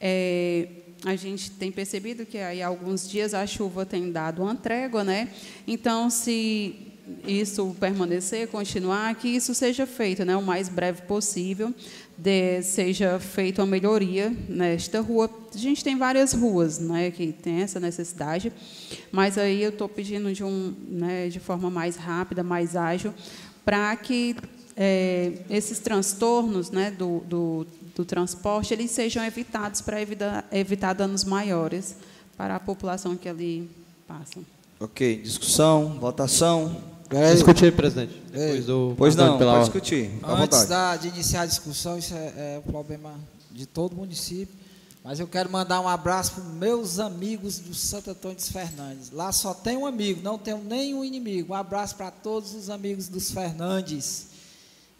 É, 0.00 0.68
a 1.04 1.16
gente 1.16 1.50
tem 1.52 1.72
percebido 1.72 2.26
que 2.26 2.38
aí 2.38 2.62
alguns 2.62 3.08
dias 3.08 3.32
a 3.32 3.46
chuva 3.46 3.86
tem 3.86 4.12
dado 4.12 4.42
uma 4.42 4.54
trégua, 4.54 5.02
né? 5.02 5.28
Então, 5.66 6.10
se 6.10 6.90
isso 7.26 7.74
permanecer, 7.80 8.48
continuar, 8.48 9.14
que 9.14 9.28
isso 9.28 9.54
seja 9.54 9.86
feito, 9.86 10.24
né, 10.24 10.36
o 10.36 10.42
mais 10.42 10.68
breve 10.68 11.02
possível, 11.02 11.74
de, 12.22 12.62
seja 12.62 13.18
feita 13.18 13.62
uma 13.62 13.68
melhoria 13.68 14.34
nesta 14.48 15.00
rua. 15.00 15.30
A 15.54 15.58
gente 15.58 15.82
tem 15.82 15.96
várias 15.96 16.32
ruas, 16.32 16.78
né, 16.78 17.10
que 17.10 17.32
tem 17.32 17.60
essa 17.62 17.80
necessidade, 17.80 18.52
mas 19.10 19.38
aí 19.38 19.62
eu 19.62 19.70
estou 19.70 19.88
pedindo 19.88 20.32
de 20.32 20.44
um, 20.44 20.74
né, 20.88 21.28
de 21.28 21.40
forma 21.40 21.70
mais 21.70 21.96
rápida, 21.96 22.42
mais 22.42 22.76
ágil, 22.76 23.14
para 23.64 23.94
que 23.96 24.36
é, 24.76 25.32
esses 25.48 25.78
transtornos, 25.78 26.70
né, 26.70 26.90
do, 26.90 27.20
do 27.20 27.66
do 28.00 28.04
transporte, 28.04 28.72
eles 28.72 28.90
sejam 28.90 29.24
evitados 29.24 29.80
para 29.80 30.00
evitar, 30.00 30.46
evitar 30.50 30.92
danos 30.94 31.24
maiores 31.24 31.96
para 32.36 32.56
a 32.56 32.60
população 32.60 33.16
que 33.16 33.28
ali 33.28 33.70
passa. 34.06 34.40
Ok, 34.78 35.20
discussão, 35.22 35.98
votação. 36.00 36.82
Discutir, 37.32 37.74
presidente. 37.74 38.14
Depois 38.30 38.66
do 38.66 38.94
Pois 38.96 39.16
não, 39.16 39.36
pela 39.36 39.54
pode 39.54 39.64
discutir. 39.64 40.10
À 40.22 40.32
Antes 40.32 40.64
da, 40.66 40.96
de 40.96 41.08
iniciar 41.08 41.42
a 41.42 41.46
discussão, 41.46 41.98
isso 41.98 42.14
é, 42.14 42.32
é 42.36 42.62
um 42.64 42.70
problema 42.70 43.14
de 43.50 43.66
todo 43.66 43.92
o 43.94 43.96
município. 43.96 44.54
Mas 45.02 45.18
eu 45.18 45.26
quero 45.26 45.50
mandar 45.50 45.80
um 45.80 45.88
abraço 45.88 46.32
para 46.32 46.44
os 46.44 46.52
meus 46.52 46.98
amigos 47.00 47.58
do 47.58 47.74
Santo 47.74 48.10
Antônio 48.10 48.36
dos 48.36 48.48
Fernandes. 48.50 49.10
Lá 49.10 49.32
só 49.32 49.52
tem 49.54 49.76
um 49.76 49.86
amigo, 49.86 50.20
não 50.22 50.38
tenho 50.38 50.58
nenhum 50.58 51.04
inimigo. 51.04 51.52
Um 51.52 51.56
abraço 51.56 51.96
para 51.96 52.10
todos 52.10 52.54
os 52.54 52.70
amigos 52.70 53.08
dos 53.08 53.30
Fernandes. 53.30 54.26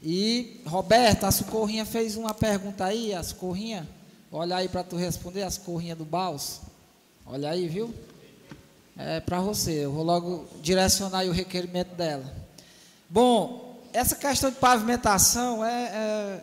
E, 0.03 0.63
Roberto, 0.67 1.25
a 1.25 1.31
Socorrinha 1.31 1.85
fez 1.85 2.17
uma 2.17 2.33
pergunta 2.33 2.87
aí, 2.87 3.15
a 3.15 3.23
Socorrinha. 3.23 3.87
Olha 4.33 4.57
aí 4.57 4.69
para 4.69 4.83
tu 4.83 4.97
responder, 4.97 5.43
a 5.43 5.51
Socorrinha 5.51 5.95
do 5.95 6.05
Baus. 6.05 6.61
Olha 7.27 7.51
aí, 7.51 7.69
viu? 7.69 7.95
É 9.03 9.19
para 9.19 9.41
você. 9.41 9.85
Eu 9.85 9.93
vou 9.93 10.05
logo 10.05 10.47
direcionar 10.61 11.25
o 11.25 11.33
requerimento 11.33 11.95
dela. 11.95 12.25
Bom, 13.09 13.81
essa 13.95 14.15
questão 14.15 14.51
de 14.51 14.57
pavimentação 14.57 15.65
é, 15.65 15.85
é 15.85 16.41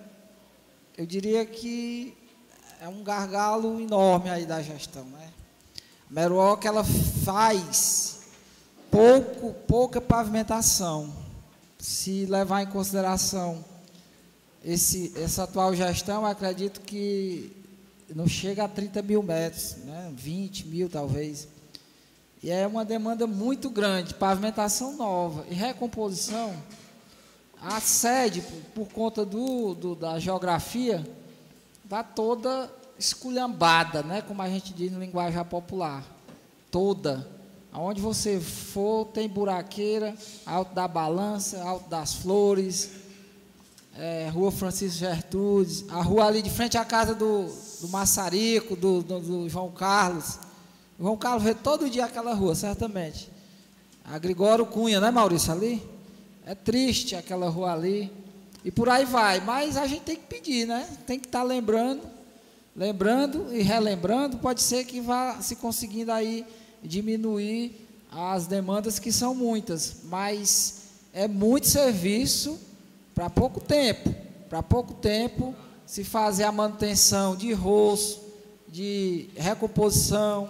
eu 0.98 1.06
diria 1.06 1.46
que 1.46 2.18
é 2.82 2.88
um 2.88 3.04
gargalo 3.04 3.80
enorme 3.80 4.32
aí 4.32 4.46
da 4.46 4.60
gestão, 4.64 5.06
né? 5.06 5.30
A 6.10 6.14
Meruoc, 6.14 6.66
ela 6.66 6.84
faz 7.24 8.22
pouco, 8.90 9.54
pouca 9.68 10.02
pavimentação. 10.02 11.14
Se 11.78 12.26
levar 12.26 12.64
em 12.64 12.68
consideração 12.68 13.64
esse, 14.66 15.14
essa 15.16 15.44
atual 15.44 15.76
gestão, 15.76 16.26
acredito 16.26 16.82
que 16.82 17.56
não 18.16 18.28
chega 18.28 18.64
a 18.64 18.68
30 18.68 19.04
mil 19.04 19.22
metros, 19.22 19.76
né? 19.86 20.12
20 20.16 20.68
mil 20.68 20.90
talvez. 20.90 21.48
E 22.42 22.52
é 22.52 22.68
uma 22.68 22.86
demanda 22.86 23.26
muito 23.26 23.70
grande, 23.70 24.14
pavimentação 24.14 24.96
nova 24.96 25.46
e 25.50 25.54
recomposição. 25.54 26.54
A 27.60 27.80
sede, 27.82 28.42
por, 28.76 28.88
conta 28.90 29.26
do, 29.26 29.74
do, 29.74 29.96
da 29.96 30.20
geografia, 30.20 31.04
está 31.84 32.04
toda 32.04 32.72
esculhambada, 33.00 34.04
né? 34.04 34.22
como 34.22 34.42
a 34.42 34.50
gente 34.50 34.74
diz 34.74 34.92
no 34.92 35.00
linguagem 35.00 35.44
popular. 35.46 36.04
Toda. 36.70 37.28
Aonde 37.72 38.00
você 38.00 38.40
for, 38.40 39.06
tem 39.06 39.28
buraqueira, 39.28 40.16
Alto 40.46 40.76
da 40.76 40.88
Balança, 40.88 41.62
Alto 41.64 41.90
das 41.90 42.14
Flores, 42.14 42.92
é, 43.96 44.30
Rua 44.30 44.52
Francisco 44.52 45.00
Gertrudes, 45.00 45.86
a 45.90 46.02
rua 46.02 46.26
ali 46.26 46.42
de 46.42 46.50
frente 46.50 46.78
à 46.78 46.86
casa 46.86 47.16
do, 47.16 47.46
do 47.82 47.88
Massarico, 47.90 48.76
do, 48.76 49.02
do, 49.02 49.20
do 49.20 49.50
João 49.50 49.72
Carlos. 49.72 50.40
João 51.00 51.16
Carlos 51.16 51.44
vê 51.44 51.54
todo 51.54 51.90
dia 51.90 52.06
aquela 52.06 52.34
rua, 52.34 52.56
certamente. 52.56 53.30
A 54.04 54.18
Gregório 54.18 54.66
Cunha, 54.66 55.00
né, 55.00 55.12
Maurício, 55.12 55.52
ali? 55.52 55.84
É 56.46 56.56
triste 56.56 57.16
aquela 57.16 57.50
rua 57.50 57.74
ali. 57.74 58.12
E 58.66 58.72
por 58.72 58.90
aí 58.90 59.06
vai. 59.06 59.40
Mas 59.42 59.78
a 59.78 59.86
gente 59.86 60.02
tem 60.02 60.16
que 60.16 60.24
pedir, 60.24 60.66
né? 60.66 60.88
Tem 61.06 61.20
que 61.20 61.28
estar 61.28 61.44
lembrando, 61.44 62.02
lembrando 62.76 63.54
e 63.54 63.62
relembrando. 63.62 64.38
Pode 64.38 64.62
ser 64.62 64.86
que 64.86 65.00
vá 65.00 65.40
se 65.42 65.56
conseguindo 65.58 66.12
aí 66.12 66.46
diminuir 66.82 67.88
as 68.12 68.48
demandas 68.48 68.98
que 68.98 69.12
são 69.12 69.36
muitas. 69.36 69.98
Mas 70.06 70.84
é 71.14 71.28
muito 71.28 71.68
serviço 71.68 72.60
para 73.14 73.30
pouco 73.30 73.60
tempo. 73.60 74.14
Para 74.50 74.64
pouco 74.64 74.94
tempo 74.96 75.54
se 75.86 76.04
fazer 76.04 76.46
a 76.46 76.52
manutenção 76.52 77.36
de 77.36 77.54
roço, 77.54 78.22
de 78.68 79.30
recomposição, 79.36 80.50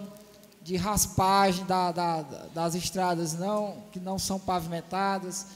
de 0.68 0.76
raspagem 0.76 1.64
da, 1.64 1.90
da, 1.90 2.20
das 2.52 2.74
estradas 2.74 3.32
não, 3.32 3.84
que 3.90 3.98
não 3.98 4.18
são 4.18 4.38
pavimentadas, 4.38 5.46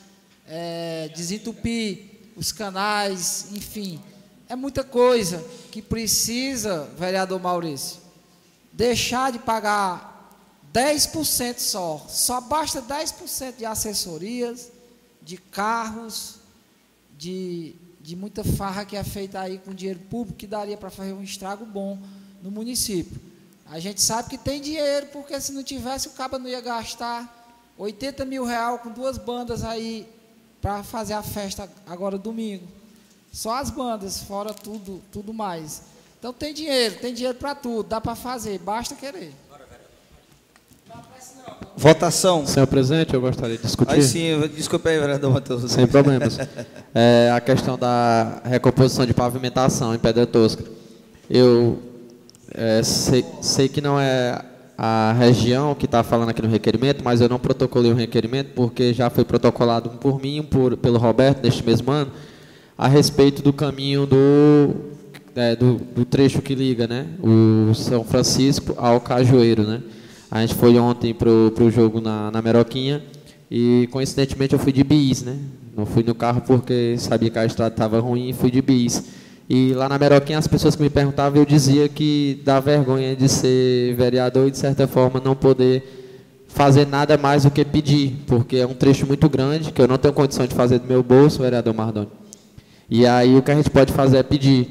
é, 0.47 1.11
desentupir 1.15 2.33
os 2.35 2.51
canais, 2.51 3.49
enfim. 3.53 4.01
É 4.49 4.57
muita 4.57 4.83
coisa 4.83 5.45
que 5.71 5.83
precisa, 5.83 6.89
vereador 6.99 7.39
Maurício, 7.39 8.01
deixar 8.73 9.31
de 9.31 9.39
pagar 9.39 10.35
10% 10.73 11.59
só. 11.59 12.07
Só 12.09 12.41
basta 12.41 12.81
10% 12.81 13.59
de 13.59 13.67
assessorias, 13.67 14.73
de 15.21 15.37
carros, 15.37 16.37
de, 17.19 17.75
de 18.01 18.17
muita 18.17 18.43
farra 18.43 18.87
que 18.87 18.97
é 18.97 19.05
feita 19.05 19.41
aí 19.41 19.59
com 19.59 19.75
dinheiro 19.75 20.01
público, 20.09 20.39
que 20.39 20.47
daria 20.47 20.79
para 20.79 20.89
fazer 20.89 21.13
um 21.13 21.23
estrago 21.23 21.67
bom 21.67 21.99
no 22.43 22.51
município. 22.51 23.31
A 23.73 23.81
gente 23.81 24.03
sabe 24.03 24.29
que 24.29 24.37
tem 24.37 24.61
dinheiro, 24.61 25.07
porque 25.15 25.41
se 25.41 25.51
não 25.51 25.63
tivesse, 25.63 26.07
o 26.07 26.11
caba 26.11 26.39
não 26.39 26.47
ia 26.47 26.61
gastar 26.61 27.57
80 27.79 28.27
mil 28.27 28.45
reais 28.45 28.79
com 28.83 28.91
duas 28.91 29.17
bandas 29.17 29.65
aí 29.65 30.07
para 30.61 30.83
fazer 30.83 31.15
a 31.15 31.23
festa 31.23 31.67
agora 31.87 32.19
domingo. 32.19 32.69
Só 33.33 33.57
as 33.57 33.71
bandas, 33.71 34.23
fora 34.25 34.53
tudo, 34.53 35.01
tudo 35.11 35.33
mais. 35.33 35.85
Então 36.19 36.35
tem 36.35 36.53
dinheiro, 36.53 36.97
tem 36.97 37.15
dinheiro 37.15 37.39
para 37.39 37.55
tudo, 37.55 37.89
dá 37.89 37.99
para 37.99 38.15
fazer, 38.15 38.59
basta 38.59 38.95
querer. 38.95 39.33
Votação. 41.75 42.47
Senhor 42.47 42.67
presidente, 42.67 43.15
eu 43.15 43.23
gostaria 43.23 43.57
de 43.57 43.63
discutir. 43.63 43.95
Aí 43.95 44.03
sim, 44.03 44.39
desculpe 44.55 44.87
aí, 44.91 44.99
vereador 44.99 45.33
Matheus. 45.33 45.73
Sem 45.73 45.87
problemas. 45.87 46.37
É, 46.95 47.33
a 47.35 47.41
questão 47.41 47.79
da 47.79 48.43
recomposição 48.45 49.07
de 49.07 49.15
pavimentação 49.15 49.95
em 49.95 49.99
Pedra 49.99 50.27
Tosca. 50.27 50.63
Eu 51.31 51.92
é, 52.55 52.83
sei, 52.83 53.25
sei 53.41 53.69
que 53.69 53.81
não 53.81 53.99
é 53.99 54.43
a 54.77 55.15
região 55.19 55.75
que 55.75 55.85
está 55.85 56.03
falando 56.03 56.31
aqui 56.31 56.43
no 56.43 56.49
requerimento, 56.49 57.03
mas 57.05 57.21
eu 57.21 57.29
não 57.29 57.39
protocolei 57.39 57.93
o 57.93 57.95
requerimento 57.95 58.49
porque 58.55 58.93
já 58.93 59.09
foi 59.11 59.25
protocolado 59.25 59.91
um 59.91 59.97
por 59.97 60.21
mim, 60.21 60.41
um 60.41 60.45
por, 60.45 60.77
pelo 60.77 60.99
Roberto, 60.99 61.45
neste 61.45 61.65
mesmo 61.65 61.91
ano, 61.91 62.11
a 62.77 62.89
respeito 62.89 63.43
do 63.43 63.53
caminho 63.53 64.07
do, 64.07 64.75
é, 65.37 65.55
do, 65.55 65.75
do, 65.75 66.05
trecho 66.05 66.43
que 66.43 66.55
liga 66.55 66.87
né, 66.87 67.07
o 67.23 67.75
São 67.75 68.05
Francisco 68.05 68.75
ao 68.77 69.01
Cajueiro. 69.01 69.63
Né. 69.63 69.83
A 70.31 70.41
gente 70.41 70.55
foi 70.55 70.79
ontem 70.79 71.15
para 71.15 71.29
o 71.31 71.71
jogo 71.71 72.01
na, 72.01 72.31
na 72.31 72.43
Meroquinha 72.43 73.03
e, 73.51 73.89
coincidentemente, 73.93 74.55
eu 74.55 74.59
fui 74.59 74.73
de 74.73 74.83
bis. 74.83 75.23
Né. 75.23 75.39
Não 75.77 75.87
fui 75.87 76.03
no 76.03 76.15
carro 76.15 76.43
porque 76.47 76.97
sabia 76.99 77.31
que 77.31 77.39
a 77.39 77.47
estrada 77.47 77.73
estava 77.73 78.01
ruim 78.01 78.31
e 78.31 78.33
fui 78.33 78.51
de 78.51 78.61
bis. 78.61 79.05
E 79.55 79.75
lá 79.75 79.87
na 79.87 79.99
Meroquinha, 79.99 80.39
as 80.39 80.47
pessoas 80.47 80.75
que 80.75 80.83
me 80.83 80.89
perguntavam, 80.89 81.39
eu 81.39 81.45
dizia 81.45 81.87
que 81.87 82.41
dá 82.43 82.59
vergonha 82.59 83.15
de 83.15 83.29
ser 83.29 83.95
vereador 83.97 84.49
e, 84.49 84.51
de 84.51 84.57
certa 84.57 84.89
forma, 84.89 85.21
não 85.23 85.37
poder 85.37 86.47
fazer 86.49 86.87
nada 86.87 87.19
mais 87.19 87.43
do 87.43 87.51
que 87.51 87.63
pedir, 87.63 88.17
porque 88.27 88.57
é 88.57 88.67
um 88.67 88.73
trecho 88.73 89.07
muito 89.07 89.29
grande, 89.29 89.71
que 89.71 89.83
eu 89.83 89.87
não 89.87 89.99
tenho 89.99 90.15
condição 90.15 90.47
de 90.47 90.55
fazer 90.55 90.79
do 90.79 90.87
meu 90.87 91.03
bolso, 91.03 91.43
vereador 91.43 91.75
Mardoni. 91.75 92.09
E 92.89 93.07
aí 93.07 93.37
o 93.37 93.43
que 93.43 93.51
a 93.51 93.55
gente 93.55 93.69
pode 93.69 93.93
fazer 93.93 94.17
é 94.17 94.23
pedir. 94.23 94.71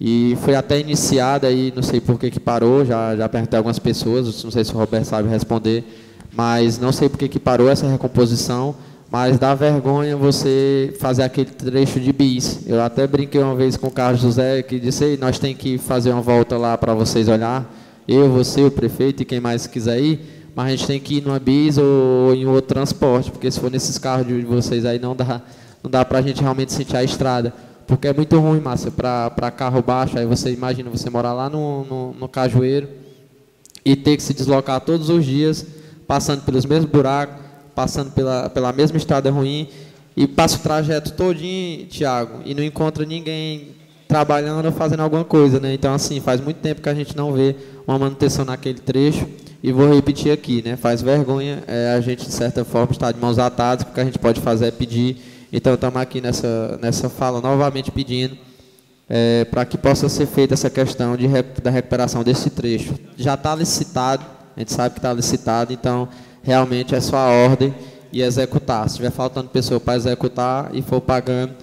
E 0.00 0.38
foi 0.40 0.54
até 0.54 0.80
iniciada 0.80 1.46
aí, 1.46 1.70
não 1.76 1.82
sei 1.82 2.00
por 2.00 2.18
que, 2.18 2.30
que 2.30 2.40
parou, 2.40 2.82
já, 2.82 3.14
já 3.14 3.28
perguntei 3.28 3.58
a 3.58 3.60
algumas 3.60 3.78
pessoas, 3.78 4.42
não 4.42 4.50
sei 4.50 4.64
se 4.64 4.74
o 4.74 4.78
Roberto 4.78 5.04
sabe 5.04 5.28
responder, 5.28 5.84
mas 6.32 6.78
não 6.78 6.92
sei 6.92 7.10
por 7.10 7.18
que, 7.18 7.28
que 7.28 7.38
parou 7.38 7.68
essa 7.68 7.86
recomposição 7.86 8.74
mas 9.10 9.38
dá 9.38 9.54
vergonha 9.54 10.16
você 10.16 10.94
fazer 10.98 11.22
aquele 11.22 11.50
trecho 11.50 12.00
de 12.00 12.12
bis. 12.12 12.66
Eu 12.66 12.82
até 12.82 13.06
brinquei 13.06 13.40
uma 13.40 13.54
vez 13.54 13.76
com 13.76 13.86
o 13.86 13.90
Carlos 13.90 14.20
José, 14.20 14.62
que 14.62 14.80
disse, 14.80 15.16
nós 15.20 15.38
tem 15.38 15.54
que 15.54 15.78
fazer 15.78 16.10
uma 16.10 16.22
volta 16.22 16.56
lá 16.56 16.76
para 16.76 16.94
vocês 16.94 17.28
olhar, 17.28 17.72
eu, 18.06 18.30
você, 18.30 18.62
o 18.62 18.70
prefeito 18.70 19.22
e 19.22 19.24
quem 19.24 19.40
mais 19.40 19.66
quiser 19.66 20.00
ir, 20.00 20.20
mas 20.54 20.66
a 20.66 20.70
gente 20.70 20.86
tem 20.86 21.00
que 21.00 21.18
ir 21.18 21.22
numa 21.22 21.38
bis 21.38 21.78
ou 21.78 22.34
em 22.34 22.46
outro 22.46 22.74
transporte, 22.74 23.30
porque 23.30 23.50
se 23.50 23.58
for 23.58 23.70
nesses 23.70 23.98
carros 23.98 24.26
de 24.26 24.42
vocês 24.42 24.84
aí 24.84 24.98
não 24.98 25.16
dá, 25.16 25.40
não 25.82 25.90
dá 25.90 26.04
para 26.04 26.18
a 26.18 26.22
gente 26.22 26.40
realmente 26.40 26.72
sentir 26.72 26.96
a 26.96 27.04
estrada. 27.04 27.52
Porque 27.86 28.08
é 28.08 28.14
muito 28.14 28.38
ruim, 28.38 28.60
Márcia, 28.60 28.90
para 28.90 29.50
carro 29.50 29.82
baixo, 29.82 30.18
aí 30.18 30.24
você 30.24 30.50
imagina 30.50 30.88
você 30.88 31.10
morar 31.10 31.34
lá 31.34 31.50
no, 31.50 31.84
no, 31.84 32.14
no 32.14 32.28
Cajueiro 32.28 32.88
e 33.84 33.94
ter 33.94 34.16
que 34.16 34.22
se 34.22 34.32
deslocar 34.32 34.80
todos 34.80 35.10
os 35.10 35.24
dias, 35.24 35.66
passando 36.06 36.42
pelos 36.42 36.64
mesmos 36.64 36.90
buracos, 36.90 37.43
passando 37.74 38.10
pela, 38.12 38.48
pela 38.50 38.72
mesma 38.72 38.96
estrada 38.96 39.30
ruim 39.30 39.68
e 40.16 40.26
passa 40.26 40.56
o 40.56 40.60
trajeto 40.60 41.12
todinho, 41.12 41.86
Tiago, 41.86 42.40
e 42.44 42.54
não 42.54 42.62
encontra 42.62 43.04
ninguém 43.04 43.68
trabalhando 44.06 44.64
ou 44.66 44.72
fazendo 44.72 45.00
alguma 45.00 45.24
coisa, 45.24 45.58
né? 45.58 45.74
Então, 45.74 45.92
assim, 45.92 46.20
faz 46.20 46.40
muito 46.40 46.58
tempo 46.58 46.80
que 46.80 46.88
a 46.88 46.94
gente 46.94 47.16
não 47.16 47.32
vê 47.32 47.56
uma 47.86 47.98
manutenção 47.98 48.44
naquele 48.44 48.78
trecho 48.78 49.26
e 49.62 49.72
vou 49.72 49.92
repetir 49.92 50.30
aqui, 50.30 50.62
né? 50.64 50.76
Faz 50.76 51.02
vergonha 51.02 51.64
é, 51.66 51.94
a 51.96 52.00
gente, 52.00 52.26
de 52.26 52.32
certa 52.32 52.64
forma, 52.64 52.92
estar 52.92 53.10
de 53.12 53.20
mãos 53.20 53.38
atadas, 53.38 53.84
porque 53.84 54.00
a 54.00 54.04
gente 54.04 54.18
pode 54.18 54.40
fazer 54.40 54.66
é 54.66 54.70
pedir. 54.70 55.16
Então, 55.52 55.74
estamos 55.74 56.00
aqui 56.00 56.20
nessa, 56.20 56.78
nessa 56.80 57.08
fala 57.08 57.40
novamente 57.40 57.90
pedindo 57.90 58.36
é, 59.08 59.44
para 59.44 59.64
que 59.64 59.76
possa 59.76 60.08
ser 60.08 60.26
feita 60.26 60.54
essa 60.54 60.70
questão 60.70 61.16
de, 61.16 61.26
da 61.62 61.70
recuperação 61.70 62.22
desse 62.22 62.50
trecho. 62.50 62.94
Já 63.16 63.34
está 63.34 63.54
licitado, 63.54 64.24
a 64.56 64.60
gente 64.60 64.72
sabe 64.72 64.94
que 64.94 64.98
está 64.98 65.12
licitado, 65.12 65.72
então 65.72 66.08
realmente 66.44 66.94
é 66.94 67.00
só 67.00 67.16
a 67.16 67.30
ordem 67.30 67.74
e 68.12 68.22
executar. 68.22 68.82
Se 68.82 68.94
estiver 68.94 69.10
faltando 69.10 69.48
pessoa 69.48 69.80
para 69.80 69.96
executar 69.96 70.70
e 70.74 70.82
for 70.82 71.00
pagando, 71.00 71.54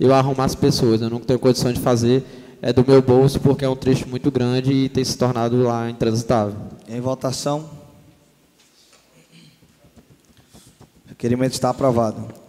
eu 0.00 0.14
arrumo 0.14 0.40
as 0.40 0.54
pessoas. 0.54 1.02
Eu 1.02 1.10
não 1.10 1.20
tenho 1.20 1.38
condição 1.38 1.72
de 1.72 1.80
fazer, 1.80 2.24
é 2.62 2.72
do 2.72 2.84
meu 2.86 3.02
bolso, 3.02 3.40
porque 3.40 3.64
é 3.64 3.68
um 3.68 3.76
trecho 3.76 4.08
muito 4.08 4.30
grande 4.30 4.72
e 4.72 4.88
tem 4.88 5.04
se 5.04 5.18
tornado 5.18 5.62
lá 5.62 5.90
intransitável. 5.90 6.56
Em 6.88 7.00
votação. 7.00 7.68
O 11.04 11.08
requerimento 11.08 11.52
está 11.52 11.70
aprovado. 11.70 12.48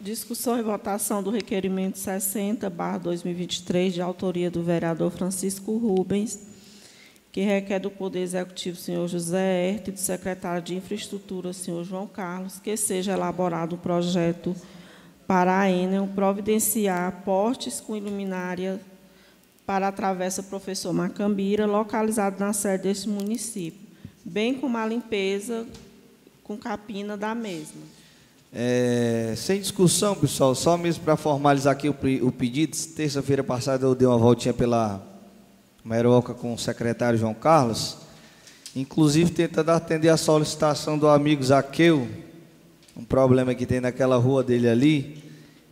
Discussão 0.00 0.58
e 0.58 0.62
votação 0.62 1.22
do 1.22 1.30
requerimento 1.30 1.98
60, 1.98 2.70
2023, 3.02 3.92
de 3.92 4.00
autoria 4.00 4.50
do 4.50 4.62
vereador 4.62 5.10
Francisco 5.10 5.76
Rubens, 5.76 6.49
que 7.32 7.42
requer 7.42 7.78
do 7.78 7.90
Poder 7.90 8.20
Executivo, 8.20 8.76
senhor 8.76 9.06
José 9.08 9.68
Herte, 9.68 9.90
e 9.90 9.92
do 9.92 10.00
secretário 10.00 10.62
de 10.62 10.74
Infraestrutura, 10.74 11.52
senhor 11.52 11.84
João 11.84 12.06
Carlos, 12.06 12.58
que 12.58 12.76
seja 12.76 13.12
elaborado 13.12 13.76
um 13.76 13.78
projeto 13.78 14.54
para 15.26 15.60
a 15.60 15.70
Enel 15.70 16.08
providenciar 16.12 17.22
portes 17.24 17.80
com 17.80 17.96
iluminária 17.96 18.80
para 19.64 19.86
a 19.86 19.92
travessa 19.92 20.42
Professor 20.42 20.92
Macambira, 20.92 21.66
localizado 21.66 22.40
na 22.40 22.52
sede 22.52 22.84
deste 22.84 23.08
município, 23.08 23.80
bem 24.24 24.54
como 24.54 24.76
a 24.76 24.84
limpeza 24.84 25.64
com 26.42 26.56
capina 26.56 27.16
da 27.16 27.32
mesma. 27.32 27.80
É, 28.52 29.34
sem 29.36 29.60
discussão, 29.60 30.16
pessoal, 30.16 30.56
só 30.56 30.76
mesmo 30.76 31.04
para 31.04 31.16
formalizar 31.16 31.72
aqui 31.72 31.88
o, 31.88 31.94
o 32.22 32.32
pedido, 32.32 32.76
terça-feira 32.96 33.44
passada 33.44 33.86
eu 33.86 33.94
dei 33.94 34.08
uma 34.08 34.18
voltinha 34.18 34.52
pela 34.52 35.09
Meroca 35.84 36.34
com 36.34 36.52
o 36.52 36.58
secretário 36.58 37.18
João 37.18 37.32
Carlos, 37.32 37.96
inclusive 38.76 39.30
tentando 39.30 39.70
atender 39.70 40.10
a 40.10 40.16
solicitação 40.16 40.98
do 40.98 41.08
amigo 41.08 41.42
Zaqueu, 41.42 42.06
um 42.94 43.02
problema 43.02 43.54
que 43.54 43.64
tem 43.64 43.80
naquela 43.80 44.16
rua 44.16 44.44
dele 44.44 44.68
ali, 44.68 45.24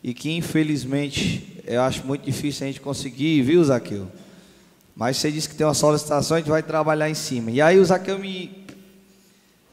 e 0.03 0.15
que 0.15 0.31
infelizmente 0.31 1.63
eu 1.67 1.83
acho 1.83 2.07
muito 2.07 2.25
difícil 2.25 2.65
a 2.65 2.69
gente 2.69 2.81
conseguir, 2.81 3.43
viu, 3.43 3.63
Zaqueu? 3.63 4.07
Mas 4.97 5.19
você 5.19 5.31
disse 5.31 5.49
que 5.49 5.55
tem 5.55 5.67
uma 5.67 5.75
solicitação, 5.75 6.37
a 6.37 6.41
gente 6.41 6.49
vai 6.49 6.63
trabalhar 6.63 7.11
em 7.11 7.15
cima. 7.15 7.51
E 7.51 7.61
aí 7.61 7.79
o 7.79 7.85
Zaqueu 7.85 8.19
me, 8.19 8.67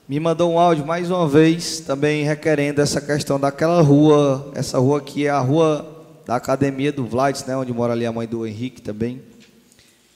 me 0.07 0.19
mandou 0.19 0.51
um 0.51 0.59
áudio 0.59 0.85
mais 0.85 1.09
uma 1.09 1.27
vez, 1.29 1.79
também 1.79 2.25
requerendo 2.25 2.81
essa 2.81 2.99
questão 2.99 3.39
daquela 3.39 3.81
rua, 3.81 4.51
essa 4.53 4.77
rua 4.79 4.99
que 4.99 5.25
é 5.25 5.29
a 5.29 5.39
rua 5.39 5.93
da 6.25 6.35
academia 6.35 6.91
do 6.91 7.05
Vlades, 7.05 7.45
né, 7.45 7.55
onde 7.55 7.71
mora 7.71 7.93
ali 7.93 8.05
a 8.05 8.11
mãe 8.11 8.27
do 8.27 8.45
Henrique 8.45 8.81
também 8.81 9.21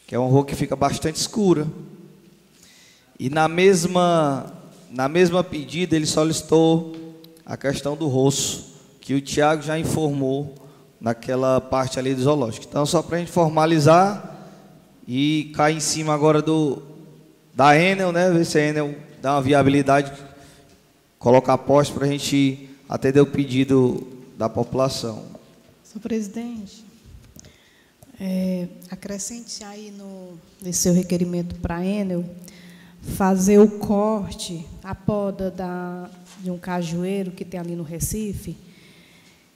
que 0.09 0.15
é 0.15 0.17
uma 0.17 0.27
rua 0.27 0.43
que 0.43 0.55
fica 0.55 0.75
bastante 0.75 1.17
escura. 1.17 1.67
E 3.19 3.29
na 3.29 3.47
mesma, 3.47 4.51
na 4.89 5.07
mesma 5.07 5.43
pedida 5.43 5.95
ele 5.95 6.07
solicitou 6.07 6.95
a 7.45 7.55
questão 7.55 7.95
do 7.95 8.07
rosto, 8.07 8.63
que 8.99 9.13
o 9.13 9.21
Tiago 9.21 9.61
já 9.61 9.77
informou 9.77 10.55
naquela 10.99 11.61
parte 11.61 11.99
ali 11.99 12.15
do 12.15 12.23
zoológico. 12.23 12.65
Então, 12.67 12.87
só 12.87 13.03
para 13.03 13.17
a 13.17 13.19
gente 13.19 13.31
formalizar 13.31 14.49
e 15.07 15.51
cair 15.53 15.77
em 15.77 15.79
cima 15.79 16.11
agora 16.11 16.41
do 16.41 16.81
da 17.53 17.77
Enel, 17.77 18.11
né? 18.11 18.31
Ver 18.31 18.45
se 18.45 18.57
a 18.57 18.65
Enel 18.65 18.95
dá 19.21 19.35
uma 19.35 19.43
viabilidade, 19.43 20.11
colocar 21.19 21.55
poste 21.59 21.93
para 21.93 22.07
a 22.07 22.09
gente 22.09 22.67
atender 22.89 23.21
o 23.21 23.27
pedido 23.27 24.07
da 24.35 24.49
população. 24.49 25.23
Senhor 25.83 26.01
presidente, 26.01 26.88
é, 28.19 28.67
acrescente 28.89 29.63
aí 29.63 29.91
no, 29.91 30.37
nesse 30.61 30.79
seu 30.79 30.93
requerimento 30.93 31.55
para 31.55 31.85
Enel, 31.85 32.25
fazer 33.01 33.59
o 33.59 33.79
corte, 33.79 34.65
a 34.83 34.93
poda 34.93 35.49
da, 35.49 36.09
de 36.41 36.51
um 36.51 36.57
cajueiro 36.57 37.31
que 37.31 37.45
tem 37.45 37.59
ali 37.59 37.75
no 37.75 37.83
Recife, 37.83 38.57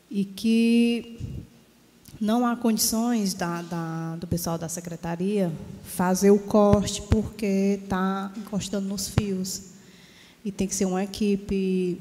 e 0.10 0.24
que 0.24 1.20
não 2.22 2.46
há 2.46 2.56
condições 2.56 3.34
da, 3.34 3.62
da, 3.64 4.16
do 4.16 4.28
pessoal 4.28 4.58
da 4.58 4.70
secretaria 4.70 5.52
fazer 5.84 6.32
o 6.32 6.40
corte 6.40 7.02
porque 7.02 7.80
está 7.84 8.32
encostando 8.38 8.88
nos 8.88 9.10
fios. 9.10 9.74
E 10.46 10.52
tem 10.52 10.68
que 10.68 10.76
ser 10.76 10.86
uma 10.86 11.04
equipe 11.04 12.00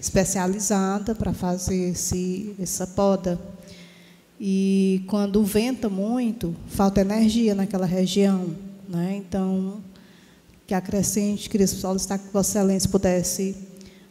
especializada 0.00 1.14
para 1.14 1.32
fazer 1.32 1.90
esse, 1.90 2.54
essa 2.58 2.86
poda. 2.86 3.40
E 4.44 5.04
quando 5.06 5.44
venta 5.44 5.88
muito, 5.88 6.52
falta 6.66 7.00
energia 7.00 7.54
naquela 7.54 7.86
região. 7.86 8.56
Né? 8.88 9.22
Então, 9.24 9.80
que 10.66 10.74
acrescente, 10.74 11.48
queria 11.48 11.68
solicitar 11.68 12.18
que 12.18 12.24
Vossa 12.32 12.58
Excelência 12.58 12.90
pudesse 12.90 13.54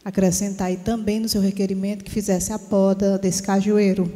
acrescentar 0.02 0.68
aí 0.68 0.78
também 0.78 1.20
no 1.20 1.28
seu 1.28 1.42
requerimento 1.42 2.02
que 2.02 2.10
fizesse 2.10 2.50
a 2.50 2.58
poda 2.58 3.18
desse 3.18 3.42
cajueiro, 3.42 4.10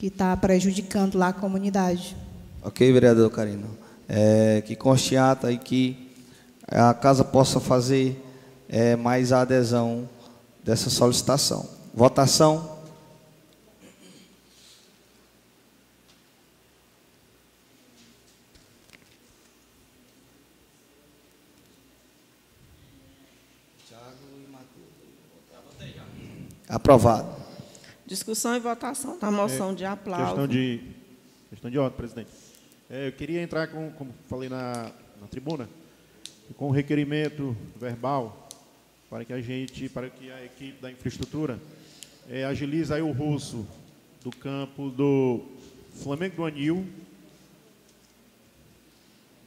que 0.00 0.08
está 0.08 0.36
prejudicando 0.36 1.16
lá 1.16 1.28
a 1.28 1.32
comunidade. 1.32 2.16
Ok, 2.60 2.92
vereador 2.92 3.30
Carino. 3.30 3.68
É, 4.08 4.64
que 4.66 4.74
conste 4.74 5.14
em 5.14 5.18
ata 5.18 5.52
e 5.52 5.58
que 5.58 6.10
a 6.66 6.92
casa 6.92 7.22
possa 7.22 7.60
fazer 7.60 8.20
é, 8.68 8.96
mais 8.96 9.30
a 9.30 9.42
adesão 9.42 10.08
dessa 10.64 10.90
solicitação. 10.90 11.68
Votação. 11.94 12.79
Aprovado. 26.70 27.28
Discussão 28.06 28.54
e 28.54 28.60
votação 28.60 29.18
da 29.18 29.28
moção 29.28 29.74
de 29.74 29.84
aplauso. 29.84 30.26
Questão 30.26 30.46
de, 30.46 30.80
questão 31.50 31.68
de 31.68 31.78
ordem, 31.78 31.96
presidente. 31.96 32.30
É, 32.88 33.08
eu 33.08 33.12
queria 33.12 33.42
entrar, 33.42 33.66
com, 33.66 33.90
como 33.90 34.14
falei 34.28 34.48
na, 34.48 34.92
na 35.20 35.26
tribuna, 35.28 35.68
com 36.56 36.68
um 36.68 36.70
requerimento 36.70 37.56
verbal 37.74 38.48
para 39.08 39.24
que 39.24 39.32
a 39.32 39.40
gente, 39.40 39.88
para 39.88 40.08
que 40.08 40.30
a 40.30 40.44
equipe 40.44 40.80
da 40.80 40.92
infraestrutura 40.92 41.58
é, 42.28 42.44
agilize 42.44 42.94
aí 42.94 43.02
o 43.02 43.10
russo 43.10 43.66
do 44.22 44.30
campo 44.30 44.90
do 44.90 45.40
Flamengo 46.04 46.36
do 46.36 46.44
Anil, 46.44 46.86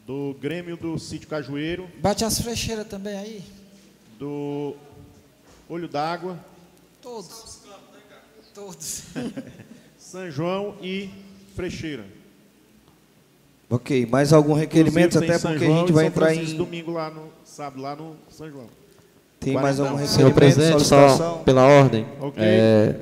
do 0.05 0.35
Grêmio 0.41 0.75
do 0.75 0.99
Sítio 0.99 1.29
Cajueiro, 1.29 1.89
Bate 2.01 2.25
as 2.25 2.41
frecheiras 2.41 2.85
também 2.85 3.17
aí. 3.17 3.43
do 4.19 4.75
Olho 5.69 5.87
d'Água, 5.87 6.37
Todos. 7.03 7.59
Todos. 8.53 9.03
São 9.99 10.31
João 10.31 10.75
e 10.81 11.09
Frecheira. 11.53 12.05
Ok, 13.69 14.05
mais 14.05 14.31
algum 14.31 14.53
requerimento, 14.53 15.17
até 15.17 15.37
porque 15.37 15.65
a 15.65 15.67
João 15.67 15.79
gente 15.79 15.89
e 15.89 15.91
vai 15.91 16.05
entrar 16.05 16.27
Francisco 16.27 16.53
em. 16.53 16.57
domingo 16.57 16.91
lá 16.91 17.09
no 17.09 17.23
sábado 17.43 17.81
lá 17.81 17.95
no 17.95 18.15
São 18.29 18.49
João. 18.49 18.67
Tem 19.39 19.53
mais 19.55 19.79
algum 19.79 19.95
requerimento? 19.95 20.15
Senhor 20.15 20.33
presidente, 20.33 20.83
só 20.83 21.41
pela 21.43 21.63
ordem, 21.63 22.05
Ok. 22.21 22.41
é, 22.41 22.95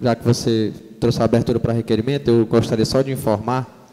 já 0.00 0.16
que 0.16 0.24
você 0.24 0.72
trouxe 0.98 1.20
a 1.20 1.24
abertura 1.24 1.60
para 1.60 1.72
requerimento, 1.72 2.28
eu 2.28 2.44
gostaria 2.46 2.84
só 2.84 3.00
de 3.00 3.12
informar, 3.12 3.88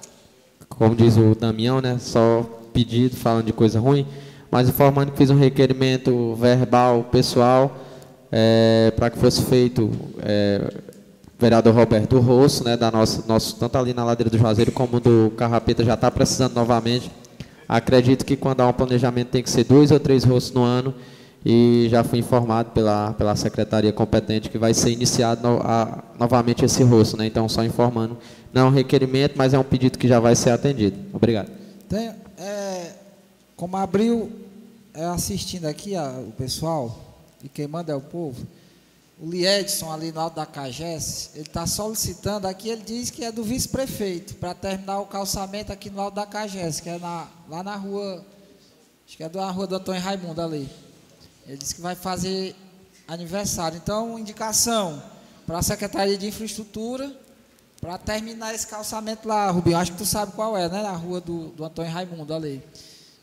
como 0.68 0.95
diz 0.95 1.15
o 1.15 1.35
Damião, 1.35 1.80
né, 1.80 1.97
só 1.99 2.41
pedido, 2.73 3.15
falando 3.15 3.45
de 3.45 3.53
coisa 3.53 3.80
ruim, 3.80 4.07
mas 4.49 4.69
informando 4.69 5.11
que 5.11 5.18
fiz 5.18 5.30
um 5.30 5.38
requerimento 5.38 6.34
verbal 6.35 7.03
pessoal 7.11 7.77
é, 8.31 8.91
para 8.95 9.09
que 9.09 9.17
fosse 9.17 9.41
feito 9.43 9.89
é, 10.19 10.73
vereador 11.39 11.73
Roberto 11.73 12.19
Rosso, 12.19 12.63
né, 12.63 12.75
da 12.75 12.89
nossa, 12.91 13.23
nosso, 13.27 13.55
tanto 13.57 13.77
ali 13.77 13.93
na 13.93 14.03
ladeira 14.03 14.29
do 14.29 14.37
Juazeiro 14.37 14.71
como 14.71 14.99
do 14.99 15.31
Carrapeta 15.37 15.83
já 15.83 15.93
está 15.93 16.09
precisando 16.11 16.53
novamente. 16.53 17.11
Acredito 17.69 18.25
que 18.25 18.35
quando 18.35 18.61
há 18.61 18.67
um 18.69 18.73
planejamento 18.73 19.27
tem 19.29 19.43
que 19.43 19.49
ser 19.49 19.63
dois 19.65 19.91
ou 19.91 19.99
três 19.99 20.23
rostos 20.23 20.53
no 20.53 20.63
ano 20.63 20.93
e 21.45 21.87
já 21.89 22.03
fui 22.03 22.19
informado 22.19 22.71
pela, 22.71 23.13
pela 23.13 23.35
secretaria 23.35 23.91
competente 23.93 24.49
que 24.49 24.57
vai 24.57 24.73
ser 24.73 24.89
iniciado 24.91 25.47
no- 25.47 25.59
a- 25.61 26.03
novamente 26.19 26.63
esse 26.65 26.81
rosto, 26.83 27.15
né? 27.17 27.25
Então, 27.27 27.47
só 27.47 27.63
informando, 27.63 28.17
não 28.53 28.63
é 28.63 28.65
um 28.65 28.71
requerimento, 28.71 29.33
mas 29.35 29.53
é 29.53 29.59
um 29.59 29.63
pedido 29.63 29.97
que 29.97 30.07
já 30.07 30.19
vai 30.19 30.35
ser 30.35 30.49
atendido. 30.51 30.97
Obrigado. 31.13 31.49
Tem, 31.87 32.09
é, 32.37 32.91
como 33.55 33.77
abriu 33.77 34.29
é, 34.93 35.05
assistindo 35.05 35.65
aqui 35.65 35.95
a- 35.95 36.15
o 36.27 36.31
pessoal, 36.31 37.06
e 37.43 37.49
quem 37.49 37.68
manda 37.68 37.91
é 37.91 37.95
o 37.95 38.01
povo, 38.01 38.45
o 39.19 39.30
Liedson 39.30 39.91
ali 39.91 40.11
no 40.11 40.19
alto 40.19 40.35
da 40.35 40.45
Cagés, 40.45 41.31
ele 41.34 41.47
está 41.47 41.65
solicitando 41.65 42.47
aqui, 42.47 42.69
ele 42.69 42.84
diz 42.84 43.09
que 43.09 43.26
é 43.26 43.31
do 43.31 43.43
vice-prefeito, 43.43 44.35
para 44.35 44.53
terminar 44.53 44.99
o 44.99 45.07
calçamento 45.07 45.72
aqui 45.72 45.89
no 45.89 45.99
alto 45.99 46.15
da 46.15 46.26
Cagés, 46.26 46.80
que 46.80 46.89
é 46.89 46.99
na, 46.99 47.27
lá 47.49 47.64
na 47.64 47.76
rua, 47.76 48.23
acho 49.07 49.18
que 49.18 49.23
é 49.23 49.30
da 49.30 49.49
rua 49.49 49.65
do 49.65 49.76
Antônio 49.76 50.01
Raimundo 50.01 50.41
ali. 50.41 50.69
Ele 51.47 51.57
disse 51.57 51.76
que 51.76 51.81
vai 51.81 51.95
fazer 51.95 52.55
aniversário. 53.07 53.77
Então, 53.77 54.19
indicação 54.19 55.01
para 55.47 55.59
a 55.59 55.64
Secretaria 55.64 56.18
de 56.18 56.27
Infraestrutura, 56.27 57.11
para 57.80 57.97
terminar 57.97 58.53
esse 58.53 58.68
calçamento 58.68 59.27
lá, 59.27 59.49
Rubinho, 59.49 59.77
acho 59.77 59.93
que 59.93 59.97
tu 59.97 60.05
sabe 60.05 60.34
qual 60.34 60.57
é, 60.57 60.68
né? 60.68 60.81
Na 60.84 60.91
rua 60.91 61.22
do, 61.22 61.49
do 61.49 61.64
Antônio 61.64 61.91
Raimundo 61.91 62.34
ali. 62.34 62.61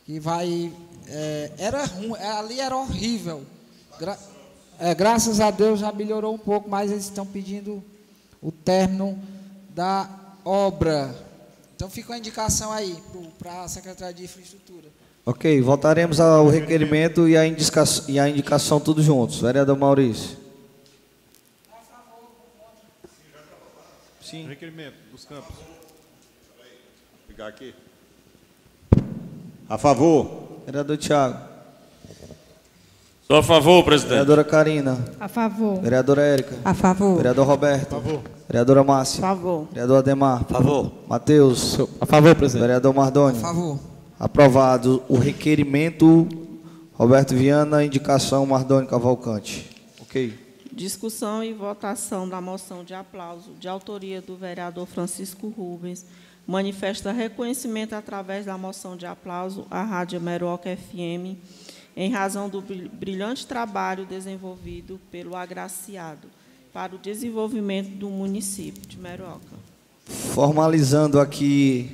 Que 0.06 0.18
vai. 0.18 0.72
é, 1.06 1.52
era 1.58 1.84
ruim, 1.84 2.14
é, 2.18 2.30
ali 2.30 2.60
era 2.60 2.76
horrível. 2.76 3.44
Gra- 3.98 4.18
é, 4.78 4.94
graças 4.94 5.40
a 5.40 5.50
Deus 5.50 5.80
já 5.80 5.92
melhorou 5.92 6.34
um 6.34 6.38
pouco, 6.38 6.68
mas 6.68 6.90
eles 6.90 7.04
estão 7.04 7.24
pedindo 7.26 7.82
o 8.42 8.50
término 8.50 9.18
da 9.70 10.08
obra. 10.44 11.14
Então 11.76 11.88
fica 11.88 12.14
a 12.14 12.18
indicação 12.18 12.72
aí 12.72 12.96
para 13.38 13.62
a 13.62 13.68
Secretaria 13.68 14.14
de 14.14 14.24
Infraestrutura. 14.24 14.88
Ok, 15.26 15.60
votaremos 15.62 16.20
ao 16.20 16.48
requerimento 16.48 17.26
e 17.28 17.36
a 17.36 17.46
indicação, 17.46 18.04
e 18.08 18.18
a 18.18 18.28
indicação 18.28 18.78
tudo 18.78 19.02
juntos. 19.02 19.40
Vereador 19.40 19.76
Maurício. 19.76 20.36
Sim. 24.22 24.46
Requerimento 24.46 24.96
dos 25.12 25.24
campos. 25.24 25.54
Pegar 27.28 27.46
aqui. 27.48 27.74
A 29.68 29.78
favor. 29.78 30.60
Vereador 30.66 30.96
Tiago. 30.96 31.53
Sou 33.26 33.36
a 33.38 33.42
favor, 33.42 33.82
presidente. 33.84 34.10
Vereadora 34.10 34.44
Karina. 34.44 34.98
A 35.18 35.28
favor. 35.28 35.80
Vereadora 35.80 36.22
Érica. 36.22 36.56
A 36.64 36.74
favor. 36.74 37.16
Vereador 37.16 37.46
Roberto. 37.46 37.90
favor. 37.90 38.20
Vereadora 38.46 38.84
Márcia. 38.84 39.20
Favor. 39.22 39.66
Vereador 39.72 39.98
Ademar. 39.98 40.44
favor. 40.44 40.92
Matheus. 41.08 41.78
A 42.00 42.04
favor, 42.06 42.34
presidente. 42.34 42.62
Vereador 42.66 42.94
Mardoni. 42.94 43.40
favor. 43.40 43.78
Aprovado 44.20 45.02
o 45.08 45.16
requerimento. 45.16 46.28
Roberto 46.92 47.34
Viana, 47.34 47.82
indicação 47.84 48.44
Mardoni 48.46 48.86
Cavalcante. 48.86 49.68
Ok. 50.02 50.32
Discussão 50.70 51.42
e 51.42 51.52
votação 51.52 52.28
da 52.28 52.40
moção 52.40 52.84
de 52.84 52.94
aplauso 52.94 53.50
de 53.58 53.66
autoria 53.66 54.20
do 54.20 54.36
vereador 54.36 54.86
Francisco 54.86 55.48
Rubens. 55.48 56.04
Manifesta 56.46 57.10
reconhecimento 57.10 57.94
através 57.94 58.44
da 58.44 58.56
moção 58.58 58.96
de 58.96 59.06
aplauso 59.06 59.66
à 59.70 59.82
Rádio 59.82 60.20
Meroca 60.20 60.76
FM, 60.76 61.38
em 61.96 62.10
razão 62.10 62.48
do 62.48 62.60
bril- 62.60 62.90
brilhante 62.92 63.46
trabalho 63.46 64.04
desenvolvido 64.04 65.00
pelo 65.10 65.36
agraciado 65.36 66.28
para 66.72 66.94
o 66.94 66.98
desenvolvimento 66.98 67.90
do 67.90 68.08
município 68.10 68.82
de 68.86 68.98
Meroca. 68.98 69.56
Formalizando 70.06 71.20
aqui 71.20 71.90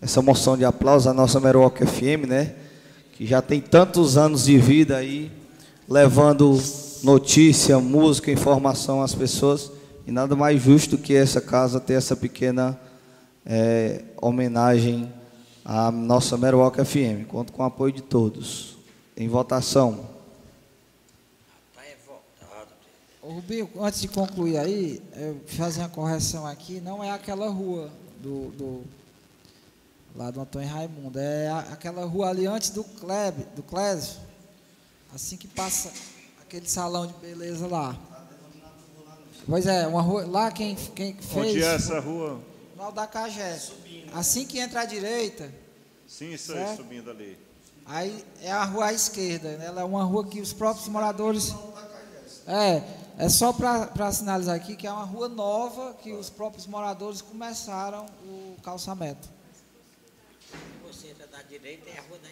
essa 0.00 0.20
moção 0.20 0.56
de 0.56 0.64
aplauso 0.64 1.08
à 1.08 1.14
nossa 1.14 1.38
Meroca 1.38 1.86
FM, 1.86 2.26
né? 2.26 2.54
Que 3.12 3.26
já 3.26 3.40
tem 3.40 3.60
tantos 3.60 4.16
anos 4.16 4.44
de 4.44 4.58
vida 4.58 4.96
aí, 4.96 5.30
levando 5.88 6.60
notícia, 7.02 7.78
música, 7.78 8.32
informação 8.32 9.02
às 9.02 9.14
pessoas. 9.14 9.70
E 10.06 10.10
nada 10.10 10.34
mais 10.34 10.60
justo 10.60 10.98
que 10.98 11.14
essa 11.14 11.40
casa 11.40 11.78
ter 11.78 11.94
essa 11.94 12.16
pequena 12.16 12.78
eh, 13.46 14.02
homenagem 14.20 15.12
à 15.64 15.90
nossa 15.90 16.36
Meroca 16.36 16.84
FM. 16.84 17.26
Conto 17.28 17.52
com 17.52 17.62
o 17.62 17.66
apoio 17.66 17.92
de 17.92 18.02
todos. 18.02 18.76
Em 19.20 19.28
votação. 19.28 20.08
Ô, 23.22 23.32
Rubinho, 23.34 23.68
antes 23.78 24.00
de 24.00 24.08
concluir 24.08 24.56
aí, 24.56 25.02
eu 25.14 25.34
vou 25.34 25.42
fazer 25.48 25.80
uma 25.80 25.90
correção 25.90 26.46
aqui, 26.46 26.80
não 26.80 27.04
é 27.04 27.10
aquela 27.10 27.50
rua 27.50 27.90
do, 28.18 28.50
do- 28.52 28.84
lá 30.16 30.30
do 30.30 30.40
Antônio 30.40 30.66
Raimundo, 30.66 31.18
é 31.18 31.48
a- 31.48 31.58
aquela 31.70 32.06
rua 32.06 32.30
ali 32.30 32.46
antes 32.46 32.70
do 32.70 32.82
Kleb, 32.82 33.44
do 33.54 33.62
Clésio, 33.62 34.18
assim 35.14 35.36
que 35.36 35.46
passa 35.46 35.92
aquele 36.40 36.66
salão 36.66 37.06
de 37.06 37.12
beleza 37.12 37.66
lá. 37.66 37.94
Pois 39.46 39.66
é, 39.66 39.86
uma 39.86 40.00
rua, 40.00 40.24
lá 40.26 40.50
quem, 40.50 40.74
quem 40.74 41.12
fez, 41.14 41.36
Onde 41.50 41.62
é 41.62 41.74
essa 41.74 42.00
rua? 42.00 42.40
no 42.74 42.90
da 42.90 43.06
Cagé. 43.06 43.60
Assim 44.14 44.46
que 44.46 44.58
entra 44.58 44.80
à 44.80 44.84
direita, 44.86 45.52
Sim, 46.08 46.32
isso 46.32 46.52
aí, 46.52 46.58
Certo. 46.60 46.76
subindo 46.78 47.10
ali. 47.10 47.36
Aí 47.86 48.24
é 48.42 48.52
a 48.52 48.64
rua 48.64 48.86
à 48.86 48.92
esquerda, 48.92 49.56
né? 49.56 49.66
ela 49.66 49.80
é 49.80 49.84
uma 49.84 50.04
rua 50.04 50.24
que 50.26 50.40
os 50.40 50.52
próprios 50.52 50.88
moradores. 50.88 51.54
É, 52.46 52.82
é 53.18 53.28
só 53.28 53.52
para 53.52 54.12
sinalizar 54.12 54.54
aqui 54.54 54.76
que 54.76 54.86
é 54.86 54.92
uma 54.92 55.04
rua 55.04 55.28
nova 55.28 55.94
que 56.02 56.12
os 56.12 56.30
próprios 56.30 56.66
moradores 56.66 57.20
começaram 57.20 58.06
o 58.24 58.56
calçamento. 58.62 59.28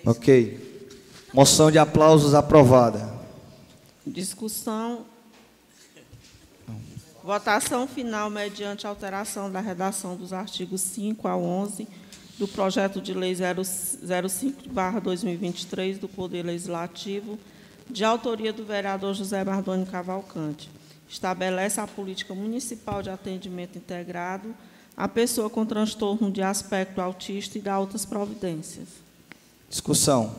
Ok. 0.07 0.79
Moção 1.33 1.70
de 1.70 1.79
aplausos 1.79 2.35
aprovada. 2.35 3.12
Discussão. 4.07 5.05
Votação 7.23 7.87
final 7.87 8.31
mediante 8.31 8.87
alteração 8.87 9.51
da 9.51 9.61
redação 9.61 10.16
dos 10.16 10.33
artigos 10.33 10.81
5 10.81 11.29
a 11.29 11.37
11 11.37 11.87
do 12.39 12.47
projeto 12.47 13.01
de 13.01 13.12
lei 13.12 13.35
0- 13.35 13.65
05/2023 14.05 15.98
do 15.98 16.09
Poder 16.09 16.44
Legislativo, 16.44 17.39
de 17.90 18.05
autoria 18.05 18.52
do 18.52 18.65
vereador 18.65 19.15
José 19.15 19.43
Mardoni 19.44 19.86
Cavalcante. 19.86 20.70
Estabelece 21.09 21.81
a 21.81 21.86
política 21.86 22.35
municipal 22.35 23.02
de 23.02 23.10
atendimento 23.10 23.78
integrado 23.78 24.55
à 24.97 25.09
pessoa 25.09 25.48
com 25.48 25.65
transtorno 25.65 26.31
de 26.31 26.43
aspecto 26.43 27.01
autista 27.01 27.56
e 27.56 27.60
dá 27.60 27.78
outras 27.78 28.05
providências. 28.05 28.89
Discussão. 29.69 30.35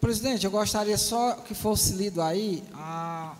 Presidente, 0.00 0.44
eu 0.44 0.50
gostaria 0.50 0.98
só 0.98 1.32
que 1.36 1.54
fosse 1.54 1.94
lido 1.94 2.20
aí 2.20 2.62
a, 2.74 3.36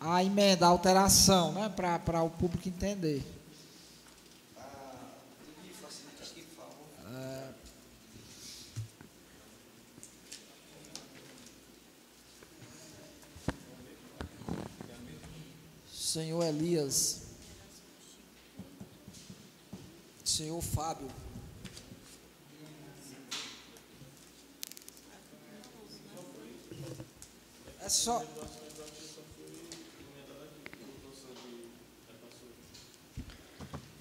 a 0.00 0.22
emenda, 0.22 0.66
a 0.66 0.68
alteração, 0.68 1.52
né, 1.52 1.68
para 1.68 2.22
o 2.22 2.30
público 2.30 2.68
entender. 2.68 3.22
É, 7.14 7.48
Senhor 16.14 16.44
Elias, 16.44 17.22
Senhor 20.24 20.62
Fábio. 20.62 21.08
É 27.82 27.88
só. 27.88 28.24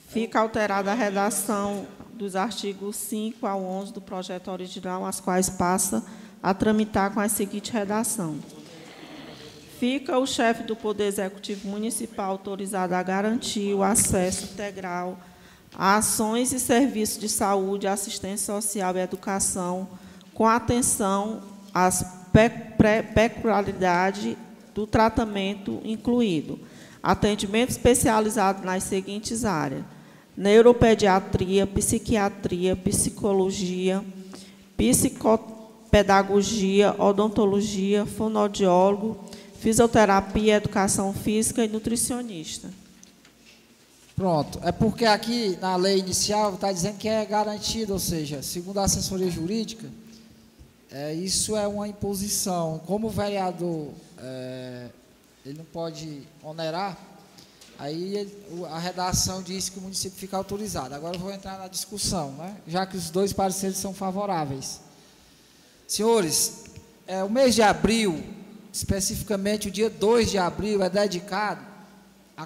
Fica 0.10 0.40
alterada 0.40 0.91
a 0.91 0.94
redação 0.94 1.88
dos 2.14 2.35
artigos 2.35 2.95
5 2.95 3.48
ao 3.48 3.64
11 3.64 3.91
do 3.91 4.02
projeto 4.02 4.52
original, 4.52 5.03
as 5.03 5.19
quais 5.19 5.49
passa 5.49 6.06
a 6.44 6.53
tramitar 6.53 7.11
com 7.11 7.19
a 7.19 7.27
seguinte 7.27 7.72
redação. 7.72 8.40
Fica 9.84 10.18
o 10.18 10.26
chefe 10.26 10.64
do 10.64 10.77
Poder 10.77 11.07
Executivo 11.07 11.68
Municipal 11.68 12.31
autorizado 12.31 12.95
a 12.95 13.03
garantir 13.03 13.73
o 13.73 13.84
acesso 13.84 14.53
integral 14.53 15.19
a 15.76 15.97
ações 15.97 16.53
e 16.53 16.60
serviços 16.61 17.19
de 17.19 17.27
saúde, 17.27 17.85
assistência 17.85 18.53
social 18.53 18.95
e 18.95 19.01
educação, 19.01 19.89
com 20.34 20.47
atenção 20.47 21.41
às 21.73 22.05
peculiaridades 23.14 24.38
do 24.73 24.88
tratamento 24.88 25.81
incluído. 25.84 26.57
Atendimento 27.03 27.72
especializado 27.72 28.65
nas 28.65 28.84
seguintes 28.84 29.43
áreas: 29.43 29.84
neuropediatria, 30.38 31.68
psiquiatria, 31.68 32.73
psicologia, 32.73 34.01
psicopedagogia, 34.77 36.95
odontologia, 36.97 38.05
fonoaudiólogo, 38.05 39.19
fisioterapia, 39.64 40.56
educação 40.56 41.14
física 41.14 41.64
e 41.64 41.69
nutricionista. 41.69 42.69
Pronto. 44.14 44.60
É 44.61 44.73
porque 44.73 45.06
aqui 45.06 45.57
na 45.61 45.77
lei 45.77 45.99
inicial 45.99 46.53
está 46.53 46.69
dizendo 46.69 46.98
que 46.98 47.07
é 47.07 47.26
garantido, 47.26 47.94
ou 47.94 47.99
seja, 47.99 48.44
segundo 48.44 48.81
a 48.81 48.84
assessoria 48.84 49.31
jurídica, 49.31 49.90
é, 50.91 51.14
isso 51.14 51.56
é 51.56 51.65
uma 51.65 51.88
imposição. 51.88 52.81
Como 52.85 53.07
o 53.07 53.10
vereador 53.10 53.88
é, 54.18 54.90
ele 55.45 55.60
não 55.60 55.65
pode 55.65 56.23
onerar, 56.44 56.98
aí 57.80 58.18
ele, 58.18 58.34
a 58.69 58.77
redação 58.77 59.41
diz 59.41 59.69
que 59.69 59.80
o 59.80 59.81
município 59.81 60.19
fica 60.19 60.35
autorizado. 60.35 60.94
Agora 60.94 61.15
eu 61.15 61.22
vou 61.22 61.31
entrar 61.31 61.57
na 61.57 61.69
discussão, 61.69 62.34
né? 62.34 62.57
já 62.68 62.85
que 62.85 62.98
os 62.98 63.10
dois 63.10 63.31
pareceres 63.31 63.77
são 63.77 63.94
favoráveis. 63.94 64.81
Senhores, 65.88 66.65
é, 67.07 67.23
o 67.23 67.30
mês 67.30 67.56
de 67.56 67.61
abril, 67.61 68.22
especificamente 68.74 69.70
o 69.70 69.72
dia 69.72 69.90
2 69.90 70.32
de 70.32 70.38
abril, 70.38 70.84
é 70.84 70.90
dedicado 70.90 71.66
à 72.36 72.45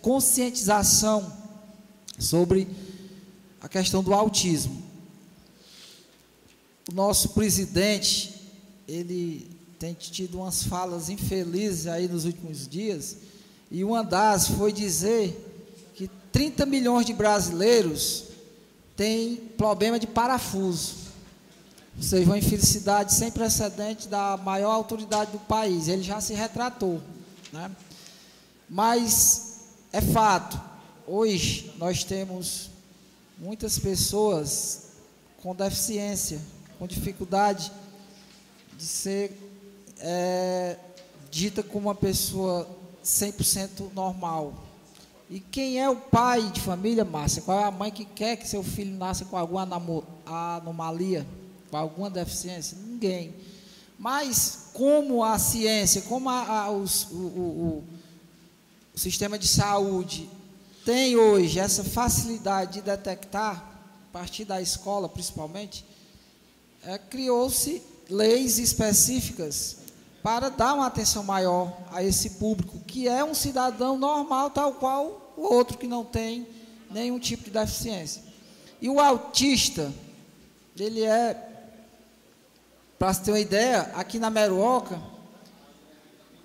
conscientização 0.00 1.30
sobre 2.18 2.66
a 3.60 3.68
questão 3.68 4.02
do 4.02 4.14
autismo 4.14 4.82
o 6.90 6.94
nosso 6.94 7.30
presidente, 7.30 8.34
ele 8.88 9.48
tem 9.78 9.94
tido 9.94 10.38
umas 10.38 10.64
falas 10.64 11.08
infelizes 11.08 11.86
aí 11.86 12.08
nos 12.08 12.24
últimos 12.24 12.66
dias, 12.66 13.16
e 13.70 13.84
uma 13.84 14.02
das 14.02 14.48
foi 14.48 14.72
dizer 14.72 15.90
que 15.94 16.08
30 16.30 16.66
milhões 16.66 17.06
de 17.06 17.12
brasileiros 17.12 18.24
têm 18.96 19.36
problema 19.56 19.98
de 19.98 20.06
parafuso. 20.06 21.01
Ou 21.96 22.02
seja, 22.02 22.24
uma 22.24 22.38
infelicidade 22.38 23.12
sem 23.12 23.30
precedente 23.30 24.08
da 24.08 24.36
maior 24.36 24.72
autoridade 24.72 25.32
do 25.32 25.38
país. 25.38 25.88
Ele 25.88 26.02
já 26.02 26.20
se 26.20 26.34
retratou. 26.34 27.00
Né? 27.52 27.70
Mas 28.68 29.60
é 29.92 30.00
fato, 30.00 30.60
hoje 31.06 31.72
nós 31.76 32.02
temos 32.04 32.70
muitas 33.38 33.78
pessoas 33.78 34.92
com 35.42 35.54
deficiência 35.54 36.40
com 36.82 36.86
dificuldade 36.88 37.70
de 38.76 38.82
ser 38.82 39.38
é, 40.00 40.76
dita 41.30 41.62
como 41.62 41.86
uma 41.86 41.94
pessoa 41.94 42.68
100% 43.04 43.92
normal. 43.94 44.52
E 45.30 45.38
quem 45.38 45.80
é 45.80 45.88
o 45.88 45.94
pai 45.94 46.42
de 46.50 46.60
família, 46.60 47.04
Márcia? 47.04 47.40
Qual 47.42 47.56
é 47.56 47.62
a 47.62 47.70
mãe 47.70 47.92
que 47.92 48.04
quer 48.04 48.36
que 48.36 48.48
seu 48.48 48.64
filho 48.64 48.96
nasça 48.96 49.24
com 49.24 49.36
alguma 49.36 49.62
anomalia, 50.26 51.24
alguma 51.80 52.10
deficiência? 52.10 52.76
Ninguém. 52.76 53.34
Mas 53.98 54.70
como 54.72 55.22
a 55.22 55.38
ciência, 55.38 56.02
como 56.02 56.28
a, 56.28 56.64
a, 56.64 56.70
os, 56.70 57.04
o, 57.10 57.16
o, 57.16 57.84
o 58.94 58.98
sistema 58.98 59.38
de 59.38 59.46
saúde 59.46 60.28
tem 60.84 61.16
hoje 61.16 61.58
essa 61.58 61.84
facilidade 61.84 62.74
de 62.74 62.82
detectar, 62.82 63.56
a 64.08 64.12
partir 64.12 64.44
da 64.44 64.60
escola 64.60 65.08
principalmente, 65.08 65.84
é, 66.84 66.98
criou-se 66.98 67.80
leis 68.10 68.58
específicas 68.58 69.76
para 70.22 70.48
dar 70.48 70.74
uma 70.74 70.86
atenção 70.86 71.24
maior 71.24 71.76
a 71.90 72.02
esse 72.02 72.30
público, 72.30 72.78
que 72.80 73.08
é 73.08 73.24
um 73.24 73.34
cidadão 73.34 73.98
normal, 73.98 74.50
tal 74.50 74.74
qual 74.74 75.32
o 75.36 75.42
outro 75.42 75.78
que 75.78 75.86
não 75.86 76.04
tem 76.04 76.46
nenhum 76.90 77.18
tipo 77.18 77.44
de 77.44 77.50
deficiência. 77.50 78.22
E 78.80 78.88
o 78.88 79.00
autista, 79.00 79.92
ele 80.76 81.02
é, 81.02 81.51
para 83.02 83.12
você 83.12 83.20
ter 83.24 83.30
uma 83.32 83.40
ideia, 83.40 83.90
aqui 83.96 84.16
na 84.16 84.30
Meruoca, 84.30 84.96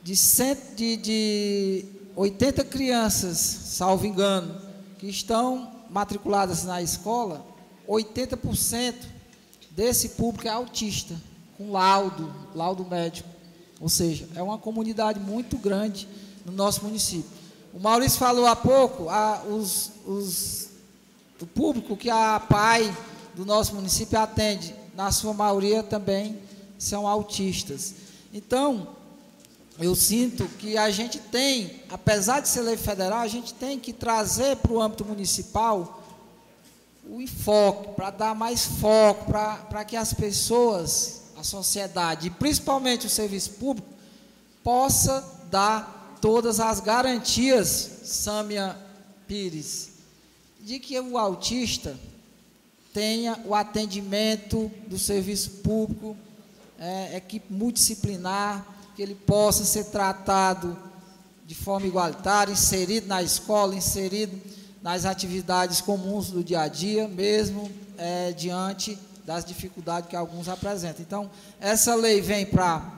de, 0.01 0.15
cento, 0.15 0.75
de, 0.75 0.97
de 0.97 1.85
80 2.15 2.63
crianças, 2.63 3.37
salvo 3.37 4.07
engano, 4.07 4.59
que 4.97 5.05
estão 5.05 5.71
matriculadas 5.87 6.63
na 6.63 6.81
escola, 6.81 7.45
80% 7.87 8.95
desse 9.69 10.09
público 10.09 10.47
é 10.47 10.49
autista, 10.49 11.13
com 11.59 11.71
laudo, 11.71 12.33
laudo 12.55 12.83
médico. 12.83 13.29
Ou 13.79 13.87
seja, 13.87 14.27
é 14.33 14.41
uma 14.41 14.57
comunidade 14.57 15.19
muito 15.19 15.59
grande 15.59 16.07
no 16.43 16.51
nosso 16.51 16.83
município. 16.83 17.29
O 17.71 17.79
Maurício 17.79 18.17
falou 18.17 18.47
há 18.47 18.55
pouco, 18.55 19.09
a, 19.09 19.43
os, 19.43 19.91
os, 20.07 20.69
o 21.39 21.45
público 21.45 21.95
que 21.95 22.09
a 22.09 22.39
PAI 22.39 22.91
do 23.35 23.45
nosso 23.45 23.75
município 23.75 24.17
atende, 24.19 24.73
na 24.95 25.11
sua 25.11 25.35
maioria 25.35 25.83
também 25.83 26.46
são 26.77 27.07
autistas. 27.07 27.95
Então, 28.33 28.95
eu 29.79 29.95
sinto 29.95 30.47
que 30.57 30.77
a 30.77 30.89
gente 30.89 31.19
tem, 31.19 31.81
apesar 31.89 32.39
de 32.39 32.47
ser 32.47 32.61
lei 32.61 32.77
federal, 32.77 33.19
a 33.19 33.27
gente 33.27 33.53
tem 33.53 33.79
que 33.79 33.93
trazer 33.93 34.57
para 34.57 34.71
o 34.71 34.81
âmbito 34.81 35.05
municipal 35.05 36.03
o 37.09 37.21
enfoque, 37.21 37.93
para 37.95 38.09
dar 38.09 38.35
mais 38.35 38.65
foco, 38.65 39.31
para 39.31 39.85
que 39.85 39.95
as 39.95 40.13
pessoas, 40.13 41.21
a 41.37 41.43
sociedade, 41.43 42.27
e 42.27 42.31
principalmente 42.31 43.05
o 43.05 43.09
serviço 43.09 43.51
público, 43.51 43.87
possa 44.63 45.23
dar 45.49 46.17
todas 46.21 46.59
as 46.59 46.79
garantias, 46.79 48.01
Sâmia 48.03 48.75
Pires, 49.27 49.91
de 50.59 50.79
que 50.79 50.99
o 50.99 51.17
autista 51.17 51.97
tenha 52.93 53.39
o 53.45 53.53
atendimento 53.53 54.71
do 54.87 54.97
serviço 54.97 55.51
público, 55.63 56.17
é, 56.79 57.17
equipe 57.17 57.51
multidisciplinar, 57.51 58.65
que 58.95 59.01
ele 59.01 59.15
possa 59.15 59.63
ser 59.63 59.85
tratado 59.85 60.77
de 61.45 61.55
forma 61.55 61.87
igualitária, 61.87 62.51
inserido 62.51 63.07
na 63.07 63.23
escola, 63.23 63.75
inserido 63.75 64.39
nas 64.81 65.05
atividades 65.05 65.81
comuns 65.81 66.29
do 66.29 66.43
dia 66.43 66.61
a 66.61 66.67
dia, 66.67 67.07
mesmo 67.07 67.71
é, 67.97 68.31
diante 68.31 68.97
das 69.25 69.43
dificuldades 69.43 70.09
que 70.09 70.15
alguns 70.15 70.47
apresentam. 70.47 71.01
Então, 71.01 71.31
essa 71.59 71.95
lei 71.95 72.21
vem 72.21 72.45
para 72.45 72.93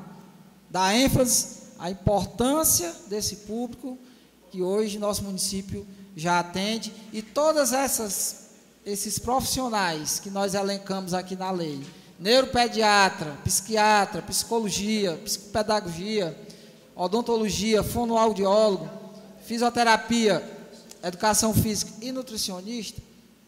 dar 0.70 0.94
ênfase 0.96 1.60
à 1.80 1.90
importância 1.90 2.94
desse 3.08 3.38
público 3.38 3.98
que 4.52 4.62
hoje 4.62 5.00
nosso 5.00 5.24
município 5.24 5.86
já 6.16 6.40
atende 6.40 6.94
e 7.14 7.22
todas 7.22 7.74
essas 7.74 8.50
esses 8.86 9.20
profissionais 9.20 10.20
que 10.20 10.30
nós 10.30 10.54
elencamos 10.54 11.14
aqui 11.14 11.36
na 11.36 11.52
lei 11.52 11.86
neuropediatra, 12.20 13.38
psiquiatra, 13.44 14.22
psicologia, 14.22 15.14
psicopedagogia, 15.24 16.38
odontologia, 16.96 17.82
fonoaudiólogo, 17.82 18.90
fisioterapia, 19.46 20.44
educação 21.02 21.54
física 21.54 21.94
e 22.02 22.12
nutricionista, 22.12 23.02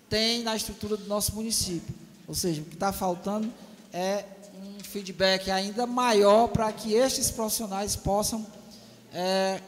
tem 0.09 0.41
na 0.43 0.55
estrutura 0.55 0.95
do 0.95 1.05
nosso 1.05 1.35
município. 1.35 1.93
Ou 2.27 2.33
seja, 2.33 2.61
o 2.61 2.65
que 2.65 2.75
está 2.75 2.93
faltando 2.93 3.51
é 3.91 4.23
um 4.55 4.83
feedback 4.83 5.51
ainda 5.51 5.85
maior 5.85 6.47
para 6.47 6.71
que 6.71 6.93
estes 6.93 7.29
profissionais 7.29 7.95
possam 7.95 8.45
é, 9.13 9.59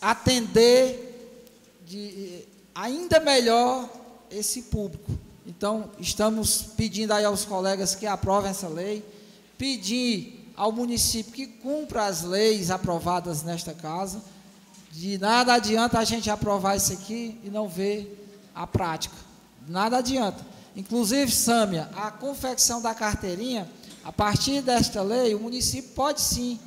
atender 0.00 1.14
de, 1.86 2.44
ainda 2.74 3.20
melhor 3.20 3.88
esse 4.30 4.62
público. 4.62 5.12
Então, 5.46 5.90
estamos 6.00 6.62
pedindo 6.76 7.12
aí 7.12 7.24
aos 7.24 7.44
colegas 7.44 7.94
que 7.94 8.06
aprovem 8.06 8.50
essa 8.50 8.68
lei, 8.68 9.04
pedir 9.58 10.52
ao 10.56 10.72
município 10.72 11.32
que 11.32 11.46
cumpra 11.46 12.06
as 12.06 12.22
leis 12.22 12.70
aprovadas 12.70 13.42
nesta 13.42 13.74
casa. 13.74 14.22
De 14.90 15.18
nada 15.18 15.54
adianta 15.54 15.98
a 15.98 16.04
gente 16.04 16.30
aprovar 16.30 16.76
isso 16.76 16.92
aqui 16.92 17.38
e 17.44 17.50
não 17.50 17.68
ver 17.68 18.26
a 18.54 18.66
prática. 18.66 19.16
Nada 19.68 19.98
adianta. 19.98 20.44
Inclusive, 20.76 21.30
Sâmia, 21.30 21.90
a 21.94 22.10
confecção 22.10 22.80
da 22.80 22.94
carteirinha, 22.94 23.68
a 24.02 24.12
partir 24.12 24.62
desta 24.62 25.02
lei, 25.02 25.34
o 25.34 25.40
município 25.40 25.90
pode 25.90 26.20
sim 26.20 26.58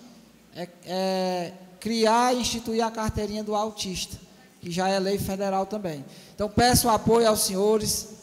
é, 0.56 0.70
é, 0.86 1.54
criar 1.80 2.34
e 2.34 2.42
instituir 2.42 2.86
a 2.86 2.92
carteirinha 2.92 3.44
do 3.44 3.56
autista, 3.56 4.18
que 4.62 4.70
já 4.70 4.88
é 4.88 5.00
lei 5.00 5.18
federal 5.18 5.66
também. 5.66 6.06
Então, 6.36 6.50
peço 6.50 6.90
apoio 6.90 7.28
aos 7.28 7.42
senhores 7.42 8.18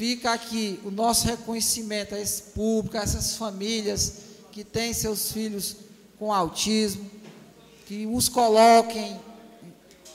Fica 0.00 0.32
aqui 0.32 0.80
o 0.82 0.90
nosso 0.90 1.26
reconhecimento 1.26 2.14
a 2.14 2.18
esse 2.18 2.54
público, 2.54 2.96
a 2.96 3.02
essas 3.02 3.36
famílias 3.36 4.14
que 4.50 4.64
têm 4.64 4.94
seus 4.94 5.30
filhos 5.30 5.76
com 6.18 6.32
autismo, 6.32 7.04
que 7.84 8.06
os 8.06 8.26
coloquem 8.26 9.20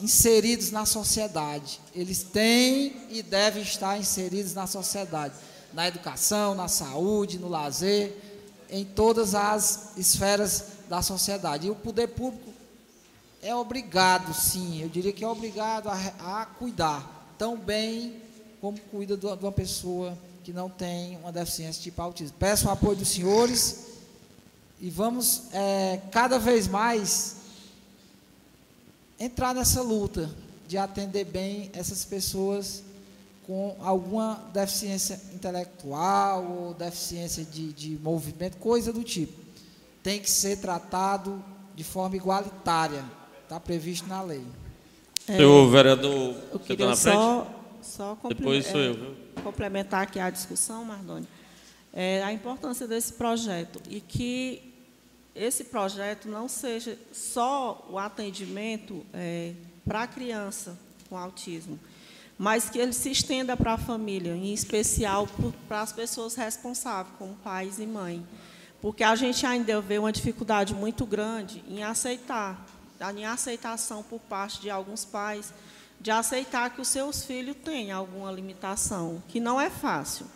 inseridos 0.01 0.71
na 0.71 0.87
sociedade. 0.87 1.79
Eles 1.93 2.23
têm 2.23 2.99
e 3.11 3.21
devem 3.21 3.61
estar 3.61 3.95
inseridos 3.99 4.55
na 4.55 4.65
sociedade, 4.65 5.35
na 5.71 5.87
educação, 5.87 6.55
na 6.55 6.67
saúde, 6.67 7.37
no 7.37 7.47
lazer, 7.47 8.11
em 8.71 8.83
todas 8.83 9.35
as 9.35 9.95
esferas 9.97 10.63
da 10.89 11.03
sociedade. 11.03 11.67
E 11.67 11.69
o 11.69 11.75
poder 11.75 12.07
público 12.07 12.51
é 13.39 13.55
obrigado, 13.55 14.33
sim, 14.33 14.81
eu 14.81 14.89
diria 14.89 15.13
que 15.13 15.23
é 15.23 15.27
obrigado 15.27 15.89
a, 15.89 16.41
a 16.41 16.45
cuidar 16.47 17.35
tão 17.37 17.55
bem 17.55 18.24
como 18.61 18.79
cuida 18.91 19.15
de 19.15 19.25
uma 19.25 19.51
pessoa 19.51 20.17
que 20.43 20.53
não 20.53 20.69
tem 20.69 21.17
uma 21.17 21.31
deficiência 21.31 21.81
tipo 21.81 22.01
autismo. 22.01 22.35
Peço 22.37 22.67
o 22.67 22.71
apoio 22.71 22.95
dos 22.95 23.09
senhores 23.09 23.85
e 24.79 24.89
vamos 24.89 25.43
é, 25.51 25.99
cada 26.11 26.37
vez 26.37 26.67
mais 26.67 27.37
entrar 29.19 29.55
nessa 29.55 29.81
luta 29.81 30.29
de 30.67 30.77
atender 30.77 31.25
bem 31.25 31.71
essas 31.73 32.05
pessoas 32.05 32.83
com 33.47 33.75
alguma 33.79 34.43
deficiência 34.53 35.19
intelectual 35.33 36.43
ou 36.43 36.73
deficiência 36.73 37.43
de, 37.43 37.71
de 37.73 37.97
movimento, 38.01 38.57
coisa 38.57 38.91
do 38.91 39.03
tipo. 39.03 39.33
Tem 40.01 40.19
que 40.19 40.29
ser 40.29 40.57
tratado 40.57 41.43
de 41.75 41.83
forma 41.83 42.15
igualitária, 42.15 43.03
está 43.43 43.59
previsto 43.59 44.07
na 44.07 44.21
lei. 44.21 44.43
É, 45.27 45.37
Senhor 45.37 45.69
vereador, 45.69 46.35
eu 46.51 46.59
tá 46.59 46.65
queria 46.65 46.95
só 46.95 47.47
só 47.85 48.17
Depois 48.27 48.65
sou 48.65 48.79
é, 48.79 48.89
eu, 48.89 49.15
complementar 49.43 50.03
aqui 50.03 50.19
a 50.19 50.29
discussão, 50.29 50.83
Mardoni, 50.83 51.27
é, 51.93 52.23
a 52.23 52.33
importância 52.33 52.87
desse 52.87 53.13
projeto 53.13 53.79
e 53.89 54.01
que 54.01 54.73
esse 55.35 55.65
projeto 55.65 56.27
não 56.27 56.47
seja 56.47 56.97
só 57.11 57.85
o 57.89 57.99
atendimento 57.99 59.05
é, 59.13 59.53
para 59.85 60.03
a 60.03 60.07
criança 60.07 60.77
com 61.09 61.17
autismo, 61.17 61.79
mas 62.37 62.69
que 62.69 62.79
ele 62.79 62.93
se 62.93 63.11
estenda 63.11 63.55
para 63.55 63.73
a 63.73 63.77
família, 63.77 64.33
em 64.33 64.53
especial 64.53 65.27
para 65.67 65.81
as 65.81 65.93
pessoas 65.93 66.35
responsáveis, 66.35 67.15
como 67.17 67.35
pais 67.35 67.79
e 67.79 67.85
mãe. 67.85 68.25
Porque 68.81 69.03
a 69.03 69.15
gente 69.15 69.45
ainda 69.45 69.79
vê 69.81 69.97
uma 69.97 70.11
dificuldade 70.11 70.73
muito 70.73 71.05
grande 71.05 71.63
em 71.67 71.83
aceitar, 71.83 72.65
em 73.15 73.25
aceitação 73.25 74.03
por 74.03 74.19
parte 74.21 74.61
de 74.61 74.69
alguns 74.69 75.05
pais 75.05 75.53
de 76.05 76.11
aceitar 76.11 76.69
que 76.69 76.79
os 76.79 76.87
seus 76.87 77.25
filhos 77.25 77.55
têm 77.65 77.91
alguma 77.91 78.31
limitação, 78.31 79.23
que 79.27 79.39
não 79.39 79.59
é 79.59 79.71
fácil. 79.71 80.27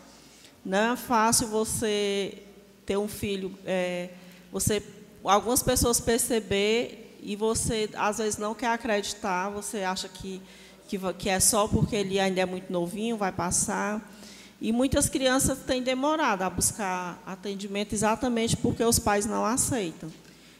Não 0.64 0.94
é 0.94 0.96
fácil 0.96 1.46
você 1.46 2.42
ter 2.84 2.96
um 2.96 3.06
filho, 3.06 3.56
é, 3.64 4.10
você, 4.50 4.82
algumas 5.22 5.62
pessoas 5.62 6.00
perceber 6.00 7.16
e 7.22 7.36
você 7.36 7.88
às 7.94 8.18
vezes 8.18 8.36
não 8.36 8.52
quer 8.52 8.72
acreditar, 8.72 9.48
você 9.48 9.84
acha 9.84 10.08
que, 10.08 10.42
que, 10.88 10.98
que 11.12 11.28
é 11.28 11.38
só 11.38 11.68
porque 11.68 11.94
ele 11.94 12.18
ainda 12.18 12.40
é 12.40 12.46
muito 12.46 12.72
novinho, 12.72 13.16
vai 13.16 13.30
passar. 13.30 14.12
E 14.60 14.72
muitas 14.72 15.08
crianças 15.08 15.60
têm 15.60 15.84
demorado 15.84 16.42
a 16.42 16.50
buscar 16.50 17.22
atendimento 17.24 17.92
exatamente 17.92 18.56
porque 18.56 18.82
os 18.82 18.98
pais 18.98 19.24
não 19.24 19.44
aceitam. 19.44 20.10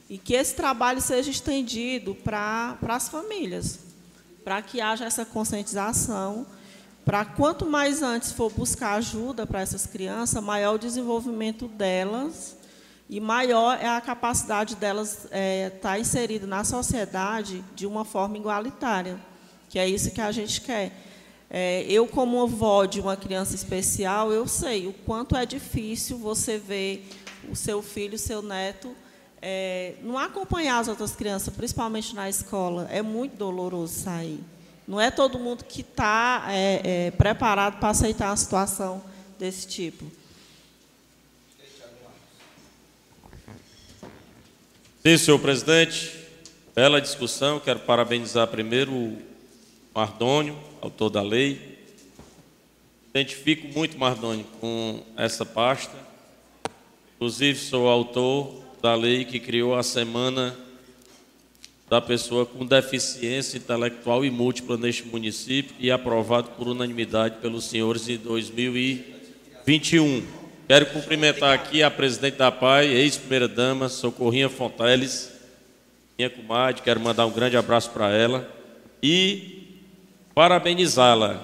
E 0.09 0.16
que 0.16 0.35
esse 0.35 0.55
trabalho 0.55 1.01
seja 1.01 1.32
estendido 1.32 2.15
para 2.15 2.78
as 2.89 3.09
famílias, 3.09 3.90
para 4.45 4.62
que 4.62 4.81
haja 4.81 5.05
essa 5.05 5.25
conscientização, 5.25 6.47
para 7.05 7.25
quanto 7.25 7.67
mais 7.67 8.03
antes 8.03 8.33
for 8.33 8.51
buscar 8.53 8.95
ajuda 8.95 9.47
para 9.47 9.61
essas 9.61 9.87
crianças, 9.87 10.43
maior 10.43 10.75
o 10.75 10.79
desenvolvimento 10.79 11.67
delas 11.67 12.57
e 13.09 13.19
maior 13.19 13.77
é 13.81 13.89
a 13.89 14.01
capacidade 14.01 14.77
delas 14.77 15.27
é, 15.33 15.67
estar 15.67 15.91
tá 15.91 15.99
inseridas 15.99 16.49
na 16.49 16.62
sociedade 16.62 17.65
de 17.75 17.87
uma 17.87 18.05
forma 18.05 18.37
igualitária, 18.37 19.19
que 19.69 19.79
é 19.79 19.89
isso 19.89 20.12
que 20.12 20.21
a 20.21 20.31
gente 20.31 20.61
quer. 20.61 20.93
É, 21.51 21.85
eu, 21.89 22.07
como 22.07 22.41
avó 22.41 22.85
de 22.85 23.01
uma 23.01 23.17
criança 23.17 23.57
especial, 23.57 24.33
eu 24.33 24.47
sei 24.47 24.87
o 24.87 24.93
quanto 24.93 25.37
é 25.37 25.45
difícil 25.45 26.17
você 26.19 26.57
ver 26.59 27.11
o 27.51 27.57
seu 27.57 27.83
filho, 27.83 28.15
o 28.15 28.19
seu 28.19 28.41
neto, 28.41 28.95
é, 29.43 29.95
não 30.03 30.19
acompanhar 30.19 30.79
as 30.79 30.89
outras 30.89 31.15
crianças, 31.15 31.55
principalmente 31.55 32.15
na 32.15 32.29
escola, 32.29 32.87
é 32.91 33.01
muito 33.01 33.37
doloroso 33.37 33.95
sair. 33.95 34.41
Não 34.87 35.01
é 35.01 35.11
todo 35.11 35.39
mundo 35.39 35.65
que 35.65 35.83
está 35.83 36.47
é, 36.49 37.07
é, 37.07 37.11
preparado 37.12 37.79
para 37.79 37.91
aceitar 37.91 38.31
uma 38.31 38.37
situação 38.37 39.03
desse 39.39 39.67
tipo. 39.67 40.05
Sim, 45.03 45.17
senhor 45.17 45.39
presidente. 45.39 46.19
Bela 46.75 47.01
discussão. 47.01 47.59
Quero 47.59 47.81
parabenizar 47.81 48.47
primeiro 48.49 48.93
o 48.93 49.23
Mardônio, 49.95 50.59
autor 50.83 51.09
da 51.09 51.23
lei. 51.23 51.79
Identifico 53.11 53.67
muito, 53.69 53.99
Mardônio, 53.99 54.45
com 54.61 55.03
essa 55.17 55.47
pasta. 55.47 55.97
Inclusive, 57.17 57.59
sou 57.59 57.89
autor 57.89 58.62
da 58.81 58.94
lei 58.94 59.27
que 59.27 59.39
criou 59.39 59.74
a 59.74 59.82
Semana 59.82 60.57
da 61.89 62.01
Pessoa 62.01 62.47
com 62.47 62.65
Deficiência 62.65 63.59
Intelectual 63.59 64.24
e 64.24 64.31
Múltipla 64.31 64.78
neste 64.78 65.07
município 65.07 65.77
e 65.78 65.90
aprovado 65.90 66.48
por 66.51 66.66
unanimidade 66.66 67.36
pelos 67.43 67.65
senhores 67.65 68.09
em 68.09 68.16
2021. 68.16 70.24
Quero 70.66 70.86
cumprimentar 70.86 71.52
aqui 71.52 71.82
a 71.82 71.90
presidente 71.90 72.36
da 72.36 72.51
PAI, 72.51 72.86
ex-primeira-dama, 72.86 73.90
Socorrinha 73.90 74.48
Fonteles, 74.48 75.31
minha 76.16 76.31
comadre, 76.31 76.81
quero 76.82 77.01
mandar 77.01 77.27
um 77.27 77.32
grande 77.32 77.59
abraço 77.59 77.90
para 77.90 78.11
ela 78.11 78.51
e 79.02 79.77
parabenizá-la 80.35 81.35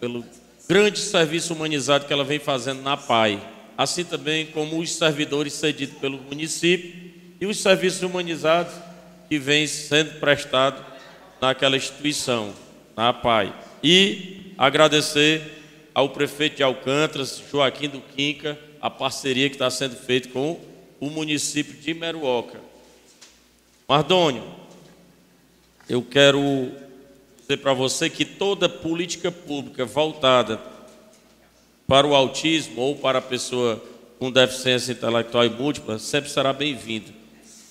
pelo 0.00 0.24
grande 0.68 0.98
serviço 0.98 1.54
humanizado 1.54 2.06
que 2.06 2.12
ela 2.12 2.24
vem 2.24 2.40
fazendo 2.40 2.82
na 2.82 2.96
PAI 2.96 3.40
assim 3.80 4.04
também 4.04 4.44
como 4.44 4.78
os 4.78 4.92
servidores 4.92 5.54
cedidos 5.54 5.96
pelo 5.96 6.18
município 6.18 6.92
e 7.40 7.46
os 7.46 7.60
serviços 7.60 8.02
humanizados 8.02 8.74
que 9.26 9.38
vêm 9.38 9.66
sendo 9.66 10.20
prestados 10.20 10.82
naquela 11.40 11.78
instituição, 11.78 12.52
na 12.94 13.10
PAI. 13.10 13.54
E 13.82 14.52
agradecer 14.58 15.62
ao 15.94 16.10
prefeito 16.10 16.56
de 16.56 16.62
Alcântara, 16.62 17.24
Joaquim 17.50 17.88
do 17.88 18.02
Quinca, 18.02 18.58
a 18.82 18.90
parceria 18.90 19.48
que 19.48 19.54
está 19.54 19.70
sendo 19.70 19.96
feita 19.96 20.28
com 20.28 20.60
o 21.00 21.08
município 21.08 21.72
de 21.72 21.94
Meruoca. 21.94 22.60
Mardônio, 23.88 24.44
eu 25.88 26.02
quero 26.02 26.70
dizer 27.40 27.56
para 27.56 27.72
você 27.72 28.10
que 28.10 28.26
toda 28.26 28.68
política 28.68 29.32
pública 29.32 29.86
voltada 29.86 30.60
para 31.90 32.06
o 32.06 32.14
autismo 32.14 32.82
ou 32.82 32.94
para 32.94 33.18
a 33.18 33.20
pessoa 33.20 33.82
com 34.16 34.30
deficiência 34.30 34.92
intelectual 34.92 35.44
e 35.44 35.50
múltipla, 35.50 35.98
sempre 35.98 36.30
será 36.30 36.52
bem-vindo. 36.52 37.12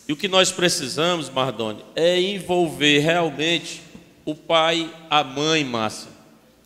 E 0.10 0.12
o 0.12 0.18
que 0.18 0.28
nós 0.28 0.52
precisamos, 0.52 1.30
Mardoni, 1.30 1.80
é 1.96 2.20
envolver 2.20 3.00
realmente 3.00 3.82
o 4.26 4.36
pai, 4.36 4.94
a 5.10 5.24
mãe, 5.24 5.64
Márcia, 5.64 6.12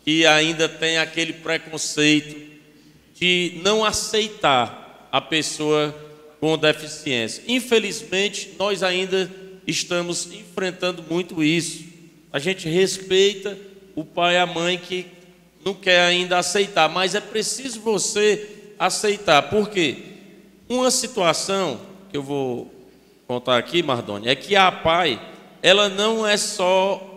que 0.04 0.26
ainda 0.26 0.68
tem 0.68 0.98
aquele 0.98 1.32
preconceito 1.32 2.34
de 3.14 3.60
não 3.62 3.84
aceitar 3.84 5.08
a 5.12 5.20
pessoa 5.20 5.94
com 6.40 6.58
deficiência. 6.58 7.44
Infelizmente, 7.46 8.50
nós 8.58 8.82
ainda 8.82 9.30
estamos 9.64 10.26
enfrentando 10.32 11.04
muito 11.08 11.40
isso. 11.40 11.84
A 12.32 12.40
gente 12.40 12.68
respeita 12.68 13.56
o 13.94 14.04
pai 14.04 14.34
e 14.34 14.38
a 14.38 14.44
mãe 14.44 14.76
que 14.76 15.06
não 15.64 15.72
quer 15.72 16.00
ainda 16.00 16.38
aceitar, 16.38 16.88
mas 16.88 17.14
é 17.14 17.20
preciso 17.20 17.80
você 17.80 18.72
aceitar. 18.78 19.42
Por 19.48 19.70
quê? 19.70 19.96
Uma 20.68 20.90
situação 20.90 21.80
que 22.10 22.16
eu 22.16 22.22
vou 22.22 22.70
contar 23.26 23.56
aqui, 23.56 23.82
Mardoni, 23.82 24.28
é 24.28 24.34
que 24.34 24.54
a 24.54 24.70
pai, 24.70 25.20
ela 25.62 25.88
não 25.88 26.26
é 26.26 26.36
só 26.36 27.10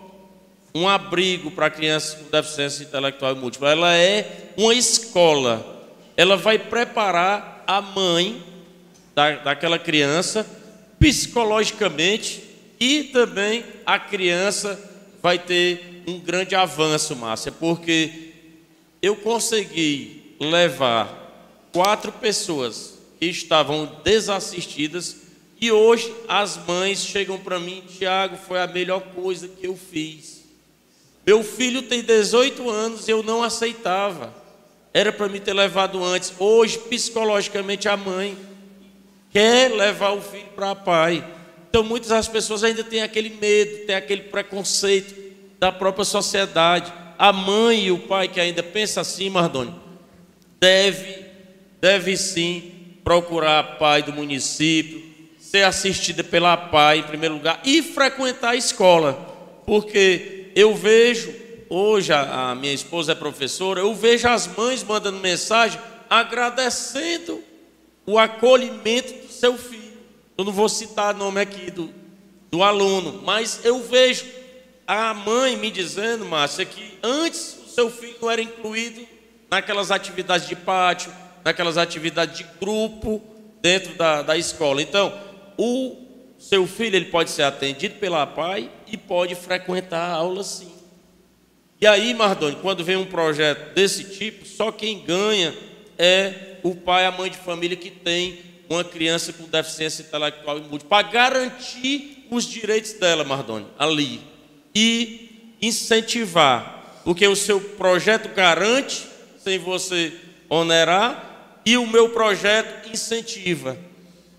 um 0.74 0.88
abrigo 0.88 1.52
para 1.52 1.70
crianças 1.70 2.14
com 2.14 2.30
deficiência 2.30 2.84
intelectual 2.84 3.36
múltipla, 3.36 3.72
ela 3.72 3.96
é 3.96 4.52
uma 4.56 4.74
escola. 4.74 5.76
Ela 6.16 6.38
vai 6.38 6.58
preparar 6.58 7.64
a 7.68 7.82
mãe 7.82 8.42
da, 9.14 9.32
daquela 9.32 9.78
criança 9.78 10.46
psicologicamente 11.00 12.44
e 12.80 13.06
também 13.06 13.64
a 13.86 14.00
criança 14.00 14.80
vai 15.22 15.38
ter 15.38 16.04
um 16.08 16.20
grande 16.20 16.56
avanço, 16.56 17.16
Márcia, 17.16 17.52
porque 17.52 18.27
eu 19.02 19.16
consegui 19.16 20.36
levar 20.40 21.70
quatro 21.72 22.12
pessoas 22.12 22.98
que 23.20 23.26
estavam 23.26 24.00
desassistidas 24.04 25.28
e 25.60 25.72
hoje 25.72 26.14
as 26.28 26.58
mães 26.68 27.04
chegam 27.04 27.38
para 27.40 27.60
mim, 27.60 27.84
Tiago, 27.88 28.38
foi 28.38 28.60
a 28.60 28.68
melhor 28.68 29.02
coisa 29.16 29.48
que 29.48 29.66
eu 29.66 29.76
fiz. 29.76 30.44
Meu 31.26 31.44
filho 31.44 31.82
tem 31.82 32.02
18 32.02 32.70
anos 32.70 33.08
e 33.08 33.12
eu 33.12 33.24
não 33.24 33.44
aceitava. 33.44 34.34
Era 34.94 35.12
para 35.12 35.28
me 35.28 35.40
ter 35.40 35.54
levado 35.54 36.04
antes. 36.04 36.32
Hoje, 36.40 36.78
psicologicamente, 36.78 37.90
a 37.90 37.98
mãe 37.98 38.38
quer 39.32 39.72
levar 39.72 40.12
o 40.12 40.22
filho 40.22 40.48
para 40.56 40.74
pai. 40.74 41.26
Então, 41.70 41.84
muitas 41.84 42.10
das 42.10 42.28
pessoas 42.28 42.64
ainda 42.64 42.84
têm 42.84 43.02
aquele 43.02 43.30
medo, 43.30 43.86
têm 43.86 43.96
aquele 43.96 44.24
preconceito 44.24 45.14
da 45.60 45.72
própria 45.72 46.06
sociedade. 46.06 46.94
A 47.18 47.34
mãe 47.34 47.86
e 47.86 47.92
o 47.92 48.00
pai 48.00 48.28
que 48.28 48.40
ainda 48.40 48.62
pensa 48.62 49.02
assim, 49.02 49.30
Mardoni, 49.30 49.74
deve, 50.60 51.26
deve 51.82 52.16
sim 52.16 52.72
procurar 53.04 53.78
pai 53.78 54.04
do 54.04 54.14
município, 54.14 55.04
ser 55.40 55.64
assistida 55.64 56.24
pela 56.24 56.58
pai 56.58 57.00
em 57.00 57.04
primeiro 57.04 57.36
lugar 57.36 57.62
e 57.64 57.82
frequentar 57.82 58.50
a 58.50 58.56
escola, 58.56 59.14
porque 59.66 60.52
eu 60.56 60.76
vejo 60.76 61.34
hoje 61.70 62.12
a, 62.12 62.52
a 62.52 62.56
minha 62.56 62.74
esposa 62.74 63.14
é 63.14 63.16
professora, 63.16 63.80
eu 63.80 63.94
vejo 63.96 64.28
as 64.28 64.48
mães 64.48 64.84
mandando 64.84 65.20
mensagem 65.20 65.80
agradecendo 66.10 67.42
o 68.06 68.18
acolhimento 68.18 69.26
do 69.26 69.32
seu 69.32 69.58
filho. 69.58 69.98
Eu 70.38 70.46
não 70.46 70.52
vou 70.52 70.70
citar 70.70 71.14
o 71.14 71.18
nome 71.18 71.42
aqui 71.42 71.72
do, 71.72 71.90
do 72.52 72.64
aluno, 72.64 73.22
mas 73.24 73.62
eu 73.64 73.82
vejo 73.84 74.26
a 74.88 75.14
mãe 75.14 75.58
me 75.58 75.70
dizendo, 75.70 76.24
Márcia, 76.24 76.66
que 76.66 76.98
antes 77.04 77.58
o 77.68 77.70
seu 77.70 77.92
filho 77.92 78.16
não 78.22 78.32
era 78.32 78.42
incluído 78.42 79.06
naquelas 79.52 79.92
atividades 79.92 80.48
de 80.48 80.56
pátio, 80.56 81.12
naquelas 81.44 81.78
atividades 81.78 82.38
de 82.38 82.46
grupo 82.60 83.22
dentro 83.62 83.96
da, 83.96 84.22
da 84.22 84.38
escola. 84.38 84.82
Então, 84.82 85.14
o 85.58 85.98
seu 86.40 86.66
filho 86.66 86.96
ele 86.96 87.06
pode 87.06 87.30
ser 87.30 87.44
atendido 87.44 87.96
pela 87.96 88.26
pai 88.26 88.72
e 88.88 88.96
pode 88.96 89.36
frequentar 89.36 90.10
a 90.10 90.14
aula 90.14 90.44
sim. 90.44 90.72
E 91.82 91.86
aí, 91.86 92.14
Mardoni, 92.14 92.56
quando 92.62 92.84
vem 92.84 92.96
um 92.96 93.06
projeto 93.06 93.74
desse 93.74 94.06
tipo, 94.06 94.46
só 94.46 94.72
quem 94.72 95.04
ganha 95.04 95.54
é 95.98 96.58
o 96.64 96.74
pai 96.74 97.06
a 97.06 97.12
mãe 97.12 97.30
de 97.30 97.38
família 97.38 97.76
que 97.76 97.92
tem 97.92 98.40
uma 98.70 98.84
criança 98.84 99.32
com 99.34 99.44
deficiência 99.44 100.02
intelectual 100.02 100.58
e 100.58 100.62
múltipla, 100.62 100.90
para 100.90 101.08
garantir 101.08 102.28
os 102.32 102.46
direitos 102.46 102.94
dela, 102.94 103.24
Mardoni, 103.24 103.68
ali. 103.78 104.37
E 104.74 105.56
incentivar, 105.62 107.02
porque 107.04 107.28
o 107.28 107.36
seu 107.36 107.60
projeto 107.60 108.34
garante, 108.36 109.08
sem 109.44 109.58
você 109.58 110.14
onerar, 110.50 111.60
e 111.66 111.78
o 111.78 111.86
meu 111.88 112.10
projeto 112.10 112.90
incentiva. 112.90 113.78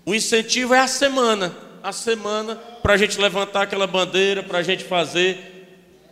O 0.05 0.15
incentivo 0.15 0.73
é 0.73 0.79
a 0.79 0.87
semana, 0.87 1.53
a 1.83 1.91
semana 1.91 2.55
para 2.81 2.93
a 2.93 2.97
gente 2.97 3.19
levantar 3.19 3.63
aquela 3.63 3.85
bandeira, 3.85 4.41
para 4.41 4.59
a 4.59 4.63
gente 4.63 4.83
fazer 4.83 5.67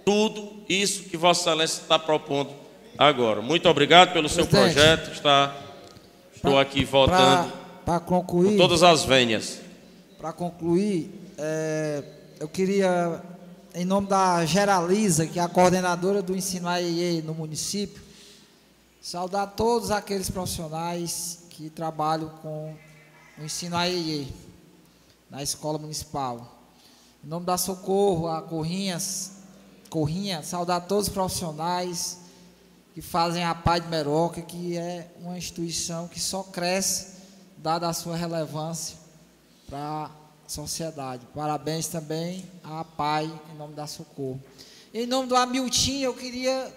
tudo 0.06 0.64
isso 0.70 1.04
que 1.04 1.18
Vossa 1.18 1.50
Excelência 1.50 1.82
está 1.82 1.98
propondo 1.98 2.52
agora. 2.98 3.42
Muito 3.42 3.68
obrigado 3.68 4.14
pelo 4.14 4.30
seu 4.30 4.46
Presidente, 4.46 4.76
projeto. 4.76 5.12
Está, 5.14 5.56
estou 6.36 6.52
pra- 6.52 6.62
aqui 6.62 6.84
votando 6.86 7.52
Para 7.86 8.00
concluir, 8.00 8.52
com 8.52 8.58
todas 8.58 8.84
as 8.84 9.04
vênias. 9.06 9.60
para 10.20 10.32
concluir, 10.34 11.10
é, 11.38 12.04
eu 12.40 12.48
queria, 12.48 13.22
em 13.74 13.86
nome 13.86 14.08
da 14.08 14.46
Geralisa, 14.46 15.26
que 15.26 15.40
é 15.40 15.42
a 15.42 15.48
coordenadora 15.48 16.22
do 16.22 16.36
ensino 16.36 16.68
AEE 16.68 17.22
no 17.22 17.34
município, 17.34 18.02
saudar 19.02 19.48
todos 19.56 19.92
aqueles 19.92 20.30
profissionais 20.30 21.40
que 21.50 21.70
trabalham 21.70 22.30
com 22.42 22.76
o 23.38 23.44
ensino 23.44 23.76
AEE 23.76 24.34
na 25.30 25.44
escola 25.44 25.78
municipal. 25.78 26.56
Em 27.24 27.28
nome 27.28 27.46
da 27.46 27.58
Socorro, 27.58 28.28
a 28.28 28.42
Corrinhas, 28.42 29.32
Corrinha, 29.90 30.44
saudar 30.44 30.82
todos 30.88 31.08
os 31.08 31.14
profissionais 31.14 32.20
que 32.94 33.02
fazem 33.02 33.44
a 33.44 33.54
Pai 33.54 33.80
de 33.80 33.88
Meroca, 33.88 34.42
que 34.42 34.78
é 34.78 35.12
uma 35.22 35.38
instituição 35.38 36.08
que 36.08 36.20
só 36.20 36.44
cresce 36.44 37.18
dada 37.58 37.88
a 37.88 37.94
sua 37.94 38.16
relevância 38.16 38.98
para 39.70 40.10
sociedade. 40.48 41.28
Parabéns 41.36 41.88
também 41.88 42.46
à 42.64 42.84
PAI, 42.84 43.26
em 43.54 43.58
nome 43.58 43.76
da 43.76 43.86
Socorro. 43.86 44.42
Em 44.94 45.06
nome 45.06 45.28
do 45.28 45.36
Amiltim, 45.36 46.00
eu 46.00 46.14
queria 46.14 46.74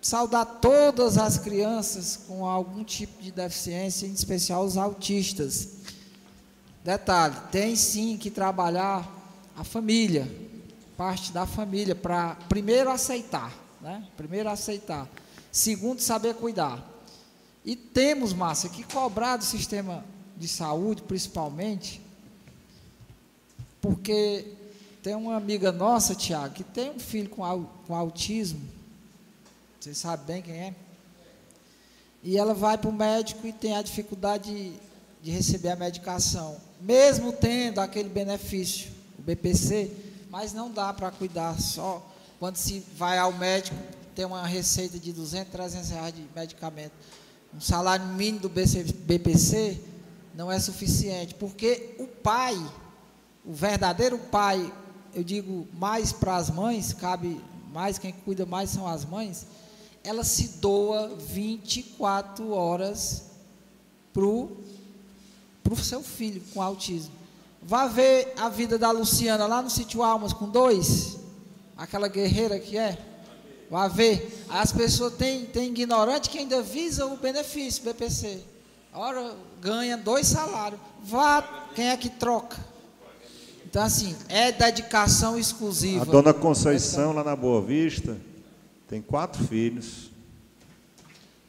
saudar 0.00 0.44
todas 0.44 1.16
as 1.16 1.38
crianças 1.38 2.18
com 2.26 2.44
algum 2.44 2.82
tipo 2.82 3.22
de 3.22 3.30
deficiência, 3.30 4.06
em 4.06 4.12
especial 4.12 4.64
os 4.64 4.76
autistas. 4.76 5.68
Detalhe, 6.84 7.36
tem 7.52 7.76
sim 7.76 8.18
que 8.18 8.28
trabalhar 8.28 9.08
a 9.56 9.62
família, 9.62 10.28
parte 10.96 11.30
da 11.30 11.46
família, 11.46 11.94
para 11.94 12.34
primeiro 12.48 12.90
aceitar, 12.90 13.52
né? 13.80 14.04
Primeiro 14.16 14.48
aceitar. 14.50 15.08
Segundo, 15.52 16.00
saber 16.00 16.34
cuidar. 16.34 16.84
E 17.64 17.76
temos, 17.76 18.32
Márcia, 18.32 18.68
que 18.68 18.82
cobrar 18.82 19.36
do 19.36 19.44
sistema 19.44 20.04
de 20.36 20.48
saúde, 20.48 21.02
principalmente, 21.02 22.01
porque 23.82 24.46
tem 25.02 25.16
uma 25.16 25.36
amiga 25.36 25.72
nossa, 25.72 26.14
Tiago, 26.14 26.54
que 26.54 26.62
tem 26.62 26.92
um 26.92 27.00
filho 27.00 27.28
com, 27.28 27.66
com 27.86 27.94
autismo, 27.94 28.60
você 29.78 29.92
sabe 29.92 30.24
bem 30.24 30.40
quem 30.40 30.54
é, 30.54 30.74
e 32.22 32.38
ela 32.38 32.54
vai 32.54 32.78
para 32.78 32.88
o 32.88 32.92
médico 32.92 33.44
e 33.44 33.52
tem 33.52 33.76
a 33.76 33.82
dificuldade 33.82 34.54
de, 34.54 34.72
de 35.20 35.30
receber 35.32 35.70
a 35.70 35.76
medicação, 35.76 36.56
mesmo 36.80 37.32
tendo 37.32 37.80
aquele 37.80 38.08
benefício, 38.08 38.92
o 39.18 39.22
BPC, 39.22 39.90
mas 40.30 40.52
não 40.52 40.70
dá 40.70 40.92
para 40.92 41.10
cuidar 41.10 41.60
só. 41.60 42.08
Quando 42.38 42.56
se 42.56 42.84
vai 42.96 43.18
ao 43.18 43.32
médico, 43.32 43.76
tem 44.14 44.24
uma 44.24 44.46
receita 44.46 44.98
de 44.98 45.12
200, 45.12 45.52
300 45.52 45.90
reais 45.90 46.14
de 46.14 46.24
medicamento. 46.34 46.92
Um 47.54 47.60
salário 47.60 48.06
mínimo 48.06 48.40
do 48.40 48.48
BPC 48.48 49.80
não 50.34 50.50
é 50.50 50.58
suficiente, 50.58 51.34
porque 51.34 51.94
o 51.98 52.06
pai, 52.06 52.56
o 53.44 53.52
verdadeiro 53.52 54.18
pai, 54.18 54.72
eu 55.14 55.24
digo 55.24 55.66
mais 55.74 56.12
para 56.12 56.36
as 56.36 56.50
mães, 56.50 56.92
cabe 56.92 57.40
mais, 57.72 57.98
quem 57.98 58.12
cuida 58.12 58.46
mais 58.46 58.70
são 58.70 58.86
as 58.86 59.04
mães, 59.04 59.46
ela 60.04 60.24
se 60.24 60.58
doa 60.58 61.14
24 61.16 62.50
horas 62.50 63.24
para 64.12 64.24
o 64.24 64.56
seu 65.76 66.02
filho 66.02 66.42
com 66.52 66.60
autismo. 66.60 67.12
Vá 67.62 67.86
ver 67.86 68.32
a 68.36 68.48
vida 68.48 68.78
da 68.78 68.90
Luciana 68.90 69.46
lá 69.46 69.62
no 69.62 69.70
sítio 69.70 70.02
Almas 70.02 70.32
com 70.32 70.48
dois, 70.48 71.18
aquela 71.76 72.08
guerreira 72.08 72.58
que 72.58 72.76
é. 72.76 72.98
Vá 73.70 73.88
ver. 73.88 74.44
As 74.50 74.72
pessoas 74.72 75.14
têm, 75.14 75.46
têm 75.46 75.70
ignorante 75.70 76.28
que 76.28 76.38
ainda 76.38 76.60
visa 76.60 77.06
o 77.06 77.16
benefício, 77.16 77.84
BPC. 77.84 78.42
Ora, 78.92 79.34
ganha 79.60 79.96
dois 79.96 80.26
salários. 80.26 80.80
Vá, 81.02 81.68
quem 81.74 81.88
é 81.88 81.96
que 81.96 82.10
troca? 82.10 82.71
Então, 83.72 83.84
assim, 83.84 84.14
é 84.28 84.52
dedicação 84.52 85.38
exclusiva. 85.38 86.02
A 86.02 86.04
dona 86.04 86.34
Conceição, 86.34 87.14
lá 87.14 87.24
na 87.24 87.34
Boa 87.34 87.62
Vista, 87.62 88.18
tem 88.86 89.00
quatro 89.00 89.42
filhos. 89.46 90.10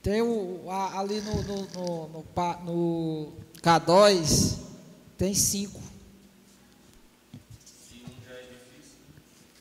Tem 0.02 0.22
o, 0.22 0.62
a- 0.70 1.00
ali 1.02 1.20
no, 1.20 1.44
no, 1.44 1.68
no, 1.74 2.08
no, 2.08 2.24
no 2.64 3.34
K2, 3.62 4.56
tem 5.18 5.34
cinco. 5.34 5.82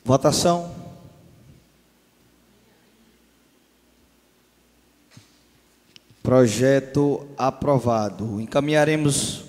Votação. 0.05 0.73
Projeto 6.21 7.27
aprovado. 7.37 8.39
Encaminharemos 8.39 9.43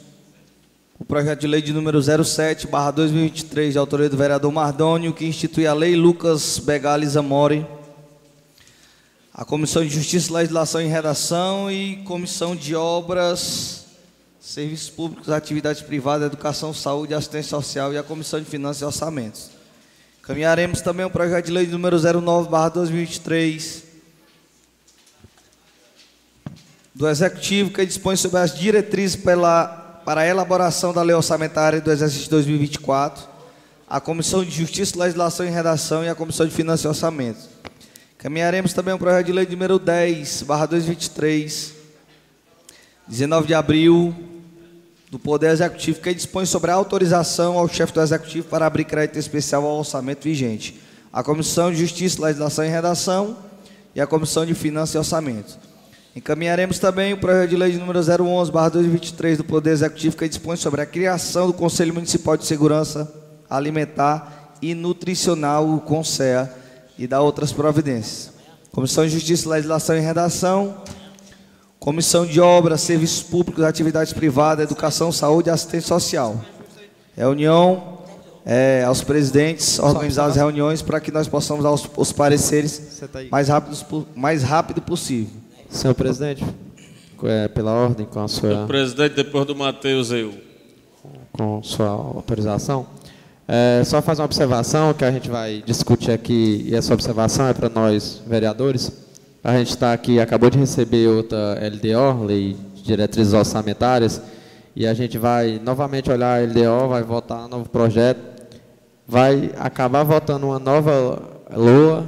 o 1.05 1.07
projeto 1.07 1.41
de 1.41 1.47
lei 1.47 1.61
de 1.61 1.71
número 1.71 2.01
07, 2.03 2.67
barra 2.67 2.91
2023, 2.93 3.75
de 3.75 3.79
autoria 3.79 4.09
do 4.09 4.17
vereador 4.17 4.51
Mardônio, 4.51 5.13
que 5.13 5.27
institui 5.27 5.67
a 5.67 5.75
lei 5.75 5.95
Lucas 5.95 6.59
Begales 6.59 7.15
Amore, 7.15 7.67
a 9.31 9.45
Comissão 9.45 9.83
de 9.85 9.91
Justiça, 9.91 10.33
Legislação 10.33 10.81
e 10.81 10.87
Redação 10.87 11.71
e 11.71 11.97
Comissão 12.07 12.57
de 12.57 12.75
Obras, 12.75 13.85
Serviços 14.41 14.89
Públicos, 14.89 15.29
Atividades 15.29 15.83
Privadas, 15.83 16.29
Educação, 16.29 16.73
Saúde, 16.73 17.13
Assistência 17.13 17.51
Social 17.51 17.93
e 17.93 17.99
a 17.99 18.03
Comissão 18.03 18.41
de 18.41 18.47
Finanças 18.47 18.81
e 18.81 18.87
Orçamentos. 18.87 19.51
Caminharemos 20.23 20.81
também 20.81 21.05
o 21.05 21.11
projeto 21.11 21.45
de 21.45 21.53
lei 21.53 21.67
de 21.67 21.73
número 21.73 21.99
09, 22.01 22.49
barra 22.49 22.71
2023, 22.71 23.85
do 26.95 27.07
Executivo, 27.07 27.71
que 27.73 27.85
dispõe 27.85 28.17
sobre 28.17 28.39
as 28.39 28.59
diretrizes 28.59 29.17
pela 29.17 29.84
para 30.05 30.21
a 30.21 30.27
elaboração 30.27 30.93
da 30.93 31.03
lei 31.03 31.17
orçamentária 31.17 31.81
do 31.81 31.91
exercício 31.91 32.29
2024, 32.31 33.27
a 33.89 34.01
Comissão 34.01 34.45
de 34.45 34.51
Justiça, 34.51 34.99
Legislação 34.99 35.47
e 35.47 35.51
Redação 35.51 36.05
e 36.05 36.09
a 36.09 36.15
Comissão 36.15 36.47
de 36.47 36.55
Finanças 36.55 36.85
e 36.85 36.89
Orçamento. 36.89 37.49
Caminharemos 38.19 38.73
também 38.75 38.93
o 38.93 38.99
projeto 38.99 39.27
de 39.27 39.33
lei 39.33 39.47
número 39.47 39.79
10, 39.79 40.43
barra 40.43 40.67
2023, 40.67 41.73
19 43.09 43.47
de 43.47 43.55
abril, 43.55 44.15
do 45.11 45.19
Poder 45.19 45.51
Executivo, 45.51 46.01
que 46.01 46.13
dispõe 46.13 46.45
sobre 46.45 46.71
a 46.71 46.75
autorização 46.75 47.59
ao 47.59 47.69
chefe 47.69 47.93
do 47.93 48.01
Executivo 48.01 48.49
para 48.49 48.67
abrir 48.67 48.85
crédito 48.85 49.19
especial 49.19 49.65
ao 49.65 49.79
orçamento 49.79 50.25
vigente. 50.25 50.81
A 51.13 51.23
Comissão 51.23 51.71
de 51.71 51.79
Justiça, 51.79 52.23
Legislação 52.23 52.65
e 52.65 52.69
Redação 52.69 53.37
e 53.95 54.01
a 54.01 54.07
Comissão 54.07 54.45
de 54.45 54.55
Finanças 54.55 54.95
e 54.97 54.99
Orçamento. 54.99 55.59
Encaminharemos 56.17 56.79
também 56.79 57.13
o 57.13 57.17
projeto 57.17 57.51
de 57.51 57.57
lei 57.57 57.73
de 57.73 57.79
número 57.79 57.99
011, 57.99 58.53
barra 58.53 58.69
2023 58.69 59.39
do 59.39 59.45
Poder 59.45 59.71
Executivo, 59.71 60.17
que 60.17 60.29
dispõe 60.29 60.57
sobre 60.57 60.81
a 60.81 60.87
criação 60.87 61.49
do 61.49 61.53
Conselho 61.53 61.93
Municipal 61.93 62.37
de 62.37 62.47
Segurança 62.47 63.13
Alimentar 63.51 64.55
e 64.63 64.75
Nutricional, 64.75 65.69
o 65.69 65.81
CONSEA, 65.81 66.53
e 66.97 67.09
da 67.09 67.21
outras 67.21 67.53
providências. 67.53 68.33
Comissão 68.71 69.05
de 69.05 69.11
Justiça, 69.11 69.49
Legislação 69.49 69.97
e 69.97 70.01
Redação, 70.01 70.77
Comissão 71.81 72.25
de 72.25 72.41
Obras, 72.41 72.81
Serviços 72.83 73.23
Públicos, 73.23 73.65
Atividades 73.65 74.13
Privadas, 74.13 74.65
Educação, 74.65 75.11
Saúde 75.11 75.49
e 75.49 75.53
Assistência 75.53 75.89
Social. 75.89 76.41
Reunião 77.17 77.99
é, 78.47 78.85
aos 78.87 79.03
presidentes, 79.03 79.81
organizar 79.81 80.27
as 80.27 80.37
reuniões 80.37 80.81
para 80.81 81.01
que 81.01 81.11
nós 81.11 81.27
possamos 81.27 81.65
dar 81.65 81.73
os, 81.73 81.91
os 81.97 82.13
pareceres 82.13 83.03
mais, 83.33 83.49
rápidos, 83.49 83.85
mais 84.15 84.45
rápido 84.45 84.81
possível. 84.81 85.44
Senhor 85.75 85.93
presidente, 85.93 86.45
é, 87.25 87.49
pela 87.49 87.73
ordem, 87.73 88.07
com 88.07 88.21
a 88.21 88.29
sua. 88.29 88.51
Senhor 88.51 88.67
presidente, 88.69 89.15
depois 89.17 89.45
do 89.45 89.57
Matheus, 89.57 90.13
eu. 90.13 90.33
Com 91.33 91.61
sua 91.65 91.89
autorização. 91.89 92.87
É, 93.47 93.83
só 93.85 94.01
fazer 94.01 94.23
uma 94.23 94.27
observação 94.27 94.95
que 94.95 95.05
a 95.05 95.11
gente 95.11 95.29
vai 95.29 95.65
discutir 95.67 96.13
aqui, 96.13 96.65
e 96.69 96.77
essa 96.77 96.95
observação 96.95 97.49
é 97.49 97.53
para 97.53 97.69
nós, 97.69 98.23
vereadores. 98.25 98.93
A 99.43 99.59
gente 99.59 99.71
está 99.71 99.93
aqui, 99.93 100.21
acabou 100.21 100.49
de 100.49 100.59
receber 100.59 101.09
outra 101.09 101.59
LDO, 101.61 102.25
Lei 102.25 102.57
de 102.77 102.83
Diretrizes 102.85 103.35
Orçamentárias, 103.35 104.23
e 104.77 104.87
a 104.87 104.95
gente 104.95 105.19
vai 105.19 105.61
novamente 105.63 106.09
olhar 106.09 106.41
a 106.41 106.45
LDO, 106.45 106.89
vai 106.89 107.03
votar 107.03 107.47
um 107.47 107.49
novo 107.49 107.69
projeto, 107.69 108.21
vai 109.09 109.51
acabar 109.59 110.05
votando 110.05 110.47
uma 110.47 110.61
nova 110.61 111.21
LOA, 111.53 112.07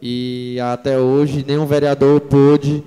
e 0.00 0.56
até 0.60 1.00
hoje 1.00 1.44
nenhum 1.46 1.66
vereador 1.66 2.20
pôde 2.20 2.84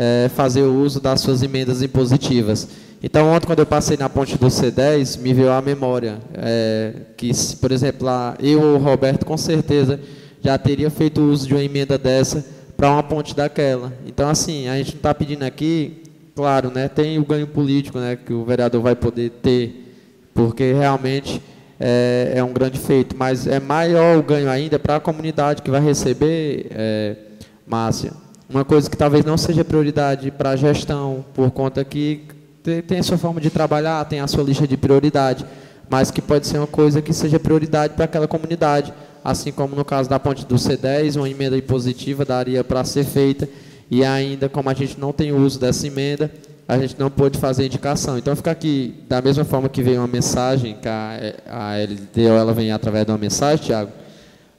é, 0.00 0.28
fazer 0.28 0.62
o 0.62 0.80
uso 0.80 1.00
das 1.00 1.20
suas 1.20 1.42
emendas 1.42 1.82
impositivas. 1.82 2.68
Então, 3.02 3.32
ontem, 3.32 3.46
quando 3.46 3.58
eu 3.58 3.66
passei 3.66 3.96
na 3.96 4.08
ponte 4.08 4.38
do 4.38 4.46
C10, 4.46 5.18
me 5.18 5.34
veio 5.34 5.50
à 5.50 5.60
memória 5.60 6.18
é, 6.34 6.92
que, 7.16 7.32
por 7.60 7.72
exemplo, 7.72 8.06
lá, 8.06 8.36
eu 8.40 8.62
ou 8.62 8.74
o 8.76 8.78
Roberto, 8.78 9.26
com 9.26 9.36
certeza, 9.36 9.98
já 10.40 10.56
teria 10.56 10.88
feito 10.88 11.20
uso 11.20 11.48
de 11.48 11.54
uma 11.54 11.62
emenda 11.64 11.98
dessa 11.98 12.46
para 12.76 12.92
uma 12.92 13.02
ponte 13.02 13.34
daquela. 13.34 13.92
Então, 14.06 14.28
assim, 14.28 14.68
a 14.68 14.76
gente 14.76 14.92
não 14.92 14.98
está 14.98 15.12
pedindo 15.12 15.42
aqui, 15.42 16.04
claro, 16.36 16.70
né, 16.70 16.86
tem 16.86 17.18
o 17.18 17.24
ganho 17.24 17.48
político 17.48 17.98
né, 17.98 18.16
que 18.16 18.32
o 18.32 18.44
vereador 18.44 18.80
vai 18.80 18.94
poder 18.94 19.30
ter, 19.42 19.96
porque 20.32 20.72
realmente 20.72 21.42
é, 21.80 22.34
é 22.36 22.44
um 22.44 22.52
grande 22.52 22.78
feito, 22.78 23.16
mas 23.16 23.48
é 23.48 23.58
maior 23.58 24.16
o 24.16 24.22
ganho 24.22 24.48
ainda 24.48 24.78
para 24.78 24.96
a 24.96 25.00
comunidade 25.00 25.60
que 25.60 25.70
vai 25.72 25.80
receber, 25.80 26.68
é, 26.70 27.16
Márcia, 27.66 28.12
uma 28.48 28.64
coisa 28.64 28.88
que 28.88 28.96
talvez 28.96 29.24
não 29.24 29.36
seja 29.36 29.64
prioridade 29.64 30.30
para 30.30 30.50
a 30.50 30.56
gestão, 30.56 31.24
por 31.34 31.50
conta 31.50 31.84
que 31.84 32.22
tem 32.86 32.98
a 32.98 33.02
sua 33.02 33.18
forma 33.18 33.40
de 33.40 33.50
trabalhar, 33.50 34.04
tem 34.06 34.20
a 34.20 34.26
sua 34.26 34.42
lista 34.42 34.66
de 34.66 34.76
prioridade, 34.76 35.44
mas 35.88 36.10
que 36.10 36.20
pode 36.22 36.46
ser 36.46 36.58
uma 36.58 36.66
coisa 36.66 37.02
que 37.02 37.12
seja 37.12 37.38
prioridade 37.38 37.94
para 37.94 38.04
aquela 38.04 38.26
comunidade. 38.26 38.92
Assim 39.24 39.52
como 39.52 39.76
no 39.76 39.84
caso 39.84 40.08
da 40.08 40.18
ponte 40.18 40.46
do 40.46 40.54
C10, 40.54 41.16
uma 41.16 41.28
emenda 41.28 41.56
impositiva 41.56 42.24
daria 42.24 42.64
para 42.64 42.84
ser 42.84 43.04
feita, 43.04 43.48
e 43.90 44.04
ainda 44.04 44.48
como 44.48 44.70
a 44.70 44.74
gente 44.74 44.98
não 44.98 45.12
tem 45.12 45.32
uso 45.32 45.58
dessa 45.58 45.86
emenda, 45.86 46.30
a 46.66 46.78
gente 46.78 46.96
não 46.98 47.10
pôde 47.10 47.38
fazer 47.38 47.66
indicação. 47.66 48.18
Então 48.18 48.34
fica 48.36 48.50
aqui, 48.50 48.94
da 49.08 49.20
mesma 49.20 49.44
forma 49.44 49.68
que 49.68 49.82
veio 49.82 50.00
uma 50.00 50.06
mensagem, 50.06 50.76
que 50.80 50.88
a, 50.88 51.34
a 51.50 51.76
LDO 51.76 52.34
ela 52.34 52.52
vem 52.52 52.72
através 52.72 53.04
de 53.04 53.12
uma 53.12 53.18
mensagem, 53.18 53.64
Tiago, 53.64 53.90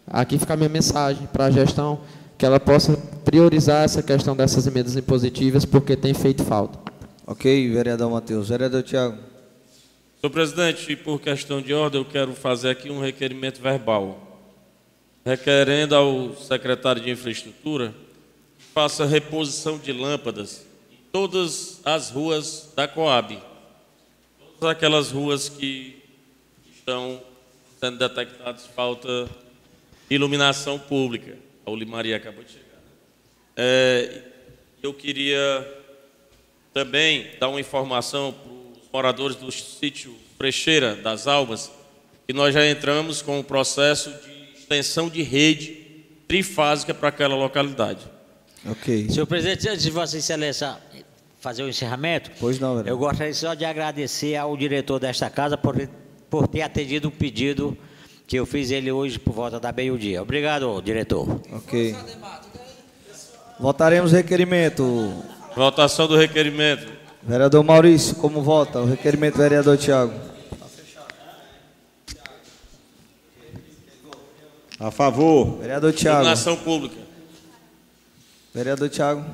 aqui 0.07 0.38
fica 0.38 0.53
a 0.53 0.57
minha 0.57 0.70
mensagem 0.70 1.28
para 1.32 1.45
a 1.45 1.52
gestão, 1.52 1.99
que 2.40 2.45
ela 2.45 2.57
possa 2.57 2.95
priorizar 3.26 3.84
essa 3.84 4.02
questão 4.02 4.34
dessas 4.34 4.66
emendas 4.66 4.95
impositivas, 4.95 5.66
porque 5.66 5.98
tem 5.98 6.14
feito 6.14 6.41
falta. 6.41 6.80
Ok, 7.28 7.70
vereador 7.70 8.10
Matheus. 8.10 8.48
Vereador 8.48 8.82
Tiago. 8.82 9.18
Senhor 10.22 10.32
presidente, 10.32 10.95
por 10.95 11.20
questão 11.20 11.61
de 11.61 11.74
ordem, 11.74 11.99
eu 11.99 12.06
quero 12.06 12.34
fazer 12.34 12.70
aqui 12.70 12.90
um 12.90 13.02
requerimento 13.02 13.61
verbal. 13.61 14.26
Requerendo 15.26 15.94
ao 15.94 16.34
secretário 16.38 17.02
de 17.02 17.11
Infraestrutura 17.11 17.94
que 18.57 18.66
faça 18.74 19.06
reposição 19.06 19.78
de 19.78 19.91
lâmpadas 19.91 20.66
em 20.90 20.98
todas 21.11 21.82
as 21.84 22.10
ruas 22.10 22.70
da 22.74 22.88
Coab. 22.88 23.38
Todas 24.57 24.78
aquelas 24.78 25.11
ruas 25.11 25.49
que 25.49 26.02
estão 26.74 27.20
sendo 27.82 27.98
detectadas 27.98 28.66
falta 28.74 29.26
de 30.07 30.16
iluminação 30.16 30.80
pública. 30.80 31.48
A 31.69 31.71
Olimaria 31.71 32.17
acabou 32.17 32.43
de 32.43 32.53
chegar. 32.53 32.65
É, 33.55 34.21
eu 34.81 34.91
queria 34.91 35.67
também 36.73 37.27
dar 37.39 37.49
uma 37.49 37.59
informação 37.59 38.33
para 38.33 38.81
os 38.81 38.89
moradores 38.91 39.35
do 39.35 39.51
sítio 39.51 40.15
Frecheira 40.35 40.95
das 40.95 41.27
Almas, 41.27 41.71
que 42.25 42.33
nós 42.33 42.55
já 42.55 42.67
entramos 42.67 43.21
com 43.21 43.39
o 43.39 43.43
processo 43.43 44.09
de 44.09 44.59
extensão 44.59 45.09
de 45.09 45.21
rede 45.21 45.77
trifásica 46.27 46.91
para 46.91 47.09
aquela 47.09 47.35
localidade. 47.35 48.07
Ok. 48.65 49.07
Senhor 49.09 49.27
presidente, 49.27 49.69
antes 49.69 49.83
de 49.83 49.91
Vossa 49.91 50.17
Excelência 50.17 50.75
fazer 51.39 51.63
o 51.63 51.69
encerramento, 51.69 52.31
pois 52.39 52.59
não, 52.59 52.77
vereador. 52.77 52.91
eu 52.91 52.97
gostaria 52.97 53.33
só 53.33 53.53
de 53.53 53.63
agradecer 53.63 54.35
ao 54.35 54.57
diretor 54.57 54.99
desta 54.99 55.29
casa 55.29 55.57
por, 55.57 55.75
por 56.29 56.47
ter 56.47 56.63
atendido 56.63 57.09
um 57.09 57.11
pedido 57.11 57.77
que 58.30 58.35
eu 58.38 58.45
fiz 58.45 58.69
ele 58.69 58.91
hoje 58.91 59.18
por 59.18 59.34
volta 59.34 59.60
da 59.60 59.72
meio-dia. 59.72 60.22
Obrigado, 60.22 60.80
diretor. 60.84 61.41
Ok. 61.51 61.95
Votaremos 63.60 64.14
o 64.14 64.15
requerimento. 64.15 65.11
Votação 65.56 66.07
do 66.07 66.15
requerimento. 66.15 66.93
Vereador 67.23 67.64
Maurício, 67.64 68.15
como 68.18 68.43
vota? 68.43 68.81
O 68.81 68.85
requerimento, 68.85 69.35
vereador 69.35 69.76
Tiago. 69.80 70.14
A 74.80 74.91
favor. 74.91 75.57
Vereador 75.57 75.91
Tiago. 75.91 76.18
Iluminação 76.19 76.56
pública. 76.57 76.95
Vereador 78.53 78.89
Tiago. 78.89 79.26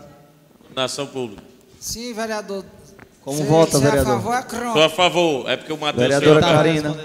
Iluminação 0.64 1.06
pública. 1.08 1.44
Sim, 1.82 2.14
vereador. 2.14 2.64
Como 3.22 3.40
Se- 3.40 3.44
vota, 3.44 3.78
se 3.78 3.86
é 3.86 3.90
vereador? 3.92 4.14
a 4.14 4.22
favor, 4.22 4.34
é. 4.36 4.72
Sou 4.74 4.84
a 4.84 4.90
favor. 4.90 5.50
É 5.50 5.58
porque 5.58 5.74
o 5.74 5.78
Matheus... 5.78 6.02
Vereadora 6.02 6.40
Karina. 6.40 6.96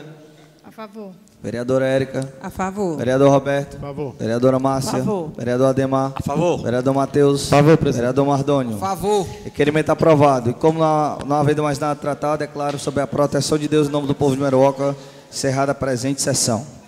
A 0.62 0.70
favor. 0.70 1.12
Vereadora 1.42 1.86
Érica. 1.86 2.28
A 2.42 2.50
favor. 2.50 2.98
Vereador 2.98 3.30
Roberto. 3.30 3.76
A 3.78 3.80
favor. 3.80 4.14
Vereadora 4.18 4.58
Márcia. 4.58 4.92
Favor. 4.98 5.32
Vereador 5.36 5.68
Ademar. 5.68 6.12
A 6.14 6.22
favor. 6.22 6.62
Vereador 6.62 6.94
Matheus. 6.94 7.48
Favor, 7.48 7.76
presidente. 7.78 8.00
Vereador 8.02 8.26
Mardônio. 8.26 8.76
Favor. 8.76 9.26
Requerimento 9.44 9.88
aprovado. 9.90 10.50
E 10.50 10.52
como 10.52 10.78
não, 10.78 11.18
não 11.26 11.36
havendo 11.36 11.62
mais 11.62 11.78
nada 11.78 11.98
tratado, 11.98 12.40
declaro 12.40 12.78
sobre 12.78 13.00
a 13.02 13.06
proteção 13.06 13.56
de 13.56 13.68
Deus 13.68 13.88
em 13.88 13.90
nome 13.90 14.06
do 14.06 14.14
povo 14.14 14.36
de 14.36 14.42
Meruoca, 14.42 14.94
encerrada 15.32 15.72
a 15.72 15.74
presente 15.74 16.20
sessão. 16.20 16.79